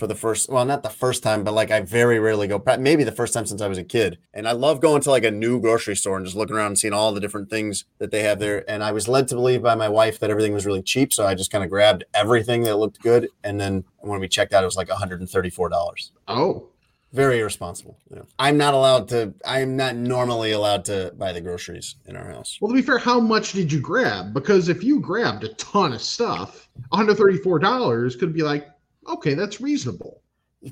for 0.00 0.06
the 0.06 0.14
first 0.14 0.48
well 0.48 0.64
not 0.64 0.82
the 0.82 0.88
first 0.88 1.22
time 1.22 1.44
but 1.44 1.52
like 1.52 1.70
i 1.70 1.78
very 1.78 2.18
rarely 2.18 2.48
go 2.48 2.60
maybe 2.78 3.04
the 3.04 3.12
first 3.12 3.34
time 3.34 3.44
since 3.44 3.60
i 3.60 3.68
was 3.68 3.76
a 3.76 3.84
kid. 3.84 4.18
And 4.32 4.48
i 4.48 4.52
love 4.52 4.80
going 4.80 5.02
to 5.02 5.10
like 5.10 5.24
a 5.24 5.30
new 5.30 5.60
grocery 5.60 5.94
store 5.94 6.16
and 6.16 6.24
just 6.24 6.36
looking 6.36 6.56
around 6.56 6.68
and 6.68 6.78
seeing 6.78 6.94
all 6.94 7.12
the 7.12 7.20
different 7.20 7.50
things 7.50 7.84
that 7.98 8.10
they 8.10 8.22
have 8.22 8.38
there. 8.38 8.68
And 8.68 8.82
i 8.82 8.90
was 8.90 9.06
led 9.06 9.28
to 9.28 9.34
believe 9.34 9.62
by 9.62 9.74
my 9.74 9.90
wife 9.90 10.18
that 10.18 10.30
everything 10.30 10.54
was 10.54 10.64
really 10.64 10.82
cheap 10.82 11.12
so 11.12 11.26
i 11.26 11.34
just 11.34 11.52
kind 11.52 11.62
of 11.62 11.70
grabbed 11.70 12.04
everything 12.14 12.62
that 12.62 12.78
looked 12.78 13.00
good. 13.02 13.28
And 13.44 13.60
then 13.60 13.84
when 13.98 14.18
we 14.18 14.26
checked 14.26 14.54
out 14.54 14.64
it 14.64 14.66
was 14.66 14.76
like 14.76 14.88
$134 14.88 16.10
oh. 16.28 16.66
Very 17.12 17.40
irresponsible 17.40 17.98
yeah. 18.10 18.22
i'm 18.38 18.56
not 18.56 18.72
allowed 18.72 19.06
to 19.08 19.34
i'm 19.44 19.76
not 19.76 19.96
normally 19.96 20.52
allowed 20.52 20.86
to 20.86 21.12
buy 21.18 21.32
the 21.32 21.42
groceries 21.42 21.96
in 22.06 22.16
our 22.16 22.30
house. 22.30 22.56
Well 22.58 22.70
to 22.70 22.74
be 22.74 22.82
fair 22.82 22.98
how 22.98 23.20
much 23.20 23.52
did 23.52 23.70
you 23.70 23.80
grab? 23.80 24.32
Because 24.32 24.70
if 24.70 24.82
you 24.82 24.98
grabbed 24.98 25.44
a 25.44 25.52
ton 25.54 25.92
of 25.92 26.00
stuff 26.00 26.70
$134 26.90 28.18
could 28.18 28.32
be 28.32 28.42
like 28.42 28.66
okay, 29.08 29.34
that's 29.34 29.60
reasonable. 29.60 30.22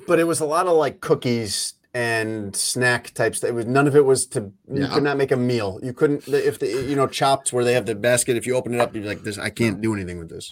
But 0.07 0.19
it 0.19 0.25
was 0.25 0.39
a 0.39 0.45
lot 0.45 0.67
of 0.67 0.73
like 0.73 1.01
cookies 1.01 1.73
and 1.93 2.55
snack 2.55 3.13
types. 3.13 3.43
It 3.43 3.53
was 3.53 3.65
none 3.65 3.87
of 3.87 3.95
it 3.95 4.05
was 4.05 4.27
to 4.27 4.51
you 4.71 4.83
yeah. 4.83 4.93
could 4.93 5.03
not 5.03 5.17
make 5.17 5.31
a 5.31 5.37
meal. 5.37 5.79
You 5.81 5.93
couldn't 5.93 6.27
if 6.27 6.59
the 6.59 6.67
you 6.67 6.95
know 6.95 7.07
chopped 7.07 7.51
where 7.51 7.63
they 7.63 7.73
have 7.73 7.85
the 7.85 7.95
basket. 7.95 8.37
If 8.37 8.45
you 8.45 8.55
open 8.55 8.73
it 8.73 8.79
up, 8.79 8.95
you're 8.95 9.05
like 9.05 9.23
this. 9.23 9.37
I 9.37 9.49
can't 9.49 9.81
do 9.81 9.93
anything 9.93 10.19
with 10.19 10.29
this. 10.29 10.49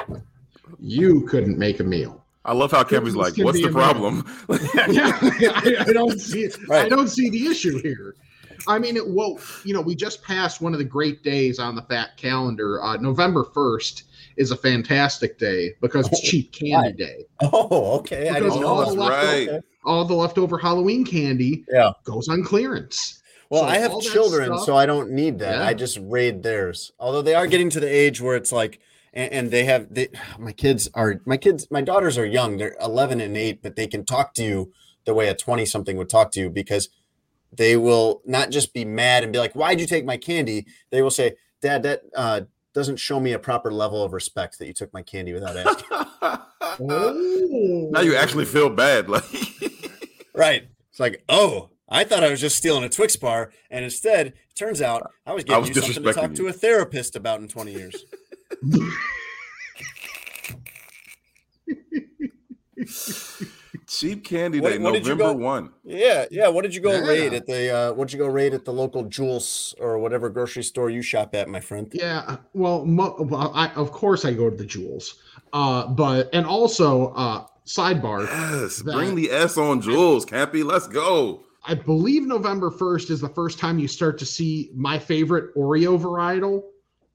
You 0.80 1.22
couldn't 1.28 1.58
make 1.58 1.80
a 1.80 1.84
meal. 1.84 2.24
I 2.44 2.54
love 2.54 2.72
how 2.72 2.84
Kevin's 2.84 3.14
This 3.14 3.38
like, 3.38 3.46
"What's 3.46 3.62
the 3.62 3.70
problem?" 3.70 4.26
yeah, 4.90 5.20
I, 5.22 5.86
I 5.88 5.94
don't 5.94 6.20
see. 6.20 6.46
I 6.46 6.50
Right. 6.68 6.90
don't 6.90 7.10
see 7.10 7.30
the 7.30 7.46
issue 7.48 7.82
here. 7.82 8.16
I 8.68 8.80
mean, 8.80 8.98
it, 8.98 9.08
well, 9.08 9.40
you 9.64 9.74
know, 9.74 9.82
we 9.82 9.96
just 9.96 10.24
passed 10.24 10.62
one 10.62 10.74
of 10.74 10.80
the 10.80 10.86
great 10.86 11.24
days 11.24 11.60
on 11.60 11.76
the 11.76 11.82
fat 11.84 12.18
calendar. 12.18 12.82
Uh, 12.82 12.98
November 12.98 13.44
first 13.44 14.04
is 14.38 14.52
a 14.52 14.58
fantastic 14.58 15.38
day 15.40 15.74
because 15.82 16.08
it's 16.08 16.22
cheap 16.22 16.52
candy 16.54 16.94
day. 16.94 17.26
Oh, 17.42 17.98
okay. 18.00 18.30
I 18.30 18.36
Because 18.36 18.54
didn't 18.54 18.66
all 18.66 18.82
know. 18.86 18.90
the 18.92 18.96
that. 18.96 19.02
leftover, 19.46 19.64
all 19.86 20.06
the 20.06 20.14
leftover 20.14 20.58
Halloween 20.58 21.06
candy 21.06 21.64
Yeah. 21.72 21.92
goes 22.04 22.28
on 22.30 22.44
clearance. 22.44 23.22
Well, 23.50 23.64
So 23.64 23.68
I 23.70 23.78
have 23.78 24.00
children, 24.02 24.48
stuff- 24.50 24.66
so 24.66 24.76
I 24.76 24.86
don't 24.86 25.12
need 25.12 25.40
that. 25.40 25.58
Yeah. 25.60 25.66
I 25.66 25.74
just 25.74 25.98
raid 26.02 26.44
theirs. 26.44 26.92
Although 27.00 27.22
they 27.22 27.34
are 27.36 27.48
getting 27.48 27.70
to 27.72 27.80
the 27.80 27.88
age 27.88 28.20
where 28.22 28.36
it's 28.36 28.52
like, 28.52 28.80
and, 29.14 29.32
and 29.32 29.52
they 29.52 29.64
have 29.66 29.94
they, 29.94 30.10
my 30.40 30.52
kids 30.52 30.90
are 30.94 31.22
my 31.26 31.38
kids, 31.38 31.68
my 31.72 31.82
daughters 31.82 32.18
are 32.18 32.26
young. 32.26 32.58
They're 32.58 32.76
11 32.82 33.22
and 33.22 33.36
8, 33.38 33.62
but 33.64 33.76
they 33.76 33.88
can 33.88 34.06
talk 34.06 34.34
to 34.36 34.44
you 34.44 34.72
the 35.06 35.14
way 35.14 35.30
a 35.30 35.34
20 35.34 35.66
something 35.66 35.96
would 35.98 36.10
talk 36.10 36.32
to 36.34 36.40
you 36.42 36.50
because 36.50 36.90
they 37.54 37.78
will 37.78 38.22
not 38.26 38.50
just 38.52 38.74
be 38.74 38.84
mad 38.84 39.24
and 39.24 39.32
be 39.32 39.40
like, 39.40 39.54
"Why'd 39.54 39.80
you 39.80 39.88
take 39.88 40.04
my 40.06 40.18
candy?" 40.18 40.66
They 40.92 41.02
will 41.02 41.10
say, 41.12 41.36
"Dad, 41.62 41.82
that 41.84 42.02
uh, 42.14 42.42
doesn't 42.78 42.98
show 42.98 43.20
me 43.20 43.34
a 43.34 43.40
proper 43.40 43.72
level 43.72 44.04
of 44.04 44.14
respect 44.14 44.60
that 44.60 44.68
you 44.68 44.74
took 44.74 44.94
my 44.94 45.02
candy 45.02 45.34
without 45.34 45.58
asking." 45.58 45.88
Oh. 46.80 47.90
now 47.92 48.02
you 48.02 48.16
actually 48.16 48.46
feel 48.46 48.70
bad. 48.70 49.10
Like, 49.10 49.24
right? 50.36 50.68
It's 50.92 51.00
like, 51.00 51.24
oh, 51.28 51.72
I 51.90 52.04
thought 52.04 52.24
I 52.24 52.30
was 52.30 52.40
just 52.40 52.56
stealing 52.56 52.84
a 52.84 52.90
Twix 52.90 53.16
bar, 53.16 53.52
and 53.72 53.84
instead, 53.84 54.28
it 54.28 54.56
turns 54.56 54.82
out 54.82 55.10
I 55.26 55.34
was 55.34 55.44
I 55.50 55.58
was 55.58 55.70
you 55.70 55.76
something 55.76 56.04
to 56.04 56.14
talk 56.14 56.32
disrespecting 56.32 56.36
to 56.36 56.48
a 56.48 56.54
therapist 56.54 57.16
about 57.16 57.40
in 57.40 57.48
20 57.48 57.72
years. 57.72 58.06
cheap 63.88 64.24
candy 64.24 64.60
What- 64.60 64.72
day, 64.74 64.78
what 64.78 64.94
did 64.94 65.06
you 65.08 65.16
November 65.16 65.40
go- 65.40 65.46
one. 65.46 65.70
Yeah, 65.84 66.26
yeah. 66.30 66.48
What 66.50 66.64
did 66.64 66.76
you 66.76 66.82
go 66.82 66.92
Yeah. 66.92 67.08
raid 67.08 67.34
at 67.34 67.48
the? 67.48 67.70
Uh, 67.74 67.94
what'd 67.94 68.12
you 68.14 68.20
go 68.20 68.28
raid 68.28 68.54
at 68.54 68.66
the 68.66 68.74
local 68.74 69.04
Jewels 69.04 69.74
or 69.80 69.98
whatever 69.98 70.30
grocery 70.30 70.64
store 70.64 70.90
you 70.90 71.02
shop 71.02 71.34
at, 71.34 71.48
my 71.48 71.60
friend? 71.60 71.90
Yeah, 71.94 72.38
well, 72.54 72.86
mo- 72.86 73.16
well, 73.20 73.52
I, 73.56 73.70
of 73.76 73.92
course 73.92 74.26
I 74.26 74.34
go 74.34 74.50
to 74.50 74.56
the 74.56 74.66
Jewels, 74.66 75.16
uh, 75.54 75.88
but 75.88 76.30
and 76.34 76.46
also 76.46 77.14
uh, 77.16 77.46
sidebar. 77.66 78.26
Yes, 78.28 78.78
that 78.84 78.94
bring 78.94 79.16
the 79.16 79.32
S 79.32 79.58
on 79.58 79.82
Jewels, 79.82 80.26
Campy. 80.26 80.64
Let's 80.64 80.88
go. 80.88 81.42
I 81.70 81.74
believe 81.74 82.26
November 82.26 82.72
first 82.72 83.10
is 83.10 83.20
the 83.20 83.28
first 83.30 83.60
time 83.60 83.78
you 83.78 83.88
start 83.90 84.18
to 84.20 84.26
see 84.26 84.70
my 84.74 84.98
favorite 84.98 85.54
Oreo 85.56 86.00
varietal, 86.00 86.64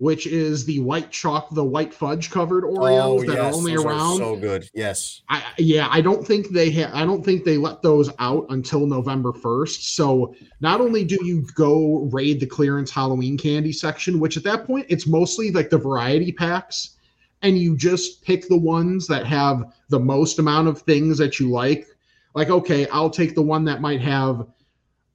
which 0.02 0.26
is 0.26 0.64
the 0.64 0.80
white 0.80 1.12
chalk, 1.12 1.48
the 1.54 1.62
white 1.62 1.94
fudge 1.94 2.28
covered 2.28 2.64
Oreos 2.64 3.24
that 3.24 3.38
are 3.38 3.54
only 3.54 3.76
Oh, 3.76 3.84
around. 3.84 4.16
so 4.16 4.34
good. 4.34 4.68
Yes. 4.74 5.22
I, 5.28 5.44
yeah, 5.58 5.86
I 5.92 6.00
don't 6.00 6.26
think 6.26 6.48
they 6.48 6.72
ha- 6.72 6.90
I 6.92 7.04
don't 7.04 7.24
think 7.24 7.44
they 7.44 7.56
let 7.56 7.82
those 7.82 8.10
out 8.18 8.44
until 8.48 8.84
November 8.84 9.30
1st. 9.32 9.94
So 9.94 10.34
not 10.60 10.80
only 10.80 11.04
do 11.04 11.16
you 11.24 11.46
go 11.54 12.00
raid 12.12 12.40
the 12.40 12.46
clearance 12.46 12.90
Halloween 12.90 13.38
candy 13.38 13.70
section, 13.70 14.18
which 14.18 14.36
at 14.36 14.42
that 14.42 14.66
point 14.66 14.86
it's 14.88 15.06
mostly 15.06 15.52
like 15.52 15.70
the 15.70 15.78
variety 15.78 16.32
packs, 16.32 16.96
and 17.42 17.56
you 17.56 17.76
just 17.76 18.24
pick 18.24 18.48
the 18.48 18.58
ones 18.58 19.06
that 19.06 19.24
have 19.24 19.72
the 19.88 20.00
most 20.00 20.40
amount 20.40 20.66
of 20.66 20.82
things 20.82 21.16
that 21.18 21.38
you 21.38 21.48
like. 21.48 21.86
Like, 22.34 22.50
okay, 22.50 22.88
I'll 22.88 23.08
take 23.08 23.36
the 23.36 23.42
one 23.42 23.64
that 23.66 23.80
might 23.80 24.00
have 24.00 24.48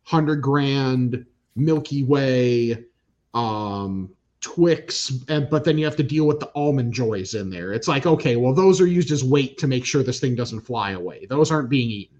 hundred 0.04 0.38
grand 0.38 1.26
Milky 1.58 2.04
Way, 2.06 2.86
um, 3.34 4.12
Twix, 4.42 5.12
and 5.30 5.50
but 5.50 5.64
then 5.64 5.78
you 5.78 5.86
have 5.86 5.96
to 5.96 6.04
deal 6.04 6.26
with 6.28 6.40
the 6.40 6.52
almond 6.56 6.94
joys 6.94 7.34
in 7.34 7.50
there. 7.50 7.74
It's 7.74 7.88
like, 7.88 8.06
okay, 8.06 8.36
well, 8.36 8.54
those 8.54 8.80
are 8.80 8.88
used 8.88 9.12
as 9.12 9.24
weight 9.24 9.58
to 9.60 9.68
make 9.68 9.86
sure 9.86 10.04
this 10.04 10.20
thing 10.20 10.36
doesn't 10.36 10.62
fly 10.62 10.92
away. 10.92 11.26
Those 11.28 11.52
aren't 11.52 11.70
being 11.70 11.90
eaten. 11.90 12.18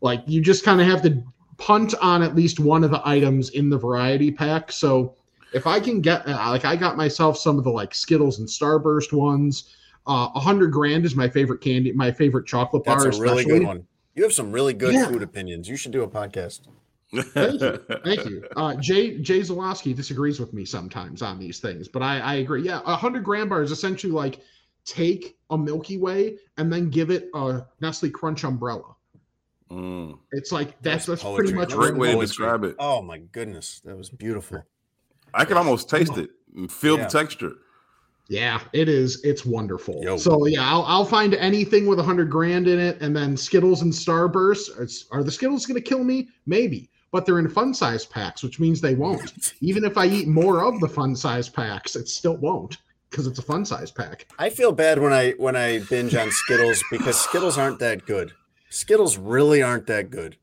Like 0.00 0.22
you 0.26 0.40
just 0.40 0.64
kind 0.64 0.80
of 0.80 0.86
have 0.86 1.02
to 1.02 1.22
punt 1.56 1.94
on 2.02 2.22
at 2.22 2.36
least 2.36 2.60
one 2.60 2.84
of 2.84 2.90
the 2.90 3.00
items 3.06 3.50
in 3.50 3.68
the 3.70 3.78
variety 3.78 4.30
pack. 4.30 4.70
So 4.70 5.14
if 5.52 5.66
I 5.66 5.80
can 5.80 6.00
get 6.00 6.28
uh, 6.28 6.50
like 6.50 6.64
I 6.64 6.76
got 6.76 6.96
myself 6.96 7.38
some 7.38 7.56
of 7.58 7.64
the 7.64 7.70
like 7.70 7.94
Skittles 7.94 8.38
and 8.38 8.48
Starburst 8.48 9.12
ones. 9.12 9.74
Uh, 10.06 10.30
a 10.34 10.40
hundred 10.40 10.72
grand 10.72 11.04
is 11.04 11.14
my 11.14 11.28
favorite 11.28 11.60
candy, 11.60 11.92
my 11.92 12.10
favorite 12.10 12.46
chocolate 12.46 12.82
That's 12.84 13.04
bar. 13.04 13.12
a 13.12 13.18
really 13.20 13.42
especially. 13.42 13.58
good 13.58 13.66
one. 13.66 13.86
You 14.14 14.22
have 14.22 14.32
some 14.32 14.52
really 14.52 14.72
good 14.72 14.94
Yeah. 14.94 15.06
food 15.08 15.22
opinions. 15.22 15.68
You 15.68 15.76
should 15.76 15.92
do 15.92 16.02
a 16.02 16.08
podcast. 16.08 16.60
Thank 17.14 17.60
you. 17.60 17.78
Thank 18.04 18.24
you. 18.26 18.44
Uh, 18.56 18.74
Jay 18.76 19.18
Jay 19.18 19.40
Zawowski 19.40 19.94
disagrees 19.94 20.38
with 20.38 20.52
me 20.52 20.64
sometimes 20.64 21.22
on 21.22 21.38
these 21.38 21.58
things, 21.58 21.88
but 21.88 22.02
I, 22.02 22.18
I 22.20 22.34
agree. 22.36 22.62
Yeah, 22.62 22.80
a 22.84 22.96
hundred 22.96 23.24
grand 23.24 23.48
bar 23.48 23.62
is 23.62 23.70
essentially 23.70 24.12
like 24.12 24.40
take 24.84 25.36
a 25.50 25.56
Milky 25.58 25.96
Way 25.98 26.36
and 26.58 26.72
then 26.72 26.90
give 26.90 27.10
it 27.10 27.30
a 27.34 27.62
Nestle 27.80 28.10
Crunch 28.10 28.44
umbrella. 28.44 28.94
Mm. 29.70 30.18
It's 30.32 30.52
like 30.52 30.80
that's 30.82 31.06
that's 31.06 31.22
Poetry. 31.22 31.44
pretty 31.46 31.58
much 31.58 31.68
That 31.70 31.76
Great 31.76 31.96
way 31.96 32.12
to 32.14 32.20
describe 32.20 32.64
it. 32.64 32.76
Oh 32.78 33.02
my 33.02 33.18
goodness, 33.18 33.80
that 33.84 33.96
was 33.96 34.10
beautiful. 34.10 34.62
I 35.34 35.44
can 35.44 35.56
almost 35.56 35.90
taste 35.90 36.16
it 36.16 36.30
and 36.56 36.70
feel 36.70 36.96
Yeah. 36.96 37.04
the 37.04 37.10
texture. 37.10 37.52
Yeah, 38.30 38.60
it 38.74 38.90
is. 38.90 39.22
It's 39.24 39.46
wonderful. 39.46 40.02
Yo. 40.02 40.18
So 40.18 40.44
yeah, 40.46 40.62
I'll, 40.62 40.82
I'll 40.82 41.04
find 41.04 41.34
anything 41.34 41.86
with 41.86 41.98
a 41.98 42.02
hundred 42.02 42.30
grand 42.30 42.68
in 42.68 42.78
it, 42.78 43.00
and 43.00 43.16
then 43.16 43.36
Skittles 43.36 43.80
and 43.80 43.90
Starburst. 43.92 44.78
It's, 44.80 45.06
are 45.10 45.22
the 45.22 45.30
Skittles 45.32 45.64
going 45.64 45.76
to 45.76 45.86
kill 45.86 46.04
me? 46.04 46.28
Maybe, 46.44 46.90
but 47.10 47.24
they're 47.26 47.38
in 47.38 47.48
fun 47.48 47.72
size 47.74 48.04
packs, 48.04 48.42
which 48.42 48.60
means 48.60 48.80
they 48.80 48.94
won't. 48.94 49.54
Even 49.60 49.84
if 49.84 49.96
I 49.96 50.06
eat 50.06 50.28
more 50.28 50.62
of 50.64 50.78
the 50.80 50.88
fun 50.88 51.16
size 51.16 51.48
packs, 51.48 51.96
it 51.96 52.08
still 52.08 52.36
won't 52.36 52.78
because 53.10 53.26
it's 53.26 53.38
a 53.38 53.42
fun 53.42 53.64
size 53.64 53.90
pack. 53.90 54.26
I 54.38 54.50
feel 54.50 54.72
bad 54.72 54.98
when 55.00 55.12
I 55.12 55.32
when 55.32 55.56
I 55.56 55.78
binge 55.80 56.14
on 56.14 56.30
Skittles 56.30 56.82
because 56.90 57.18
Skittles 57.18 57.56
aren't 57.56 57.78
that 57.78 58.04
good. 58.06 58.32
Skittles 58.70 59.16
really 59.16 59.62
aren't 59.62 59.86
that 59.86 60.10
good. 60.10 60.36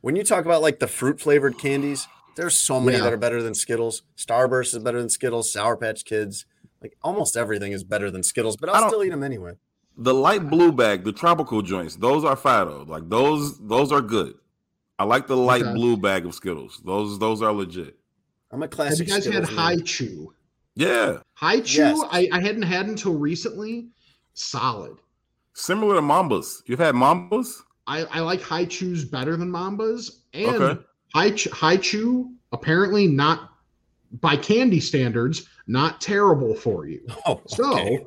When 0.00 0.16
you 0.16 0.24
talk 0.24 0.44
about 0.44 0.60
like 0.62 0.80
the 0.80 0.88
fruit 0.88 1.20
flavored 1.20 1.56
candies, 1.58 2.08
there's 2.36 2.56
so 2.56 2.80
many 2.80 2.98
Yeah. 2.98 3.04
that 3.04 3.12
are 3.12 3.16
better 3.18 3.42
than 3.42 3.54
Skittles. 3.54 4.02
Starburst 4.16 4.74
is 4.74 4.80
better 4.80 4.98
than 4.98 5.08
Skittles. 5.08 5.52
Sour 5.52 5.76
Patch 5.76 6.04
Kids, 6.04 6.46
like 6.82 6.96
almost 7.02 7.36
everything 7.36 7.70
is 7.72 7.84
better 7.84 8.10
than 8.10 8.22
Skittles. 8.24 8.56
But 8.56 8.70
I 8.70 8.80
I'll 8.80 8.88
still 8.88 9.04
eat 9.04 9.10
them 9.10 9.22
anyway. 9.22 9.52
The 9.96 10.12
light 10.12 10.50
blue 10.50 10.72
bag, 10.72 11.04
the 11.04 11.12
tropical 11.12 11.62
joints, 11.62 11.94
those 11.94 12.24
are 12.24 12.34
Fido. 12.34 12.84
Like 12.84 13.08
those, 13.08 13.56
those 13.60 13.92
are 13.92 14.00
good. 14.00 14.34
I 15.04 15.06
like 15.06 15.26
the 15.26 15.36
light 15.36 15.60
Okay. 15.62 15.74
blue 15.74 15.98
bag 15.98 16.24
of 16.24 16.34
Skittles. 16.34 16.80
Those, 16.82 17.18
those 17.18 17.42
are 17.42 17.52
legit. 17.52 17.98
I'm 18.50 18.62
a 18.62 18.68
classic. 18.68 19.00
Have 19.00 19.08
you 19.08 19.14
guys 19.14 19.24
had 19.26 19.32
Skittles 19.46 19.50
man. 19.50 19.58
Hi-Chew? 19.78 20.34
Yeah, 20.76 21.18
Hi-Chew, 21.34 21.78
Yes. 21.82 22.00
I, 22.10 22.26
I 22.32 22.40
hadn't 22.40 22.62
had 22.62 22.86
until 22.86 23.12
recently. 23.14 23.88
Solid. 24.32 24.96
similar 25.52 25.96
to 25.96 26.00
Mambas. 26.00 26.62
You've 26.66 26.78
had 26.80 26.94
Mambas? 26.94 27.60
I, 27.86 28.04
I 28.04 28.20
like 28.20 28.40
Hi-Chews 28.40 29.04
better 29.04 29.36
than 29.36 29.50
Mambas, 29.50 30.10
and 30.32 30.46
Okay. 30.62 30.82
High 31.14 31.30
Ch- 31.32 31.48
Hi-Chew 31.52 32.32
apparently 32.52 33.06
not 33.06 33.50
by 34.22 34.36
candy 34.36 34.80
standards 34.80 35.46
not 35.66 36.00
terrible 36.00 36.54
for 36.54 36.86
you. 36.86 37.06
Oh, 37.26 37.42
So 37.46 37.72
okay. 37.74 38.06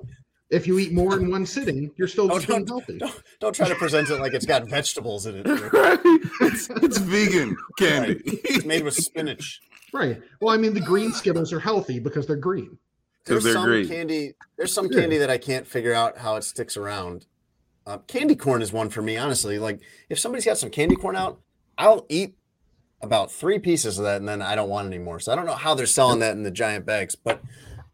If 0.49 0.65
you 0.67 0.79
eat 0.79 0.93
more 0.93 1.17
in 1.19 1.29
one 1.29 1.45
sitting, 1.45 1.91
you're 1.97 2.07
still 2.07 2.25
Oh, 2.31 2.35
just 2.37 2.47
don't, 2.47 2.67
healthy. 2.67 2.97
don't, 2.97 3.21
don't 3.39 3.53
try 3.55 3.67
to 3.67 3.75
present 3.75 4.09
it 4.09 4.19
like 4.19 4.33
it's 4.33 4.45
got 4.45 4.67
vegetables 4.69 5.25
in 5.25 5.35
it. 5.35 5.45
Right? 5.73 5.99
It's, 6.41 6.69
it's 6.69 6.97
vegan 6.97 7.55
candy. 7.77 8.21
It's 8.25 8.65
made 8.65 8.83
with 8.83 8.93
spinach. 8.95 9.61
Right. 9.93 10.21
Well, 10.41 10.53
I 10.53 10.57
mean, 10.57 10.73
the 10.73 10.81
green 10.81 11.11
Skittles 11.13 11.51
are 11.53 11.59
healthy 11.59 11.99
because 11.99 12.27
they're 12.27 12.35
green. 12.35 12.77
There's 13.25 13.43
Because 13.43 13.43
they're 13.43 13.53
some 13.53 13.63
green. 13.65 13.87
candy. 13.87 14.33
There's 14.57 14.71
some 14.73 14.87
Yeah. 14.91 14.99
candy 15.01 15.17
that 15.17 15.29
I 15.29 15.37
can't 15.37 15.67
figure 15.67 15.93
out 15.93 16.17
how 16.17 16.35
it 16.35 16.43
sticks 16.43 16.77
around. 16.77 17.25
Uh, 17.85 17.97
candy 17.99 18.35
corn 18.35 18.61
is 18.61 18.71
one 18.73 18.89
for 18.89 19.01
me, 19.01 19.15
honestly. 19.17 19.59
Like 19.59 19.79
if 20.09 20.19
somebody's 20.19 20.45
got 20.45 20.57
some 20.57 20.69
candy 20.69 20.95
corn 20.95 21.15
out, 21.15 21.39
I'll 21.77 22.05
eat 22.09 22.35
about 23.01 23.31
three 23.31 23.59
pieces 23.59 23.97
of 23.99 24.05
that, 24.05 24.17
and 24.17 24.27
then 24.27 24.41
I 24.41 24.55
don't 24.55 24.69
want 24.69 24.87
any 24.87 24.97
more. 24.97 25.19
So 25.19 25.31
I 25.31 25.35
don't 25.35 25.45
know 25.45 25.53
how 25.53 25.73
they're 25.75 25.85
selling 25.85 26.19
that 26.19 26.31
in 26.35 26.43
the 26.43 26.51
giant 26.51 26.85
bags, 26.85 27.15
but 27.15 27.41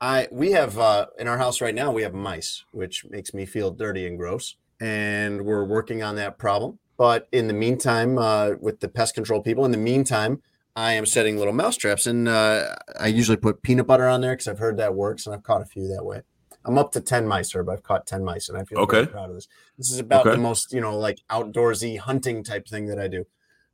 I 0.03 0.27
we 0.31 0.51
have 0.51 0.77
uh, 0.77 1.05
in 1.17 1.29
our 1.29 1.37
house 1.37 1.61
right 1.61 1.73
now 1.73 1.89
we 1.89 2.01
have 2.01 2.13
mice, 2.13 2.65
which 2.71 3.05
makes 3.09 3.33
me 3.33 3.45
feel 3.45 3.71
dirty 3.71 4.05
and 4.05 4.17
gross, 4.17 4.57
and 4.81 5.43
we're 5.45 5.63
working 5.63 6.03
on 6.03 6.17
that 6.17 6.37
problem. 6.37 6.79
But 6.97 7.29
in 7.31 7.47
the 7.47 7.53
meantime, 7.53 8.17
uh, 8.17 8.51
with 8.59 8.81
the 8.81 8.89
pest 8.89 9.15
control 9.15 9.41
people, 9.41 9.63
in 9.63 9.71
the 9.71 9.77
meantime, 9.77 10.41
I 10.75 10.91
am 10.93 11.05
setting 11.05 11.37
little 11.37 11.53
mouse 11.53 11.77
traps, 11.77 12.05
and 12.05 12.27
uh, 12.27 12.75
I 12.99 13.07
usually 13.07 13.37
put 13.37 13.61
peanut 13.61 13.87
butter 13.87 14.05
on 14.05 14.19
there 14.19 14.33
because 14.33 14.49
I've 14.49 14.59
heard 14.59 14.75
that 14.75 14.93
works, 14.93 15.25
and 15.25 15.33
I've 15.33 15.43
caught 15.43 15.61
a 15.61 15.65
few 15.65 15.87
that 15.87 16.03
way. 16.03 16.23
I'm 16.65 16.77
up 16.77 16.91
to 16.93 16.99
ten 16.99 17.25
mice, 17.25 17.55
Herb. 17.55 17.69
I've 17.69 17.83
caught 17.83 18.05
ten 18.05 18.25
mice, 18.25 18.49
and 18.49 18.57
I 18.57 18.65
feel 18.65 18.79
Okay. 18.79 19.05
proud 19.05 19.29
of 19.29 19.35
this. 19.35 19.47
This 19.77 19.89
is 19.89 19.99
about 19.99 20.27
Okay. 20.27 20.35
the 20.35 20.41
most, 20.41 20.73
you 20.73 20.81
know, 20.81 20.97
like 20.97 21.19
outdoorsy 21.31 21.97
hunting 21.97 22.43
type 22.43 22.67
thing 22.67 22.87
that 22.87 22.99
I 22.99 23.07
do. 23.07 23.23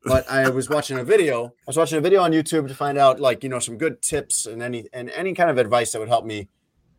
But 0.06 0.30
I 0.30 0.50
was 0.50 0.70
watching 0.70 0.98
a 0.98 1.04
video. 1.04 1.48
I 1.48 1.52
was 1.68 1.78
watching 1.78 1.98
a 1.98 2.02
video 2.02 2.22
on 2.22 2.32
YouTube 2.32 2.68
to 2.70 2.76
find 2.76 2.98
out, 2.98 3.20
like, 3.20 3.44
you 3.44 3.50
know, 3.50 3.60
some 3.60 3.78
good 3.78 4.02
tips 4.02 4.46
and 4.46 4.64
any 4.64 4.88
and 4.94 5.10
any 5.12 5.34
kind 5.34 5.50
of 5.50 5.58
advice 5.58 5.92
that 5.92 6.00
would 6.00 6.08
help 6.08 6.26
me 6.26 6.48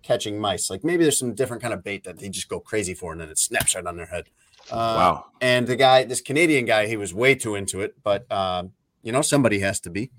catching 0.02 0.38
mice. 0.38 0.70
Like 0.70 0.82
maybe 0.84 1.04
there's 1.04 1.18
some 1.18 1.34
different 1.34 1.62
kind 1.62 1.74
of 1.74 1.82
bait 1.84 2.04
that 2.04 2.18
they 2.18 2.28
just 2.28 2.48
go 2.48 2.60
crazy 2.60 2.94
for, 2.94 3.12
and 3.12 3.20
then 3.20 3.28
it 3.28 3.38
snaps 3.38 3.74
right 3.74 3.86
on 3.86 3.96
their 3.96 4.06
head. 4.06 4.24
Uh, 4.70 4.74
Wow. 4.96 5.24
And 5.40 5.66
the 5.66 5.76
guy, 5.76 6.04
this 6.04 6.20
Canadian 6.20 6.64
guy, 6.66 6.86
he 6.86 6.96
was 6.96 7.12
way 7.14 7.34
too 7.34 7.54
into 7.54 7.80
it, 7.80 7.94
but 8.02 8.30
um, 8.30 8.72
you 9.02 9.12
know, 9.12 9.22
somebody 9.22 9.60
has 9.60 9.80
to 9.80 9.90
be. 9.90 10.10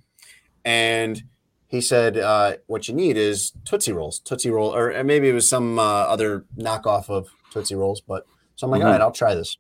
And 0.66 1.24
he 1.68 1.82
said, 1.82 2.18
uh, 2.18 2.58
what 2.68 2.88
you 2.88 2.94
need 2.94 3.16
is 3.18 3.54
Tootsie 3.66 3.94
Rolls, 3.94 4.20
Tootsie 4.20 4.50
Roll, 4.50 4.76
or 4.76 5.04
maybe 5.04 5.30
it 5.30 5.34
was 5.34 5.48
some 5.48 5.80
uh, 5.80 5.84
other 5.84 6.46
knockoff 6.58 7.10
of 7.10 7.30
Tootsie 7.52 7.76
Rolls, 7.76 8.02
but 8.02 8.26
So 8.56 8.68
I'm 8.68 8.72
like, 8.72 8.82
Mhm. 8.82 8.86
all 8.86 8.92
right, 8.92 9.02
I'll 9.02 9.12
try 9.12 9.34
this. 9.34 9.58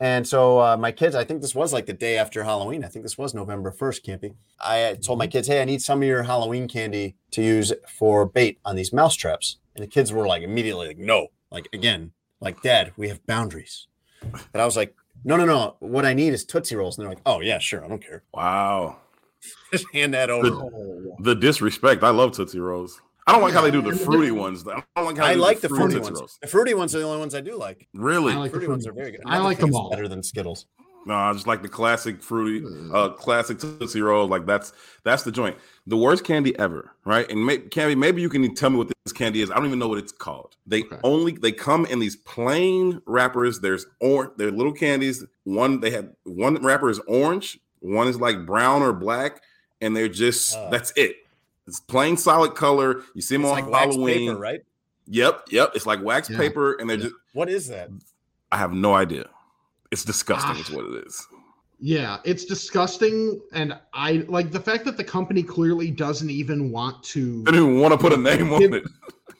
And 0.00 0.26
so 0.26 0.60
uh, 0.60 0.76
my 0.76 0.92
kids, 0.92 1.16
I 1.16 1.24
think 1.24 1.42
this 1.42 1.54
was 1.54 1.72
like 1.72 1.86
the 1.86 1.92
day 1.92 2.16
after 2.18 2.44
Halloween. 2.44 2.84
I 2.84 2.88
think 2.88 3.04
this 3.04 3.18
was 3.18 3.34
November 3.34 3.72
1st, 3.72 4.04
Campy. 4.04 4.34
I 4.60 4.96
told 5.04 5.18
my 5.18 5.26
kids, 5.26 5.48
hey, 5.48 5.60
I 5.60 5.64
need 5.64 5.82
some 5.82 6.02
of 6.02 6.08
your 6.08 6.22
Halloween 6.22 6.68
candy 6.68 7.16
to 7.32 7.42
use 7.42 7.72
for 7.88 8.24
bait 8.24 8.58
on 8.64 8.76
these 8.76 8.92
mouse 8.92 9.16
traps. 9.16 9.56
And 9.74 9.82
the 9.82 9.88
kids 9.88 10.12
were 10.12 10.26
like 10.26 10.42
immediately 10.42 10.88
like, 10.88 10.98
no, 10.98 11.28
like 11.50 11.68
again, 11.72 12.12
like 12.40 12.62
dad, 12.62 12.92
we 12.96 13.08
have 13.08 13.24
boundaries. 13.26 13.88
But 14.52 14.60
I 14.60 14.64
was 14.64 14.76
like, 14.76 14.94
no, 15.24 15.36
no, 15.36 15.44
no. 15.44 15.76
What 15.80 16.04
I 16.04 16.14
need 16.14 16.32
is 16.32 16.44
Tootsie 16.44 16.76
Rolls. 16.76 16.96
And 16.96 17.04
they're 17.04 17.12
like, 17.12 17.22
oh, 17.26 17.40
yeah, 17.40 17.58
sure. 17.58 17.84
I 17.84 17.88
don't 17.88 18.04
care. 18.04 18.22
Wow. 18.32 18.98
Just 19.72 19.86
hand 19.92 20.14
that 20.14 20.30
over. 20.30 20.48
The, 20.48 21.16
the 21.20 21.34
disrespect. 21.34 22.02
I 22.02 22.10
love 22.10 22.32
Tootsie 22.32 22.60
Rolls. 22.60 23.00
I 23.28 23.32
don't 23.32 23.42
like 23.42 23.52
how 23.52 23.60
they 23.60 23.70
do 23.70 23.82
the 23.82 23.94
fruity 23.94 24.30
ones. 24.30 24.66
I 24.66 24.82
don't 24.96 25.04
like 25.06 25.16
how 25.18 25.24
they 25.24 25.30
I 25.32 25.34
do 25.34 25.40
like 25.40 25.60
the 25.60 25.68
fruity 25.68 25.96
fruity 25.96 26.12
ones. 26.20 26.38
The 26.40 26.48
fruity 26.48 26.74
ones 26.74 26.94
are 26.94 26.98
the 27.00 27.04
only 27.04 27.18
ones 27.18 27.34
I 27.34 27.40
do 27.42 27.56
like. 27.56 27.86
Really? 27.92 28.32
I 28.32 28.36
like 28.36 28.50
the 28.52 28.56
fruity 28.58 28.68
ones 28.70 28.86
are 28.86 28.92
very 28.92 29.10
good. 29.10 29.20
I 29.26 29.32
Never 29.32 29.44
like 29.44 29.58
them 29.58 29.74
all. 29.74 29.90
Better 29.90 30.08
than 30.08 30.22
Skittles. 30.22 30.66
No, 31.06 31.14
I 31.14 31.32
just 31.32 31.46
like 31.46 31.62
the 31.62 31.68
classic 31.68 32.22
fruity, 32.22 32.66
uh, 32.92 33.10
classic 33.10 33.58
Tootsie 33.58 34.00
Roll. 34.02 34.26
Like 34.26 34.46
that's 34.46 34.72
that's 35.04 35.22
the 35.22 35.32
joint. 35.32 35.56
The 35.86 35.96
worst 35.96 36.24
candy 36.24 36.58
ever, 36.58 36.90
right? 37.04 37.30
And 37.30 37.46
may, 37.46 37.58
candy, 37.58 37.94
maybe 37.94 38.20
you 38.20 38.28
can 38.28 38.54
tell 38.54 38.68
me 38.70 38.76
what 38.76 38.88
this 39.04 39.12
candy 39.12 39.40
is. 39.40 39.50
I 39.50 39.54
don't 39.54 39.66
even 39.66 39.78
know 39.78 39.88
what 39.88 39.98
it's 39.98 40.12
called. 40.12 40.56
They 40.66 40.84
only 41.04 41.32
they 41.32 41.52
come 41.52 41.86
in 41.86 41.98
these 41.98 42.16
plain 42.16 43.00
wrappers. 43.06 43.60
There's 43.60 43.86
or 44.00 44.32
they're 44.36 44.50
little 44.50 44.72
candies. 44.72 45.24
One 45.44 45.80
they 45.80 45.90
had 45.90 46.14
one 46.24 46.56
wrapper 46.62 46.90
is 46.90 46.98
orange, 47.00 47.58
one 47.80 48.08
is 48.08 48.20
like 48.20 48.44
brown 48.44 48.82
or 48.82 48.92
black, 48.92 49.40
and 49.80 49.96
they're 49.96 50.08
just 50.08 50.56
Oh. 50.56 50.68
that's 50.70 50.92
it. 50.96 51.16
It's 51.68 51.80
plain 51.80 52.16
solid 52.16 52.54
color. 52.54 53.02
You 53.14 53.22
see 53.22 53.36
them 53.36 53.42
It's 53.44 53.50
on 53.52 53.60
like 53.62 53.70
wax 53.70 53.94
Halloween, 53.94 54.30
paper, 54.30 54.40
right? 54.40 54.60
Yep, 55.06 55.42
yep. 55.50 55.70
It's 55.74 55.86
like 55.86 56.02
wax 56.02 56.28
Yeah. 56.30 56.38
paper, 56.38 56.72
and 56.74 56.88
they're 56.88 56.96
just. 56.96 57.14
What 57.34 57.48
is 57.48 57.68
that? 57.68 57.90
I 58.50 58.56
have 58.56 58.72
no 58.72 58.94
idea. 58.94 59.28
It's 59.90 60.04
disgusting. 60.04 60.56
Ah. 60.56 60.60
is 60.60 60.70
what 60.70 60.84
it 60.86 61.06
is. 61.06 61.26
Yeah, 61.80 62.16
it's 62.24 62.44
disgusting, 62.44 63.40
and 63.52 63.78
I 63.94 64.24
like 64.28 64.50
the 64.50 64.58
fact 64.58 64.84
that 64.86 64.96
the 64.96 65.04
company 65.04 65.42
clearly 65.44 65.90
doesn't 65.92 66.28
even 66.30 66.72
want 66.72 67.02
to. 67.04 67.44
I 67.46 67.52
didn't 67.52 67.66
even 67.68 67.80
want 67.80 67.92
to 67.92 67.98
put 67.98 68.12
a 68.12 68.16
name 68.16 68.52
on 68.52 68.62
it. 68.74 68.84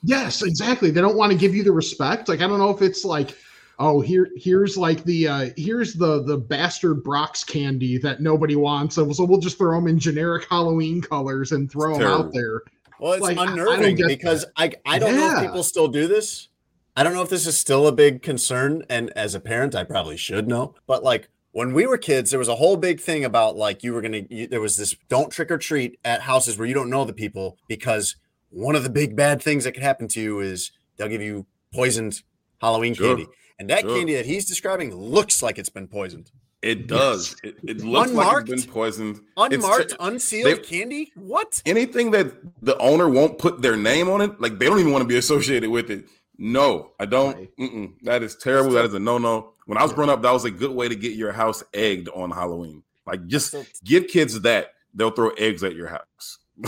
Yes, 0.03 0.41
exactly. 0.43 0.91
They 0.91 1.01
don't 1.01 1.17
want 1.17 1.33
to 1.33 1.37
give 1.37 1.53
you 1.53 1.63
the 1.63 1.73
respect. 1.73 2.29
Like 2.29 2.39
I 2.41 2.47
don't 2.47 2.59
know 2.59 2.69
if 2.69 2.81
it's 2.81 3.03
like, 3.03 3.35
oh, 3.79 4.01
here, 4.01 4.29
here's 4.35 4.77
like 4.77 5.03
the 5.05 5.27
uh 5.27 5.49
here's 5.57 5.93
the 5.93 6.23
the 6.23 6.37
bastard 6.37 7.03
Brach's 7.03 7.43
candy 7.43 7.97
that 7.99 8.21
nobody 8.21 8.55
wants, 8.55 8.95
so, 8.95 9.11
so 9.11 9.23
we'll 9.25 9.39
just 9.39 9.57
throw 9.57 9.75
them 9.75 9.87
in 9.87 9.97
generic 9.99 10.45
Halloween 10.49 11.01
colors 11.01 11.51
and 11.53 11.71
throw 11.71 11.93
them 11.93 12.01
terrible. 12.01 12.25
out 12.25 12.33
there. 12.33 12.61
Well, 12.99 13.13
it's 13.13 13.21
Like, 13.21 13.37
I- 13.37 13.43
I 13.43 13.45
don't 13.45 13.59
unnerving 13.59 13.97
because 14.07 14.45
I 14.57 14.71
I 14.85 14.99
don't 14.99 15.15
know 15.15 15.35
if 15.37 15.41
people 15.41 15.63
still 15.63 15.87
do 15.87 16.07
this. 16.07 16.49
I 16.97 17.03
don't 17.03 17.13
know 17.13 17.21
if 17.21 17.29
this 17.29 17.47
is 17.47 17.57
still 17.57 17.87
a 17.87 17.93
big 17.93 18.21
concern, 18.21 18.83
and 18.89 19.09
as 19.15 19.33
a 19.33 19.39
parent, 19.39 19.73
I 19.73 19.85
probably 19.85 20.17
should 20.17 20.47
know. 20.49 20.75
But 20.85 21.01
like 21.03 21.29
when 21.51 21.71
we 21.73 21.87
were 21.87 21.97
kids, 21.97 22.29
there 22.29 22.39
was 22.39 22.49
a 22.49 22.55
whole 22.55 22.75
big 22.75 22.99
thing 22.99 23.23
about 23.23 23.55
like 23.55 23.83
you 23.83 23.93
were 23.93 24.01
gonna. 24.01 24.23
You, 24.29 24.47
there 24.47 24.59
was 24.59 24.75
this 24.75 24.95
don't 25.07 25.31
trick 25.31 25.49
or 25.49 25.57
treat 25.57 25.97
at 26.03 26.21
houses 26.21 26.57
where 26.57 26.67
you 26.67 26.73
don't 26.73 26.89
know 26.89 27.05
the 27.05 27.13
people 27.13 27.57
because 27.69 28.17
one 28.49 28.75
of 28.75 28.83
the 28.83 28.89
big 28.89 29.15
bad 29.15 29.41
things 29.41 29.63
that 29.63 29.71
could 29.71 29.83
happen 29.83 30.09
to 30.09 30.19
you 30.21 30.39
is 30.41 30.71
they'll 30.97 31.07
give 31.07 31.21
you 31.21 31.45
poisoned 31.73 32.21
Halloween 32.59 32.93
Sure. 32.95 33.15
candy, 33.15 33.27
and 33.59 33.69
that 33.69 33.81
Sure. 33.81 33.95
candy 33.97 34.15
that 34.15 34.25
he's 34.25 34.45
describing 34.47 34.95
looks 34.95 35.43
like 35.43 35.57
it's 35.59 35.69
been 35.69 35.87
poisoned. 35.87 36.31
It 36.61 36.87
does. 36.87 37.35
It, 37.43 37.55
it 37.63 37.81
looks 37.81 38.09
Unmarked? 38.09 38.49
like 38.49 38.57
it's 38.57 38.65
been 38.65 38.73
poisoned. 38.73 39.19
Unmarked, 39.37 39.91
ter- 39.91 39.95
unsealed 39.99 40.57
they- 40.57 40.63
candy. 40.63 41.11
What? 41.15 41.61
anything 41.65 42.11
that 42.11 42.33
the 42.61 42.77
owner 42.79 43.07
won't 43.07 43.37
put 43.39 43.61
their 43.61 43.77
name 43.77 44.09
on 44.09 44.21
it, 44.21 44.41
like 44.41 44.59
they 44.59 44.65
don't 44.65 44.79
even 44.79 44.91
want 44.91 45.03
to 45.03 45.07
be 45.07 45.17
associated 45.17 45.69
with 45.69 45.89
it. 45.89 46.05
No, 46.37 46.91
I 46.99 47.05
don't. 47.05 47.49
Mm-mm. 47.57 47.93
That 48.03 48.23
is 48.23 48.35
terrible. 48.35 48.71
That 48.71 48.85
is 48.85 48.93
a 48.93 48.99
no 48.99 49.17
no. 49.17 49.53
When 49.67 49.77
I 49.77 49.83
was 49.83 49.93
growing 49.93 50.09
up, 50.09 50.21
that 50.21 50.31
was 50.31 50.45
a 50.45 50.51
good 50.51 50.71
way 50.71 50.87
to 50.89 50.95
get 50.95 51.13
your 51.13 51.31
house 51.31 51.63
egged 51.73 52.09
on 52.09 52.31
Halloween. 52.31 52.83
Like 53.05 53.25
just 53.27 53.55
give 53.83 54.07
kids 54.07 54.39
that, 54.41 54.73
they'll 54.93 55.11
throw 55.11 55.29
eggs 55.31 55.63
at 55.63 55.75
your 55.75 55.87
house. 55.87 56.39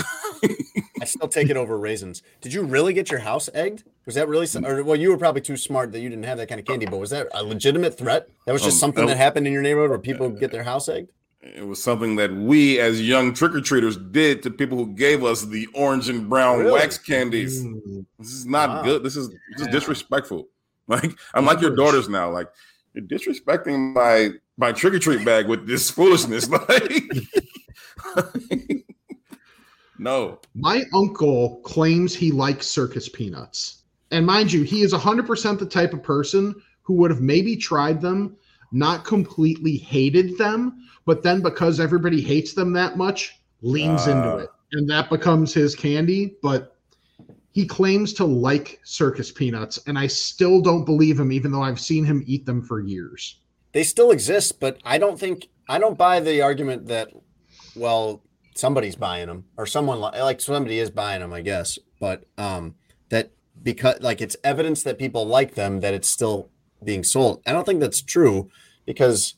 I 1.01 1.05
still 1.05 1.27
take 1.27 1.49
it 1.49 1.57
over 1.57 1.77
raisins. 1.77 2.21
Did 2.41 2.53
you 2.53 2.63
really 2.63 2.93
get 2.93 3.09
your 3.11 3.19
house 3.21 3.49
egged? 3.53 3.83
Was 4.05 4.15
that 4.15 4.27
really? 4.27 4.47
Some, 4.47 4.65
or 4.65 4.83
well, 4.83 4.95
you 4.95 5.09
were 5.09 5.17
probably 5.17 5.41
too 5.41 5.57
smart 5.57 5.91
that 5.91 5.99
you 5.99 6.09
didn't 6.09 6.25
have 6.25 6.37
that 6.39 6.47
kind 6.49 6.59
of 6.59 6.65
candy. 6.65 6.85
But 6.87 6.97
was 6.99 7.11
that 7.11 7.27
a 7.33 7.43
legitimate 7.43 7.97
threat? 7.97 8.27
That 8.45 8.53
was 8.53 8.61
just 8.63 8.75
Um, 8.77 8.79
something 8.79 9.05
that- 9.05 9.13
that 9.13 9.17
happened 9.17 9.45
in 9.47 9.53
your 9.53 9.61
neighborhood 9.61 9.89
where 9.91 9.99
people 9.99 10.29
get 10.29 10.51
their 10.51 10.63
house 10.63 10.89
egged. 10.89 11.11
It 11.43 11.65
was 11.67 11.81
something 11.81 12.15
that 12.17 12.31
we 12.33 12.79
as 12.79 13.01
young 13.01 13.33
trick 13.33 13.53
or 13.55 13.61
treaters 13.61 13.97
did 13.97 14.43
to 14.43 14.51
people 14.51 14.77
who 14.77 14.93
gave 14.93 15.23
us 15.23 15.41
the 15.43 15.67
orange 15.73 16.07
and 16.09 16.29
brown 16.29 16.59
Really? 16.59 16.71
wax 16.73 16.97
candies. 16.99 17.63
This 18.19 18.31
is 18.31 18.45
not 18.45 18.69
Wow. 18.69 18.81
good. 18.83 19.03
This 19.03 19.15
is 19.15 19.29
this 19.29 19.61
is 19.61 19.67
disrespectful. 19.67 20.47
Like 20.87 21.11
I'm 21.33 21.45
like 21.45 21.61
your 21.61 21.73
daughters 21.75 22.09
now. 22.09 22.29
Like 22.31 22.47
you're 22.93 23.05
disrespecting 23.05 23.93
my 23.93 24.31
my 24.57 24.71
trick 24.73 24.93
or 24.93 24.99
treat 24.99 25.23
bag 25.23 25.47
with 25.47 25.65
this 25.65 25.89
foolishness. 25.97 26.49
Like 26.69 27.03
no. 29.97 30.39
My 30.55 30.83
uncle 30.93 31.57
claims 31.63 32.13
he 32.15 32.31
likes 32.31 32.67
circus 32.67 33.07
peanuts. 33.09 33.80
And 34.11 34.25
mind 34.25 34.51
you, 34.51 34.63
he 34.63 34.81
is 34.81 34.93
100% 34.93 35.59
the 35.59 35.65
type 35.65 35.93
of 35.93 36.03
person 36.03 36.55
who 36.83 36.93
would 36.95 37.11
have 37.11 37.21
maybe 37.21 37.55
tried 37.55 38.01
them, 38.01 38.35
not 38.71 39.05
completely 39.05 39.77
hated 39.77 40.37
them, 40.37 40.87
but 41.05 41.23
then 41.23 41.41
because 41.41 41.79
everybody 41.79 42.21
hates 42.21 42.53
them 42.53 42.73
that 42.73 42.97
much, 42.97 43.39
leans 43.61 44.07
into 44.07 44.27
Ah. 44.29 44.37
it. 44.37 44.49
And 44.73 44.89
that 44.89 45.09
becomes 45.09 45.53
his 45.53 45.75
candy. 45.75 46.35
But 46.41 46.77
he 47.51 47.65
claims 47.65 48.13
to 48.13 48.25
like 48.25 48.79
circus 48.83 49.31
peanuts. 49.31 49.79
And 49.87 49.99
I 49.99 50.07
still 50.07 50.61
don't 50.61 50.85
believe 50.85 51.19
him, 51.19 51.31
even 51.31 51.51
though 51.51 51.61
I've 51.61 51.79
seen 51.79 52.05
him 52.05 52.23
eat 52.25 52.45
them 52.45 52.61
for 52.61 52.79
years. 52.79 53.39
They 53.73 53.83
still 53.83 54.11
exist, 54.11 54.59
but 54.59 54.77
I 54.85 54.97
don't 54.97 55.19
think 55.19 55.47
I 55.69 55.77
don't 55.79 55.97
buy 55.97 56.19
the 56.19 56.41
argument 56.41 56.87
that 56.87 57.09
well 57.75 58.23
somebody's 58.55 58.97
buying 58.97 59.27
them 59.27 59.45
or 59.57 59.65
someone 59.65 60.01
li- 60.01 60.21
like 60.21 60.41
somebody 60.41 60.79
is 60.79 60.89
buying 60.89 61.21
them, 61.21 61.31
I 61.33 61.41
guess. 61.41 61.77
But 61.99 62.25
um 62.37 62.75
that 63.09 63.31
because 63.63 63.99
like 64.01 64.21
it's 64.21 64.35
evidence 64.43 64.83
that 64.83 64.97
people 64.97 65.25
like 65.25 65.55
them 65.55 65.79
that 65.81 65.93
it's 65.93 66.09
still 66.09 66.49
being 66.83 67.03
sold. 67.03 67.41
I 67.45 67.51
don't 67.53 67.65
think 67.65 67.79
that's 67.79 68.01
true 68.01 68.49
because 68.85 69.35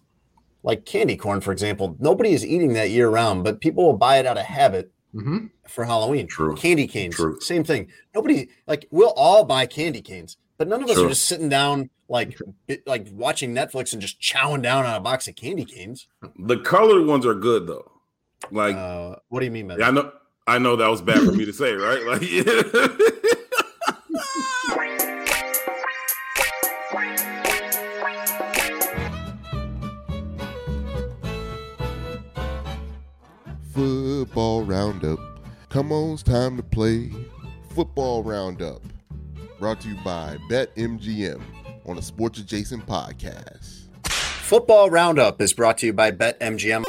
like 0.63 0.85
candy 0.85 1.17
corn, 1.17 1.41
for 1.41 1.51
example, 1.51 1.95
nobody 1.99 2.31
is 2.33 2.45
eating 2.45 2.73
that 2.73 2.89
year 2.89 3.09
round, 3.09 3.43
but 3.43 3.59
people 3.59 3.83
will 3.85 3.97
buy 3.97 4.17
it 4.17 4.25
out 4.25 4.37
of 4.37 4.45
habit 4.45 4.89
Mm-hmm. 5.13 5.45
for 5.67 5.85
Halloween. 5.85 6.25
True. 6.25 6.55
Candy 6.55 6.87
canes, 6.87 7.15
True. 7.15 7.39
same 7.39 7.63
thing. 7.63 7.91
Nobody 8.15 8.49
like 8.65 8.87
we'll 8.89 9.13
all 9.15 9.43
buy 9.45 9.67
candy 9.67 10.01
canes, 10.01 10.37
but 10.57 10.67
none 10.67 10.81
of 10.81 10.89
us 10.89 10.95
Sure. 10.95 11.05
are 11.05 11.09
just 11.09 11.25
sitting 11.25 11.49
down 11.49 11.91
like 12.09 12.35
it- 12.67 12.81
like 12.87 13.05
watching 13.11 13.53
Netflix 13.53 13.93
and 13.93 14.01
just 14.01 14.19
chowing 14.19 14.63
down 14.63 14.87
on 14.87 14.95
a 14.95 14.99
box 14.99 15.27
of 15.27 15.35
candy 15.35 15.65
canes. 15.65 16.07
The 16.39 16.57
colored 16.57 17.05
ones 17.05 17.27
are 17.27 17.35
good 17.35 17.67
though. 17.67 17.91
Like 18.49 18.75
Uh, 18.75 19.17
what 19.29 19.41
do 19.41 19.45
you 19.45 19.51
mean 19.51 19.67
by 19.67 19.75
I 19.75 19.77
that? 19.77 19.93
know 19.93 20.11
I 20.47 20.57
know 20.57 20.75
that 20.77 20.87
was 20.89 21.03
bad 21.03 21.19
for 21.19 21.31
me 21.31 21.45
to 21.45 21.53
say, 21.53 21.73
right? 21.73 22.03
Like 22.07 22.21
Football 34.33 34.63
roundup. 34.63 35.19
Come 35.69 35.91
on, 35.91 36.13
it's 36.13 36.23
time 36.23 36.57
to 36.57 36.63
play. 36.63 37.11
Football 37.69 38.23
roundup. 38.23 38.81
Brought 39.59 39.81
to 39.81 39.89
you 39.89 39.95
by 40.03 40.37
BetMGM 40.49 41.39
on 41.85 41.99
a 41.99 42.01
sports 42.01 42.39
adjacent 42.39 42.83
podcast. 42.87 43.81
Football 44.07 44.89
Roundup 44.89 45.39
is 45.39 45.53
brought 45.53 45.77
to 45.77 45.85
you 45.85 45.93
by 45.93 46.09
BetMGM. 46.09 46.83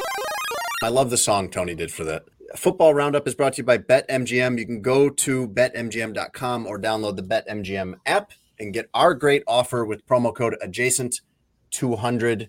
I 0.82 0.88
love 0.88 1.10
the 1.10 1.18
song 1.18 1.50
Tony 1.50 1.74
did 1.74 1.92
for 1.92 2.04
that. 2.04 2.22
Football 2.56 2.94
Roundup 2.94 3.28
is 3.28 3.34
brought 3.34 3.52
to 3.52 3.58
you 3.58 3.64
by 3.64 3.76
BetMGM. 3.76 4.58
You 4.58 4.64
can 4.64 4.80
go 4.80 5.10
to 5.10 5.46
betmgm.com 5.46 6.66
or 6.66 6.80
download 6.80 7.16
the 7.16 7.22
BetMGM 7.22 7.96
app 8.06 8.32
and 8.58 8.72
get 8.72 8.88
our 8.94 9.12
great 9.12 9.42
offer 9.46 9.84
with 9.84 10.06
promo 10.06 10.34
code 10.34 10.56
adjacent200. 10.64 12.48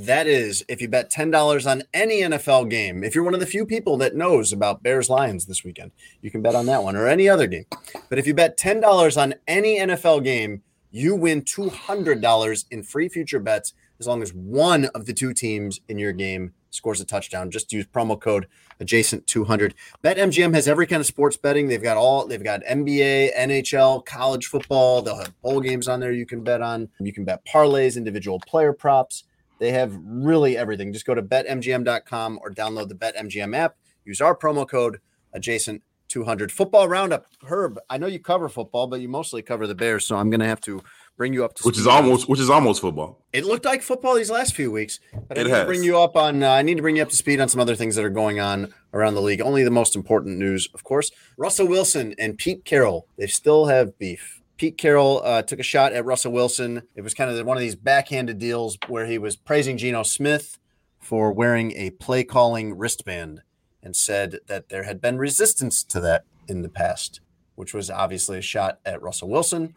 That 0.00 0.28
is, 0.28 0.64
if 0.68 0.80
you 0.80 0.86
bet 0.86 1.10
$10 1.10 1.68
on 1.68 1.82
any 1.92 2.20
NFL 2.20 2.70
game, 2.70 3.02
if 3.02 3.16
you're 3.16 3.24
one 3.24 3.34
of 3.34 3.40
the 3.40 3.46
few 3.46 3.66
people 3.66 3.96
that 3.96 4.14
knows 4.14 4.52
about 4.52 4.80
Bears 4.80 5.10
Lions 5.10 5.46
this 5.46 5.64
weekend, 5.64 5.90
you 6.22 6.30
can 6.30 6.40
bet 6.40 6.54
on 6.54 6.66
that 6.66 6.84
one 6.84 6.94
or 6.94 7.08
any 7.08 7.28
other 7.28 7.48
game. 7.48 7.64
But 8.08 8.20
if 8.20 8.24
you 8.24 8.32
bet 8.32 8.56
$10 8.56 9.20
on 9.20 9.34
any 9.48 9.80
NFL 9.80 10.22
game, 10.22 10.62
you 10.92 11.16
win 11.16 11.42
$200 11.42 12.64
in 12.70 12.82
free 12.84 13.08
future 13.08 13.40
bets 13.40 13.74
as 13.98 14.06
long 14.06 14.22
as 14.22 14.32
one 14.32 14.84
of 14.94 15.06
the 15.06 15.12
two 15.12 15.34
teams 15.34 15.80
in 15.88 15.98
your 15.98 16.12
game 16.12 16.52
scores 16.70 17.00
a 17.00 17.04
touchdown. 17.04 17.50
Just 17.50 17.72
use 17.72 17.84
promo 17.84 18.20
code 18.20 18.46
adjacent 18.78 19.26
200. 19.26 19.74
BetMGM 20.04 20.54
has 20.54 20.68
every 20.68 20.86
kind 20.86 21.00
of 21.00 21.06
sports 21.06 21.36
betting. 21.36 21.66
They've 21.66 21.82
got 21.82 21.96
all 21.96 22.24
they've 22.24 22.44
got 22.44 22.62
NBA, 22.62 23.36
NHL, 23.36 24.06
college 24.06 24.46
football. 24.46 25.02
They'll 25.02 25.18
have 25.18 25.42
bowl 25.42 25.60
games 25.60 25.88
on 25.88 25.98
there 25.98 26.12
you 26.12 26.24
can 26.24 26.44
bet 26.44 26.62
on. 26.62 26.88
You 27.00 27.12
can 27.12 27.24
bet 27.24 27.44
parlays, 27.44 27.96
individual 27.96 28.38
player 28.46 28.72
props. 28.72 29.24
They 29.58 29.72
have 29.72 29.92
really 30.04 30.56
everything. 30.56 30.92
Just 30.92 31.06
go 31.06 31.14
to 31.14 31.22
betmgm.com 31.22 32.38
or 32.42 32.50
download 32.50 32.88
the 32.88 32.94
BetMGM 32.94 33.56
app. 33.56 33.76
Use 34.04 34.20
our 34.20 34.36
promo 34.36 34.68
code 34.68 35.00
adjacent 35.32 35.82
200. 36.08 36.50
Football 36.50 36.88
roundup. 36.88 37.26
Herb, 37.44 37.78
I 37.90 37.98
know 37.98 38.06
you 38.06 38.18
cover 38.18 38.48
football, 38.48 38.86
but 38.86 39.00
you 39.00 39.08
mostly 39.08 39.42
cover 39.42 39.66
the 39.66 39.74
Bears, 39.74 40.06
so 40.06 40.16
I'm 40.16 40.30
going 40.30 40.40
to 40.40 40.46
have 40.46 40.60
to 40.62 40.80
bring 41.18 41.32
you 41.34 41.44
up 41.44 41.52
to 41.54 41.64
which 41.64 41.76
is 41.76 41.86
on- 41.86 42.04
almost 42.04 42.28
which 42.28 42.38
is 42.40 42.48
almost 42.48 42.80
football. 42.80 43.24
It 43.32 43.44
looked 43.44 43.64
like 43.66 43.82
football 43.82 44.14
these 44.14 44.30
last 44.30 44.54
few 44.54 44.70
weeks, 44.70 45.00
but 45.28 45.36
I 45.36 45.40
It 45.40 45.44
need 45.44 45.50
to 45.50 45.56
has. 45.56 45.66
bring 45.66 45.82
you 45.82 45.98
up 45.98 46.16
on. 46.16 46.42
Uh, 46.42 46.50
I 46.52 46.62
need 46.62 46.76
to 46.76 46.82
bring 46.82 46.96
you 46.96 47.02
up 47.02 47.10
to 47.10 47.16
speed 47.16 47.40
on 47.40 47.48
some 47.48 47.60
other 47.60 47.74
things 47.76 47.96
that 47.96 48.04
are 48.04 48.08
going 48.10 48.40
on 48.40 48.72
around 48.94 49.14
the 49.16 49.20
league. 49.20 49.42
Only 49.42 49.64
the 49.64 49.70
most 49.70 49.94
important 49.96 50.38
news, 50.38 50.68
of 50.72 50.84
course. 50.84 51.10
Russell 51.36 51.66
Wilson 51.68 52.14
and 52.18 52.38
Pete 52.38 52.64
Carroll. 52.64 53.06
They 53.18 53.26
still 53.26 53.66
have 53.66 53.98
beef. 53.98 54.37
Pete 54.58 54.76
Carroll 54.76 55.22
uh, 55.24 55.40
took 55.40 55.58
a 55.58 55.62
shot 55.62 55.92
at 55.92 56.04
Russell 56.04 56.32
Wilson. 56.32 56.82
It 56.94 57.02
was 57.02 57.14
kind 57.14 57.30
of 57.30 57.46
one 57.46 57.56
of 57.56 57.62
these 57.62 57.76
backhanded 57.76 58.38
deals 58.38 58.76
where 58.88 59.06
he 59.06 59.16
was 59.16 59.36
praising 59.36 59.78
Geno 59.78 60.02
Smith 60.02 60.58
for 60.98 61.32
wearing 61.32 61.72
a 61.72 61.90
play 61.90 62.24
calling 62.24 62.76
wristband 62.76 63.40
and 63.82 63.96
said 63.96 64.40
that 64.48 64.68
there 64.68 64.82
had 64.82 65.00
been 65.00 65.16
resistance 65.16 65.82
to 65.84 66.00
that 66.00 66.24
in 66.46 66.62
the 66.62 66.68
past, 66.68 67.20
which 67.54 67.72
was 67.72 67.88
obviously 67.88 68.38
a 68.38 68.42
shot 68.42 68.80
at 68.84 69.00
Russell 69.00 69.28
Wilson 69.30 69.74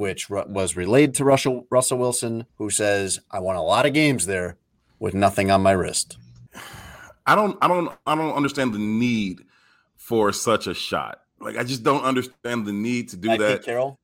which 0.00 0.30
ru- 0.30 0.44
was 0.48 0.76
relayed 0.76 1.14
to 1.14 1.24
Russell 1.24 1.66
Russell 1.70 1.98
Wilson, 1.98 2.46
who 2.56 2.70
says, 2.70 3.20
"I 3.30 3.38
won 3.38 3.56
a 3.56 3.62
lot 3.62 3.86
of 3.86 3.92
games 3.92 4.26
there 4.26 4.56
with 4.98 5.14
nothing 5.14 5.50
on 5.50 5.62
my 5.62 5.72
wrist." 5.72 6.16
I 7.26 7.34
don't 7.34 7.58
I 7.60 7.68
don't 7.68 7.92
I 8.06 8.14
don't 8.14 8.34
understand 8.34 8.72
the 8.74 8.78
need 8.78 9.42
for 9.96 10.32
such 10.32 10.66
a 10.66 10.74
shot. 10.74 11.20
Like 11.38 11.56
I 11.56 11.64
just 11.64 11.82
don't 11.82 12.02
understand 12.02 12.66
the 12.66 12.72
need 12.72 13.10
to 13.10 13.16
do 13.16 13.28
Like 13.28 13.40
that. 13.40 13.58
Pete 13.58 13.66
Carroll, 13.66 13.99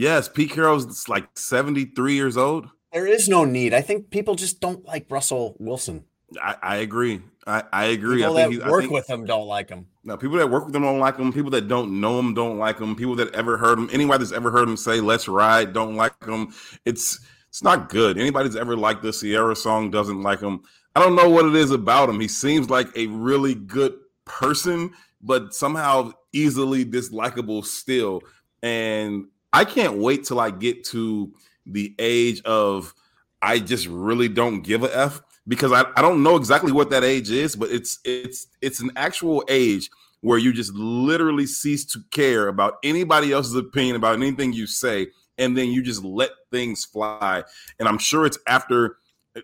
Yes, 0.00 0.28
Pete 0.30 0.50
Carroll's 0.50 1.08
like 1.10 1.28
73 1.36 2.14
years 2.14 2.36
old. 2.38 2.68
there 2.92 3.06
is 3.06 3.28
no 3.28 3.44
need. 3.44 3.74
I 3.74 3.82
think 3.82 4.10
people 4.10 4.34
just 4.34 4.58
don't 4.60 4.82
like 4.86 5.04
Russell 5.10 5.56
Wilson. 5.58 6.04
I, 6.40 6.56
I 6.62 6.76
agree. 6.76 7.20
I, 7.46 7.64
I 7.72 7.84
agree. 7.86 8.18
People 8.22 8.36
I 8.38 8.42
that 8.42 8.48
think 8.48 8.62
he- 8.62 8.66
I 8.66 8.70
work 8.70 8.80
think- 8.82 8.92
with 8.92 9.10
him 9.10 9.26
don't 9.26 9.46
like 9.46 9.68
him. 9.68 9.86
No, 10.02 10.16
people 10.16 10.38
that 10.38 10.48
work 10.48 10.64
with 10.64 10.74
him 10.74 10.82
don't 10.82 11.00
like 11.00 11.18
him. 11.18 11.32
People 11.34 11.50
that 11.50 11.68
don't 11.68 12.00
know 12.00 12.18
him 12.18 12.32
don't 12.32 12.56
like 12.58 12.78
him. 12.78 12.96
People 12.96 13.14
that 13.16 13.34
ever 13.34 13.58
heard 13.58 13.78
him, 13.78 13.90
anybody 13.92 14.24
that's 14.24 14.32
ever 14.32 14.50
heard 14.50 14.66
him 14.68 14.76
say 14.78 15.00
"Let's 15.00 15.28
ride" 15.28 15.74
don't 15.74 15.96
like 15.96 16.14
him. 16.24 16.54
It's 16.86 17.20
it's 17.50 17.62
not 17.62 17.90
good. 17.90 18.16
Anybody 18.16 18.48
that's 18.48 18.58
ever 18.60 18.76
liked 18.76 19.02
the 19.02 19.12
Ciara 19.12 19.54
song 19.54 19.90
doesn't 19.90 20.22
like 20.22 20.40
him. 20.40 20.62
I 20.96 21.00
don't 21.00 21.14
know 21.16 21.28
what 21.28 21.44
it 21.44 21.54
is 21.54 21.70
about 21.72 22.08
him. 22.08 22.18
He 22.20 22.28
seems 22.28 22.70
like 22.70 22.88
a 22.96 23.08
really 23.08 23.54
good 23.54 23.94
person, 24.24 24.92
but 25.20 25.52
somehow 25.54 26.12
easily 26.32 26.84
dislikable 26.86 27.62
still. 27.66 28.22
And 28.62 29.26
I 29.52 29.64
can't 29.64 29.98
wait 29.98 30.24
till 30.24 30.40
I 30.40 30.50
get 30.50 30.84
to 30.86 31.32
the 31.66 31.94
age 31.98 32.42
of 32.42 32.94
I 33.42 33.58
just 33.58 33.86
really 33.86 34.28
don't 34.28 34.62
give 34.62 34.82
a 34.84 34.96
F 34.96 35.22
because 35.48 35.72
I, 35.72 35.84
I 35.96 36.02
don't 36.02 36.22
know 36.22 36.36
exactly 36.36 36.72
what 36.72 36.90
that 36.90 37.04
age 37.04 37.30
is, 37.30 37.56
but 37.56 37.70
it's 37.70 37.98
it's 38.04 38.46
it's 38.60 38.80
an 38.80 38.90
actual 38.96 39.44
age 39.48 39.90
where 40.20 40.38
you 40.38 40.52
just 40.52 40.74
literally 40.74 41.46
cease 41.46 41.84
to 41.86 42.04
care 42.10 42.48
about 42.48 42.74
anybody 42.84 43.32
else's 43.32 43.54
opinion 43.54 43.96
about 43.96 44.14
anything 44.14 44.52
you 44.52 44.66
say, 44.66 45.08
and 45.38 45.56
then 45.56 45.70
you 45.70 45.82
just 45.82 46.04
let 46.04 46.30
things 46.50 46.84
fly. 46.84 47.42
And 47.78 47.88
I'm 47.88 47.98
sure 47.98 48.26
it's 48.26 48.38
after 48.46 48.98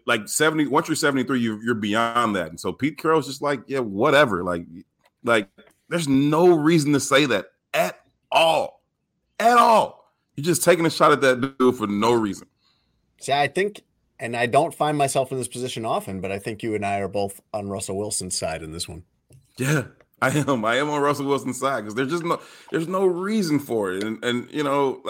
like 0.06 0.28
70, 0.28 0.66
once 0.66 0.88
you're 0.88 0.96
73, 0.96 1.40
you, 1.40 1.60
you're 1.62 1.74
beyond 1.74 2.36
that. 2.36 2.48
And 2.48 2.60
so 2.60 2.72
Pete 2.72 2.98
Carroll's 2.98 3.26
just 3.26 3.42
like, 3.42 3.62
yeah, 3.66 3.78
whatever. 3.78 4.42
Like, 4.44 4.66
like 5.24 5.48
there's 5.88 6.08
no 6.08 6.56
reason 6.56 6.92
to 6.92 7.00
say 7.00 7.26
that 7.26 7.46
at 7.72 8.00
all. 8.30 8.75
At 9.38 9.58
all. 9.58 10.12
You're 10.36 10.44
just 10.44 10.64
taking 10.64 10.86
a 10.86 10.90
shot 10.90 11.12
at 11.12 11.20
that 11.22 11.58
dude 11.58 11.76
for 11.76 11.86
no 11.86 12.12
reason. 12.12 12.46
See, 13.20 13.32
I 13.32 13.48
think, 13.48 13.82
and 14.18 14.36
I 14.36 14.46
don't 14.46 14.74
find 14.74 14.98
myself 14.98 15.32
in 15.32 15.38
this 15.38 15.48
position 15.48 15.84
often, 15.84 16.20
but 16.20 16.30
I 16.30 16.38
think 16.38 16.62
you 16.62 16.74
and 16.74 16.84
I 16.84 16.98
are 16.98 17.08
both 17.08 17.40
on 17.54 17.68
Russell 17.68 17.96
Wilson's 17.96 18.36
side 18.36 18.62
in 18.62 18.72
this 18.72 18.88
one. 18.88 19.04
Yeah, 19.58 19.84
I 20.20 20.30
am. 20.30 20.64
I 20.64 20.76
am 20.76 20.90
on 20.90 21.00
Russell 21.00 21.26
Wilson's 21.26 21.58
side 21.58 21.82
because 21.82 21.94
there's 21.94 22.10
just 22.10 22.24
no 22.24 22.40
there's 22.70 22.88
no 22.88 23.06
reason 23.06 23.58
for 23.58 23.92
it. 23.92 24.04
And 24.04 24.22
and 24.22 24.50
you 24.50 24.62
know, 24.62 25.02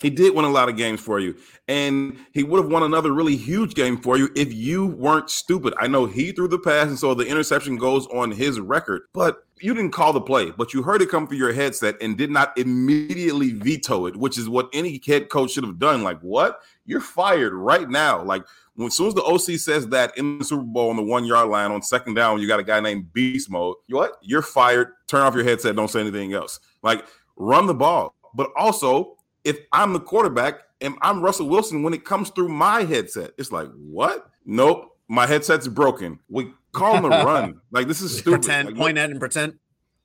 he 0.00 0.10
did 0.10 0.34
win 0.34 0.44
a 0.44 0.50
lot 0.50 0.68
of 0.68 0.76
games 0.76 1.00
for 1.00 1.20
you. 1.20 1.36
And 1.68 2.18
he 2.32 2.42
would 2.42 2.62
have 2.62 2.72
won 2.72 2.82
another 2.82 3.12
really 3.12 3.36
huge 3.36 3.74
game 3.74 3.98
for 4.00 4.16
you 4.16 4.30
if 4.34 4.52
you 4.52 4.86
weren't 4.86 5.30
stupid. 5.30 5.74
I 5.78 5.86
know 5.86 6.06
he 6.06 6.32
threw 6.32 6.48
the 6.48 6.58
pass, 6.58 6.88
and 6.88 6.98
so 6.98 7.14
the 7.14 7.26
interception 7.26 7.76
goes 7.76 8.06
on 8.08 8.30
his 8.30 8.60
record, 8.60 9.02
but 9.12 9.44
you 9.62 9.74
didn't 9.74 9.92
call 9.92 10.12
the 10.12 10.20
play, 10.20 10.50
but 10.50 10.72
you 10.72 10.82
heard 10.82 11.02
it 11.02 11.10
come 11.10 11.26
through 11.26 11.38
your 11.38 11.52
headset 11.52 11.96
and 12.00 12.16
did 12.16 12.30
not 12.30 12.56
immediately 12.58 13.52
veto 13.52 14.06
it, 14.06 14.16
which 14.16 14.38
is 14.38 14.48
what 14.48 14.68
any 14.72 15.00
head 15.06 15.28
coach 15.28 15.52
should 15.52 15.64
have 15.64 15.78
done. 15.78 16.02
Like, 16.02 16.20
what? 16.20 16.60
You're 16.86 17.00
fired 17.00 17.52
right 17.52 17.88
now. 17.88 18.22
Like, 18.22 18.44
when, 18.74 18.88
as 18.88 18.96
soon 18.96 19.08
as 19.08 19.14
the 19.14 19.22
OC 19.22 19.58
says 19.58 19.86
that 19.88 20.16
in 20.16 20.38
the 20.38 20.44
Super 20.44 20.62
Bowl 20.62 20.90
on 20.90 20.96
the 20.96 21.02
one 21.02 21.24
yard 21.24 21.48
line 21.48 21.70
on 21.70 21.82
second 21.82 22.14
down, 22.14 22.40
you 22.40 22.48
got 22.48 22.60
a 22.60 22.64
guy 22.64 22.80
named 22.80 23.12
Beast 23.12 23.50
Mode. 23.50 23.76
You 23.86 23.96
what? 23.96 24.12
You're 24.22 24.42
fired. 24.42 24.92
Turn 25.06 25.22
off 25.22 25.34
your 25.34 25.44
headset. 25.44 25.76
Don't 25.76 25.88
say 25.88 26.00
anything 26.00 26.32
else. 26.32 26.60
Like, 26.82 27.04
run 27.36 27.66
the 27.66 27.74
ball. 27.74 28.14
But 28.34 28.50
also, 28.56 29.16
if 29.44 29.58
I'm 29.72 29.92
the 29.92 30.00
quarterback 30.00 30.60
and 30.80 30.94
I'm 31.02 31.22
Russell 31.22 31.48
Wilson, 31.48 31.82
when 31.82 31.94
it 31.94 32.04
comes 32.04 32.30
through 32.30 32.48
my 32.48 32.82
headset, 32.84 33.32
it's 33.38 33.52
like, 33.52 33.68
what? 33.74 34.30
Nope. 34.44 34.96
My 35.08 35.26
headset's 35.26 35.66
broken. 35.66 36.20
We 36.28 36.52
call 36.72 36.96
him 36.96 37.04
a 37.04 37.08
run. 37.08 37.60
Like, 37.70 37.88
this 37.88 38.00
is 38.00 38.18
stupid. 38.18 38.42
Pretend, 38.42 38.68
Like, 38.68 38.76
point 38.76 38.98
at 38.98 39.10
and 39.10 39.20
pretend. 39.20 39.54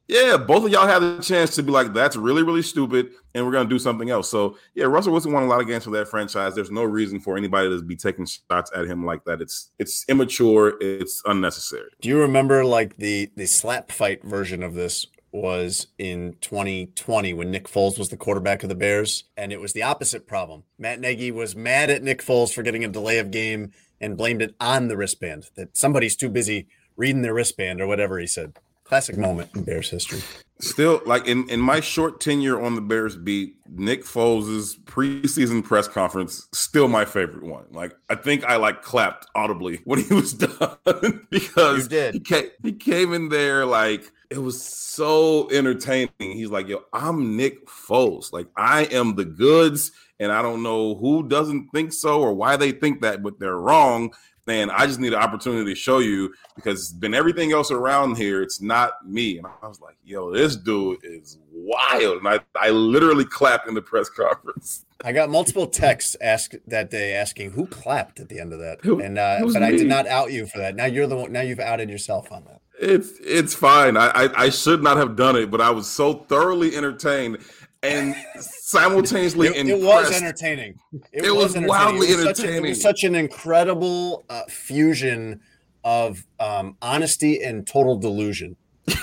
yeah, 0.07 0.37
both 0.37 0.65
of 0.65 0.71
y'all 0.71 0.85
had 0.87 0.99
the 0.99 1.19
chance 1.21 1.55
to 1.55 1.63
be 1.63 1.71
like, 1.71 1.93
that's 1.93 2.15
really, 2.15 2.43
really 2.43 2.61
stupid, 2.61 3.09
and 3.33 3.45
we're 3.45 3.51
gonna 3.51 3.67
do 3.69 3.79
something 3.79 4.09
else. 4.09 4.29
So 4.29 4.57
yeah, 4.75 4.85
Russell 4.85 5.11
Wilson 5.11 5.31
won 5.31 5.43
a 5.43 5.47
lot 5.47 5.61
of 5.61 5.67
games 5.67 5.83
for 5.83 5.89
that 5.91 6.07
franchise. 6.07 6.53
There's 6.55 6.71
no 6.71 6.83
reason 6.83 7.19
for 7.19 7.37
anybody 7.37 7.69
to 7.69 7.81
be 7.81 7.95
taking 7.95 8.25
shots 8.25 8.71
at 8.75 8.85
him 8.85 9.03
like 9.05 9.23
that. 9.25 9.41
It's 9.41 9.71
it's 9.79 10.05
immature, 10.07 10.75
it's 10.79 11.21
unnecessary. 11.25 11.89
Do 12.01 12.09
you 12.09 12.19
remember 12.19 12.63
like 12.63 12.97
the 12.97 13.29
the 13.35 13.45
slap 13.47 13.91
fight 13.91 14.23
version 14.23 14.61
of 14.63 14.73
this 14.75 15.07
was 15.31 15.87
in 15.97 16.33
2020 16.39 17.33
when 17.33 17.51
Nick 17.51 17.67
Foles 17.67 17.99
was 17.99 18.07
the 18.07 18.15
quarterback 18.15 18.63
of 18.63 18.69
the 18.69 18.75
Bears 18.75 19.25
and 19.35 19.51
it 19.51 19.59
was 19.59 19.73
the 19.73 19.83
opposite 19.83 20.27
problem. 20.27 20.63
Matt 20.79 21.01
Nagy 21.01 21.29
was 21.29 21.57
mad 21.57 21.89
at 21.89 22.01
Nick 22.01 22.21
Foles 22.23 22.53
for 22.53 22.63
getting 22.63 22.85
a 22.85 22.87
delay 22.87 23.17
of 23.17 23.31
game 23.31 23.73
and 23.99 24.17
blamed 24.17 24.41
it 24.41 24.55
on 24.59 24.87
the 24.87 24.97
wristband 24.97 25.49
that 25.55 25.75
somebody's 25.75 26.15
too 26.15 26.29
busy 26.29 26.67
reading 26.95 27.21
their 27.21 27.33
wristband 27.33 27.81
or 27.81 27.87
whatever 27.87 28.19
he 28.19 28.27
said. 28.27 28.53
Classic 28.83 29.17
moment 29.17 29.49
in 29.55 29.63
Bears 29.63 29.89
history. 29.89 30.21
Still, 30.59 31.01
like 31.05 31.27
in, 31.27 31.49
in 31.49 31.59
my 31.59 31.79
short 31.79 32.21
tenure 32.21 32.61
on 32.61 32.75
the 32.75 32.81
Bears 32.81 33.17
beat, 33.17 33.55
Nick 33.67 34.03
Foles' 34.03 34.79
preseason 34.79 35.63
press 35.63 35.87
conference 35.87 36.47
still 36.53 36.87
my 36.87 37.03
favorite 37.03 37.43
one. 37.43 37.65
Like 37.71 37.93
I 38.09 38.15
think 38.15 38.45
I 38.45 38.57
like 38.57 38.83
clapped 38.83 39.25
audibly 39.33 39.81
when 39.85 40.03
he 40.03 40.13
was 40.13 40.33
done 40.33 41.25
because 41.31 41.83
You 41.83 41.89
did. 41.89 42.13
He, 42.13 42.19
came, 42.19 42.45
he 42.61 42.73
came 42.73 43.11
in 43.11 43.29
there 43.29 43.65
like 43.65 44.11
it 44.29 44.37
was 44.39 44.63
so 44.63 45.49
entertaining. 45.51 46.09
He's 46.19 46.49
like, 46.49 46.67
"Yo, 46.67 46.83
I'm 46.93 47.35
Nick 47.37 47.67
Foles. 47.67 48.31
Like 48.33 48.47
I 48.55 48.85
am 48.85 49.15
the 49.15 49.25
goods, 49.25 49.91
and 50.19 50.31
I 50.31 50.41
don't 50.41 50.63
know 50.63 50.95
who 50.95 51.27
doesn't 51.27 51.69
think 51.69 51.93
so 51.93 52.21
or 52.21 52.33
why 52.33 52.57
they 52.57 52.71
think 52.71 53.01
that, 53.01 53.23
but 53.23 53.39
they're 53.39 53.57
wrong." 53.59 54.13
And 54.47 54.69
I 54.69 54.85
just 54.85 54.99
need 54.99 55.13
an 55.13 55.19
opportunity 55.19 55.73
to 55.73 55.75
show 55.75 55.97
you 55.97 56.31
because 56.55 56.79
it's 56.81 56.93
been 56.93 57.15
everything 57.15 57.51
else 57.51 57.71
around 57.71 58.15
here. 58.17 58.43
It's 58.43 58.61
not 58.61 58.91
me. 59.03 59.39
And 59.39 59.47
I 59.47 59.67
was 59.67 59.81
like, 59.81 59.95
yo, 60.03 60.31
this 60.31 60.55
dude 60.55 60.99
is 61.03 61.39
wild. 61.51 62.19
And 62.19 62.27
I, 62.27 62.39
I 62.55 62.69
literally 62.69 63.25
clapped 63.25 63.67
in 63.67 63.73
the 63.73 63.81
press 63.81 64.07
conference. 64.07 64.85
I 65.03 65.13
got 65.13 65.31
multiple 65.31 65.65
texts 65.65 66.15
asked 66.21 66.57
that 66.67 66.91
day 66.91 67.13
asking 67.15 67.53
who 67.53 67.65
clapped 67.65 68.19
at 68.19 68.29
the 68.29 68.39
end 68.39 68.53
of 68.53 68.59
that, 68.59 68.81
Who- 68.83 68.99
and 69.01 69.17
uh, 69.17 69.37
it 69.39 69.45
was 69.45 69.55
but 69.55 69.63
I 69.63 69.71
did 69.71 69.87
not 69.87 70.05
out 70.05 70.31
you 70.31 70.45
for 70.45 70.59
that. 70.59 70.75
Now 70.75 70.85
you're 70.85 71.07
the 71.07 71.15
one. 71.15 71.31
Now 71.31 71.41
you've 71.41 71.59
outed 71.59 71.89
yourself 71.89 72.31
on 72.31 72.43
that. 72.45 72.61
It's 72.79 73.11
it's 73.21 73.53
fine. 73.55 73.95
I, 73.97 74.07
I 74.25 74.43
I 74.45 74.49
should 74.49 74.83
not 74.83 74.97
have 74.97 75.15
done 75.15 75.35
it, 75.35 75.49
but 75.51 75.61
I 75.61 75.69
was 75.69 75.87
so 75.89 76.13
thoroughly 76.13 76.75
entertained 76.75 77.37
and 77.83 78.15
simultaneously 78.39 79.47
It, 79.47 79.67
it 79.67 79.81
was 79.81 80.11
entertaining. 80.11 80.75
It 81.11 81.21
was 81.33 81.55
entertaining. 81.55 81.67
wildly 81.69 82.07
It 82.07 82.15
was 82.17 82.25
such 82.25 82.39
a- 82.39 82.41
it 82.43 82.45
entertaining. 82.47 82.69
was 82.69 82.81
such 82.81 83.03
an 83.03 83.15
incredible 83.15 84.25
uh, 84.29 84.43
fusion 84.49 85.39
of 85.83 86.25
um, 86.39 86.77
honesty 86.81 87.41
and 87.43 87.65
total 87.67 87.97
delusion, 87.97 88.55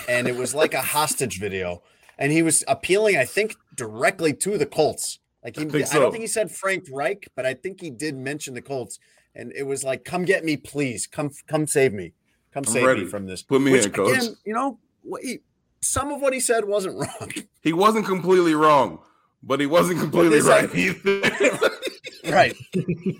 and 0.08 0.26
it 0.26 0.36
was 0.36 0.54
like 0.54 0.74
a 0.74 0.82
hostage 0.96 1.38
video. 1.38 1.82
And 2.18 2.30
he 2.32 2.42
was 2.42 2.62
appealing, 2.68 3.16
I 3.16 3.24
think, 3.24 3.54
directly 3.74 4.32
to 4.34 4.58
the 4.58 4.66
Colts. 4.66 5.18
Like 5.42 5.56
he, 5.56 5.62
I, 5.62 5.68
think 5.68 5.90
don't 5.90 6.12
think 6.12 6.22
he 6.22 6.28
said 6.28 6.50
Frank 6.50 6.84
Reich, 6.92 7.28
but 7.34 7.46
I 7.46 7.54
think 7.54 7.80
he 7.80 7.90
did 7.90 8.16
mention 8.16 8.54
the 8.54 8.62
Colts. 8.62 8.98
And 9.34 9.52
it 9.56 9.62
was 9.66 9.82
like, 9.82 10.04
"Come 10.04 10.24
get 10.24 10.44
me, 10.44 10.56
please. 10.56 11.06
Come, 11.06 11.30
come 11.48 11.66
save 11.66 11.92
me. 11.92 12.12
Come 12.52 12.64
I'm 12.66 12.72
save 12.72 12.86
ready. 12.86 13.04
me 13.04 13.06
from 13.08 13.26
this." 13.26 13.42
Put 13.42 13.60
me 13.60 13.72
Which, 13.72 13.86
in, 13.86 13.92
coach. 13.92 14.16
Again, 14.16 14.36
you 14.44 14.54
know, 14.54 14.78
what 15.02 15.22
he, 15.22 15.40
some 15.80 16.12
of 16.12 16.20
what 16.20 16.32
he 16.32 16.40
said 16.40 16.64
wasn't 16.64 16.96
wrong. 16.96 17.32
He 17.60 17.72
wasn't 17.72 18.06
completely 18.06 18.54
wrong, 18.54 18.98
but 19.42 19.60
he 19.60 19.66
wasn't 19.66 20.00
completely 20.00 20.40
right 20.40 20.70
right 22.30 22.56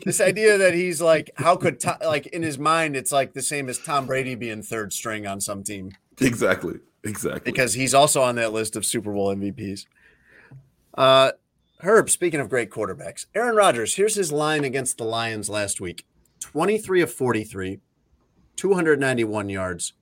this 0.05 0.21
idea 0.21 0.57
that 0.59 0.75
he's 0.75 1.01
like 1.01 1.31
how 1.37 1.57
could 1.57 1.81
Tom, 1.81 1.97
like 2.05 2.27
in 2.29 2.43
his 2.43 2.59
mind 2.59 2.97
it's 2.97 3.11
like 3.11 3.33
the 3.33 3.43
same 3.43 3.69
as 3.69 3.79
tom 3.79 4.07
brady 4.07 4.35
being 4.35 4.63
third 4.63 4.93
string 4.93 5.27
on 5.27 5.41
some 5.41 5.63
team 5.63 5.93
exactly. 6.21 6.79
Exactly. 7.05 7.51
because 7.51 7.75
he's 7.75 7.95
also 7.95 8.23
on 8.23 8.37
that 8.37 8.53
list 8.53 8.77
of 8.77 8.87
super 8.87 9.13
bowl 9.13 9.35
mvps 9.35 9.87
uh 10.97 11.33
herb 11.81 12.09
speaking 12.09 12.39
of 12.39 12.49
great 12.49 12.71
quarterbacks 12.71 13.27
aaron 13.35 13.57
rodgers 13.57 13.97
here's 13.97 14.15
his 14.15 14.31
line 14.31 14.63
against 14.63 14.99
the 14.99 15.05
lions 15.05 15.51
last 15.51 15.81
week 15.81 16.07
23 16.41 17.03
of 17.03 17.13
43 17.13 17.81
291 18.57 19.49
yards 19.49 19.93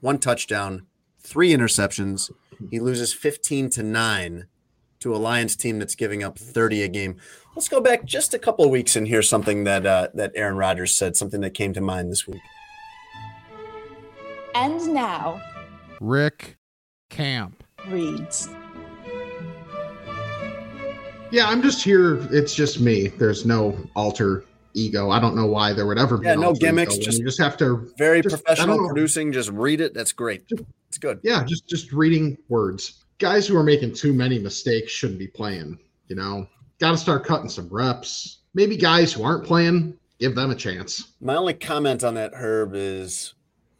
one 0.00 0.18
touchdown 0.18 0.86
three 1.18 1.50
interceptions 1.50 2.30
he 2.70 2.78
loses 2.78 3.14
15 3.14 3.70
to 3.70 3.82
9 3.82 4.46
to 5.00 5.14
a 5.14 5.16
Lions 5.16 5.56
team 5.56 5.78
that's 5.78 5.94
giving 5.94 6.22
up 6.22 6.38
30 6.38 6.82
a 6.82 6.88
game. 6.88 7.16
Let's 7.56 7.68
go 7.68 7.80
back 7.80 8.04
just 8.04 8.34
a 8.34 8.38
couple 8.38 8.64
of 8.64 8.70
weeks 8.70 8.96
and 8.96 9.08
hear 9.08 9.22
something 9.22 9.64
that 9.64 9.86
uh, 9.86 10.08
that 10.14 10.32
Aaron 10.34 10.56
Rodgers 10.56 10.94
said, 10.94 11.16
something 11.16 11.40
that 11.40 11.54
came 11.54 11.72
to 11.72 11.80
mind 11.80 12.10
this 12.10 12.26
week. 12.26 12.42
And 14.54 14.92
now, 14.92 15.40
Rick 16.00 16.58
Camp 17.08 17.64
reads. 17.88 18.48
Yeah, 21.32 21.48
I'm 21.48 21.62
just 21.62 21.82
here. 21.82 22.26
It's 22.32 22.54
just 22.54 22.80
me. 22.80 23.06
There's 23.06 23.46
no 23.46 23.78
alter 23.94 24.44
ego. 24.74 25.10
I 25.10 25.20
don't 25.20 25.36
know 25.36 25.46
why 25.46 25.72
there 25.72 25.86
would 25.86 25.98
ever 25.98 26.18
be. 26.18 26.26
Yeah, 26.26 26.34
an 26.34 26.40
no 26.40 26.48
alter 26.48 26.60
gimmicks. 26.60 26.94
ego 26.94 27.04
Just 27.04 27.18
you 27.18 27.24
just 27.24 27.40
have 27.40 27.56
to 27.58 27.90
very 27.96 28.22
just- 28.22 28.34
professional 28.34 28.86
producing. 28.88 29.32
Just 29.32 29.50
read 29.50 29.80
it. 29.80 29.94
That's 29.94 30.12
great. 30.12 30.44
It's 30.88 30.98
good. 30.98 31.20
Yeah, 31.22 31.44
just 31.44 31.68
just 31.68 31.92
reading 31.92 32.36
words. 32.48 33.04
Guys 33.18 33.46
who 33.46 33.56
are 33.56 33.62
making 33.62 33.94
too 33.94 34.12
many 34.12 34.38
mistakes 34.38 34.92
shouldn't 34.92 35.18
be 35.18 35.28
playing. 35.28 35.78
You 36.08 36.16
know, 36.16 36.48
got 36.78 36.92
to 36.92 36.96
start 36.98 37.24
cutting 37.24 37.48
some 37.48 37.68
reps. 37.68 38.38
Maybe 38.54 38.76
guys 38.76 39.12
who 39.12 39.22
aren't 39.22 39.44
playing, 39.44 39.96
give 40.18 40.34
them 40.34 40.50
a 40.50 40.54
chance. 40.56 41.12
My 41.20 41.36
only 41.36 41.54
comment 41.54 42.02
on 42.02 42.14
that, 42.14 42.32
Herb, 42.34 42.72
is 42.74 43.34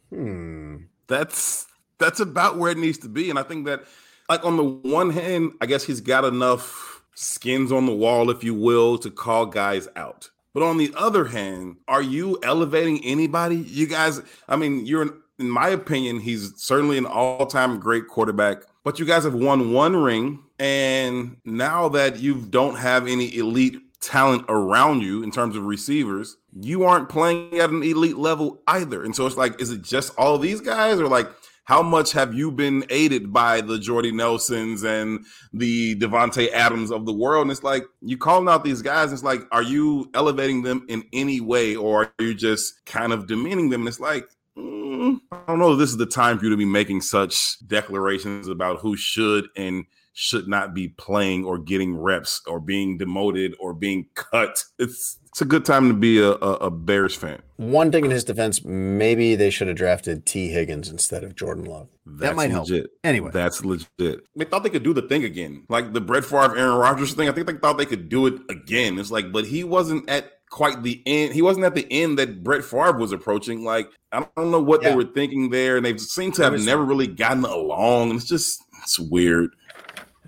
hmm. 0.09 0.77
That's 1.07 1.67
that's 1.97 2.19
about 2.19 2.57
where 2.57 2.71
it 2.71 2.77
needs 2.77 2.97
to 2.99 3.09
be. 3.09 3.29
And 3.29 3.37
I 3.37 3.43
think 3.43 3.65
that 3.65 3.83
like 4.29 4.45
on 4.45 4.55
the 4.55 4.63
one 4.63 5.09
hand, 5.09 5.51
I 5.59 5.65
guess 5.65 5.83
he's 5.83 5.99
got 5.99 6.23
enough 6.23 7.03
skins 7.15 7.71
on 7.71 7.85
the 7.85 7.93
wall, 7.93 8.29
if 8.29 8.43
you 8.43 8.53
will, 8.53 8.97
to 8.99 9.11
call 9.11 9.45
guys 9.45 9.87
out. 9.95 10.29
But 10.53 10.63
on 10.63 10.77
the 10.77 10.93
other 10.97 11.25
hand, 11.25 11.77
are 11.87 12.01
you 12.01 12.39
elevating 12.43 13.03
anybody? 13.05 13.57
You 13.57 13.87
guys, 13.87 14.21
I 14.49 14.55
mean, 14.55 14.85
you're 14.85 15.03
in, 15.03 15.13
in 15.39 15.49
my 15.49 15.69
opinion, 15.69 16.19
he's 16.19 16.53
certainly 16.57 16.97
an 16.97 17.05
all-time 17.05 17.79
great 17.79 18.07
quarterback. 18.07 18.63
But 18.83 18.99
you 18.99 19.05
guys 19.05 19.23
have 19.23 19.33
won 19.33 19.71
one 19.73 19.95
ring, 19.95 20.39
and 20.59 21.37
now 21.45 21.87
that 21.89 22.19
you 22.19 22.35
don't 22.35 22.75
have 22.75 23.07
any 23.07 23.35
elite 23.37 23.77
talent 24.01 24.45
around 24.49 25.01
you 25.01 25.23
in 25.23 25.31
terms 25.31 25.55
of 25.55 25.65
receivers, 25.65 26.37
you 26.59 26.83
aren't 26.83 27.07
playing 27.07 27.59
at 27.59 27.69
an 27.69 27.83
elite 27.83 28.17
level 28.17 28.61
either. 28.67 29.03
And 29.03 29.15
so 29.15 29.27
it's 29.27 29.37
like, 29.37 29.61
is 29.61 29.71
it 29.71 29.83
just 29.83 30.13
all 30.17 30.39
these 30.39 30.59
guys, 30.59 30.99
or 30.99 31.07
like 31.07 31.29
how 31.63 31.81
much 31.81 32.11
have 32.11 32.33
you 32.33 32.51
been 32.51 32.83
aided 32.89 33.31
by 33.31 33.61
the 33.61 33.77
Jordy 33.77 34.11
Nelsons 34.11 34.83
and 34.83 35.25
the 35.53 35.95
Davante 35.95 36.51
Adams 36.51 36.91
of 36.91 37.05
the 37.05 37.13
world? 37.13 37.43
And 37.43 37.51
it's 37.51 37.63
like 37.63 37.83
you 38.01 38.17
calling 38.17 38.49
out 38.49 38.63
these 38.63 38.81
guys. 38.81 39.13
It's 39.13 39.23
like, 39.23 39.41
are 39.51 39.63
you 39.63 40.09
elevating 40.13 40.63
them 40.63 40.85
in 40.89 41.03
any 41.13 41.39
way, 41.39 41.75
or 41.75 42.05
are 42.05 42.23
you 42.23 42.33
just 42.33 42.85
kind 42.85 43.13
of 43.13 43.27
demeaning 43.27 43.69
them? 43.69 43.81
And 43.81 43.87
it's 43.87 43.99
like, 43.99 44.27
mm, 44.57 45.19
I 45.31 45.37
don't 45.47 45.59
know. 45.59 45.75
This 45.75 45.91
is 45.91 45.97
the 45.97 46.05
time 46.05 46.39
for 46.39 46.45
you 46.45 46.51
to 46.51 46.57
be 46.57 46.65
making 46.65 47.01
such 47.01 47.65
declarations 47.67 48.47
about 48.47 48.79
who 48.79 48.97
should 48.97 49.47
and 49.55 49.85
should 50.13 50.47
not 50.47 50.73
be 50.73 50.89
playing 50.89 51.45
or 51.45 51.57
getting 51.57 51.95
reps 51.95 52.41
or 52.47 52.59
being 52.59 52.97
demoted 52.97 53.53
or 53.59 53.73
being 53.73 54.07
cut. 54.15 54.63
It's 54.77 55.17
it's 55.31 55.41
a 55.41 55.45
good 55.45 55.63
time 55.63 55.87
to 55.87 55.93
be 55.93 56.19
a, 56.19 56.31
a, 56.31 56.53
a 56.55 56.69
Bears 56.71 57.15
fan. 57.15 57.41
One 57.55 57.91
thing 57.91 58.03
in 58.03 58.11
his 58.11 58.23
defense, 58.25 58.65
maybe 58.65 59.35
they 59.35 59.49
should 59.49 59.67
have 59.69 59.77
drafted 59.77 60.25
Tee 60.25 60.49
Higgins 60.49 60.89
instead 60.89 61.23
of 61.23 61.35
Jordan 61.35 61.65
Love. 61.65 61.87
That's 62.05 62.31
that 62.31 62.35
might 62.35 62.51
help. 62.51 62.67
Anyway, 63.03 63.31
that's 63.31 63.63
legit. 63.63 64.21
They 64.35 64.45
thought 64.45 64.63
they 64.63 64.69
could 64.69 64.83
do 64.83 64.93
the 64.93 65.03
thing 65.03 65.23
again, 65.23 65.65
like 65.69 65.93
the 65.93 66.01
Brett 66.01 66.25
Favre, 66.25 66.57
Aaron 66.57 66.77
Rodgers 66.77 67.13
thing. 67.13 67.29
I 67.29 67.31
think 67.31 67.47
they 67.47 67.53
thought 67.53 67.77
they 67.77 67.85
could 67.85 68.09
do 68.09 68.27
it 68.27 68.41
again. 68.49 68.99
It's 68.99 69.11
like, 69.11 69.31
but 69.31 69.45
he 69.45 69.63
wasn't 69.63 70.09
at 70.09 70.31
quite 70.49 70.83
the 70.83 71.01
end. 71.05 71.33
He 71.33 71.41
wasn't 71.41 71.65
at 71.65 71.75
the 71.75 71.87
end 71.89 72.19
that 72.19 72.43
Brett 72.43 72.65
Favre 72.65 72.97
was 72.97 73.13
approaching. 73.13 73.63
Like 73.63 73.89
I 74.11 74.25
don't 74.35 74.51
know 74.51 74.61
what 74.61 74.81
they 74.81 74.93
were 74.93 75.05
thinking 75.05 75.49
there, 75.49 75.77
and 75.77 75.85
they 75.85 75.95
seem 75.97 76.33
to 76.33 76.43
have 76.43 76.53
was- 76.53 76.65
never 76.65 76.83
really 76.83 77.07
gotten 77.07 77.45
along. 77.45 78.09
And 78.09 78.19
It's 78.19 78.27
just 78.27 78.61
it's 78.83 78.99
weird. 78.99 79.51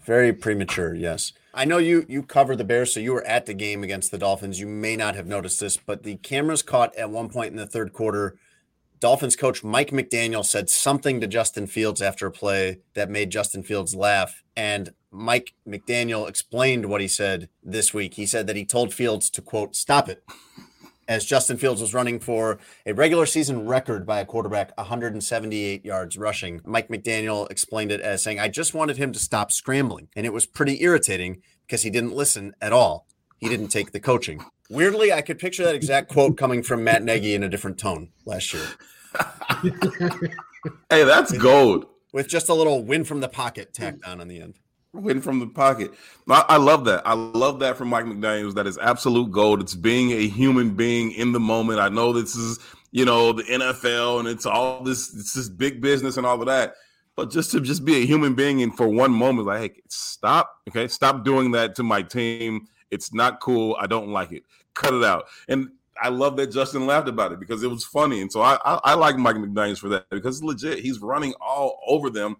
Very 0.05 0.33
premature, 0.33 0.93
yes. 0.93 1.33
I 1.53 1.65
know 1.65 1.77
you 1.77 2.05
you 2.09 2.23
covered 2.23 2.57
the 2.57 2.63
Bears, 2.63 2.93
so 2.93 2.99
you 2.99 3.13
were 3.13 3.23
at 3.25 3.45
the 3.45 3.53
game 3.53 3.83
against 3.83 4.11
the 4.11 4.17
Dolphins. 4.17 4.59
You 4.59 4.67
may 4.67 4.95
not 4.95 5.15
have 5.15 5.27
noticed 5.27 5.59
this, 5.59 5.77
but 5.77 6.03
the 6.03 6.15
cameras 6.17 6.63
caught 6.63 6.95
at 6.95 7.11
one 7.11 7.29
point 7.29 7.51
in 7.51 7.57
the 7.57 7.67
third 7.67 7.93
quarter. 7.93 8.37
Dolphins 8.99 9.35
coach 9.35 9.63
Mike 9.63 9.91
McDaniel 9.91 10.45
said 10.45 10.69
something 10.69 11.19
to 11.19 11.27
Justin 11.27 11.67
Fields 11.67 12.01
after 12.01 12.25
a 12.25 12.31
play 12.31 12.79
that 12.93 13.09
made 13.09 13.29
Justin 13.29 13.61
Fields 13.61 13.93
laugh. 13.93 14.43
And 14.55 14.93
Mike 15.11 15.53
McDaniel 15.67 16.27
explained 16.27 16.85
what 16.85 17.01
he 17.01 17.07
said 17.07 17.49
this 17.61 17.93
week. 17.93 18.13
He 18.13 18.25
said 18.25 18.47
that 18.47 18.55
he 18.55 18.65
told 18.65 18.93
Fields 18.93 19.29
to 19.31 19.41
quote, 19.41 19.75
stop 19.75 20.07
it. 20.07 20.23
As 21.07 21.25
Justin 21.25 21.57
Fields 21.57 21.81
was 21.81 21.93
running 21.93 22.19
for 22.19 22.59
a 22.85 22.93
regular 22.93 23.25
season 23.25 23.67
record 23.67 24.05
by 24.05 24.19
a 24.19 24.25
quarterback, 24.25 24.75
178 24.77 25.83
yards 25.83 26.17
rushing, 26.17 26.61
Mike 26.65 26.87
McDaniel 26.87 27.49
explained 27.51 27.91
it 27.91 28.01
as 28.01 28.23
saying, 28.23 28.39
I 28.39 28.47
just 28.47 28.73
wanted 28.73 28.97
him 28.97 29.11
to 29.11 29.19
stop 29.19 29.51
scrambling. 29.51 30.07
And 30.15 30.25
it 30.25 30.33
was 30.33 30.45
pretty 30.45 30.81
irritating 30.81 31.41
because 31.65 31.83
he 31.83 31.89
didn't 31.89 32.13
listen 32.13 32.53
at 32.61 32.73
all. 32.73 33.07
He 33.37 33.49
didn't 33.49 33.67
take 33.69 33.91
the 33.91 33.99
coaching. 33.99 34.43
Weirdly, 34.69 35.11
I 35.11 35.21
could 35.21 35.39
picture 35.39 35.63
that 35.65 35.75
exact 35.75 36.09
quote 36.09 36.37
coming 36.37 36.63
from 36.63 36.83
Matt 36.83 37.03
Nagy 37.03 37.35
in 37.35 37.43
a 37.43 37.49
different 37.49 37.77
tone 37.77 38.09
last 38.25 38.53
year. 38.53 38.65
Hey, 40.89 41.03
that's 41.03 41.37
gold. 41.37 41.87
With 42.13 42.29
just 42.29 42.47
a 42.47 42.53
little 42.53 42.83
win 42.83 43.03
from 43.03 43.19
the 43.19 43.27
pocket 43.27 43.73
tacked 43.73 44.05
on 44.05 44.21
on 44.21 44.29
the 44.29 44.39
end. 44.39 44.59
Win 44.93 45.21
from 45.21 45.39
the 45.39 45.47
pocket. 45.47 45.91
I, 46.29 46.45
I 46.49 46.57
love 46.57 46.85
that. 46.85 47.01
I 47.05 47.13
love 47.13 47.59
that 47.59 47.77
from 47.77 47.89
Mike 47.89 48.05
McDaniels. 48.05 48.53
That 48.53 48.67
is 48.67 48.77
absolute 48.77 49.31
gold. 49.31 49.59
It's 49.59 49.73
being 49.73 50.11
a 50.11 50.27
human 50.27 50.75
being 50.75 51.11
in 51.11 51.31
the 51.31 51.39
moment. 51.39 51.79
I 51.79 51.89
know 51.89 52.13
this 52.13 52.35
is, 52.35 52.59
you 52.91 53.03
know, 53.03 53.33
the 53.33 53.43
NFL 53.43 54.19
and 54.19 54.27
it's 54.27 54.45
all 54.45 54.83
this, 54.83 55.13
it's 55.15 55.33
this 55.33 55.49
big 55.49 55.81
business 55.81 56.17
and 56.17 56.27
all 56.27 56.39
of 56.39 56.45
that. 56.45 56.75
But 57.15 57.31
just 57.31 57.51
to 57.51 57.59
just 57.59 57.85
be 57.85 57.97
a 57.97 58.05
human 58.05 58.35
being 58.35 58.61
and 58.61 58.75
for 58.75 58.87
one 58.87 59.11
moment, 59.11 59.47
like, 59.47 59.61
hey, 59.61 59.81
stop. 59.89 60.61
Okay, 60.69 60.87
stop 60.87 61.23
doing 61.23 61.51
that 61.51 61.75
to 61.75 61.83
my 61.83 62.03
team. 62.03 62.67
It's 62.91 63.13
not 63.13 63.39
cool. 63.39 63.75
I 63.79 63.87
don't 63.87 64.09
like 64.09 64.31
it. 64.31 64.43
Cut 64.75 64.93
it 64.93 65.03
out. 65.03 65.25
And 65.47 65.69
I 66.01 66.09
love 66.09 66.37
that 66.37 66.51
Justin 66.51 66.85
laughed 66.85 67.07
about 67.07 67.31
it 67.31 67.39
because 67.39 67.63
it 67.63 67.67
was 67.69 67.83
funny. 67.83 68.21
And 68.21 68.31
so 68.31 68.41
I, 68.41 68.57
I, 68.65 68.79
I 68.83 68.93
like 68.93 69.17
Mike 69.17 69.37
McDaniels 69.37 69.79
for 69.79 69.89
that 69.89 70.09
because 70.09 70.37
it's 70.37 70.43
legit. 70.43 70.79
He's 70.79 70.99
running 70.99 71.33
all 71.41 71.79
over 71.87 72.09
them. 72.09 72.37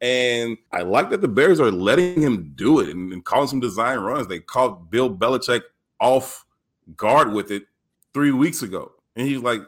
And 0.00 0.58
I 0.72 0.82
like 0.82 1.10
that 1.10 1.22
the 1.22 1.28
Bears 1.28 1.58
are 1.58 1.70
letting 1.70 2.20
him 2.20 2.52
do 2.54 2.80
it 2.80 2.90
and, 2.90 3.12
and 3.12 3.24
calling 3.24 3.48
some 3.48 3.60
design 3.60 3.98
runs. 3.98 4.26
They 4.26 4.40
caught 4.40 4.90
Bill 4.90 5.14
Belichick 5.14 5.62
off 6.00 6.44
guard 6.96 7.32
with 7.32 7.50
it 7.50 7.64
three 8.12 8.32
weeks 8.32 8.62
ago. 8.62 8.92
And 9.16 9.26
he's 9.26 9.40
like, 9.40 9.62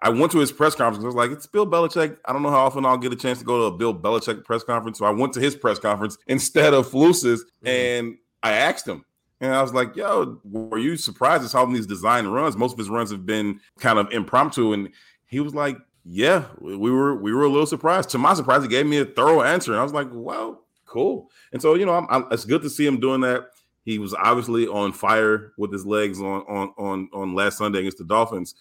I 0.00 0.08
went 0.08 0.32
to 0.32 0.38
his 0.38 0.50
press 0.50 0.74
conference. 0.74 1.04
I 1.04 1.06
was 1.06 1.14
like, 1.14 1.30
it's 1.30 1.46
Bill 1.46 1.66
Belichick. 1.66 2.16
I 2.24 2.32
don't 2.32 2.42
know 2.42 2.50
how 2.50 2.64
often 2.64 2.84
I'll 2.84 2.98
get 2.98 3.12
a 3.12 3.16
chance 3.16 3.38
to 3.38 3.44
go 3.44 3.58
to 3.58 3.74
a 3.74 3.78
Bill 3.78 3.94
Belichick 3.94 4.44
press 4.44 4.64
conference. 4.64 4.98
So 4.98 5.04
I 5.04 5.10
went 5.10 5.32
to 5.34 5.40
his 5.40 5.54
press 5.54 5.78
conference 5.78 6.18
instead 6.26 6.74
of 6.74 6.90
Flus's. 6.90 7.44
Mm-hmm. 7.44 7.68
And 7.68 8.18
I 8.42 8.52
asked 8.52 8.86
him, 8.86 9.04
and 9.40 9.52
I 9.52 9.62
was 9.62 9.72
like, 9.72 9.96
yo, 9.96 10.40
were 10.44 10.78
you 10.78 10.96
surprised 10.96 11.44
at 11.44 11.52
how 11.52 11.66
these 11.66 11.86
design 11.86 12.26
runs? 12.26 12.56
Most 12.56 12.72
of 12.72 12.78
his 12.78 12.88
runs 12.88 13.10
have 13.10 13.26
been 13.26 13.60
kind 13.78 13.98
of 13.98 14.10
impromptu. 14.12 14.72
And 14.72 14.88
he 15.26 15.40
was 15.40 15.54
like, 15.54 15.76
yeah, 16.04 16.44
we 16.60 16.90
were 16.90 17.14
we 17.14 17.32
were 17.32 17.44
a 17.44 17.48
little 17.48 17.66
surprised. 17.66 18.10
To 18.10 18.18
my 18.18 18.34
surprise, 18.34 18.62
he 18.62 18.68
gave 18.68 18.86
me 18.86 18.98
a 18.98 19.04
thorough 19.04 19.42
answer, 19.42 19.72
and 19.72 19.80
I 19.80 19.84
was 19.84 19.92
like, 19.92 20.08
"Well, 20.10 20.64
cool." 20.84 21.30
And 21.52 21.62
so, 21.62 21.74
you 21.74 21.86
know, 21.86 21.94
I'm, 21.94 22.06
I'm, 22.10 22.26
it's 22.30 22.44
good 22.44 22.62
to 22.62 22.70
see 22.70 22.86
him 22.86 22.98
doing 22.98 23.20
that. 23.20 23.46
He 23.84 23.98
was 23.98 24.14
obviously 24.14 24.66
on 24.66 24.92
fire 24.92 25.52
with 25.56 25.72
his 25.72 25.86
legs 25.86 26.20
on 26.20 26.42
on 26.42 26.74
on 26.76 27.08
on 27.12 27.34
last 27.34 27.58
Sunday 27.58 27.80
against 27.80 27.98
the 27.98 28.04
Dolphins, 28.04 28.54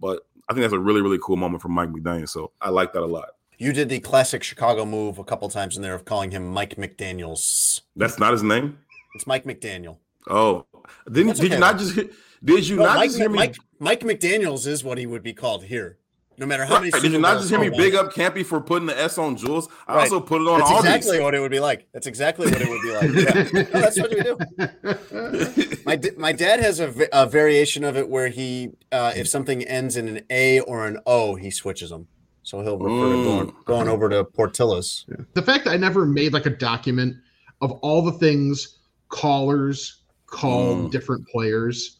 but 0.00 0.26
I 0.48 0.54
think 0.54 0.62
that's 0.62 0.74
a 0.74 0.78
really 0.78 1.02
really 1.02 1.18
cool 1.22 1.36
moment 1.36 1.62
from 1.62 1.72
Mike 1.72 1.90
McDaniel. 1.90 2.28
So 2.28 2.52
I 2.60 2.70
like 2.70 2.92
that 2.94 3.02
a 3.02 3.06
lot. 3.06 3.30
You 3.58 3.72
did 3.72 3.88
the 3.88 3.98
classic 4.00 4.42
Chicago 4.42 4.84
move 4.84 5.18
a 5.18 5.24
couple 5.24 5.48
times 5.48 5.76
in 5.76 5.82
there 5.82 5.94
of 5.94 6.04
calling 6.04 6.30
him 6.30 6.46
Mike 6.46 6.76
McDaniels. 6.76 7.80
That's 7.96 8.18
not 8.18 8.32
his 8.32 8.42
name. 8.42 8.78
It's 9.14 9.26
Mike 9.26 9.44
McDaniel. 9.44 9.96
Oh, 10.28 10.64
didn't 11.10 11.28
That's 11.28 11.40
did 11.40 11.50
you 11.50 11.56
okay. 11.56 11.60
not 11.60 11.78
just 11.78 11.96
did 12.44 12.68
you 12.68 12.76
No, 12.76 12.84
not 12.84 12.96
Mike, 12.96 13.08
just 13.08 13.18
hear 13.18 13.28
me? 13.28 13.36
Mike, 13.36 13.56
Mike 13.78 14.00
McDaniels 14.00 14.66
is 14.66 14.84
what 14.84 14.96
he 14.96 15.06
would 15.06 15.22
be 15.22 15.32
called 15.32 15.64
here. 15.64 15.98
No 16.38 16.46
matter 16.46 16.64
how 16.64 16.78
many. 16.78 16.90
Right, 16.90 17.02
Did 17.02 17.12
you 17.12 17.18
not 17.18 17.38
just 17.38 17.50
hear 17.50 17.58
me 17.58 17.66
he 17.66 17.70
won. 17.70 17.80
big 17.80 17.94
up 17.96 18.12
Campy 18.12 18.46
for 18.46 18.60
putting 18.60 18.86
the 18.86 18.96
S 18.98 19.18
on 19.18 19.36
Jewels? 19.36 19.68
I 19.88 19.94
Right. 19.96 20.00
also 20.02 20.20
put 20.20 20.40
it 20.40 20.46
on 20.46 20.60
That's 20.60 20.70
all 20.70 20.78
exactly 20.78 21.20
what 21.20 21.34
it 21.34 21.40
would 21.40 21.50
be 21.50 21.58
like. 21.58 21.88
That's 21.92 22.06
exactly 22.06 22.48
what 22.50 22.60
it 22.62 22.68
would 22.68 22.80
be 22.82 22.92
like. 22.92 23.52
Yeah. 23.52 23.64
No, 23.74 23.80
that's 23.80 23.98
what 24.00 24.10
we 24.10 24.22
do. 24.22 25.82
my 25.84 26.00
my 26.16 26.32
dad 26.32 26.60
has 26.60 26.78
a, 26.80 26.94
a 27.12 27.26
variation 27.26 27.82
of 27.84 27.96
it 27.96 28.08
where 28.08 28.28
he, 28.28 28.70
uh, 28.92 29.12
if 29.16 29.28
something 29.28 29.62
ends 29.64 29.96
in 29.96 30.06
an 30.08 30.20
A 30.30 30.60
or 30.60 30.86
an 30.86 30.98
O, 31.06 31.34
he 31.34 31.50
switches 31.50 31.90
them. 31.90 32.06
So 32.44 32.62
he'll 32.62 32.78
refer 32.78 33.14
to 33.16 33.24
going, 33.24 33.54
going 33.66 33.88
over 33.88 34.08
to 34.08 34.24
Portillo's. 34.24 35.04
The 35.34 35.42
fact 35.42 35.64
that 35.64 35.72
I 35.72 35.76
never 35.76 36.06
made 36.06 36.32
like 36.32 36.46
a 36.46 36.50
document 36.50 37.16
of 37.60 37.72
all 37.82 38.00
the 38.00 38.12
things 38.12 38.78
callers 39.08 40.02
called 40.26 40.78
Mm. 40.78 40.90
different 40.92 41.26
players 41.28 41.98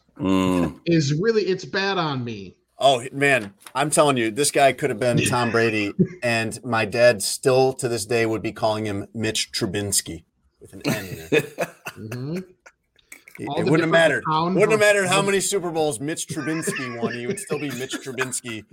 is 0.87 1.15
really 1.21 1.43
it's 1.43 1.65
bad 1.65 1.99
on 1.99 2.25
me. 2.25 2.55
Oh 2.81 3.05
man, 3.13 3.55
I'm 3.75 3.91
telling 3.91 4.17
you, 4.17 4.31
this 4.31 4.51
guy 4.51 4.73
could 4.73 4.91
have 4.91 5.01
been 5.01 5.19
Tom 5.27 5.51
Brady, 5.51 5.93
and 6.23 6.63
my 6.65 6.85
dad 6.85 7.23
still 7.23 7.73
to 7.75 7.89
this 7.89 8.07
day 8.07 8.25
would 8.25 8.43
be 8.43 8.53
calling 8.53 8.87
him 8.87 9.07
Mitch 9.15 9.51
Trubinsky 9.53 10.25
with 10.61 10.73
an 10.75 10.83
N 10.87 11.05
in 11.07 11.19
it. 11.33 11.57
Mhm. 11.97 12.45
It, 13.41 13.45
it 13.45 13.65
wouldn't 13.65 13.81
have 13.83 13.91
mattered. 13.91 14.25
Wouldn't 14.29 14.71
have 14.73 14.81
mattered 14.81 15.07
how 15.07 15.23
many 15.23 15.39
Super 15.41 15.71
Bowls 15.71 16.01
Mitch 16.01 16.27
Trubinsky 16.27 17.01
won. 17.01 17.13
He 17.15 17.27
would 17.29 17.39
still 17.39 17.59
be 17.59 17.71
Mitch 17.71 17.95
Trubinsky 17.95 18.65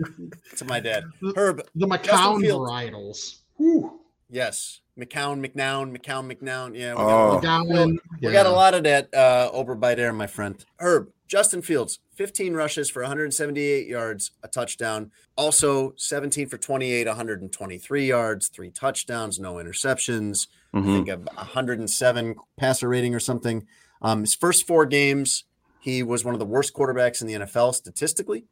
to 0.57 0.65
my 0.65 0.79
dad. 0.79 1.03
Herb, 1.35 1.61
The 1.75 1.87
Justin 1.87 2.41
McCown 2.41 2.41
varietals. 2.43 3.39
Whew. 3.57 3.99
Yes, 4.29 4.81
McCown, 4.99 5.45
McNown, 5.45 5.95
McCown, 5.95 6.31
McNown. 6.31 6.77
Yeah, 6.77 6.93
we 6.95 7.01
Oh. 7.01 7.39
got, 7.41 7.65
McGowan, 7.65 7.97
we 8.21 8.31
got 8.31 8.45
a 8.45 8.51
lot 8.51 8.73
of 8.73 8.83
that 8.83 9.13
uh, 9.13 9.51
overbite 9.53 9.97
there, 9.97 10.13
my 10.13 10.27
friend. 10.27 10.63
Herb, 10.79 11.09
Justin 11.27 11.61
Fields, 11.61 11.99
15 12.15 12.53
rushes 12.53 12.89
for 12.89 13.01
178 13.01 13.87
yards, 13.87 14.31
a 14.43 14.47
touchdown. 14.47 15.11
Also 15.35 15.93
17 15.97 16.47
for 16.47 16.57
28, 16.57 17.07
123 17.07 18.05
yards, 18.07 18.47
three 18.47 18.71
touchdowns, 18.71 19.39
no 19.39 19.55
interceptions. 19.55 20.47
I 20.73 20.77
Mhm. 20.79 20.93
think 20.93 21.09
a 21.09 21.17
107 21.35 22.35
passer 22.57 22.87
rating 22.87 23.13
or 23.15 23.19
something. 23.19 23.67
Um, 24.01 24.21
his 24.21 24.35
first 24.35 24.65
four 24.67 24.85
games, 24.85 25.43
he 25.79 26.03
was 26.03 26.23
one 26.23 26.35
of 26.35 26.39
the 26.39 26.45
worst 26.45 26.73
quarterbacks 26.73 27.21
in 27.21 27.27
the 27.27 27.33
NFL 27.33 27.73
statistically. 27.73 28.45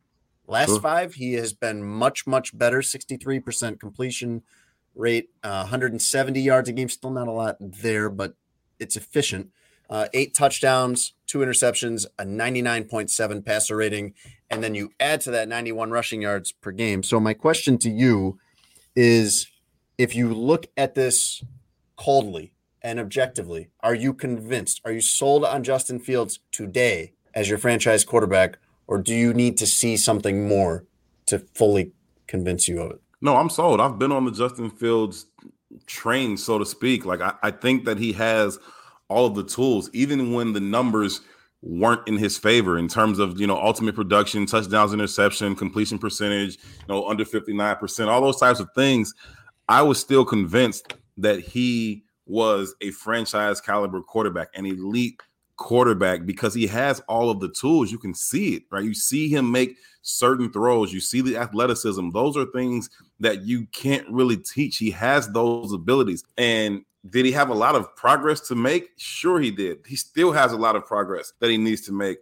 Last 0.48 0.70
Sure. 0.70 0.82
five, 0.82 1.14
he 1.14 1.34
has 1.36 1.53
been 1.53 1.84
much, 1.84 2.28
much 2.28 2.57
better 2.57 2.82
63% 2.82 3.80
completion 3.80 4.41
rate, 4.95 5.30
uh, 5.44 5.60
170 5.61 6.40
yards 6.41 6.70
a 6.70 6.74
game. 6.74 6.90
Still 6.90 7.11
not 7.11 7.28
a 7.28 7.32
lot 7.32 7.57
there, 7.60 8.10
but 8.10 8.36
it's 8.80 8.95
efficient. 8.95 9.49
Uh, 9.90 10.07
eight 10.14 10.34
touchdowns, 10.34 11.14
two 11.28 11.40
interceptions, 11.40 12.06
a 12.18 12.24
99.7 12.24 13.45
passer 13.45 13.76
rating, 13.76 14.14
and 14.49 14.64
then 14.64 14.76
you 14.76 14.91
add 14.99 15.22
to 15.22 15.32
that 15.32 15.48
91 15.48 15.91
rushing 15.91 16.22
yards 16.22 16.52
per 16.52 16.72
game. 16.72 17.03
So, 17.03 17.20
my 17.20 17.34
question 17.34 17.78
to 17.80 17.90
you 17.90 18.40
is 18.95 19.48
if 19.98 20.15
you 20.15 20.34
look 20.34 20.68
at 20.78 20.95
this 20.95 21.44
coldly 21.95 22.53
and 22.82 22.99
objectively, 22.99 23.70
are 23.82 23.95
you 23.95 24.14
convinced? 24.14 24.82
Are 24.86 24.91
you 24.91 25.02
sold 25.02 25.45
on 25.45 25.64
Justin 25.64 25.99
Fields 25.99 26.40
today 26.52 27.14
as 27.34 27.49
your 27.49 27.57
franchise 27.57 28.03
quarterback, 28.03 28.57
or 28.88 28.98
do 28.98 29.14
you 29.14 29.34
need 29.34 29.57
to 29.57 29.68
see 29.68 29.98
something 29.98 30.48
more 30.48 30.86
to 31.28 31.40
fully 31.40 31.91
convince 32.28 32.68
you 32.68 32.82
of 32.82 32.91
it? 32.91 33.03
No, 33.24 33.38
I'm 33.38 33.50
sold. 33.50 33.80
I've 33.80 33.98
been 33.98 34.12
on 34.12 34.26
the 34.26 34.32
Justin 34.32 34.70
Fields 34.70 35.28
train, 35.88 36.36
so 36.36 36.60
to 36.60 36.66
speak. 36.66 37.06
Like 37.06 37.22
I, 37.22 37.34
I 37.41 37.52
think 37.52 37.86
that 37.86 37.98
he 37.98 38.12
has 38.12 38.60
all 39.08 39.26
of 39.26 39.34
the 39.34 39.45
tools, 39.45 39.90
even 39.94 40.34
when 40.34 40.52
the 40.52 40.60
numbers 40.60 41.22
weren't 41.62 42.06
in 42.06 42.18
his 42.18 42.38
favor 42.38 42.78
in 42.78 42.90
terms 42.90 43.20
of 43.20 43.40
you 43.40 43.48
know 43.48 43.56
ultimate 43.56 43.95
production, 43.95 44.45
touchdowns, 44.45 44.91
interception, 44.91 45.56
completion 45.56 45.98
percentage, 45.98 46.58
you 46.58 46.88
know 46.90 47.08
under 47.08 47.24
59%, 47.24 48.08
all 48.08 48.20
those 48.20 48.41
types 48.41 48.60
of 48.60 48.68
things. 48.76 49.14
I 49.70 49.82
was 49.84 50.02
still 50.02 50.26
convinced 50.26 50.94
that 51.16 51.40
he 51.40 52.04
was 52.26 52.76
a 52.82 52.91
franchise 52.91 53.62
caliber 53.62 54.02
quarterback, 54.02 54.50
an 54.54 54.66
elite 54.66 55.22
quarterback 55.56 56.26
because 56.26 56.54
he 56.54 56.68
has 56.68 57.00
all 57.02 57.30
of 57.30 57.40
the 57.40 57.50
tools. 57.50 57.90
You 57.90 58.00
can 58.00 58.14
see 58.14 58.56
it, 58.56 58.64
right? 58.70 58.84
You 58.84 58.94
see 58.94 59.30
him 59.30 59.50
make 59.50 59.78
certain 60.02 60.52
throws, 60.52 60.94
you 60.94 61.00
see 61.00 61.22
the 61.22 61.38
athleticism. 61.38 62.10
Those 62.10 62.36
are 62.36 62.45
things 62.48 62.90
that 63.24 63.44
you 63.44 63.66
can't 63.68 64.08
really 64.10 64.38
teach. 64.38 64.78
He 64.78 64.91
has 64.91 65.30
those 65.30 65.74
abilities. 65.74 66.24
And 66.38 66.84
did 67.10 67.26
he 67.26 67.32
have 67.34 67.50
a 67.50 67.54
lot 67.54 67.76
of 67.76 67.94
progress 67.95 68.40
to 68.41 68.56
make? 68.56 68.90
Sure, 68.98 69.40
he 69.40 69.52
did. 69.52 69.80
He 69.88 69.95
still 69.95 70.32
has 70.32 70.54
a 70.54 70.58
lot 70.58 70.76
of 70.76 70.86
progress 70.86 71.34
that 71.40 71.50
he 71.50 71.58
needs 71.58 71.82
to 71.82 71.91
make. 71.91 72.20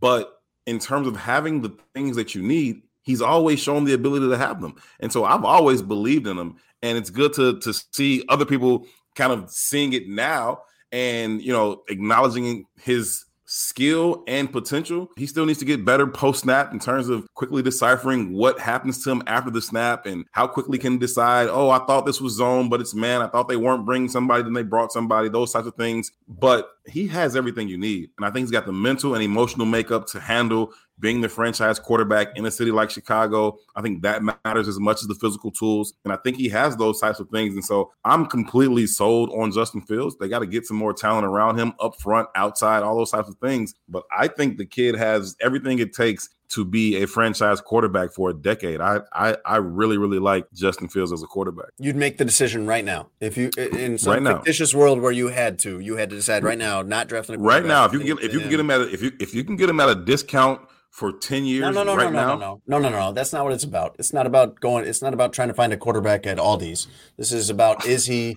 But 0.00 0.40
in 0.66 0.78
terms 0.78 1.06
of 1.06 1.16
having 1.16 1.60
the 1.60 1.76
things 1.94 2.16
that 2.16 2.34
you 2.34 2.42
need, 2.42 2.82
he's 3.02 3.20
always 3.20 3.60
shown 3.60 3.84
the 3.84 3.94
ability 3.94 4.28
to 4.28 4.38
have 4.38 4.60
them. 4.60 4.74
And 5.00 5.12
so 5.12 5.24
I've 5.24 5.44
always 5.44 5.82
believed 5.82 6.26
in 6.26 6.38
him. 6.38 6.56
And 6.82 6.96
it's 6.96 7.10
good 7.10 7.32
to 7.34 7.58
to 7.60 7.72
see 7.72 8.24
other 8.28 8.44
people 8.44 8.86
kind 9.14 9.32
of 9.32 9.50
seeing 9.50 9.92
it 9.92 10.08
now 10.08 10.62
and 10.90 11.40
you 11.42 11.52
know 11.52 11.82
acknowledging 11.88 12.64
his 12.80 13.24
skill 13.52 14.24
and 14.26 14.50
potential. 14.50 15.10
He 15.14 15.26
still 15.26 15.44
needs 15.44 15.58
to 15.58 15.66
get 15.66 15.84
better 15.84 16.06
post 16.06 16.40
snap 16.40 16.72
in 16.72 16.78
terms 16.78 17.10
of 17.10 17.26
quickly 17.34 17.60
deciphering 17.60 18.32
what 18.32 18.58
happens 18.58 19.04
to 19.04 19.10
him 19.10 19.22
after 19.26 19.50
the 19.50 19.60
snap 19.60 20.06
and 20.06 20.24
how 20.32 20.46
quickly 20.46 20.78
can 20.78 20.96
decide, 20.96 21.48
oh, 21.50 21.68
I 21.68 21.80
thought 21.80 22.06
this 22.06 22.18
was 22.18 22.32
zone, 22.32 22.70
but 22.70 22.80
it's 22.80 22.94
man. 22.94 23.20
I 23.20 23.26
thought 23.26 23.48
they 23.48 23.56
weren't 23.56 23.84
bringing 23.84 24.08
somebody, 24.08 24.42
then 24.42 24.54
they 24.54 24.62
brought 24.62 24.90
somebody, 24.90 25.28
those 25.28 25.52
types 25.52 25.66
of 25.66 25.74
things. 25.74 26.12
But 26.26 26.70
he 26.86 27.06
has 27.08 27.36
everything 27.36 27.68
you 27.68 27.76
need. 27.76 28.08
And 28.16 28.24
I 28.24 28.30
think 28.30 28.44
he's 28.44 28.50
got 28.50 28.64
the 28.64 28.72
mental 28.72 29.14
and 29.14 29.22
emotional 29.22 29.66
makeup 29.66 30.06
to 30.08 30.20
handle 30.20 30.72
being 31.00 31.20
the 31.20 31.28
franchise 31.28 31.78
quarterback 31.78 32.36
in 32.36 32.46
a 32.46 32.50
city 32.50 32.70
like 32.70 32.90
Chicago. 32.90 33.58
I 33.74 33.82
think 33.82 34.02
that 34.02 34.22
matters 34.22 34.68
as 34.68 34.78
much 34.78 35.02
as 35.02 35.08
the 35.08 35.14
physical 35.14 35.50
tools. 35.50 35.94
And 36.04 36.12
I 36.12 36.16
think 36.16 36.36
he 36.36 36.48
has 36.50 36.76
those 36.76 37.00
types 37.00 37.20
of 37.20 37.28
things. 37.30 37.54
And 37.54 37.64
so 37.64 37.90
I'm 38.04 38.26
completely 38.26 38.86
sold 38.86 39.30
on 39.30 39.52
Justin 39.52 39.80
Fields. 39.80 40.16
They 40.18 40.28
got 40.28 40.40
to 40.40 40.46
get 40.46 40.66
some 40.66 40.76
more 40.76 40.92
talent 40.92 41.26
around 41.26 41.58
him 41.58 41.72
up 41.80 42.00
front, 42.00 42.28
outside, 42.34 42.82
all 42.82 42.96
those 42.96 43.10
types 43.10 43.28
of 43.28 43.36
things. 43.38 43.74
But 43.88 44.04
I 44.16 44.28
think 44.28 44.58
the 44.58 44.66
kid 44.66 44.94
has 44.94 45.36
everything 45.40 45.78
it 45.78 45.92
takes 45.92 46.28
to 46.54 46.64
be 46.64 47.02
a 47.02 47.06
franchise 47.06 47.60
quarterback 47.60 48.12
for 48.12 48.30
a 48.30 48.34
decade. 48.34 48.80
I 48.80 49.00
I, 49.12 49.36
I 49.44 49.56
really, 49.56 49.98
really 49.98 50.18
like 50.18 50.46
Justin 50.52 50.88
Fields 50.88 51.12
as 51.12 51.22
a 51.22 51.26
quarterback. 51.26 51.70
You'd 51.78 51.96
make 51.96 52.18
the 52.18 52.24
decision 52.24 52.66
right 52.66 52.84
now. 52.84 53.08
If 53.20 53.36
you 53.36 53.50
in 53.56 53.98
some 53.98 54.12
Right 54.14 54.22
now. 54.22 54.36
fictitious 54.36 54.74
world 54.74 55.00
where 55.00 55.12
you 55.12 55.28
had 55.28 55.58
to, 55.60 55.78
you 55.80 55.96
had 55.96 56.10
to 56.10 56.16
decide 56.16 56.44
right 56.44 56.58
now, 56.58 56.82
not 56.82 57.08
drafting 57.08 57.34
a 57.34 57.38
quarterback. 57.38 57.62
Right 57.62 57.68
now, 57.68 57.84
if 57.86 57.92
you 57.92 57.98
can 58.00 58.08
get 58.08 58.20
if 58.22 58.32
you 58.32 58.40
can 58.40 58.50
get 58.50 58.60
him 58.60 58.70
at 58.70 58.80
a, 58.82 58.92
if 58.92 59.02
you 59.02 59.12
if 59.20 59.34
you 59.34 59.44
can 59.44 59.56
get 59.56 59.68
him 59.70 59.80
at 59.80 59.88
a 59.88 59.94
discount 59.94 60.60
for 60.90 61.10
10 61.10 61.46
years 61.46 61.62
No, 61.62 61.70
no, 61.70 61.84
no, 61.84 61.96
right 61.96 62.12
no, 62.12 62.20
now. 62.20 62.34
no, 62.34 62.36
no, 62.36 62.60
no, 62.66 62.78
no, 62.80 62.88
no, 62.90 62.98
no. 63.06 63.12
That's 63.12 63.32
not 63.32 63.44
what 63.44 63.54
it's 63.54 63.64
about. 63.64 63.96
It's 63.98 64.12
not 64.12 64.26
about 64.26 64.60
going. 64.60 64.86
It's 64.86 65.00
not 65.00 65.14
about 65.14 65.32
trying 65.32 65.48
to 65.48 65.54
find 65.54 65.72
a 65.72 65.78
quarterback 65.78 66.26
at 66.26 66.36
Aldi's. 66.36 66.86
This 67.16 67.32
is 67.32 67.48
about 67.48 67.86
is 67.86 68.04
he? 68.04 68.36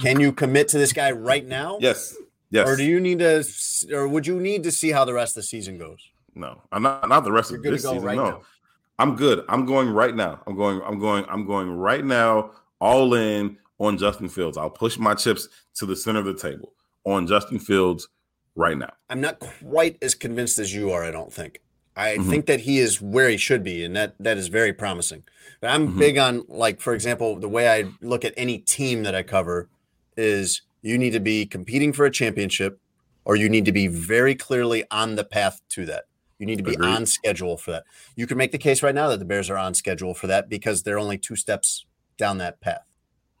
Can 0.00 0.18
you 0.18 0.32
commit 0.32 0.68
to 0.68 0.78
this 0.78 0.94
guy 0.94 1.10
right 1.10 1.44
now? 1.46 1.76
Yes. 1.78 2.16
Yes. 2.50 2.66
Or 2.66 2.74
do 2.74 2.84
you 2.84 3.00
need 3.00 3.18
to? 3.18 3.44
Or 3.92 4.08
would 4.08 4.26
you 4.26 4.40
need 4.40 4.62
to 4.62 4.72
see 4.72 4.90
how 4.92 5.04
the 5.04 5.12
rest 5.12 5.36
of 5.36 5.42
the 5.42 5.46
season 5.46 5.76
goes? 5.78 6.09
No, 6.34 6.62
I'm 6.72 6.82
not 6.82 7.08
not 7.08 7.24
the 7.24 7.32
rest 7.32 7.50
You're 7.50 7.58
of 7.58 7.64
this 7.64 7.82
season. 7.82 8.02
right 8.02 8.16
no. 8.16 8.30
now. 8.30 8.40
I'm 8.98 9.16
good. 9.16 9.44
I'm 9.48 9.64
going 9.64 9.88
right 9.90 10.14
now. 10.14 10.40
I'm 10.46 10.56
going, 10.56 10.82
I'm 10.84 10.98
going, 10.98 11.24
I'm 11.28 11.46
going 11.46 11.70
right 11.70 12.04
now, 12.04 12.50
all 12.80 13.14
in 13.14 13.56
on 13.78 13.96
Justin 13.96 14.28
Fields. 14.28 14.58
I'll 14.58 14.68
push 14.70 14.98
my 14.98 15.14
chips 15.14 15.48
to 15.76 15.86
the 15.86 15.96
center 15.96 16.18
of 16.20 16.26
the 16.26 16.34
table 16.34 16.74
on 17.04 17.26
Justin 17.26 17.58
Fields 17.58 18.08
right 18.56 18.76
now. 18.76 18.92
I'm 19.08 19.20
not 19.22 19.38
quite 19.38 19.96
as 20.02 20.14
convinced 20.14 20.58
as 20.58 20.74
you 20.74 20.90
are. 20.90 21.02
I 21.02 21.10
don't 21.10 21.32
think. 21.32 21.60
I 21.96 22.16
Mhm. 22.18 22.28
think 22.30 22.46
that 22.46 22.60
he 22.60 22.78
is 22.78 23.00
where 23.00 23.28
he 23.30 23.36
should 23.38 23.62
be, 23.64 23.84
and 23.84 23.96
that 23.96 24.14
that 24.20 24.36
is 24.36 24.48
very 24.48 24.72
promising. 24.72 25.24
But 25.60 25.70
I'm 25.70 25.94
Mhm. 25.94 25.98
big 25.98 26.18
on 26.18 26.44
like, 26.48 26.80
for 26.80 26.92
example, 26.94 27.36
the 27.36 27.48
way 27.48 27.68
I 27.68 27.90
look 28.02 28.24
at 28.24 28.34
any 28.36 28.58
team 28.58 29.02
that 29.04 29.14
I 29.14 29.22
cover 29.22 29.68
is 30.16 30.60
you 30.82 30.98
need 30.98 31.12
to 31.14 31.20
be 31.20 31.46
competing 31.46 31.92
for 31.94 32.04
a 32.04 32.10
championship, 32.10 32.78
or 33.24 33.34
you 33.34 33.48
need 33.48 33.64
to 33.64 33.72
be 33.72 33.86
very 33.86 34.34
clearly 34.34 34.84
on 34.90 35.16
the 35.16 35.24
path 35.24 35.60
to 35.70 35.86
that. 35.86 36.04
You 36.40 36.46
need 36.46 36.56
to 36.56 36.64
be 36.64 36.72
Agreed. 36.72 36.88
on 36.88 37.06
schedule 37.06 37.56
for 37.58 37.70
that. 37.70 37.84
You 38.16 38.26
can 38.26 38.38
make 38.38 38.50
the 38.50 38.58
case 38.58 38.82
right 38.82 38.94
now 38.94 39.08
that 39.08 39.18
the 39.18 39.26
Bears 39.26 39.50
are 39.50 39.58
on 39.58 39.74
schedule 39.74 40.14
for 40.14 40.26
that 40.26 40.48
because 40.48 40.82
they're 40.82 40.98
only 40.98 41.18
two 41.18 41.36
steps 41.36 41.84
down 42.16 42.38
that 42.38 42.60
path. 42.60 42.82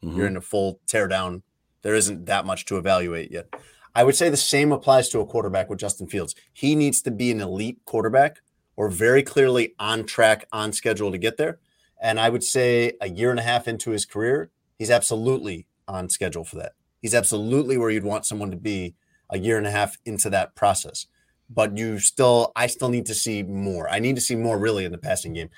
Mhm. 0.04 0.16
You're 0.16 0.26
in 0.26 0.36
a 0.36 0.40
full 0.42 0.80
tear 0.86 1.08
down. 1.08 1.42
There 1.82 1.94
isn't 1.94 2.26
that 2.26 2.44
much 2.44 2.66
to 2.66 2.76
evaluate 2.76 3.32
yet. 3.32 3.46
I 3.94 4.04
would 4.04 4.14
say 4.14 4.28
the 4.28 4.36
same 4.36 4.70
applies 4.70 5.08
to 5.08 5.20
a 5.20 5.26
quarterback 5.26 5.70
with 5.70 5.78
Justin 5.78 6.08
Fields. 6.08 6.34
He 6.52 6.74
needs 6.76 7.00
to 7.02 7.10
be 7.10 7.30
an 7.30 7.40
elite 7.40 7.78
quarterback 7.86 8.42
or 8.76 8.90
very 8.90 9.22
clearly 9.22 9.74
on 9.78 10.04
track, 10.04 10.46
on 10.52 10.72
schedule 10.72 11.10
to 11.10 11.18
get 11.18 11.38
there. 11.38 11.58
And 12.02 12.20
I 12.20 12.28
would 12.28 12.44
say 12.44 12.92
a 13.00 13.08
year 13.08 13.30
and 13.30 13.40
a 13.40 13.42
half 13.42 13.66
into 13.66 13.90
his 13.92 14.04
career, 14.04 14.50
he's 14.78 14.90
absolutely 14.90 15.66
on 15.88 16.10
schedule 16.10 16.44
for 16.44 16.56
that. 16.56 16.72
He's 17.00 17.14
absolutely 17.14 17.78
where 17.78 17.90
you'd 17.90 18.04
want 18.04 18.26
someone 18.26 18.50
to 18.50 18.56
be 18.58 18.94
a 19.30 19.38
year 19.38 19.56
and 19.56 19.66
a 19.66 19.70
half 19.70 19.96
into 20.04 20.28
that 20.30 20.54
process. 20.54 21.06
But 21.52 21.76
you 21.76 21.98
still, 21.98 22.52
I 22.54 22.68
still 22.68 22.88
need 22.88 23.06
to 23.06 23.14
see 23.14 23.42
more. 23.42 23.88
I 23.90 23.98
need 23.98 24.14
to 24.14 24.22
see 24.22 24.36
more 24.36 24.58
really 24.58 24.84
in 24.84 24.92
the 24.92 24.98
passing 24.98 25.32
game. 25.32 25.50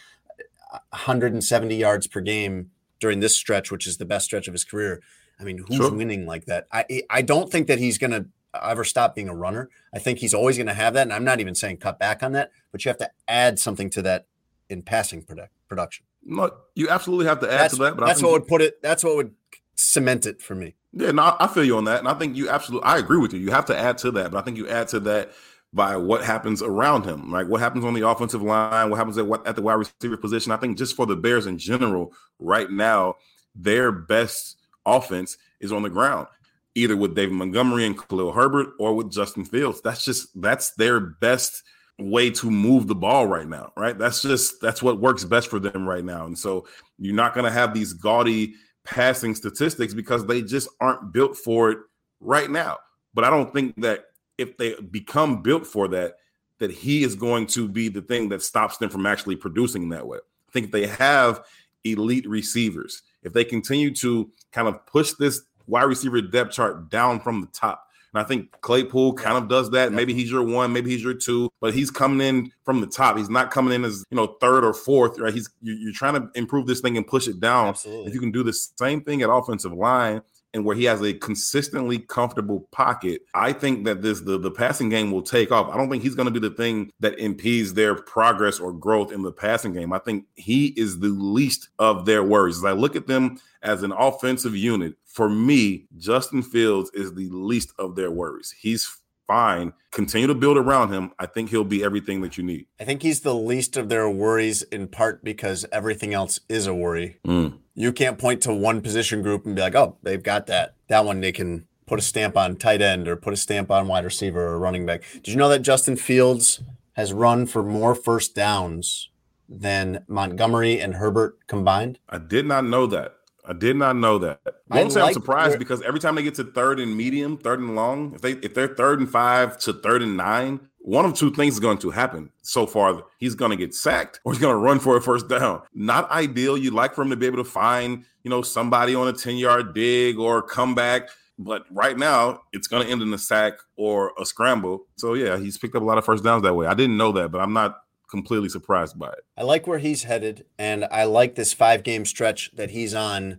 170 0.91 1.77
yards 1.77 2.07
per 2.07 2.21
game 2.21 2.71
during 2.99 3.21
this 3.21 3.37
stretch, 3.37 3.71
which 3.71 3.87
is 3.87 3.99
the 3.99 4.05
best 4.05 4.25
stretch 4.25 4.49
of 4.49 4.55
his 4.55 4.65
career. 4.65 5.03
I 5.39 5.45
mean, 5.45 5.59
who's 5.59 5.77
Sure. 5.77 5.93
winning 5.93 6.25
like 6.27 6.47
that? 6.47 6.67
I 6.73 7.03
I 7.11 7.23
don't 7.23 7.51
think 7.51 7.67
that 7.67 7.79
he's 7.79 7.99
going 7.99 8.13
to 8.13 8.27
ever 8.63 8.85
stop 8.85 9.15
being 9.15 9.29
a 9.29 9.35
runner. 9.35 9.69
I 9.93 9.99
think 9.99 10.19
he's 10.19 10.35
always 10.35 10.57
going 10.57 10.67
to 10.69 10.75
have 10.75 10.95
that, 10.95 11.03
and 11.03 11.13
I'm 11.13 11.25
not 11.25 11.41
even 11.41 11.55
saying 11.55 11.79
cut 11.79 11.99
back 11.99 12.23
on 12.23 12.33
that, 12.33 12.51
but 12.71 12.85
you 12.85 12.89
have 12.91 12.99
to 12.99 13.11
add 13.27 13.59
something 13.59 13.91
to 13.91 14.03
that 14.03 14.27
in 14.69 14.83
passing 14.83 15.23
product, 15.23 15.53
production. 15.69 16.07
No, 16.25 16.51
you 16.75 16.89
absolutely 16.89 17.27
have 17.27 17.41
to 17.41 17.53
add 17.53 17.61
That's, 17.61 17.77
to 17.77 17.83
that. 17.83 17.97
But 17.97 18.07
that's 18.07 18.23
what 18.23 18.33
would 18.33 18.47
put 18.47 18.63
it. 18.63 18.81
That's 18.83 19.03
what 19.03 19.17
would 19.17 19.35
cement 19.75 20.27
it 20.27 20.41
for 20.41 20.55
me. 20.55 20.75
Yeah, 20.93 21.11
no, 21.11 21.37
I 21.41 21.49
feel 21.49 21.65
you 21.65 21.77
on 21.77 21.85
that, 21.85 21.99
and 22.01 22.09
I 22.09 22.15
think 22.15 22.37
you 22.37 22.49
absolutely. 22.49 22.87
I 22.87 22.99
agree 22.99 23.19
with 23.19 23.33
you. 23.33 23.41
You 23.41 23.51
have 23.51 23.65
to 23.67 23.77
add 23.77 23.99
to 23.99 24.11
that, 24.13 24.31
but 24.31 24.39
I 24.39 24.43
think 24.43 24.57
you 24.59 24.69
add 24.69 24.89
to 24.89 25.01
that 25.01 25.33
by 25.73 25.97
what 25.97 26.23
happens 26.23 26.63
around 26.63 27.05
him, 27.05 27.31
like 27.31 27.49
what 27.49 27.61
happens 27.61 27.85
on 27.85 27.95
the 27.95 28.07
offensive 28.07 28.43
line, 28.43 28.91
what 28.91 28.97
happens 28.97 29.17
at 29.17 29.27
what 29.27 29.47
at 29.47 29.57
the 29.57 29.63
wide 29.63 29.75
receiver 29.75 30.17
position. 30.17 30.53
I 30.53 30.57
think 30.57 30.77
just 30.77 30.97
for 30.97 31.07
the 31.07 31.17
Bears 31.17 31.47
in 31.47 31.59
general, 31.59 32.13
right 32.39 32.71
now, 32.71 33.17
their 33.55 33.91
best 33.91 34.57
offense 34.85 35.39
is 35.61 35.73
on 35.73 35.83
the 35.83 35.91
ground, 35.91 36.27
either 36.75 36.97
with 36.97 37.15
David 37.15 37.35
Montgomery 37.35 37.87
and 37.87 37.97
Khalil 37.97 38.33
Herbert 38.33 38.71
or 38.79 38.95
with 38.95 39.11
Justin 39.11 39.45
Fields. 39.45 39.81
That's 39.81 40.05
just 40.05 40.29
that's 40.41 40.73
their 40.75 41.01
best 41.01 41.63
way 41.99 42.31
to 42.31 42.51
move 42.51 42.87
the 42.87 42.95
ball 42.95 43.27
right 43.27 43.49
now, 43.49 43.73
right? 43.77 43.99
That's 43.99 44.21
just 44.23 44.61
that's 44.61 44.83
what 44.83 45.01
works 45.01 45.25
best 45.25 45.49
for 45.49 45.59
them 45.59 45.89
right 45.89 46.05
now. 46.05 46.27
And 46.27 46.39
so 46.39 46.67
you're 46.99 47.15
not 47.15 47.35
going 47.35 47.45
to 47.45 47.51
have 47.51 47.73
these 47.73 47.95
gaudy 47.95 48.55
passing 48.85 49.35
statistics 49.35 49.95
because 49.95 50.27
they 50.27 50.43
just 50.43 50.69
aren't 50.81 51.13
built 51.13 51.37
for 51.37 51.71
it 51.71 51.79
right 52.21 52.51
now. 52.51 52.79
But 53.15 53.25
I 53.25 53.31
don't 53.31 53.53
think 53.53 53.81
that 53.83 54.05
if 54.43 54.57
they 54.57 54.75
become 54.91 55.43
built 55.43 55.67
for 55.67 55.89
that, 55.89 56.17
that 56.59 56.71
he 56.71 57.03
is 57.03 57.15
going 57.15 57.47
to 57.49 57.67
be 57.67 57.89
the 57.89 58.03
thing 58.03 58.29
that 58.29 58.43
stops 58.43 58.77
them 58.77 58.91
from 58.91 59.07
actually 59.07 59.37
producing 59.37 59.89
that 59.89 60.07
way. 60.07 60.19
I 60.19 60.53
think 60.53 60.71
they 60.71 60.87
have 60.87 61.45
elite 61.85 62.29
receivers. 62.29 63.03
If 63.23 63.33
they 63.33 63.45
continue 63.45 63.93
to 63.97 64.31
kind 64.53 64.69
of 64.69 64.85
push 64.87 65.13
this 65.13 65.43
wide 65.67 65.85
receiver 65.85 66.21
depth 66.21 66.53
chart 66.53 66.91
down 66.91 67.21
from 67.21 67.41
the 67.41 67.47
top. 67.49 67.89
And 68.15 68.23
I 68.23 68.27
think 68.27 68.51
Claypool 68.61 69.15
kind 69.15 69.39
of 69.39 69.49
does 69.49 69.71
that. 69.71 69.91
Maybe 69.93 70.13
he's 70.13 70.31
your 70.31 70.43
one, 70.43 70.73
maybe 70.73 70.91
he's 70.91 71.03
your 71.03 71.15
two, 71.15 71.51
but 71.61 71.73
he's 71.73 71.91
coming 71.91 72.27
in 72.27 72.53
from 72.63 72.81
the 72.83 72.87
top. 72.87 73.17
He's 73.17 73.31
not 73.31 73.51
coming 73.51 73.73
in 73.73 73.85
as 73.85 74.05
you 74.11 74.17
know 74.17 74.37
third 74.41 74.65
or 74.65 74.75
fourth. 74.75 75.19
Right? 75.19 75.33
He's 75.33 75.49
you're 75.63 75.95
trying 75.95 76.15
to 76.15 76.29
improve 76.35 76.67
this 76.67 76.81
thing 76.81 76.97
and 76.99 77.07
push 77.07 77.27
it 77.27 77.41
down. 77.41 77.69
Absolutely. 77.69 78.07
If 78.07 78.15
you 78.15 78.21
can 78.21 78.31
do 78.31 78.43
the 78.43 78.53
same 78.53 79.03
thing 79.03 79.23
at 79.23 79.31
offensive 79.31 79.73
line, 79.73 80.21
and 80.55 80.65
where 80.65 80.77
he 80.77 80.85
has 80.85 81.03
a 81.03 81.15
consistently 81.15 81.99
comfortable 81.99 82.69
pocket, 82.73 83.23
I 83.35 83.53
think 83.53 83.85
that 83.85 84.03
this 84.03 84.21
the, 84.21 84.39
the 84.39 84.51
passing 84.51 84.89
game 84.89 85.11
will 85.11 85.23
take 85.23 85.51
off. 85.51 85.73
I 85.73 85.77
don't 85.77 85.91
think 85.91 86.03
he's 86.03 86.15
going 86.15 86.33
to 86.33 86.41
be 86.41 86.47
the 86.47 86.55
thing 86.55 86.93
that 87.01 87.19
impedes 87.19 87.75
their 87.75 87.95
progress 87.95 88.61
or 88.61 88.73
growth 88.73 89.13
in 89.13 89.23
the 89.23 89.33
passing 89.33 89.73
game. 89.73 89.93
I 89.93 89.99
think 89.99 90.27
he 90.35 90.69
is 90.77 91.01
the 91.01 91.09
least 91.09 91.69
of 91.79 92.07
their 92.07 92.23
worries. 92.23 92.59
As 92.59 92.65
I 92.65 92.73
look 92.73 92.97
at 92.97 93.07
them 93.07 93.39
as 93.63 93.83
an 93.83 93.93
offensive 93.93 94.57
unit, 94.57 94.95
for 95.05 95.29
me, 95.29 95.87
Justin 95.99 96.43
Fields 96.43 96.91
is 96.95 97.15
the 97.15 97.29
least 97.31 97.73
of 97.79 97.97
their 97.97 98.11
worries. 98.11 98.55
He's 98.59 98.99
fine. 99.27 99.73
Continue 99.91 100.27
to 100.27 100.35
build 100.35 100.57
around 100.57 100.93
him. 100.93 101.13
I 101.19 101.27
think 101.27 101.51
he'll 101.51 101.65
be 101.65 101.85
everything 101.85 102.23
that 102.23 102.39
you 102.39 102.45
need. 102.45 102.67
I 102.81 102.85
think 102.85 103.03
he's 103.03 103.21
the 103.21 103.35
least 103.35 103.77
of 103.77 103.89
their 103.89 104.09
worries 104.09 104.63
in 104.63 104.89
part 104.89 105.23
because 105.23 105.67
everything 105.73 106.15
else 106.15 106.41
is 106.49 106.67
a 106.67 106.75
worry. 106.75 107.19
Mm. 107.27 107.59
You 107.75 107.93
can't 107.93 108.19
point 108.19 108.43
to 108.43 108.55
one 108.55 108.81
position 108.81 109.23
group 109.23 109.47
and 109.47 109.55
be 109.55 109.63
like, 109.63 109.75
oh, 109.75 109.97
they've 110.03 110.23
got 110.23 110.47
that. 110.47 110.75
That 110.89 111.05
one 111.05 111.21
they 111.21 111.33
can 111.33 111.67
put 111.87 111.99
a 111.99 112.03
stamp 112.03 112.37
on 112.37 112.57
tight 112.57 112.81
end 112.81 113.09
or 113.09 113.17
put 113.17 113.35
a 113.35 113.37
stamp 113.37 113.71
on 113.71 113.89
wide 113.89 114.05
receiver 114.05 114.47
or 114.49 114.59
running 114.59 114.87
back. 114.87 115.03
Did 115.13 115.29
you 115.29 115.37
know 115.37 115.49
that 115.49 115.61
Justin 115.61 115.97
Fields 115.97 116.63
has 116.95 117.13
run 117.13 117.47
for 117.47 117.63
more 117.63 117.95
first 117.95 118.35
downs 118.35 119.11
than 119.49 120.05
Montgomery 120.09 120.81
and 120.81 120.95
Herbert 120.95 121.47
combined? 121.47 121.99
I 122.09 122.19
did 122.19 122.47
not 122.47 122.65
know 122.65 122.87
that. 122.87 123.15
I 123.45 123.53
did 123.53 123.77
not 123.77 123.97
know 123.97 124.19
that. 124.19 124.41
I 124.71 124.79
won't 124.79 124.93
say 124.93 125.01
I'm 125.01 125.07
like 125.07 125.15
surprised 125.15 125.59
because 125.59 125.83
every 125.83 125.99
time 125.99 126.15
they 126.15 126.23
get 126.23 126.37
to 126.37 126.45
third 126.45 126.79
and 126.79 126.97
medium, 126.97 127.37
third 127.37 127.61
and 127.61 127.75
long, 127.75 128.15
if 128.15 128.21
they 128.21 128.33
if 128.33 128.55
they're 128.55 128.75
third 128.75 129.01
and 129.01 129.11
five 129.11 129.59
to 129.61 129.73
third 129.73 130.03
and 130.03 130.17
nine, 130.17 130.61
one 130.79 131.05
of 131.05 131.15
two 131.15 131.33
things 131.33 131.55
is 131.55 131.61
going 131.61 131.79
to 131.79 131.91
happen. 131.91 132.31
So 132.43 132.67
far, 132.67 133.05
he's 133.19 133.35
going 133.35 133.51
to 133.51 133.57
get 133.57 133.75
sacked 133.75 134.21
or 134.25 134.33
he's 134.33 134.41
going 134.41 134.53
to 134.55 134.59
run 134.59 134.79
for 134.79 134.97
a 134.97 135.03
first 135.03 135.29
down. 135.29 135.63
Not 135.75 136.11
ideal. 136.11 136.57
You'd 136.57 136.75
like 136.75 136.95
for 136.95 137.03
him 137.03 137.11
to 137.11 137.17
be 137.17 137.27
able 137.27 137.39
to 137.39 137.49
find, 137.49 138.05
you 138.23 138.31
know, 138.31 138.43
somebody 138.43 138.95
on 138.95 139.09
a 139.09 139.13
10 139.13 139.37
yard 139.37 139.75
dig 139.75 140.19
or 140.19 140.43
come 140.43 140.75
back. 140.75 141.09
But 141.39 141.65
right 141.71 141.97
now, 141.97 142.43
it's 142.53 142.69
going 142.69 142.85
to 142.85 142.93
end 142.93 143.03
in 143.03 143.13
a 143.13 143.19
sack 143.19 143.55
or 143.77 144.13
a 144.21 144.25
scramble. 144.25 144.87
So 144.97 145.15
yeah, 145.15 145.39
he's 145.39 145.59
picked 145.59 145.75
up 145.75 145.83
a 145.83 145.85
lot 145.85 145.99
of 145.99 146.05
first 146.05 146.23
downs 146.23 146.43
that 146.43 146.55
way. 146.55 146.67
I 146.67 146.75
didn't 146.75 146.97
know 146.97 147.13
that, 147.13 147.33
but 147.33 147.41
I'm 147.41 147.53
not 147.53 147.83
completely 148.13 148.51
surprised 148.51 148.99
by 148.99 149.09
it. 149.09 149.25
I 149.39 149.43
like 149.43 149.67
where 149.67 149.79
he's 149.79 150.05
headed, 150.05 150.45
and 150.59 150.85
I 150.93 151.05
like 151.05 151.35
this 151.35 151.55
five 151.55 151.83
game 151.83 152.05
stretch 152.05 152.51
that 152.55 152.71
he's 152.71 152.95
on 152.95 153.39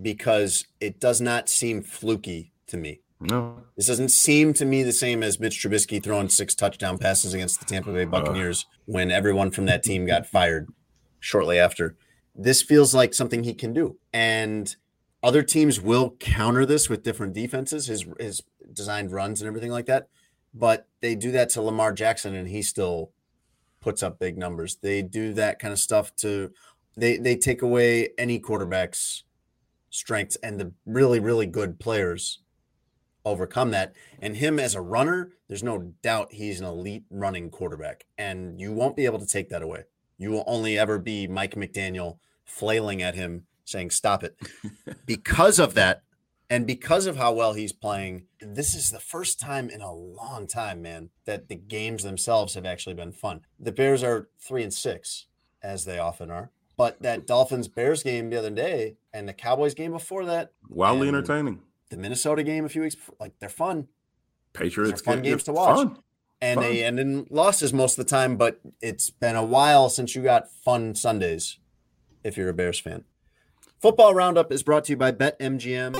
because 0.00 0.66
it 0.80 0.98
does 0.98 1.20
not 1.20 1.50
seem 1.50 1.82
fluky 1.82 2.52
to 2.66 2.78
me. 2.78 3.02
No. 3.20 3.62
This 3.76 3.86
doesn't 3.86 4.08
seem 4.08 4.54
to 4.54 4.64
me 4.64 4.82
the 4.82 4.92
same 4.92 5.22
as 5.22 5.38
Mitch 5.38 5.62
Trubisky 5.62 6.02
throwing 6.02 6.30
six 6.30 6.54
touchdown 6.54 6.96
passes 6.96 7.34
against 7.34 7.60
the 7.60 7.66
Tampa 7.66 7.92
Bay 7.92 8.06
Buccaneers 8.06 8.66
when 8.86 9.10
everyone 9.10 9.50
from 9.50 9.66
that 9.66 9.82
team 9.82 10.06
got 10.06 10.26
fired 10.26 10.68
shortly 11.20 11.58
after. 11.58 11.94
This 12.34 12.62
feels 12.62 12.94
like 12.94 13.12
something 13.12 13.44
he 13.44 13.54
can 13.54 13.74
do. 13.74 13.98
And 14.12 14.74
other 15.22 15.42
teams 15.42 15.78
will 15.78 16.16
counter 16.20 16.64
this 16.64 16.88
with 16.88 17.02
different 17.02 17.34
defenses, 17.34 17.86
his 17.86 18.06
his 18.18 18.42
designed 18.72 19.12
runs 19.12 19.42
and 19.42 19.48
everything 19.48 19.70
like 19.70 19.86
that. 19.86 20.08
But 20.54 20.88
they 21.00 21.14
do 21.14 21.32
that 21.32 21.50
to 21.50 21.62
Lamar 21.62 21.92
Jackson 21.92 22.34
and 22.34 22.48
he 22.48 22.62
still 22.62 23.12
puts 23.86 24.02
up 24.02 24.18
big 24.18 24.36
numbers. 24.36 24.78
They 24.82 25.00
do 25.00 25.32
that 25.34 25.60
kind 25.60 25.70
of 25.70 25.78
stuff 25.78 26.12
to 26.16 26.50
they 26.96 27.18
they 27.18 27.36
take 27.36 27.62
away 27.62 28.08
any 28.18 28.40
quarterback's 28.40 29.22
strengths 29.90 30.34
and 30.42 30.58
the 30.58 30.72
really 30.86 31.20
really 31.20 31.46
good 31.46 31.78
players 31.78 32.40
overcome 33.24 33.70
that. 33.70 33.94
And 34.18 34.36
him 34.36 34.58
as 34.58 34.74
a 34.74 34.80
runner, 34.80 35.30
there's 35.46 35.62
no 35.62 35.92
doubt 36.02 36.32
he's 36.32 36.58
an 36.58 36.66
elite 36.66 37.04
running 37.10 37.48
quarterback 37.48 38.06
and 38.18 38.60
you 38.60 38.72
won't 38.72 38.96
be 38.96 39.04
able 39.04 39.20
to 39.20 39.26
take 39.26 39.50
that 39.50 39.62
away. 39.62 39.84
You 40.18 40.30
will 40.32 40.44
only 40.48 40.76
ever 40.76 40.98
be 40.98 41.28
Mike 41.28 41.54
McDaniel 41.54 42.18
flailing 42.44 43.02
at 43.02 43.14
him 43.14 43.46
saying 43.66 43.90
stop 43.90 44.24
it. 44.24 44.36
because 45.06 45.60
of 45.60 45.74
that 45.74 46.02
and 46.48 46.66
because 46.66 47.06
of 47.06 47.16
how 47.16 47.32
well 47.32 47.54
he's 47.54 47.72
playing, 47.72 48.26
this 48.40 48.74
is 48.74 48.90
the 48.90 49.00
first 49.00 49.40
time 49.40 49.68
in 49.68 49.80
a 49.80 49.92
long 49.92 50.46
time, 50.46 50.82
man, 50.82 51.10
that 51.24 51.48
the 51.48 51.56
games 51.56 52.02
themselves 52.02 52.54
have 52.54 52.64
actually 52.66 52.94
been 52.94 53.12
fun. 53.12 53.40
The 53.58 53.72
Bears 53.72 54.02
are 54.02 54.28
three 54.40 54.62
and 54.62 54.72
six, 54.72 55.26
as 55.62 55.84
they 55.84 55.98
often 55.98 56.30
are. 56.30 56.50
But 56.76 57.00
that 57.02 57.26
Dolphins 57.26 57.68
Bears 57.68 58.02
game 58.02 58.28
the 58.30 58.38
other 58.38 58.50
day 58.50 58.96
and 59.12 59.26
the 59.28 59.32
Cowboys 59.32 59.74
game 59.74 59.92
before 59.92 60.24
that, 60.26 60.52
Wildly 60.68 61.08
entertaining. 61.08 61.62
the 61.90 61.96
Minnesota 61.96 62.42
game 62.42 62.64
a 62.64 62.68
few 62.68 62.82
weeks 62.82 62.94
before, 62.94 63.16
like 63.18 63.32
they're 63.40 63.48
fun. 63.48 63.88
Patriots 64.52 65.00
fun 65.00 65.22
games 65.22 65.42
to 65.44 65.52
watch. 65.52 65.76
fun. 65.76 65.98
And 66.42 66.60
Fun. 66.60 66.68
they 66.70 66.84
end 66.84 67.00
in 67.00 67.26
losses 67.30 67.72
most 67.72 67.98
of 67.98 68.04
the 68.04 68.10
time, 68.10 68.36
but 68.36 68.60
it's 68.82 69.08
been 69.08 69.36
a 69.36 69.44
while 69.44 69.88
since 69.88 70.14
you 70.14 70.22
got 70.22 70.50
fun 70.52 70.94
Sundays 70.94 71.58
if 72.22 72.36
you're 72.36 72.50
a 72.50 72.54
Bears 72.54 72.78
fan. 72.78 73.04
Football 73.80 74.12
Roundup 74.14 74.52
is 74.52 74.62
brought 74.62 74.84
to 74.84 74.92
you 74.92 74.96
by 74.98 75.12
BetMGM. 75.12 75.98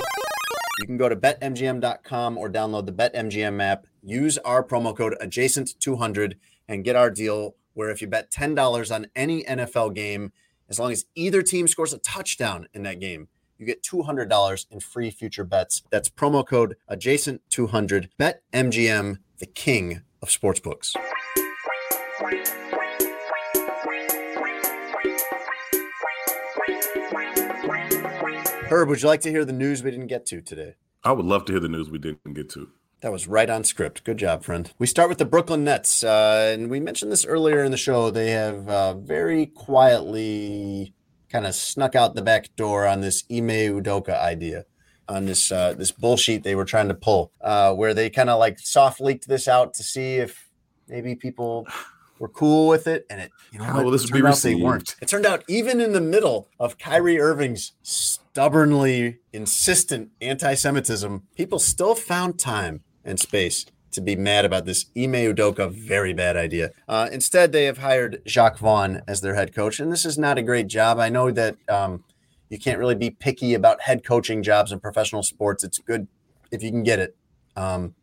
You 0.78 0.86
can 0.86 0.98
go 0.98 1.09
to 1.09 1.16
betmgm.com 1.16 2.36
or 2.36 2.51
download 2.51 2.86
the 2.86 2.93
BetMGM 2.93 3.62
app. 3.62 3.86
Use 4.03 4.36
our 4.39 4.62
promo 4.62 4.94
code 4.94 5.16
adjacent200 5.23 6.35
and 6.69 6.85
get 6.85 6.97
our 6.97 7.11
deal 7.11 7.57
where 7.73 7.90
if 7.90 8.01
you 8.01 8.09
bet 8.09 8.31
$10 8.31 8.94
on 8.94 9.07
any 9.15 9.43
NFL 9.44 9.94
game, 9.94 10.32
as 10.69 10.78
long 10.78 10.93
as 10.93 11.07
either 11.15 11.43
team 11.43 11.69
scores 11.69 11.93
a 11.93 11.98
touchdown 11.98 12.69
in 12.74 12.82
that 12.82 13.01
game, 13.01 13.28
you 13.59 13.65
get 13.65 13.82
$200 13.82 14.66
in 14.70 14.81
free 14.81 15.11
future 15.11 15.44
bets. 15.44 15.82
That's 15.90 16.09
promo 16.09 16.47
code 16.47 16.77
adjacent200. 16.90 18.09
BetMGM, 18.19 19.19
the 19.39 19.47
king 19.47 20.03
of 20.20 20.28
sportsbooks. 20.28 20.94
Herb, 28.68 28.88
would 28.88 29.01
you 29.01 29.06
like 29.06 29.20
to 29.20 29.30
hear 29.30 29.44
the 29.44 29.52
news 29.52 29.84
we 29.84 29.93
didn't 29.93 30.09
get 30.09 30.26
to 30.26 30.40
today? 30.40 30.74
I 31.05 31.12
would 31.12 31.24
love 31.24 31.44
to 31.44 31.52
hear 31.52 31.60
the 31.60 31.68
news 31.68 31.88
we 31.88 31.98
didn't 31.98 32.34
get 32.34 32.51
to. 32.51 32.68
That 33.01 33.12
was 33.12 33.28
right 33.28 33.48
on 33.48 33.62
script. 33.62 34.02
Good 34.02 34.16
job, 34.16 34.43
friend. 34.43 34.72
We 34.76 34.88
start 34.88 35.09
with 35.09 35.18
the 35.18 35.24
Brooklyn 35.24 35.62
Nets. 35.62 36.02
Uh, 36.02 36.51
and 36.52 36.68
we 36.68 36.80
mentioned 36.80 37.12
this 37.12 37.24
earlier 37.24 37.62
in 37.62 37.70
the 37.70 37.76
show. 37.76 38.10
They 38.10 38.32
have 38.32 38.68
uh, 38.68 38.94
very 38.94 39.47
quietly 39.47 40.94
kind 41.30 41.47
of 41.47 41.55
snuck 41.55 41.94
out 41.94 42.16
the 42.16 42.22
back 42.22 42.56
door 42.56 42.88
on 42.88 43.02
this 43.02 43.22
Ime 43.30 43.48
Udoka 43.48 44.20
idea, 44.20 44.64
on 45.09 45.26
this 45.26 45.52
uh, 45.52 45.74
this 45.74 45.93
bullshit 45.93 46.43
they 46.43 46.56
were 46.56 46.64
trying 46.64 46.88
to 46.88 46.94
pull, 46.94 47.30
uh, 47.43 47.72
where 47.72 47.94
they 47.94 48.10
kind 48.10 48.30
of 48.30 48.40
like 48.40 48.59
soft 48.59 49.01
leaked 49.01 49.28
this 49.28 49.47
out 49.47 49.74
to 49.74 49.84
see 49.84 50.16
if 50.16 50.48
maybe 50.88 51.14
people 51.14 51.68
were 52.18 52.28
cool 52.28 52.68
with 52.68 52.86
it. 52.86 53.06
And 53.10 53.20
it, 53.20 53.30
you 53.52 53.59
know, 53.59 53.64
How 53.64 53.84
what? 53.84 53.90
this 53.90 54.05
It 54.05 54.12
be 54.12 54.18
out 54.18 54.22
they 54.22 54.28
received? 54.28 54.62
weren't. 54.62 54.97
It 55.01 55.09
turned 55.09 55.26
out 55.26 55.44
even 55.48 55.80
in 55.80 55.93
the 55.93 56.01
middle 56.01 56.48
of 56.59 56.78
Kyrie 56.78 57.20
Irving's 57.20 57.72
stubbornly 57.82 59.18
insistent 59.32 60.10
anti-Semitism, 60.20 61.22
people 61.36 61.59
still 61.59 61.94
found 61.94 62.38
time 62.38 62.82
and 63.05 63.18
space 63.18 63.66
to 63.93 64.01
be 64.01 64.14
mad 64.14 64.44
about 64.44 64.66
this 64.66 64.86
Ime 64.97 65.12
Udoka 65.14 65.70
very 65.70 66.12
bad 66.12 66.36
idea. 66.36 66.70
Uh, 66.86 67.09
instead, 67.10 67.52
they 67.52 67.64
have 67.64 67.78
hired 67.78 68.20
Jacques 68.26 68.59
Vaughn 68.59 69.01
as 69.09 69.22
their 69.22 69.34
head 69.34 69.55
coach, 69.55 69.80
and 69.80 69.90
this 69.90 70.05
is 70.05 70.18
not 70.18 70.36
a 70.36 70.43
great 70.43 70.66
job. 70.66 70.98
I 70.98 71.09
know 71.09 71.30
that 71.30 71.56
um, 71.68 72.05
you 72.51 72.59
can't 72.59 72.78
really 72.78 72.94
be 72.94 73.09
picky 73.09 73.55
about 73.55 73.80
head 73.82 74.05
coaching 74.05 74.43
jobs 74.43 74.70
in 74.70 74.80
professional 74.80 75.22
sports. 75.22 75.64
It's 75.64 75.78
good 75.78 76.09
if 76.51 76.62
you 76.62 76.70
can 76.70 76.82
get 76.82 76.98
it. 76.98 77.16
Um, 77.56 77.94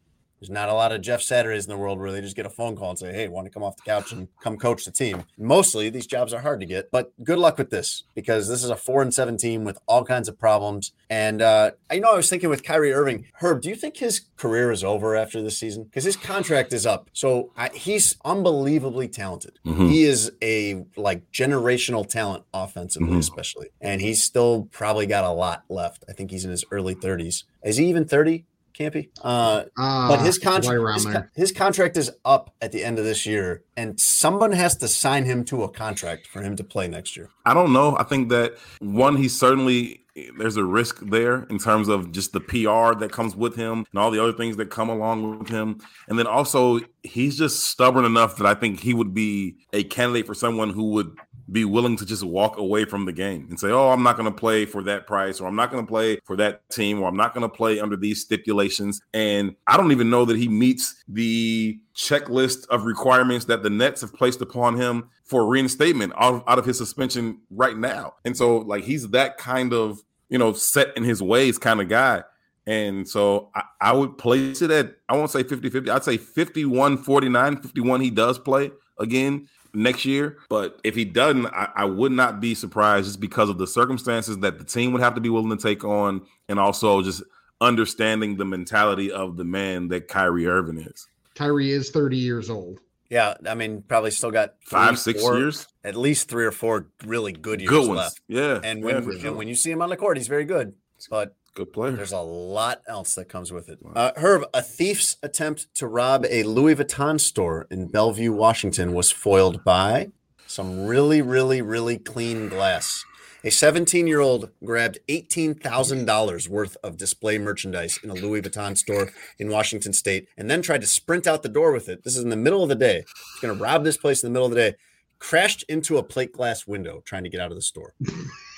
there's 0.43 0.49
not 0.53 0.67
a 0.67 0.73
lot 0.73 0.91
of 0.91 0.99
Jeff 1.01 1.21
Saturdays 1.21 1.63
in 1.65 1.69
the 1.69 1.77
world 1.77 1.99
where 1.99 2.11
they 2.11 2.19
just 2.19 2.35
get 2.35 2.45
a 2.45 2.49
phone 2.49 2.75
call 2.75 2.89
and 2.89 2.99
say, 2.99 3.13
"Hey, 3.13 3.29
want 3.29 3.45
to 3.45 3.51
come 3.51 3.63
off 3.63 3.77
the 3.77 3.81
couch 3.83 4.11
and 4.11 4.27
come 4.41 4.57
coach 4.57 4.83
the 4.83 4.91
team?" 4.91 5.23
Mostly, 5.37 5.89
these 5.89 6.05
jobs 6.05 6.33
are 6.33 6.41
hard 6.41 6.59
to 6.59 6.65
get, 6.65 6.91
but 6.91 7.13
good 7.23 7.37
luck 7.39 7.57
with 7.57 7.69
this 7.69 8.03
because 8.13 8.49
this 8.49 8.61
is 8.61 8.69
a 8.69 8.75
four 8.75 9.01
and 9.01 9.13
seven 9.13 9.37
team 9.37 9.63
with 9.63 9.77
all 9.87 10.03
kinds 10.03 10.27
of 10.27 10.37
problems. 10.37 10.91
And 11.09 11.41
uh, 11.41 11.71
I 11.89 11.99
know 11.99 12.11
I 12.11 12.15
was 12.17 12.29
thinking 12.29 12.49
with 12.49 12.61
Kyrie 12.63 12.91
Irving, 12.91 13.25
Herb, 13.35 13.61
do 13.61 13.69
you 13.69 13.75
think 13.75 13.95
his 13.97 14.19
career 14.35 14.69
is 14.69 14.83
over 14.83 15.15
after 15.15 15.41
this 15.41 15.57
season? 15.57 15.85
Because 15.85 16.03
his 16.03 16.17
contract 16.17 16.73
is 16.73 16.85
up, 16.85 17.09
so 17.13 17.51
I, 17.55 17.69
he's 17.73 18.17
unbelievably 18.25 19.07
talented. 19.09 19.59
Mhm. 19.65 19.89
He 19.89 20.03
is 20.03 20.29
a 20.41 20.83
like 20.97 21.31
generational 21.31 22.05
talent 22.05 22.43
offensively, 22.53 23.11
Mhm. 23.13 23.19
especially, 23.19 23.67
and 23.79 24.01
he's 24.01 24.21
still 24.21 24.67
probably 24.71 25.05
got 25.05 25.23
a 25.23 25.31
lot 25.31 25.63
left. 25.69 26.03
I 26.09 26.11
think 26.11 26.31
he's 26.31 26.43
in 26.43 26.51
his 26.51 26.65
early 26.69 26.95
30s. 26.95 27.45
Is 27.63 27.77
he 27.77 27.85
even 27.85 28.03
30? 28.05 28.43
Campy. 28.73 29.09
Uh, 29.21 29.63
but 29.75 30.21
his 30.21 30.37
Uh, 30.37 30.49
contract 30.51 31.03
his, 31.03 31.15
his 31.35 31.51
contract 31.51 31.97
is 31.97 32.11
up 32.25 32.53
at 32.61 32.71
the 32.71 32.83
end 32.83 32.99
of 32.99 33.05
this 33.05 33.25
year, 33.25 33.63
and 33.77 33.99
someone 33.99 34.51
has 34.51 34.75
to 34.77 34.87
sign 34.87 35.25
him 35.25 35.43
to 35.45 35.63
a 35.63 35.69
contract 35.69 36.27
for 36.27 36.41
him 36.41 36.55
to 36.55 36.63
play 36.63 36.87
next 36.87 37.15
year. 37.15 37.29
I 37.45 37.53
don't 37.53 37.73
know. 37.73 37.95
I 37.97 38.03
think 38.03 38.29
that 38.29 38.53
one, 38.79 39.17
he's 39.17 39.37
certainly 39.37 39.99
there's 40.37 40.57
a 40.57 40.63
risk 40.63 40.99
there 40.99 41.43
in 41.49 41.57
terms 41.57 41.87
of 41.87 42.11
just 42.11 42.33
the 42.33 42.39
PR 42.39 42.93
that 42.99 43.09
comes 43.11 43.35
with 43.35 43.55
him 43.55 43.83
and 43.91 43.99
all 43.99 44.11
the 44.11 44.21
other 44.21 44.31
things 44.33 44.57
that 44.57 44.69
come 44.69 44.87
along 44.87 45.39
with 45.39 45.49
him. 45.49 45.79
And 46.07 46.19
then 46.19 46.27
also, 46.27 46.81
he's 47.01 47.35
just 47.35 47.63
stubborn 47.63 48.05
enough 48.05 48.35
that 48.37 48.45
I 48.45 48.53
think 48.53 48.79
he 48.79 48.93
would 48.93 49.15
be 49.15 49.55
a 49.73 49.83
candidate 49.83 50.27
for 50.27 50.35
someone 50.35 50.69
who 50.69 50.91
would 50.91 51.17
be 51.51 51.65
willing 51.65 51.97
to 51.97 52.05
just 52.05 52.23
walk 52.23 52.57
away 52.57 52.85
from 52.85 53.05
the 53.05 53.11
game 53.11 53.47
and 53.49 53.59
say, 53.59 53.69
"Oh, 53.69 53.89
I'm 53.89 54.03
not 54.03 54.17
going 54.17 54.31
to 54.31 54.37
play 54.37 54.65
for 54.65 54.81
that 54.83 55.05
price, 55.07 55.41
or 55.41 55.47
I'm 55.47 55.55
not 55.55 55.71
going 55.71 55.83
to 55.85 55.87
play 55.87 56.19
for 56.23 56.35
that 56.37 56.67
team, 56.69 57.01
or 57.01 57.07
I'm 57.07 57.17
not 57.17 57.33
going 57.33 57.47
to 57.47 57.53
play 57.53 57.79
under 57.79 57.95
these 57.95 58.21
stipulations." 58.21 59.01
And 59.13 59.55
I 59.67 59.77
don't 59.77 59.91
even 59.91 60.09
know 60.09 60.25
that 60.25 60.37
he 60.37 60.47
meets 60.47 61.03
the 61.07 61.79
checklist 61.95 62.67
of 62.69 62.85
requirements 62.85 63.45
that 63.45 63.63
the 63.63 63.69
Nets 63.69 64.01
have 64.01 64.13
placed 64.13 64.41
upon 64.41 64.77
him 64.77 65.09
for 65.25 65.45
reinstatement 65.45 66.13
out 66.17 66.35
of, 66.35 66.43
out 66.47 66.59
of 66.59 66.65
his 66.65 66.77
suspension 66.77 67.39
right 67.49 67.77
now. 67.77 68.13
And 68.25 68.35
so, 68.37 68.57
like, 68.57 68.83
he's 68.83 69.09
that 69.09 69.37
kind 69.37 69.73
of 69.73 70.01
you 70.29 70.37
know 70.37 70.53
set 70.53 70.95
in 70.95 71.03
his 71.03 71.21
ways 71.21 71.57
kind 71.57 71.81
of 71.81 71.89
guy. 71.89 72.23
And 72.65 73.07
so 73.07 73.49
I, 73.55 73.63
I 73.81 73.91
would 73.91 74.17
place 74.17 74.61
it 74.61 74.71
at, 74.71 74.95
I 75.09 75.17
won't 75.17 75.29
say 75.29 75.43
50 75.43 75.69
50, 75.69 75.89
I'd 75.89 76.03
say 76.03 76.17
51 76.17 76.99
49, 76.99 77.61
51 77.61 78.01
he 78.01 78.09
does 78.09 78.39
play 78.39 78.71
again 78.97 79.47
next 79.73 80.05
year. 80.05 80.37
But 80.49 80.79
if 80.83 80.95
he 80.95 81.05
doesn't, 81.05 81.47
I, 81.47 81.69
I, 81.75 81.85
would 81.85 82.11
not 82.11 82.39
be 82.39 82.55
surprised 82.55 83.07
just 83.07 83.19
because 83.19 83.49
of 83.49 83.57
the 83.57 83.67
circumstances 83.67 84.37
that 84.39 84.59
the 84.59 84.65
team 84.65 84.93
would 84.93 85.01
have 85.01 85.15
to 85.15 85.21
be 85.21 85.29
willing 85.29 85.55
to 85.55 85.61
take 85.61 85.83
on, 85.83 86.21
and 86.47 86.59
also 86.59 87.01
just 87.01 87.23
understanding 87.61 88.37
the 88.37 88.45
mentality 88.45 89.11
of 89.11 89.37
the 89.37 89.43
man 89.43 89.87
that 89.89 90.07
Kyrie 90.07 90.47
Irving 90.47 90.79
is. 90.79 91.07
Kyrie 91.35 91.71
is 91.71 91.89
30 91.89 92.17
years 92.17 92.49
old. 92.49 92.79
Yeah, 93.09 93.35
I 93.47 93.53
mean, 93.53 93.83
probably 93.87 94.09
still 94.11 94.31
got 94.31 94.55
five, 94.65 94.97
six 94.97 95.21
four, 95.21 95.37
years, 95.37 95.67
at 95.83 95.95
least 95.95 96.29
three 96.29 96.45
or 96.45 96.51
four 96.51 96.87
really 97.05 97.31
good 97.31 97.61
years 97.61 97.69
good 97.69 97.87
ones. 97.87 97.97
left. 97.97 98.21
Yeah, 98.27 98.59
and 98.63 98.83
when 98.83 99.03
yeah, 99.03 99.27
and 99.27 99.37
when 99.37 99.47
you 99.47 99.53
see 99.53 99.69
him 99.69 99.83
on 99.83 99.89
the 99.89 99.97
court, 99.97 100.17
he's 100.17 100.27
very 100.27 100.45
good. 100.45 100.73
But 101.11 101.35
good 101.53 101.71
player. 101.71 101.91
There's 101.91 102.11
a 102.11 102.19
lot 102.19 102.81
else 102.87 103.15
that 103.15 103.29
comes 103.29 103.51
with 103.51 103.69
it. 103.69 103.79
Uh, 103.95 104.11
Herb, 104.15 104.45
a 104.53 104.61
thief's 104.61 105.17
attempt 105.21 105.73
to 105.75 105.87
rob 105.87 106.25
a 106.29 106.43
Louis 106.43 106.75
Vuitton 106.75 107.19
store 107.19 107.67
in 107.69 107.87
Bellevue, 107.87 108.31
Washington, 108.31 108.93
was 108.93 109.11
foiled 109.11 109.63
by 109.63 110.11
some 110.47 110.85
really, 110.85 111.21
really, 111.21 111.61
really 111.61 111.97
clean 111.97 112.49
glass. 112.49 113.03
A 113.45 113.51
17 113.51 114.07
year 114.07 114.21
old 114.21 114.51
grabbed 114.63 114.99
$18,000 115.09 116.47
worth 116.47 116.77
of 116.81 116.95
display 116.95 117.37
merchandise 117.37 117.99
in 118.01 118.09
a 118.09 118.13
Louis 118.13 118.41
Vuitton 118.41 118.77
store 118.77 119.11
in 119.37 119.49
Washington 119.49 119.91
state 119.91 120.29
and 120.37 120.49
then 120.49 120.61
tried 120.61 120.81
to 120.81 120.87
sprint 120.87 121.27
out 121.27 121.43
the 121.43 121.49
door 121.49 121.73
with 121.73 121.89
it. 121.89 122.03
This 122.03 122.15
is 122.15 122.23
in 122.23 122.29
the 122.29 122.37
middle 122.37 122.63
of 122.63 122.69
the 122.69 122.75
day. 122.75 123.03
He's 123.33 123.41
going 123.41 123.57
to 123.57 123.61
rob 123.61 123.83
this 123.83 123.97
place 123.97 124.23
in 124.23 124.29
the 124.29 124.33
middle 124.33 124.45
of 124.45 124.53
the 124.53 124.71
day. 124.71 124.77
Crashed 125.19 125.63
into 125.63 125.97
a 125.97 126.03
plate 126.03 126.31
glass 126.31 126.65
window 126.65 127.01
trying 127.05 127.23
to 127.25 127.29
get 127.29 127.41
out 127.41 127.51
of 127.51 127.57
the 127.57 127.61
store. 127.61 127.93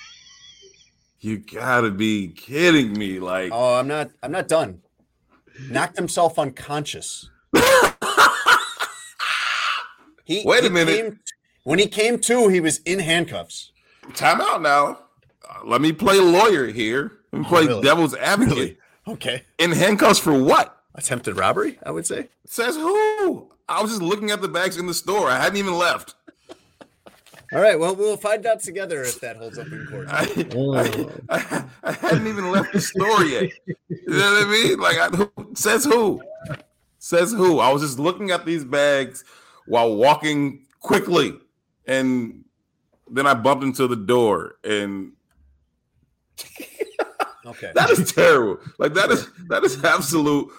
You 1.20 1.38
gotta 1.38 1.90
be 1.92 2.28
kidding 2.30 2.94
me! 2.98 3.20
Like, 3.20 3.52
oh, 3.54 3.76
I'm 3.76 3.88
not. 3.88 4.12
I'm 4.22 4.32
not 4.32 4.48
done. 4.48 4.82
Knocked 5.70 5.96
himself 5.98 6.38
unconscious. 6.38 7.30
he 10.26 10.44
wait 10.46 10.66
a 10.66 10.70
minute. 10.70 10.96
Came, 11.02 11.20
when 11.64 11.80
he 11.80 11.88
came 11.88 12.20
to, 12.20 12.48
he 12.50 12.60
was 12.60 12.80
in 12.80 13.00
handcuffs. 13.00 13.72
Time 14.14 14.42
out 14.42 14.62
now. 14.62 15.00
Uh, 15.48 15.60
let 15.66 15.82
me 15.82 15.92
play 15.92 16.20
lawyer 16.20 16.68
here. 16.68 17.20
Let 17.32 17.40
me 17.42 17.46
play 17.48 17.64
Oh, 17.64 17.68
really? 17.68 17.82
devil's 17.84 18.16
advocate. 18.16 18.54
Really? 18.56 18.78
Okay. 19.08 19.44
In 19.58 19.72
handcuffs 19.72 20.20
for 20.20 20.34
what? 20.42 20.72
Attempted 20.96 21.38
robbery, 21.38 21.78
I 21.86 21.92
would 21.92 22.06
say. 22.06 22.30
Says 22.46 22.76
who? 22.76 23.52
I 23.68 23.82
was 23.82 23.92
just 23.92 24.02
looking 24.02 24.32
at 24.32 24.42
the 24.42 24.48
bags 24.48 24.78
in 24.78 24.86
the 24.86 24.94
store. 24.94 25.30
I 25.30 25.38
hadn't 25.40 25.58
even 25.58 25.78
left. 25.78 26.16
All 27.54 27.62
right. 27.62 27.80
Well, 27.80 27.96
we'll 27.96 28.18
find 28.18 28.46
out 28.46 28.62
together 28.62 29.02
if 29.02 29.20
that 29.22 29.38
holds 29.38 29.58
up 29.58 29.68
in 29.68 29.86
court. 29.88 30.08
I, 30.10 30.26
I, 31.30 31.38
I, 31.38 31.66
I 31.84 31.92
hadn't 31.92 32.28
even 32.28 32.52
left 32.52 32.74
the 32.74 32.82
store 32.82 33.24
yet. 33.24 33.52
You 33.68 34.00
know 34.08 34.18
what 34.18 34.48
I 34.48 34.52
mean? 34.52 34.80
Like, 34.80 34.98
I, 34.98 35.08
who, 35.10 35.56
says 35.56 35.86
who? 35.86 36.22
Says 37.00 37.32
who? 37.32 37.60
I 37.60 37.72
was 37.72 37.82
just 37.82 38.00
looking 38.00 38.32
at 38.32 38.46
these 38.46 38.64
bags 38.64 39.24
while 39.68 39.96
walking 39.96 40.66
quickly, 40.80 41.34
and 41.88 42.44
then 43.10 43.28
I 43.28 43.34
bumped 43.34 43.64
into 43.64 43.88
the 43.88 43.96
door, 43.96 44.56
and 44.64 45.14
okay, 47.46 47.72
that 47.76 47.90
is 47.92 48.12
terrible. 48.12 48.60
Like 48.80 48.94
that 48.94 49.12
is 49.12 49.28
that 49.50 49.64
is 49.64 49.84
absolute 49.84 50.52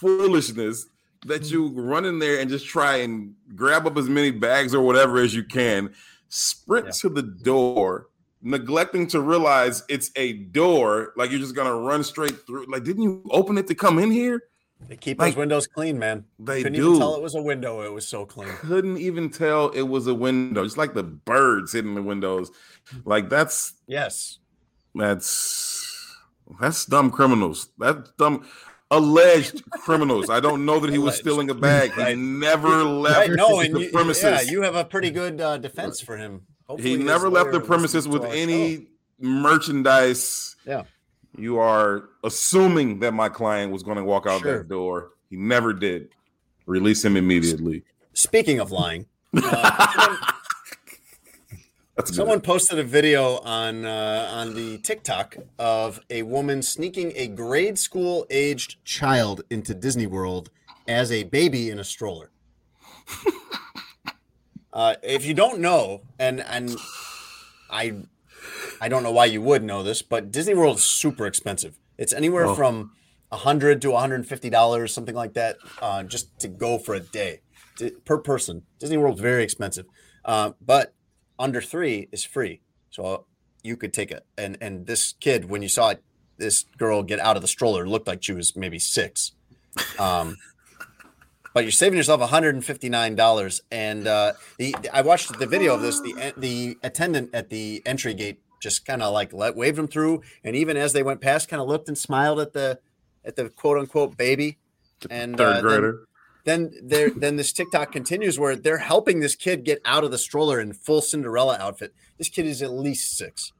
foolishness 0.00 0.86
that 1.26 1.42
mm. 1.42 1.50
you 1.50 1.68
run 1.68 2.04
in 2.04 2.18
there 2.18 2.40
and 2.40 2.48
just 2.48 2.66
try 2.66 2.96
and 2.96 3.34
grab 3.54 3.86
up 3.86 3.96
as 3.96 4.08
many 4.08 4.30
bags 4.30 4.74
or 4.74 4.82
whatever 4.82 5.18
as 5.18 5.34
you 5.34 5.42
can, 5.44 5.92
sprint 6.28 6.86
yeah. 6.86 6.92
to 6.92 7.08
the 7.08 7.22
door, 7.22 8.08
neglecting 8.42 9.06
to 9.08 9.20
realize 9.20 9.82
it's 9.88 10.10
a 10.16 10.34
door, 10.34 11.12
like 11.16 11.30
you're 11.30 11.40
just 11.40 11.54
gonna 11.54 11.74
run 11.74 12.04
straight 12.04 12.46
through. 12.46 12.66
Like, 12.70 12.84
didn't 12.84 13.02
you 13.02 13.22
open 13.30 13.58
it 13.58 13.66
to 13.68 13.74
come 13.74 13.98
in 13.98 14.10
here? 14.10 14.42
They 14.86 14.96
keep 14.96 15.18
Like, 15.18 15.32
those 15.32 15.38
windows 15.38 15.66
clean, 15.66 15.98
man. 15.98 16.24
they 16.38 16.62
Couldn't 16.62 16.78
do. 16.78 16.88
even 16.90 17.00
tell 17.00 17.16
it 17.16 17.22
was 17.22 17.34
a 17.34 17.42
window. 17.42 17.82
It 17.82 17.92
was 17.92 18.06
so 18.06 18.24
clean. 18.24 18.48
Couldn't 18.48 18.98
even 18.98 19.28
tell 19.28 19.70
it 19.70 19.82
was 19.82 20.06
a 20.06 20.14
window. 20.14 20.62
Just 20.62 20.78
like 20.78 20.94
the 20.94 21.02
birds 21.02 21.72
hitting 21.72 21.94
the 21.94 22.02
windows. 22.02 22.50
Like 23.04 23.28
that's 23.28 23.74
Yes. 23.86 24.38
that's 24.94 26.16
that's 26.60 26.84
dumb 26.86 27.10
criminals. 27.10 27.68
That's 27.78 28.10
dumb 28.12 28.46
alleged 28.90 29.68
criminals. 29.70 30.30
I 30.30 30.40
don't 30.40 30.64
know 30.64 30.78
that 30.80 30.90
he 30.90 30.98
was 30.98 31.16
stealing 31.16 31.50
a 31.50 31.54
bag. 31.54 31.92
He 31.92 32.14
never 32.14 32.82
left 32.84 33.18
Right. 33.28 33.30
No, 33.30 33.62
the 33.62 33.80
you, 33.84 33.90
premises. 33.90 34.22
yeah, 34.24 34.40
you 34.42 34.62
have 34.62 34.74
a 34.76 34.84
pretty 34.84 35.10
good 35.10 35.40
uh, 35.40 35.58
defense 35.58 36.00
for 36.00 36.16
him. 36.16 36.42
Hopefully 36.66 36.90
he 36.90 36.96
never 36.96 37.28
left 37.28 37.52
the 37.52 37.60
premises 37.60 38.06
with 38.08 38.24
any 38.24 38.76
show. 38.76 38.82
merchandise. 39.20 40.56
Yeah. 40.66 40.84
You 41.36 41.58
are 41.58 42.08
assuming 42.24 43.00
that 43.00 43.12
my 43.14 43.28
client 43.28 43.72
was 43.72 43.82
going 43.82 43.96
to 43.98 44.04
walk 44.04 44.26
out 44.26 44.40
Sure. 44.42 44.58
that 44.58 44.68
door. 44.68 45.10
He 45.30 45.36
never 45.36 45.72
did. 45.72 46.08
Release 46.66 47.04
him 47.04 47.16
immediately. 47.16 47.84
Speaking 48.14 48.58
of 48.60 48.70
lying, 48.72 49.06
uh, 49.34 50.16
That's 51.98 52.14
someone 52.14 52.40
posted 52.40 52.78
a 52.78 52.84
video 52.84 53.38
on 53.38 53.84
uh, 53.84 54.30
on 54.32 54.54
the 54.54 54.78
TikTok 54.78 55.36
of 55.58 56.00
a 56.10 56.22
woman 56.22 56.62
sneaking 56.62 57.12
a 57.16 57.26
grade 57.26 57.76
school 57.76 58.24
aged 58.30 58.76
child 58.84 59.42
into 59.50 59.74
Disney 59.74 60.06
World 60.06 60.48
as 60.86 61.10
a 61.10 61.24
baby 61.24 61.70
in 61.70 61.80
a 61.80 61.84
stroller. 61.84 62.30
uh, 64.72 64.94
if 65.02 65.26
you 65.26 65.34
don't 65.34 65.58
know, 65.58 66.02
and 66.20 66.40
and 66.40 66.76
I 67.68 67.96
I 68.80 68.88
don't 68.88 69.02
know 69.02 69.10
why 69.10 69.24
you 69.24 69.42
would 69.42 69.64
know 69.64 69.82
this, 69.82 70.00
but 70.00 70.30
Disney 70.30 70.54
World 70.54 70.76
is 70.76 70.84
super 70.84 71.26
expensive. 71.26 71.80
It's 71.98 72.12
anywhere 72.12 72.46
Oh. 72.46 72.54
from 72.54 72.92
a 73.32 73.38
hundred 73.38 73.82
to 73.82 73.90
one 73.90 74.02
hundred 74.02 74.16
and 74.20 74.28
fifty 74.28 74.50
dollars, 74.50 74.94
something 74.94 75.16
like 75.16 75.34
that, 75.34 75.56
uh, 75.82 76.04
just 76.04 76.38
to 76.38 76.46
go 76.48 76.78
for 76.78 76.94
a 76.94 77.00
day 77.00 77.40
Di- 77.76 77.90
per 78.04 78.18
person. 78.18 78.62
Disney 78.78 78.98
World's 78.98 79.20
very 79.20 79.42
expensive, 79.42 79.86
uh, 80.24 80.52
but 80.64 80.94
under 81.38 81.60
three 81.60 82.08
is 82.12 82.24
free. 82.24 82.60
So 82.90 83.26
you 83.62 83.76
could 83.76 83.92
take 83.92 84.10
it. 84.10 84.24
And 84.36 84.56
and 84.60 84.86
this 84.86 85.14
kid, 85.20 85.46
when 85.46 85.62
you 85.62 85.68
saw 85.68 85.90
it, 85.90 86.02
this 86.36 86.64
girl 86.76 87.02
get 87.02 87.18
out 87.18 87.36
of 87.36 87.42
the 87.42 87.48
stroller, 87.48 87.88
looked 87.88 88.06
like 88.06 88.22
she 88.22 88.32
was 88.32 88.56
maybe 88.56 88.78
six. 88.78 89.32
Um, 89.98 90.36
but 91.54 91.64
you're 91.64 91.72
saving 91.72 91.96
yourself 91.96 92.20
$159 92.20 93.60
and 93.72 94.06
uh 94.06 94.32
the 94.58 94.74
i 94.92 95.00
watched 95.00 95.36
the 95.38 95.46
video 95.46 95.74
of 95.74 95.82
this 95.82 96.00
the 96.00 96.32
the 96.36 96.78
attendant 96.82 97.30
at 97.34 97.48
the 97.48 97.82
entry 97.84 98.14
gate 98.14 98.40
just 98.60 98.84
kind 98.84 99.02
of 99.02 99.12
like 99.12 99.32
let 99.32 99.56
waved 99.56 99.76
them 99.76 99.88
through 99.88 100.22
and 100.44 100.54
even 100.54 100.76
as 100.76 100.92
they 100.92 101.02
went 101.02 101.20
past 101.20 101.48
kind 101.48 101.60
of 101.60 101.66
looked 101.66 101.88
and 101.88 101.98
smiled 101.98 102.38
at 102.38 102.52
the 102.52 102.78
at 103.24 103.34
the 103.34 103.48
quote 103.48 103.78
unquote 103.78 104.16
baby 104.16 104.58
and 105.10 105.36
Third 105.36 105.56
uh, 105.56 105.60
grader. 105.60 106.07
Then 106.48 106.72
there 106.82 107.10
then 107.16 107.36
this 107.36 107.52
TikTok 107.52 107.92
continues 107.92 108.38
where 108.38 108.56
they're 108.56 108.78
helping 108.78 109.20
this 109.20 109.34
kid 109.34 109.64
get 109.64 109.80
out 109.84 110.04
of 110.04 110.10
the 110.10 110.18
stroller 110.18 110.60
in 110.60 110.72
full 110.72 111.00
Cinderella 111.00 111.56
outfit. 111.58 111.94
This 112.16 112.28
kid 112.28 112.46
is 112.46 112.62
at 112.62 112.72
least 112.72 113.16
six. 113.16 113.52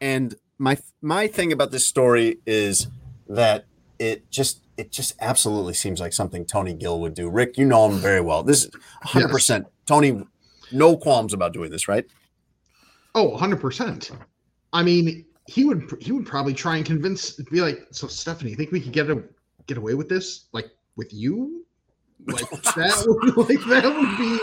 And 0.00 0.34
my 0.58 0.78
my 1.00 1.26
thing 1.26 1.52
about 1.52 1.70
this 1.70 1.86
story 1.86 2.38
is 2.46 2.88
that 3.28 3.66
it 3.98 4.30
just 4.30 4.60
it 4.76 4.90
just 4.90 5.14
absolutely 5.20 5.74
seems 5.74 6.00
like 6.00 6.12
something 6.12 6.44
Tony 6.44 6.74
Gill 6.74 7.00
would 7.00 7.14
do. 7.14 7.28
Rick, 7.28 7.58
you 7.58 7.64
know 7.64 7.88
him 7.90 7.98
very 7.98 8.20
well. 8.20 8.42
This 8.42 8.64
is 8.64 8.70
100% 9.06 9.66
Tony 9.86 10.24
no 10.72 10.96
qualms 10.96 11.34
about 11.34 11.52
doing 11.52 11.70
this, 11.70 11.86
right? 11.88 12.06
Oh, 13.14 13.36
100%. 13.36 14.10
I 14.72 14.82
mean, 14.82 15.26
he 15.46 15.64
would 15.64 15.92
he 16.00 16.12
would 16.12 16.26
probably 16.26 16.54
try 16.54 16.76
and 16.76 16.86
convince 16.86 17.32
be 17.32 17.60
like, 17.60 17.86
"So 17.90 18.06
Stephanie, 18.06 18.50
you 18.50 18.56
think 18.56 18.72
we 18.72 18.80
could 18.80 18.92
get 18.92 19.10
a, 19.10 19.22
get 19.66 19.76
away 19.76 19.94
with 19.94 20.08
this 20.08 20.46
like 20.52 20.70
with 20.96 21.12
you?" 21.12 21.66
Like 22.26 22.48
that 22.74 23.04
would 23.06 23.36
like 23.48 23.64
that 23.66 23.84
would 23.84 24.18
be 24.18 24.38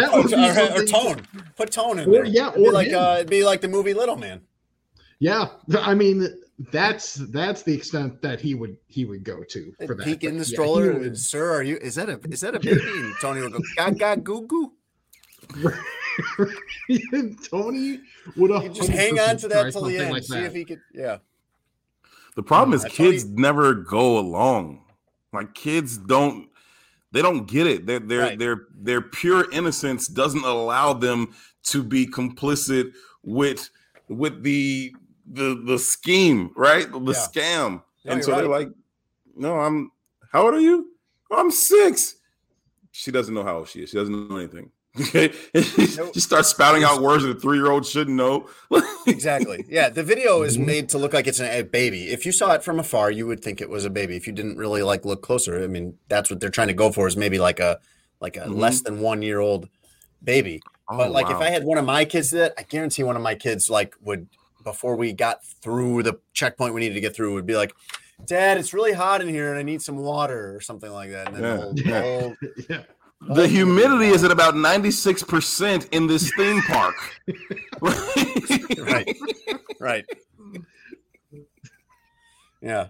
that 0.00 0.12
would 0.12 0.28
be 0.28 0.34
or, 0.34 0.50
or 0.50 0.86
something- 0.86 0.86
tone. 0.86 1.44
Put 1.56 1.70
tone 1.70 1.98
in 1.98 2.08
Or- 2.08 2.12
there. 2.12 2.24
yeah, 2.24 2.48
It'd 2.50 2.62
be 2.62 2.68
or 2.68 2.72
like 2.72 2.88
him. 2.88 2.98
uh, 2.98 3.14
it'd 3.16 3.30
be 3.30 3.44
like 3.44 3.60
the 3.60 3.68
movie 3.68 3.94
Little 3.94 4.16
Man. 4.16 4.40
Yeah, 5.18 5.48
I 5.80 5.94
mean 5.94 6.26
that's 6.72 7.14
that's 7.14 7.62
the 7.62 7.74
extent 7.74 8.20
that 8.22 8.40
he 8.40 8.54
would 8.54 8.76
he 8.86 9.04
would 9.04 9.24
go 9.24 9.42
to 9.44 9.72
for 9.86 9.94
that. 9.94 10.04
Peek 10.04 10.24
in 10.24 10.32
the 10.34 10.38
yeah, 10.38 10.44
stroller, 10.44 10.92
would- 10.98 11.18
sir. 11.18 11.52
Are 11.54 11.62
you? 11.62 11.76
Is 11.76 11.94
that 11.96 12.08
a? 12.08 12.18
Is 12.30 12.40
that 12.40 12.54
a 12.54 12.60
baby? 12.60 12.80
And 12.86 13.14
Tony 13.20 13.40
would 13.42 13.52
go 13.52 13.60
gaga 13.76 14.16
goo 14.20 14.46
goo. 14.46 14.72
Tony 17.50 18.00
would 18.36 18.74
Just 18.74 18.88
hang 18.90 19.18
on 19.20 19.36
to 19.38 19.48
that 19.48 19.72
till 19.72 19.82
the 19.82 19.98
end. 19.98 20.24
see 20.24 20.38
if 20.38 20.54
he 20.54 20.64
could. 20.64 20.80
Yeah. 20.94 21.18
The 22.34 22.42
problem 22.42 22.74
is 22.74 22.84
I 22.84 22.88
thought 22.88 22.96
he- 22.96 23.10
kids 23.12 23.24
never 23.26 23.74
go 23.74 24.18
along. 24.18 24.84
Like 25.32 25.54
kids 25.54 25.98
don't 25.98 26.48
They 27.16 27.22
don't 27.22 27.46
get 27.46 27.66
it. 27.66 27.86
Their 27.86 27.98
their 27.98 28.20
Right. 28.20 28.38
their 28.38 28.66
their 28.74 29.00
pure 29.00 29.50
innocence 29.50 30.06
doesn't 30.06 30.44
allow 30.44 30.92
them 30.92 31.34
to 31.62 31.82
be 31.82 32.06
complicit 32.06 32.92
with 33.22 33.70
with 34.08 34.42
the 34.42 34.94
the 35.32 35.62
the 35.64 35.78
scheme, 35.78 36.50
right? 36.54 36.86
The 36.92 37.00
Yeah. 37.00 37.12
scam. 37.26 37.70
No, 38.04 38.12
and 38.12 38.22
so 38.22 38.36
they're 38.36 38.46
like, 38.48 38.68
"No, 39.34 39.58
I'm. 39.58 39.90
How 40.30 40.42
old 40.44 40.52
are 40.54 40.60
you? 40.60 40.90
"Oh, 41.30 41.38
I'm 41.40 41.50
six. 41.50 42.16
She 42.92 43.10
doesn't 43.10 43.32
know 43.34 43.44
how 43.44 43.58
old 43.60 43.68
she 43.68 43.82
is. 43.82 43.88
She 43.88 43.96
doesn't 43.96 44.28
know 44.28 44.36
anything. 44.36 44.70
Okay, 45.00 45.32
she 46.12 46.20
starts 46.20 46.48
spouting 46.48 46.84
out 46.84 47.02
words 47.02 47.22
that 47.22 47.30
a 47.36 47.40
three 47.40 47.56
year 47.58 47.70
old 47.70 47.84
shouldn't 47.86 48.16
know. 48.16 48.48
exactly. 49.06 49.64
Yeah, 49.68 49.88
the 49.88 50.02
video 50.02 50.42
is 50.42 50.56
Mhm. 50.58 50.66
made 50.66 50.88
to 50.90 50.98
look 50.98 51.12
like 51.12 51.26
it's 51.26 51.40
a 51.40 51.62
baby. 51.62 52.08
If 52.10 52.24
you 52.26 52.32
saw 52.32 52.52
it 52.52 52.62
from 52.64 52.78
afar, 52.78 53.10
you 53.10 53.26
would 53.26 53.42
think 53.42 53.60
it 53.60 53.68
was 53.68 53.84
a 53.84 53.90
baby. 53.90 54.16
If 54.16 54.26
you 54.26 54.32
didn't 54.32 54.56
really 54.56 54.82
like 54.82 55.04
look 55.04 55.22
closer, 55.22 55.62
I 55.62 55.66
mean, 55.66 55.98
that's 56.08 56.30
what 56.30 56.40
they're 56.40 56.50
trying 56.50 56.68
to 56.68 56.74
go 56.74 56.90
for 56.92 57.06
is 57.06 57.16
maybe 57.16 57.38
like 57.38 57.60
a 57.60 57.78
like 58.20 58.36
a 58.36 58.40
Mhm. 58.46 58.58
less 58.58 58.80
than 58.80 59.00
one 59.00 59.20
year 59.22 59.40
old 59.40 59.68
baby. 60.24 60.60
Oh, 60.88 60.96
but 60.96 61.10
like 61.12 61.28
if. 61.30 61.36
I 61.36 61.50
had 61.50 61.64
one 61.64 61.78
of 61.78 61.84
my 61.84 62.04
kids 62.04 62.30
that, 62.30 62.54
I 62.56 62.62
guarantee 62.62 63.02
one 63.02 63.16
of 63.16 63.22
my 63.22 63.34
kids 63.34 63.68
like 63.68 63.94
would 64.02 64.28
before 64.64 64.96
we 64.96 65.12
got 65.12 65.44
through 65.44 66.02
the 66.02 66.14
checkpoint 66.32 66.74
we 66.74 66.80
needed 66.80 66.94
to 66.94 67.00
get 67.00 67.14
through 67.14 67.34
would 67.34 67.46
be 67.46 67.54
like, 67.56 67.74
"Dad, 68.24 68.56
it's 68.58 68.72
really 68.74 68.92
hot 68.94 69.20
in 69.20 69.28
here 69.28 69.50
and 69.50 69.58
I 69.58 69.62
need 69.62 69.82
some 69.82 69.98
water" 69.98 70.56
or 70.56 70.60
something 70.60 70.90
like 70.90 71.10
that. 71.10 71.28
And 71.28 71.36
then 71.36 71.42
Yeah, 71.42 71.56
the 71.56 71.60
whole- 71.60 71.74
yeah. 71.76 72.00
the 72.00 72.20
whole- 72.20 72.36
yeah. 72.70 72.82
The 73.20 73.48
humidity 73.48 74.06
is 74.08 74.24
at 74.24 74.30
about 74.30 74.54
96% 74.54 75.88
in 75.90 76.06
this 76.06 76.30
theme 76.36 76.60
park. 76.62 76.94
right. 78.78 79.16
Right. 79.80 80.04
Yeah. 82.60 82.88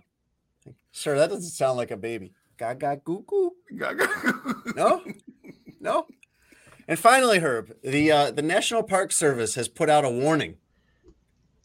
Sir, 0.92 1.16
that 1.16 1.30
doesn't 1.30 1.50
sound 1.50 1.76
like 1.76 1.90
a 1.90 1.96
baby. 1.96 2.32
Gaga 2.58 3.00
goo 3.04 3.24
goo. 3.26 3.52
No? 4.74 5.02
No? 5.80 6.06
And 6.88 6.98
finally, 6.98 7.38
Herb, 7.40 7.74
the 7.82 8.12
uh, 8.12 8.30
the 8.30 8.42
National 8.42 8.82
Park 8.82 9.12
Service 9.12 9.54
has 9.56 9.68
put 9.68 9.90
out 9.90 10.04
a 10.04 10.10
warning. 10.10 10.56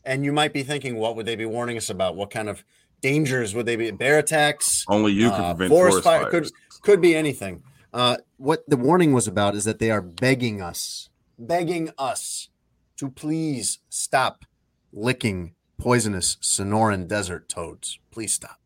And 0.03 0.25
you 0.25 0.33
might 0.33 0.51
be 0.51 0.63
thinking, 0.63 0.95
what 0.95 1.15
would 1.15 1.27
they 1.27 1.35
be 1.35 1.45
warning 1.45 1.77
us 1.77 1.89
about? 1.89 2.15
What 2.15 2.31
kind 2.31 2.49
of 2.49 2.63
dangers 3.01 3.53
would 3.53 3.67
they 3.67 3.75
be? 3.75 3.91
Bear 3.91 4.17
attacks? 4.17 4.83
Only 4.87 5.11
you 5.13 5.29
can 5.29 5.41
uh, 5.41 5.53
prevent 5.53 5.69
forest 5.69 6.03
forest 6.03 6.03
fire 6.03 6.29
could 6.29 6.51
could 6.81 7.01
be 7.01 7.15
anything. 7.15 7.63
Uh, 7.93 8.17
what 8.37 8.63
the 8.67 8.77
warning 8.77 9.13
was 9.13 9.27
about 9.27 9.55
is 9.55 9.65
that 9.65 9.79
they 9.79 9.91
are 9.91 10.01
begging 10.01 10.61
us, 10.61 11.09
begging 11.37 11.91
us 11.97 12.49
to 12.97 13.09
please 13.09 13.79
stop 13.89 14.45
licking 14.93 15.53
poisonous 15.77 16.37
Sonoran 16.41 17.07
desert 17.07 17.49
toads. 17.49 17.99
Please 18.11 18.33
stop. 18.33 18.59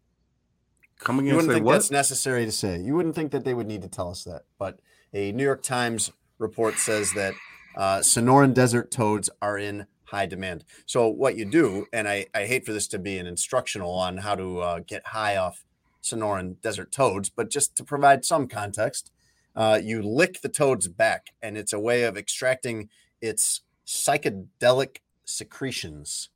Come 0.99 1.25
You 1.25 1.35
wouldn't 1.35 1.53
think 1.53 1.65
what? 1.65 1.73
that's 1.73 1.91
necessary 1.91 2.45
to 2.45 2.51
say. 2.51 2.79
You 2.79 2.95
wouldn't 2.95 3.15
think 3.15 3.31
that 3.31 3.45
they 3.45 3.53
would 3.53 3.67
need 3.67 3.81
to 3.81 3.87
tell 3.87 4.09
us 4.09 4.23
that. 4.23 4.43
But 4.57 4.79
a 5.13 5.31
New 5.31 5.43
York 5.43 5.63
Times 5.63 6.11
report 6.39 6.77
says 6.77 7.11
that 7.13 7.33
uh, 7.75 7.99
Sonoran 7.99 8.53
desert 8.53 8.91
toads 8.91 9.29
are 9.41 9.57
in 9.57 9.87
high 10.05 10.25
demand. 10.25 10.63
So 10.85 11.07
what 11.07 11.35
you 11.35 11.45
do, 11.45 11.87
and 11.91 12.07
I, 12.07 12.27
I 12.33 12.45
hate 12.45 12.65
for 12.65 12.73
this 12.73 12.87
to 12.89 12.99
be 12.99 13.17
an 13.17 13.27
instructional 13.27 13.91
on 13.91 14.17
how 14.17 14.35
to 14.35 14.59
uh, 14.59 14.79
get 14.79 15.07
high 15.07 15.35
off 15.35 15.65
Sonoran 16.03 16.61
desert 16.61 16.91
toads, 16.91 17.29
but 17.29 17.49
just 17.49 17.75
to 17.77 17.83
provide 17.83 18.23
some 18.25 18.47
context, 18.47 19.11
uh, 19.55 19.79
you 19.81 20.01
lick 20.01 20.41
the 20.41 20.49
toad's 20.49 20.87
back, 20.87 21.33
and 21.41 21.57
it's 21.57 21.73
a 21.73 21.79
way 21.79 22.03
of 22.03 22.17
extracting 22.17 22.89
its 23.21 23.61
psychedelic 23.85 24.97
secretions. 25.23 26.29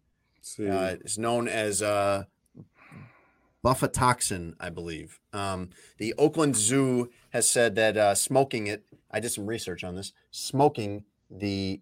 Uh, 0.59 0.95
it's 0.99 1.17
known 1.17 1.47
as 1.47 1.81
uh, 1.81 2.23
bufotoxin, 3.63 4.55
I 4.59 4.69
believe. 4.69 5.19
Um, 5.33 5.69
the 5.97 6.13
Oakland 6.17 6.55
Zoo 6.55 7.09
has 7.31 7.47
said 7.47 7.75
that 7.75 7.97
uh, 7.97 8.15
smoking 8.15 8.67
it, 8.67 8.83
I 9.11 9.19
did 9.19 9.29
some 9.29 9.45
research 9.45 9.83
on 9.83 9.95
this, 9.95 10.13
smoking 10.31 11.03
the 11.29 11.81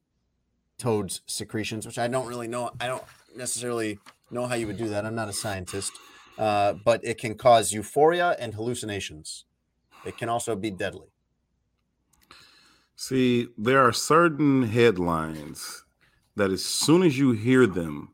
toad's 0.78 1.22
secretions, 1.26 1.86
which 1.86 1.98
I 1.98 2.08
don't 2.08 2.28
really 2.28 2.48
know. 2.48 2.72
I 2.80 2.88
don't 2.88 3.04
necessarily 3.36 4.00
know 4.32 4.48
how 4.48 4.56
you 4.56 4.68
would 4.68 4.78
do 4.78 4.90
that. 4.90 5.06
I'm 5.06 5.16
not 5.16 5.30
a 5.30 5.34
scientist, 5.34 5.92
uh, 6.38 6.74
but 6.74 7.04
it 7.04 7.18
can 7.18 7.36
cause 7.36 7.72
euphoria 7.72 8.36
and 8.40 8.54
hallucinations. 8.54 9.46
It 10.06 10.18
can 10.18 10.30
also 10.30 10.56
be 10.56 10.72
deadly. 10.72 11.08
See, 13.00 13.48
there 13.60 13.80
are 13.84 13.94
certain 13.94 14.64
headlines 14.64 15.86
that 16.36 16.50
as 16.50 16.66
soon 16.66 17.04
as 17.04 17.18
you 17.18 17.32
hear 17.32 17.68
them, 17.68 18.10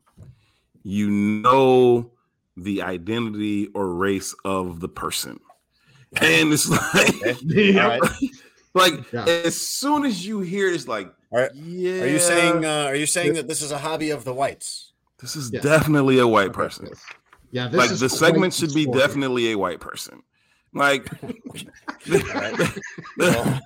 you 0.82 1.10
know 1.10 2.12
the 2.58 2.82
identity 2.82 3.68
or 3.74 3.94
race 3.94 4.34
of 4.44 4.80
the 4.80 4.88
person. 4.88 5.40
And 6.20 6.52
it's 6.52 6.68
like, 6.94 7.36
Yeah. 7.42 7.98
like 8.74 9.10
Yeah. 9.10 9.24
as 9.24 9.58
soon 9.58 10.04
as 10.04 10.24
you 10.24 10.40
hear 10.40 10.68
it, 10.68 10.74
it's 10.74 10.86
like, 10.86 11.10
Are, 11.32 11.50
yeah. 11.54 12.02
are 12.02 12.06
you 12.06 12.18
saying 12.18 12.66
uh, 12.66 12.84
are 12.84 12.94
you 12.94 13.06
saying 13.06 13.32
that 13.34 13.48
this 13.48 13.62
is 13.62 13.72
a 13.72 13.78
hobby 13.78 14.10
of 14.10 14.24
the 14.24 14.34
whites? 14.34 14.92
this 15.18 15.34
is 15.34 15.50
Yes. 15.50 15.62
definitely 15.62 16.18
a 16.18 16.26
white 16.26 16.52
person? 16.52 16.88
Yeah, 17.52 17.68
this 17.68 17.78
Like 17.78 17.90
is 17.90 18.00
the 18.00 18.10
segment 18.10 18.52
should 18.52 18.74
be 18.74 18.84
definitely 18.84 19.52
a 19.52 19.56
white 19.58 19.80
person. 19.80 20.22
Like, 20.74 21.08
Well, 23.16 23.60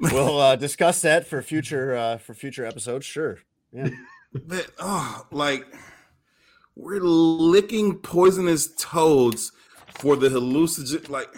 we'll 0.00 0.38
uh, 0.40 0.56
discuss 0.66 1.02
that 1.02 1.26
for 1.26 1.42
future 1.42 1.94
uh, 1.94 2.18
for 2.18 2.34
future 2.34 2.64
episodes. 2.64 3.06
Sure. 3.06 3.38
Yeah. 3.72 3.90
But 4.32 4.70
oh 4.78 5.26
like 5.30 5.66
we're 6.76 7.00
licking 7.00 7.98
poisonous 7.98 8.74
toads 8.76 9.52
for 9.98 10.16
the 10.16 10.28
hallucinogen 10.28 11.08
like 11.08 11.28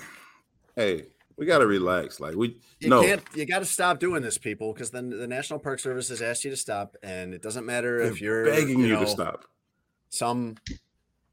hey 0.76 1.06
we 1.36 1.46
gotta 1.46 1.66
relax 1.66 2.20
like 2.20 2.36
we 2.36 2.56
You 2.80 2.88
no 2.88 3.02
can't. 3.02 3.22
You 3.34 3.46
got 3.46 3.60
to 3.60 3.64
stop 3.64 3.98
doing 3.98 4.22
this, 4.22 4.38
people, 4.38 4.72
because 4.72 4.90
then 4.90 5.10
the 5.10 5.26
National 5.26 5.58
Park 5.58 5.80
Service 5.80 6.08
has 6.08 6.22
asked 6.22 6.44
you 6.44 6.50
to 6.50 6.56
stop, 6.56 6.96
and 7.02 7.34
it 7.34 7.42
doesn't 7.42 7.66
matter 7.66 8.00
if 8.00 8.20
They're 8.20 8.44
you're 8.44 8.54
begging 8.54 8.80
you, 8.80 8.88
know, 8.88 9.00
to 9.00 9.06
stop 9.06 9.44
Some, 10.08 10.56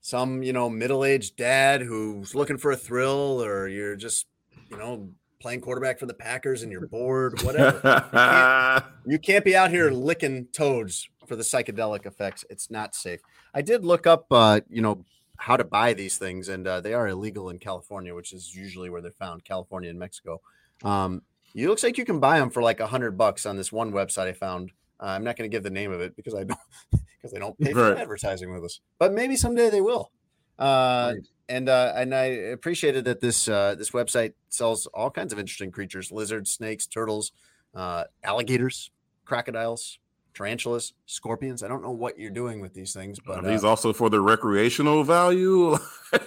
some 0.01 0.41
you 0.41 0.53
know 0.53 0.69
middle-aged 0.69 1.35
dad 1.35 1.81
who's 1.81 2.33
looking 2.33 2.57
for 2.57 2.71
a 2.71 2.75
thrill, 2.77 3.43
or 3.43 3.67
you're 3.67 3.95
just 3.95 4.27
you 4.71 4.77
know 4.77 5.09
playing 5.39 5.61
quarterback 5.61 5.99
for 5.99 6.05
the 6.05 6.13
Packers 6.13 6.63
and 6.63 6.71
you're 6.71 6.87
bored, 6.87 7.41
whatever. 7.43 7.77
you, 7.83 8.01
can't, 8.11 8.85
you 9.05 9.19
can't 9.19 9.45
be 9.45 9.55
out 9.55 9.69
here 9.71 9.89
licking 9.91 10.47
toads 10.51 11.07
for 11.27 11.35
the 11.35 11.43
psychedelic 11.43 12.05
effects. 12.05 12.43
It's 12.49 12.69
not 12.71 12.95
safe. 12.95 13.21
I 13.53 13.61
did 13.61 13.85
look 13.85 14.05
up, 14.07 14.25
uh, 14.31 14.61
you 14.69 14.81
know, 14.81 15.05
how 15.37 15.55
to 15.55 15.63
buy 15.63 15.93
these 15.93 16.17
things, 16.17 16.49
and 16.49 16.67
uh, 16.67 16.81
they 16.81 16.93
are 16.93 17.07
illegal 17.07 17.49
in 17.49 17.59
California, 17.59 18.13
which 18.13 18.33
is 18.33 18.53
usually 18.53 18.89
where 18.89 19.01
they're 19.01 19.11
found, 19.11 19.45
California 19.45 19.89
and 19.89 19.97
Mexico. 19.97 20.41
Um, 20.83 21.21
it 21.55 21.67
looks 21.67 21.81
like 21.83 21.97
you 21.97 22.03
can 22.05 22.19
buy 22.19 22.39
them 22.39 22.49
for 22.49 22.61
like 22.61 22.79
a 22.81 22.87
hundred 22.87 23.17
bucks 23.17 23.45
on 23.45 23.55
this 23.55 23.71
one 23.71 23.91
website 23.93 24.27
I 24.27 24.33
found. 24.33 24.71
Uh, 25.01 25.05
I'm 25.05 25.23
not 25.23 25.37
going 25.37 25.49
to 25.49 25.55
give 25.55 25.63
the 25.63 25.69
name 25.69 25.91
of 25.93 26.01
it 26.01 26.15
because 26.17 26.35
I 26.35 26.43
don't 26.43 26.59
because 26.91 27.31
they 27.31 27.39
don't 27.39 27.57
pay 27.57 27.71
for 27.71 27.91
Right. 27.91 27.97
advertising 28.01 28.51
with 28.53 28.63
us, 28.65 28.81
but 28.99 29.13
maybe 29.13 29.35
someday 29.37 29.69
they 29.69 29.79
will. 29.81 30.11
Uh, 30.57 31.13
and 31.49 31.67
uh, 31.67 31.93
and 31.95 32.13
I 32.13 32.25
appreciated 32.25 33.05
that 33.05 33.19
this 33.19 33.47
uh, 33.47 33.75
this 33.75 33.91
website 33.91 34.33
sells 34.49 34.85
all 34.87 35.09
kinds 35.09 35.33
of 35.33 35.39
interesting 35.39 35.71
creatures: 35.71 36.11
lizards, 36.11 36.51
snakes, 36.51 36.87
turtles, 36.87 37.31
uh, 37.75 38.05
alligators, 38.23 38.91
crocodiles, 39.25 39.99
tarantulas, 40.33 40.93
scorpions. 41.05 41.63
I 41.63 41.67
don't 41.67 41.81
know 41.81 41.91
what 41.91 42.17
you're 42.17 42.29
doing 42.29 42.61
with 42.61 42.73
these 42.73 42.93
things, 42.93 43.19
are 43.19 43.41
but 43.41 43.43
these 43.43 43.63
uh, 43.63 43.69
also 43.69 43.91
for 43.91 44.09
the 44.09 44.21
recreational 44.21 45.03
value 45.03 45.77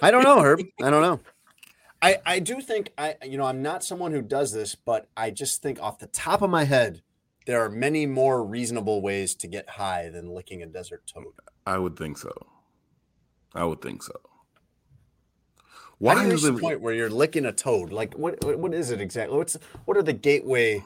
I 0.01 0.11
don't 0.11 0.23
know, 0.23 0.41
Herb. 0.41 0.61
I 0.81 0.89
don't 0.89 1.01
know. 1.01 1.19
I 2.01 2.17
I 2.25 2.39
do 2.39 2.61
think 2.61 2.91
I 2.97 3.15
you 3.25 3.37
know 3.37 3.45
I'm 3.45 3.61
not 3.61 3.83
someone 3.83 4.11
who 4.11 4.21
does 4.21 4.51
this, 4.51 4.75
but 4.75 5.07
I 5.15 5.31
just 5.31 5.61
think 5.61 5.81
off 5.81 5.99
the 5.99 6.07
top 6.07 6.41
of 6.41 6.49
my 6.49 6.65
head, 6.65 7.01
there 7.45 7.63
are 7.63 7.69
many 7.69 8.05
more 8.05 8.43
reasonable 8.43 9.01
ways 9.01 9.35
to 9.35 9.47
get 9.47 9.69
high 9.69 10.09
than 10.09 10.29
licking 10.29 10.61
a 10.61 10.65
desert 10.65 11.03
toad. 11.05 11.33
i 11.65 11.77
would 11.77 11.97
think 11.97 12.17
so 12.17 12.31
i 13.53 13.63
would 13.63 13.81
think 13.81 14.01
so 14.01 14.13
Why 16.03 16.15
do 16.15 16.21
you 16.27 16.33
is 16.33 16.43
reach 16.43 16.55
the 16.55 16.59
point 16.59 16.81
where 16.81 16.93
you're 16.93 17.09
licking 17.09 17.45
a 17.45 17.53
toad? 17.53 17.93
Like 17.93 18.13
what 18.15 18.43
what 18.43 18.59
what 18.59 18.73
is 18.73 18.91
it 18.91 18.99
exactly? 18.99 19.37
What's 19.37 19.57
what 19.85 19.95
are 19.95 20.03
the 20.03 20.11
gateway 20.11 20.83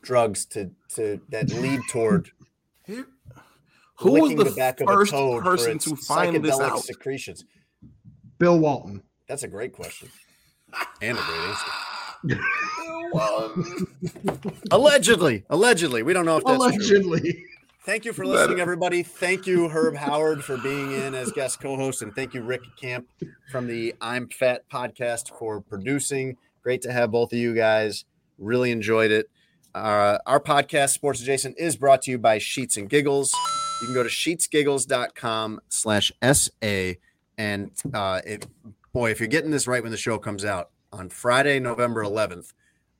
drugs 0.00 0.46
to 0.46 0.70
to 0.94 1.20
that 1.28 1.50
lead 1.50 1.82
toward 1.90 2.30
who 2.86 3.04
was 4.00 4.34
the, 4.34 4.44
the 4.44 4.52
back 4.52 4.80
of 4.80 4.86
first 4.86 5.12
a 5.12 5.16
toad 5.16 5.42
person 5.42 5.78
to 5.80 5.94
find 5.94 6.42
this 6.42 6.58
out 6.58 6.80
secretions? 6.80 7.44
Bill 8.38 8.58
Walton. 8.58 9.02
That's 9.28 9.42
a 9.42 9.48
great 9.48 9.74
question. 9.74 10.08
And 11.02 11.18
a 11.18 11.20
great 11.20 11.50
answer. 11.50 11.70
allegedly, 14.70 15.44
allegedly. 15.50 16.02
We 16.02 16.14
don't 16.14 16.24
know 16.24 16.38
if 16.38 16.44
that's 16.44 16.88
true. 16.88 17.20
Thank 17.86 18.04
you 18.04 18.12
for 18.12 18.26
listening, 18.26 18.58
everybody. 18.58 19.04
Thank 19.04 19.46
you, 19.46 19.68
Herb 19.68 19.94
Howard, 19.94 20.42
for 20.42 20.56
being 20.56 20.90
in 20.90 21.14
as 21.14 21.30
guest 21.30 21.60
co-host, 21.60 22.02
and 22.02 22.12
thank 22.12 22.34
you, 22.34 22.42
Rick 22.42 22.62
Camp 22.76 23.06
from 23.52 23.68
the 23.68 23.94
I'm 24.00 24.26
Fat 24.28 24.68
podcast 24.68 25.30
for 25.38 25.60
producing. 25.60 26.36
Great 26.64 26.82
to 26.82 26.90
have 26.90 27.12
both 27.12 27.32
of 27.32 27.38
you 27.38 27.54
guys. 27.54 28.04
Really 28.38 28.72
enjoyed 28.72 29.12
it. 29.12 29.30
Uh, 29.72 30.18
our 30.26 30.40
podcast, 30.40 30.94
Sports 30.94 31.20
Adjacent, 31.20 31.60
is 31.60 31.76
brought 31.76 32.02
to 32.02 32.10
you 32.10 32.18
by 32.18 32.38
Sheets 32.38 32.76
and 32.76 32.90
Giggles. 32.90 33.32
You 33.80 33.86
can 33.86 33.94
go 33.94 34.02
to 34.02 34.08
sheetsgiggles.com 34.08 35.60
slash 35.68 36.10
SA. 36.32 36.94
And 37.38 37.70
uh, 37.94 38.20
it, 38.26 38.48
boy, 38.92 39.12
if 39.12 39.20
you're 39.20 39.28
getting 39.28 39.52
this 39.52 39.68
right 39.68 39.80
when 39.84 39.92
the 39.92 39.96
show 39.96 40.18
comes 40.18 40.44
out 40.44 40.70
on 40.92 41.08
Friday, 41.08 41.60
November 41.60 42.02
11th, 42.02 42.52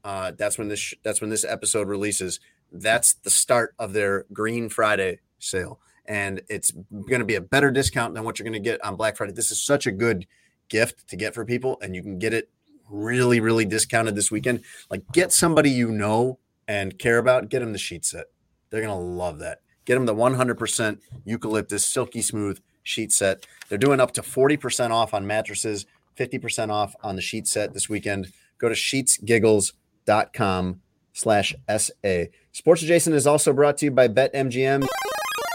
uh, 0.04 0.30
that's 0.38 0.58
when 0.58 0.68
this 0.68 0.94
that's 1.02 1.20
when 1.20 1.30
this 1.30 1.44
episode 1.44 1.88
releases. 1.88 2.38
That's 2.72 3.14
the 3.14 3.30
start 3.30 3.74
of 3.78 3.92
their 3.92 4.26
Green 4.32 4.68
Friday 4.68 5.20
sale, 5.38 5.80
and 6.06 6.42
it's 6.48 6.72
going 6.90 7.20
to 7.20 7.24
be 7.24 7.36
a 7.36 7.40
better 7.40 7.70
discount 7.70 8.14
than 8.14 8.24
what 8.24 8.38
you're 8.38 8.44
going 8.44 8.62
to 8.62 8.70
get 8.70 8.84
on 8.84 8.96
Black 8.96 9.16
Friday. 9.16 9.32
This 9.32 9.50
is 9.50 9.62
such 9.62 9.86
a 9.86 9.92
good 9.92 10.26
gift 10.68 11.08
to 11.08 11.16
get 11.16 11.34
for 11.34 11.44
people, 11.44 11.78
and 11.80 11.94
you 11.94 12.02
can 12.02 12.18
get 12.18 12.34
it 12.34 12.50
really, 12.88 13.40
really 13.40 13.64
discounted 13.64 14.14
this 14.14 14.30
weekend. 14.30 14.62
Like, 14.90 15.02
get 15.12 15.32
somebody 15.32 15.70
you 15.70 15.90
know 15.90 16.38
and 16.68 16.98
care 16.98 17.18
about, 17.18 17.48
get 17.48 17.60
them 17.60 17.72
the 17.72 17.78
sheet 17.78 18.04
set. 18.04 18.26
They're 18.70 18.82
going 18.82 18.98
to 18.98 19.04
love 19.04 19.38
that. 19.38 19.60
Get 19.84 19.94
them 19.94 20.06
the 20.06 20.14
100% 20.14 20.98
eucalyptus 21.24 21.84
silky 21.84 22.22
smooth 22.22 22.60
sheet 22.82 23.12
set. 23.12 23.46
They're 23.68 23.78
doing 23.78 24.00
up 24.00 24.12
to 24.12 24.22
40% 24.22 24.90
off 24.90 25.14
on 25.14 25.26
mattresses, 25.26 25.86
50% 26.18 26.70
off 26.70 26.94
on 27.02 27.16
the 27.16 27.22
sheet 27.22 27.46
set 27.46 27.74
this 27.74 27.88
weekend. 27.88 28.32
Go 28.58 28.68
to 28.68 28.74
sheetsgiggles.com 28.74 30.80
slash 31.16 31.54
SA. 31.78 32.24
Sports 32.52 32.82
Adjacent 32.82 33.16
is 33.16 33.26
also 33.26 33.52
brought 33.52 33.78
to 33.78 33.86
you 33.86 33.90
by 33.90 34.06
BetMGM. 34.06 34.86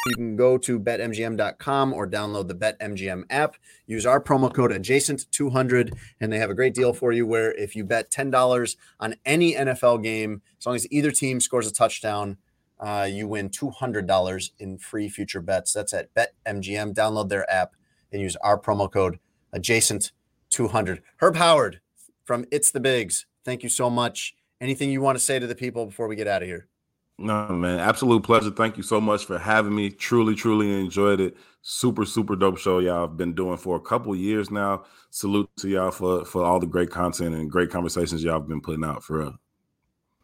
You 0.07 0.15
can 0.15 0.35
go 0.35 0.57
to 0.57 0.79
betmgm.com 0.79 1.93
or 1.93 2.07
download 2.07 2.47
the 2.47 2.55
BetMGM 2.55 3.25
app. 3.29 3.55
Use 3.85 4.03
our 4.03 4.19
promo 4.19 4.51
code 4.51 4.71
adjacent200, 4.71 5.93
and 6.19 6.33
they 6.33 6.39
have 6.39 6.49
a 6.49 6.55
great 6.55 6.73
deal 6.73 6.91
for 6.93 7.11
you 7.11 7.27
where 7.27 7.51
if 7.51 7.75
you 7.75 7.83
bet 7.83 8.11
$10 8.11 8.75
on 8.99 9.15
any 9.23 9.53
NFL 9.53 10.01
game, 10.01 10.41
as 10.57 10.65
long 10.65 10.75
as 10.75 10.91
either 10.91 11.11
team 11.11 11.39
scores 11.39 11.67
a 11.67 11.71
touchdown, 11.73 12.37
uh, 12.79 13.07
you 13.09 13.27
win 13.27 13.49
$200 13.49 14.51
in 14.57 14.79
free 14.79 15.07
future 15.07 15.41
bets. 15.41 15.71
That's 15.73 15.93
at 15.93 16.11
BetMGM. 16.15 16.95
Download 16.95 17.29
their 17.29 17.47
app 17.51 17.75
and 18.11 18.19
use 18.19 18.35
our 18.37 18.59
promo 18.59 18.91
code 18.91 19.19
adjacent200. 19.53 21.01
Herb 21.17 21.35
Howard 21.35 21.81
from 22.25 22.45
It's 22.51 22.71
the 22.71 22.79
Bigs, 22.79 23.27
thank 23.45 23.61
you 23.61 23.69
so 23.69 23.91
much. 23.91 24.35
Anything 24.61 24.91
you 24.91 25.01
want 25.01 25.17
to 25.17 25.23
say 25.23 25.39
to 25.39 25.47
the 25.47 25.55
people 25.55 25.87
before 25.87 26.07
we 26.07 26.15
get 26.15 26.27
out 26.27 26.43
of 26.43 26.47
here? 26.47 26.67
No, 27.17 27.49
man, 27.49 27.79
absolute 27.79 28.23
pleasure. 28.23 28.51
Thank 28.51 28.77
you 28.77 28.83
so 28.83 29.01
much 29.01 29.25
for 29.25 29.37
having 29.37 29.75
me. 29.75 29.89
Truly, 29.89 30.35
truly 30.35 30.79
enjoyed 30.79 31.19
it. 31.19 31.35
Super, 31.61 32.05
super 32.05 32.35
dope 32.35 32.57
show 32.57 32.79
y'all 32.79 33.07
have 33.07 33.17
been 33.17 33.33
doing 33.33 33.57
for 33.57 33.75
a 33.75 33.79
couple 33.79 34.15
years 34.15 34.49
now. 34.49 34.85
Salute 35.09 35.49
to 35.57 35.67
y'all 35.67 35.91
for 35.91 36.25
for 36.25 36.43
all 36.43 36.59
the 36.59 36.65
great 36.65 36.89
content 36.89 37.35
and 37.35 37.51
great 37.51 37.69
conversations 37.69 38.23
y'all 38.23 38.39
have 38.39 38.47
been 38.47 38.61
putting 38.61 38.83
out 38.83 39.03
for 39.03 39.19
real. 39.19 39.35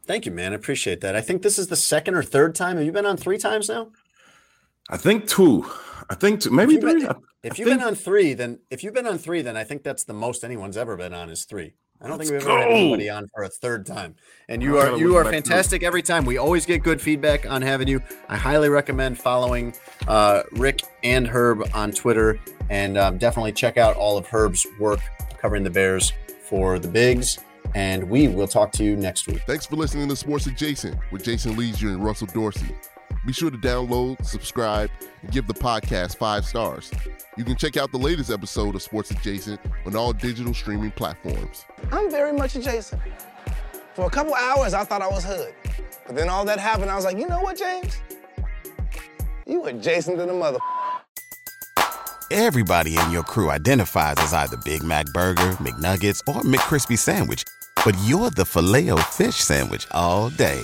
Thank 0.05 0.25
you, 0.25 0.31
man. 0.31 0.53
I 0.53 0.55
appreciate 0.55 1.01
that. 1.01 1.15
I 1.15 1.21
think 1.21 1.41
this 1.41 1.59
is 1.59 1.67
the 1.67 1.75
second 1.75 2.15
or 2.15 2.23
third 2.23 2.55
time. 2.55 2.77
Have 2.77 2.85
you 2.85 2.91
been 2.91 3.05
on 3.05 3.17
three 3.17 3.37
times 3.37 3.69
now? 3.69 3.91
I 4.89 4.97
think 4.97 5.27
two. 5.27 5.69
I 6.09 6.15
think 6.15 6.41
two, 6.41 6.51
maybe 6.51 6.75
if 6.75 6.81
three. 6.81 7.05
Been, 7.05 7.15
if 7.43 7.53
I 7.53 7.55
you've 7.57 7.67
think, 7.67 7.79
been 7.79 7.81
on 7.81 7.95
three, 7.95 8.33
then 8.33 8.59
if 8.69 8.83
you've 8.83 8.93
been 8.93 9.07
on 9.07 9.17
three, 9.17 9.41
then 9.41 9.57
I 9.57 9.63
think 9.63 9.83
that's 9.83 10.05
the 10.05 10.13
most 10.13 10.43
anyone's 10.43 10.77
ever 10.77 10.95
been 10.95 11.13
on 11.13 11.29
is 11.29 11.43
three. 11.43 11.73
I 11.99 12.07
don't 12.07 12.19
Let's 12.19 12.29
think 12.29 12.41
we've 12.41 12.49
ever 12.49 12.59
had 12.59 12.69
anybody 12.69 13.09
on 13.09 13.27
for 13.33 13.43
a 13.43 13.49
third 13.49 13.85
time. 13.85 14.15
And 14.49 14.61
you 14.61 14.77
are 14.77 14.97
you 14.97 15.15
are 15.15 15.25
fantastic 15.25 15.81
every 15.81 16.03
time. 16.03 16.25
We 16.25 16.37
always 16.37 16.65
get 16.65 16.83
good 16.83 17.01
feedback 17.01 17.49
on 17.49 17.61
having 17.61 17.87
you. 17.87 18.01
I 18.29 18.37
highly 18.37 18.69
recommend 18.69 19.17
following 19.19 19.73
uh, 20.07 20.43
Rick 20.51 20.83
and 21.03 21.27
Herb 21.27 21.67
on 21.73 21.91
Twitter, 21.91 22.39
and 22.69 22.97
um, 22.97 23.17
definitely 23.17 23.51
check 23.51 23.77
out 23.77 23.95
all 23.95 24.17
of 24.17 24.27
Herb's 24.27 24.65
work 24.79 24.99
covering 25.39 25.63
the 25.63 25.69
Bears 25.71 26.13
for 26.47 26.77
the 26.77 26.87
Bigs. 26.87 27.39
And 27.75 28.09
we 28.09 28.27
will 28.27 28.47
talk 28.47 28.71
to 28.73 28.83
you 28.83 28.95
next 28.95 29.27
week. 29.27 29.41
Thanks 29.45 29.65
for 29.65 29.75
listening 29.75 30.07
to 30.07 30.15
Sports 30.15 30.45
Adjacent 30.47 30.97
with 31.11 31.23
Jason 31.23 31.57
Lieser 31.57 31.89
and 31.89 32.03
Russell 32.03 32.27
Dorsey. 32.27 32.73
Be 33.27 33.33
sure 33.33 33.51
to 33.51 33.57
download, 33.57 34.25
subscribe, 34.25 34.89
and 35.21 35.29
give 35.33 35.47
the 35.47 35.53
podcast 35.53 36.15
five 36.15 36.45
stars. 36.45 36.89
You 37.35 37.43
can 37.43 37.57
check 37.57 37.75
out 37.75 37.91
the 37.91 37.97
latest 37.97 38.31
episode 38.31 38.73
of 38.73 38.81
Sports 38.81 39.11
Adjacent 39.11 39.59
on 39.85 39.97
all 39.97 40.13
digital 40.13 40.53
streaming 40.53 40.91
platforms. 40.91 41.65
I'm 41.91 42.09
very 42.09 42.31
much 42.31 42.55
adjacent. 42.55 43.01
For 43.95 44.05
a 44.05 44.09
couple 44.09 44.33
hours, 44.33 44.73
I 44.73 44.85
thought 44.85 45.01
I 45.01 45.09
was 45.09 45.25
hood. 45.25 45.53
But 46.05 46.15
then 46.15 46.29
all 46.29 46.45
that 46.45 46.57
happened, 46.57 46.89
I 46.89 46.95
was 46.95 47.03
like, 47.03 47.17
you 47.17 47.27
know 47.27 47.41
what, 47.41 47.57
James? 47.57 47.97
You 49.45 49.65
adjacent 49.65 50.17
to 50.19 50.25
the 50.25 50.33
mother. 50.33 50.59
Everybody 52.31 52.97
in 52.97 53.11
your 53.11 53.23
crew 53.23 53.51
identifies 53.51 54.15
as 54.19 54.33
either 54.33 54.55
Big 54.63 54.83
Mac 54.83 55.05
Burger, 55.07 55.51
McNuggets, 55.59 56.21
or 56.29 56.43
McCrispy 56.43 56.97
Sandwich. 56.97 57.43
But 57.83 57.97
you're 58.05 58.29
the 58.29 58.45
filet 58.45 58.89
fish 59.01 59.35
Sandwich 59.35 59.85
all 59.91 60.29
day. 60.29 60.63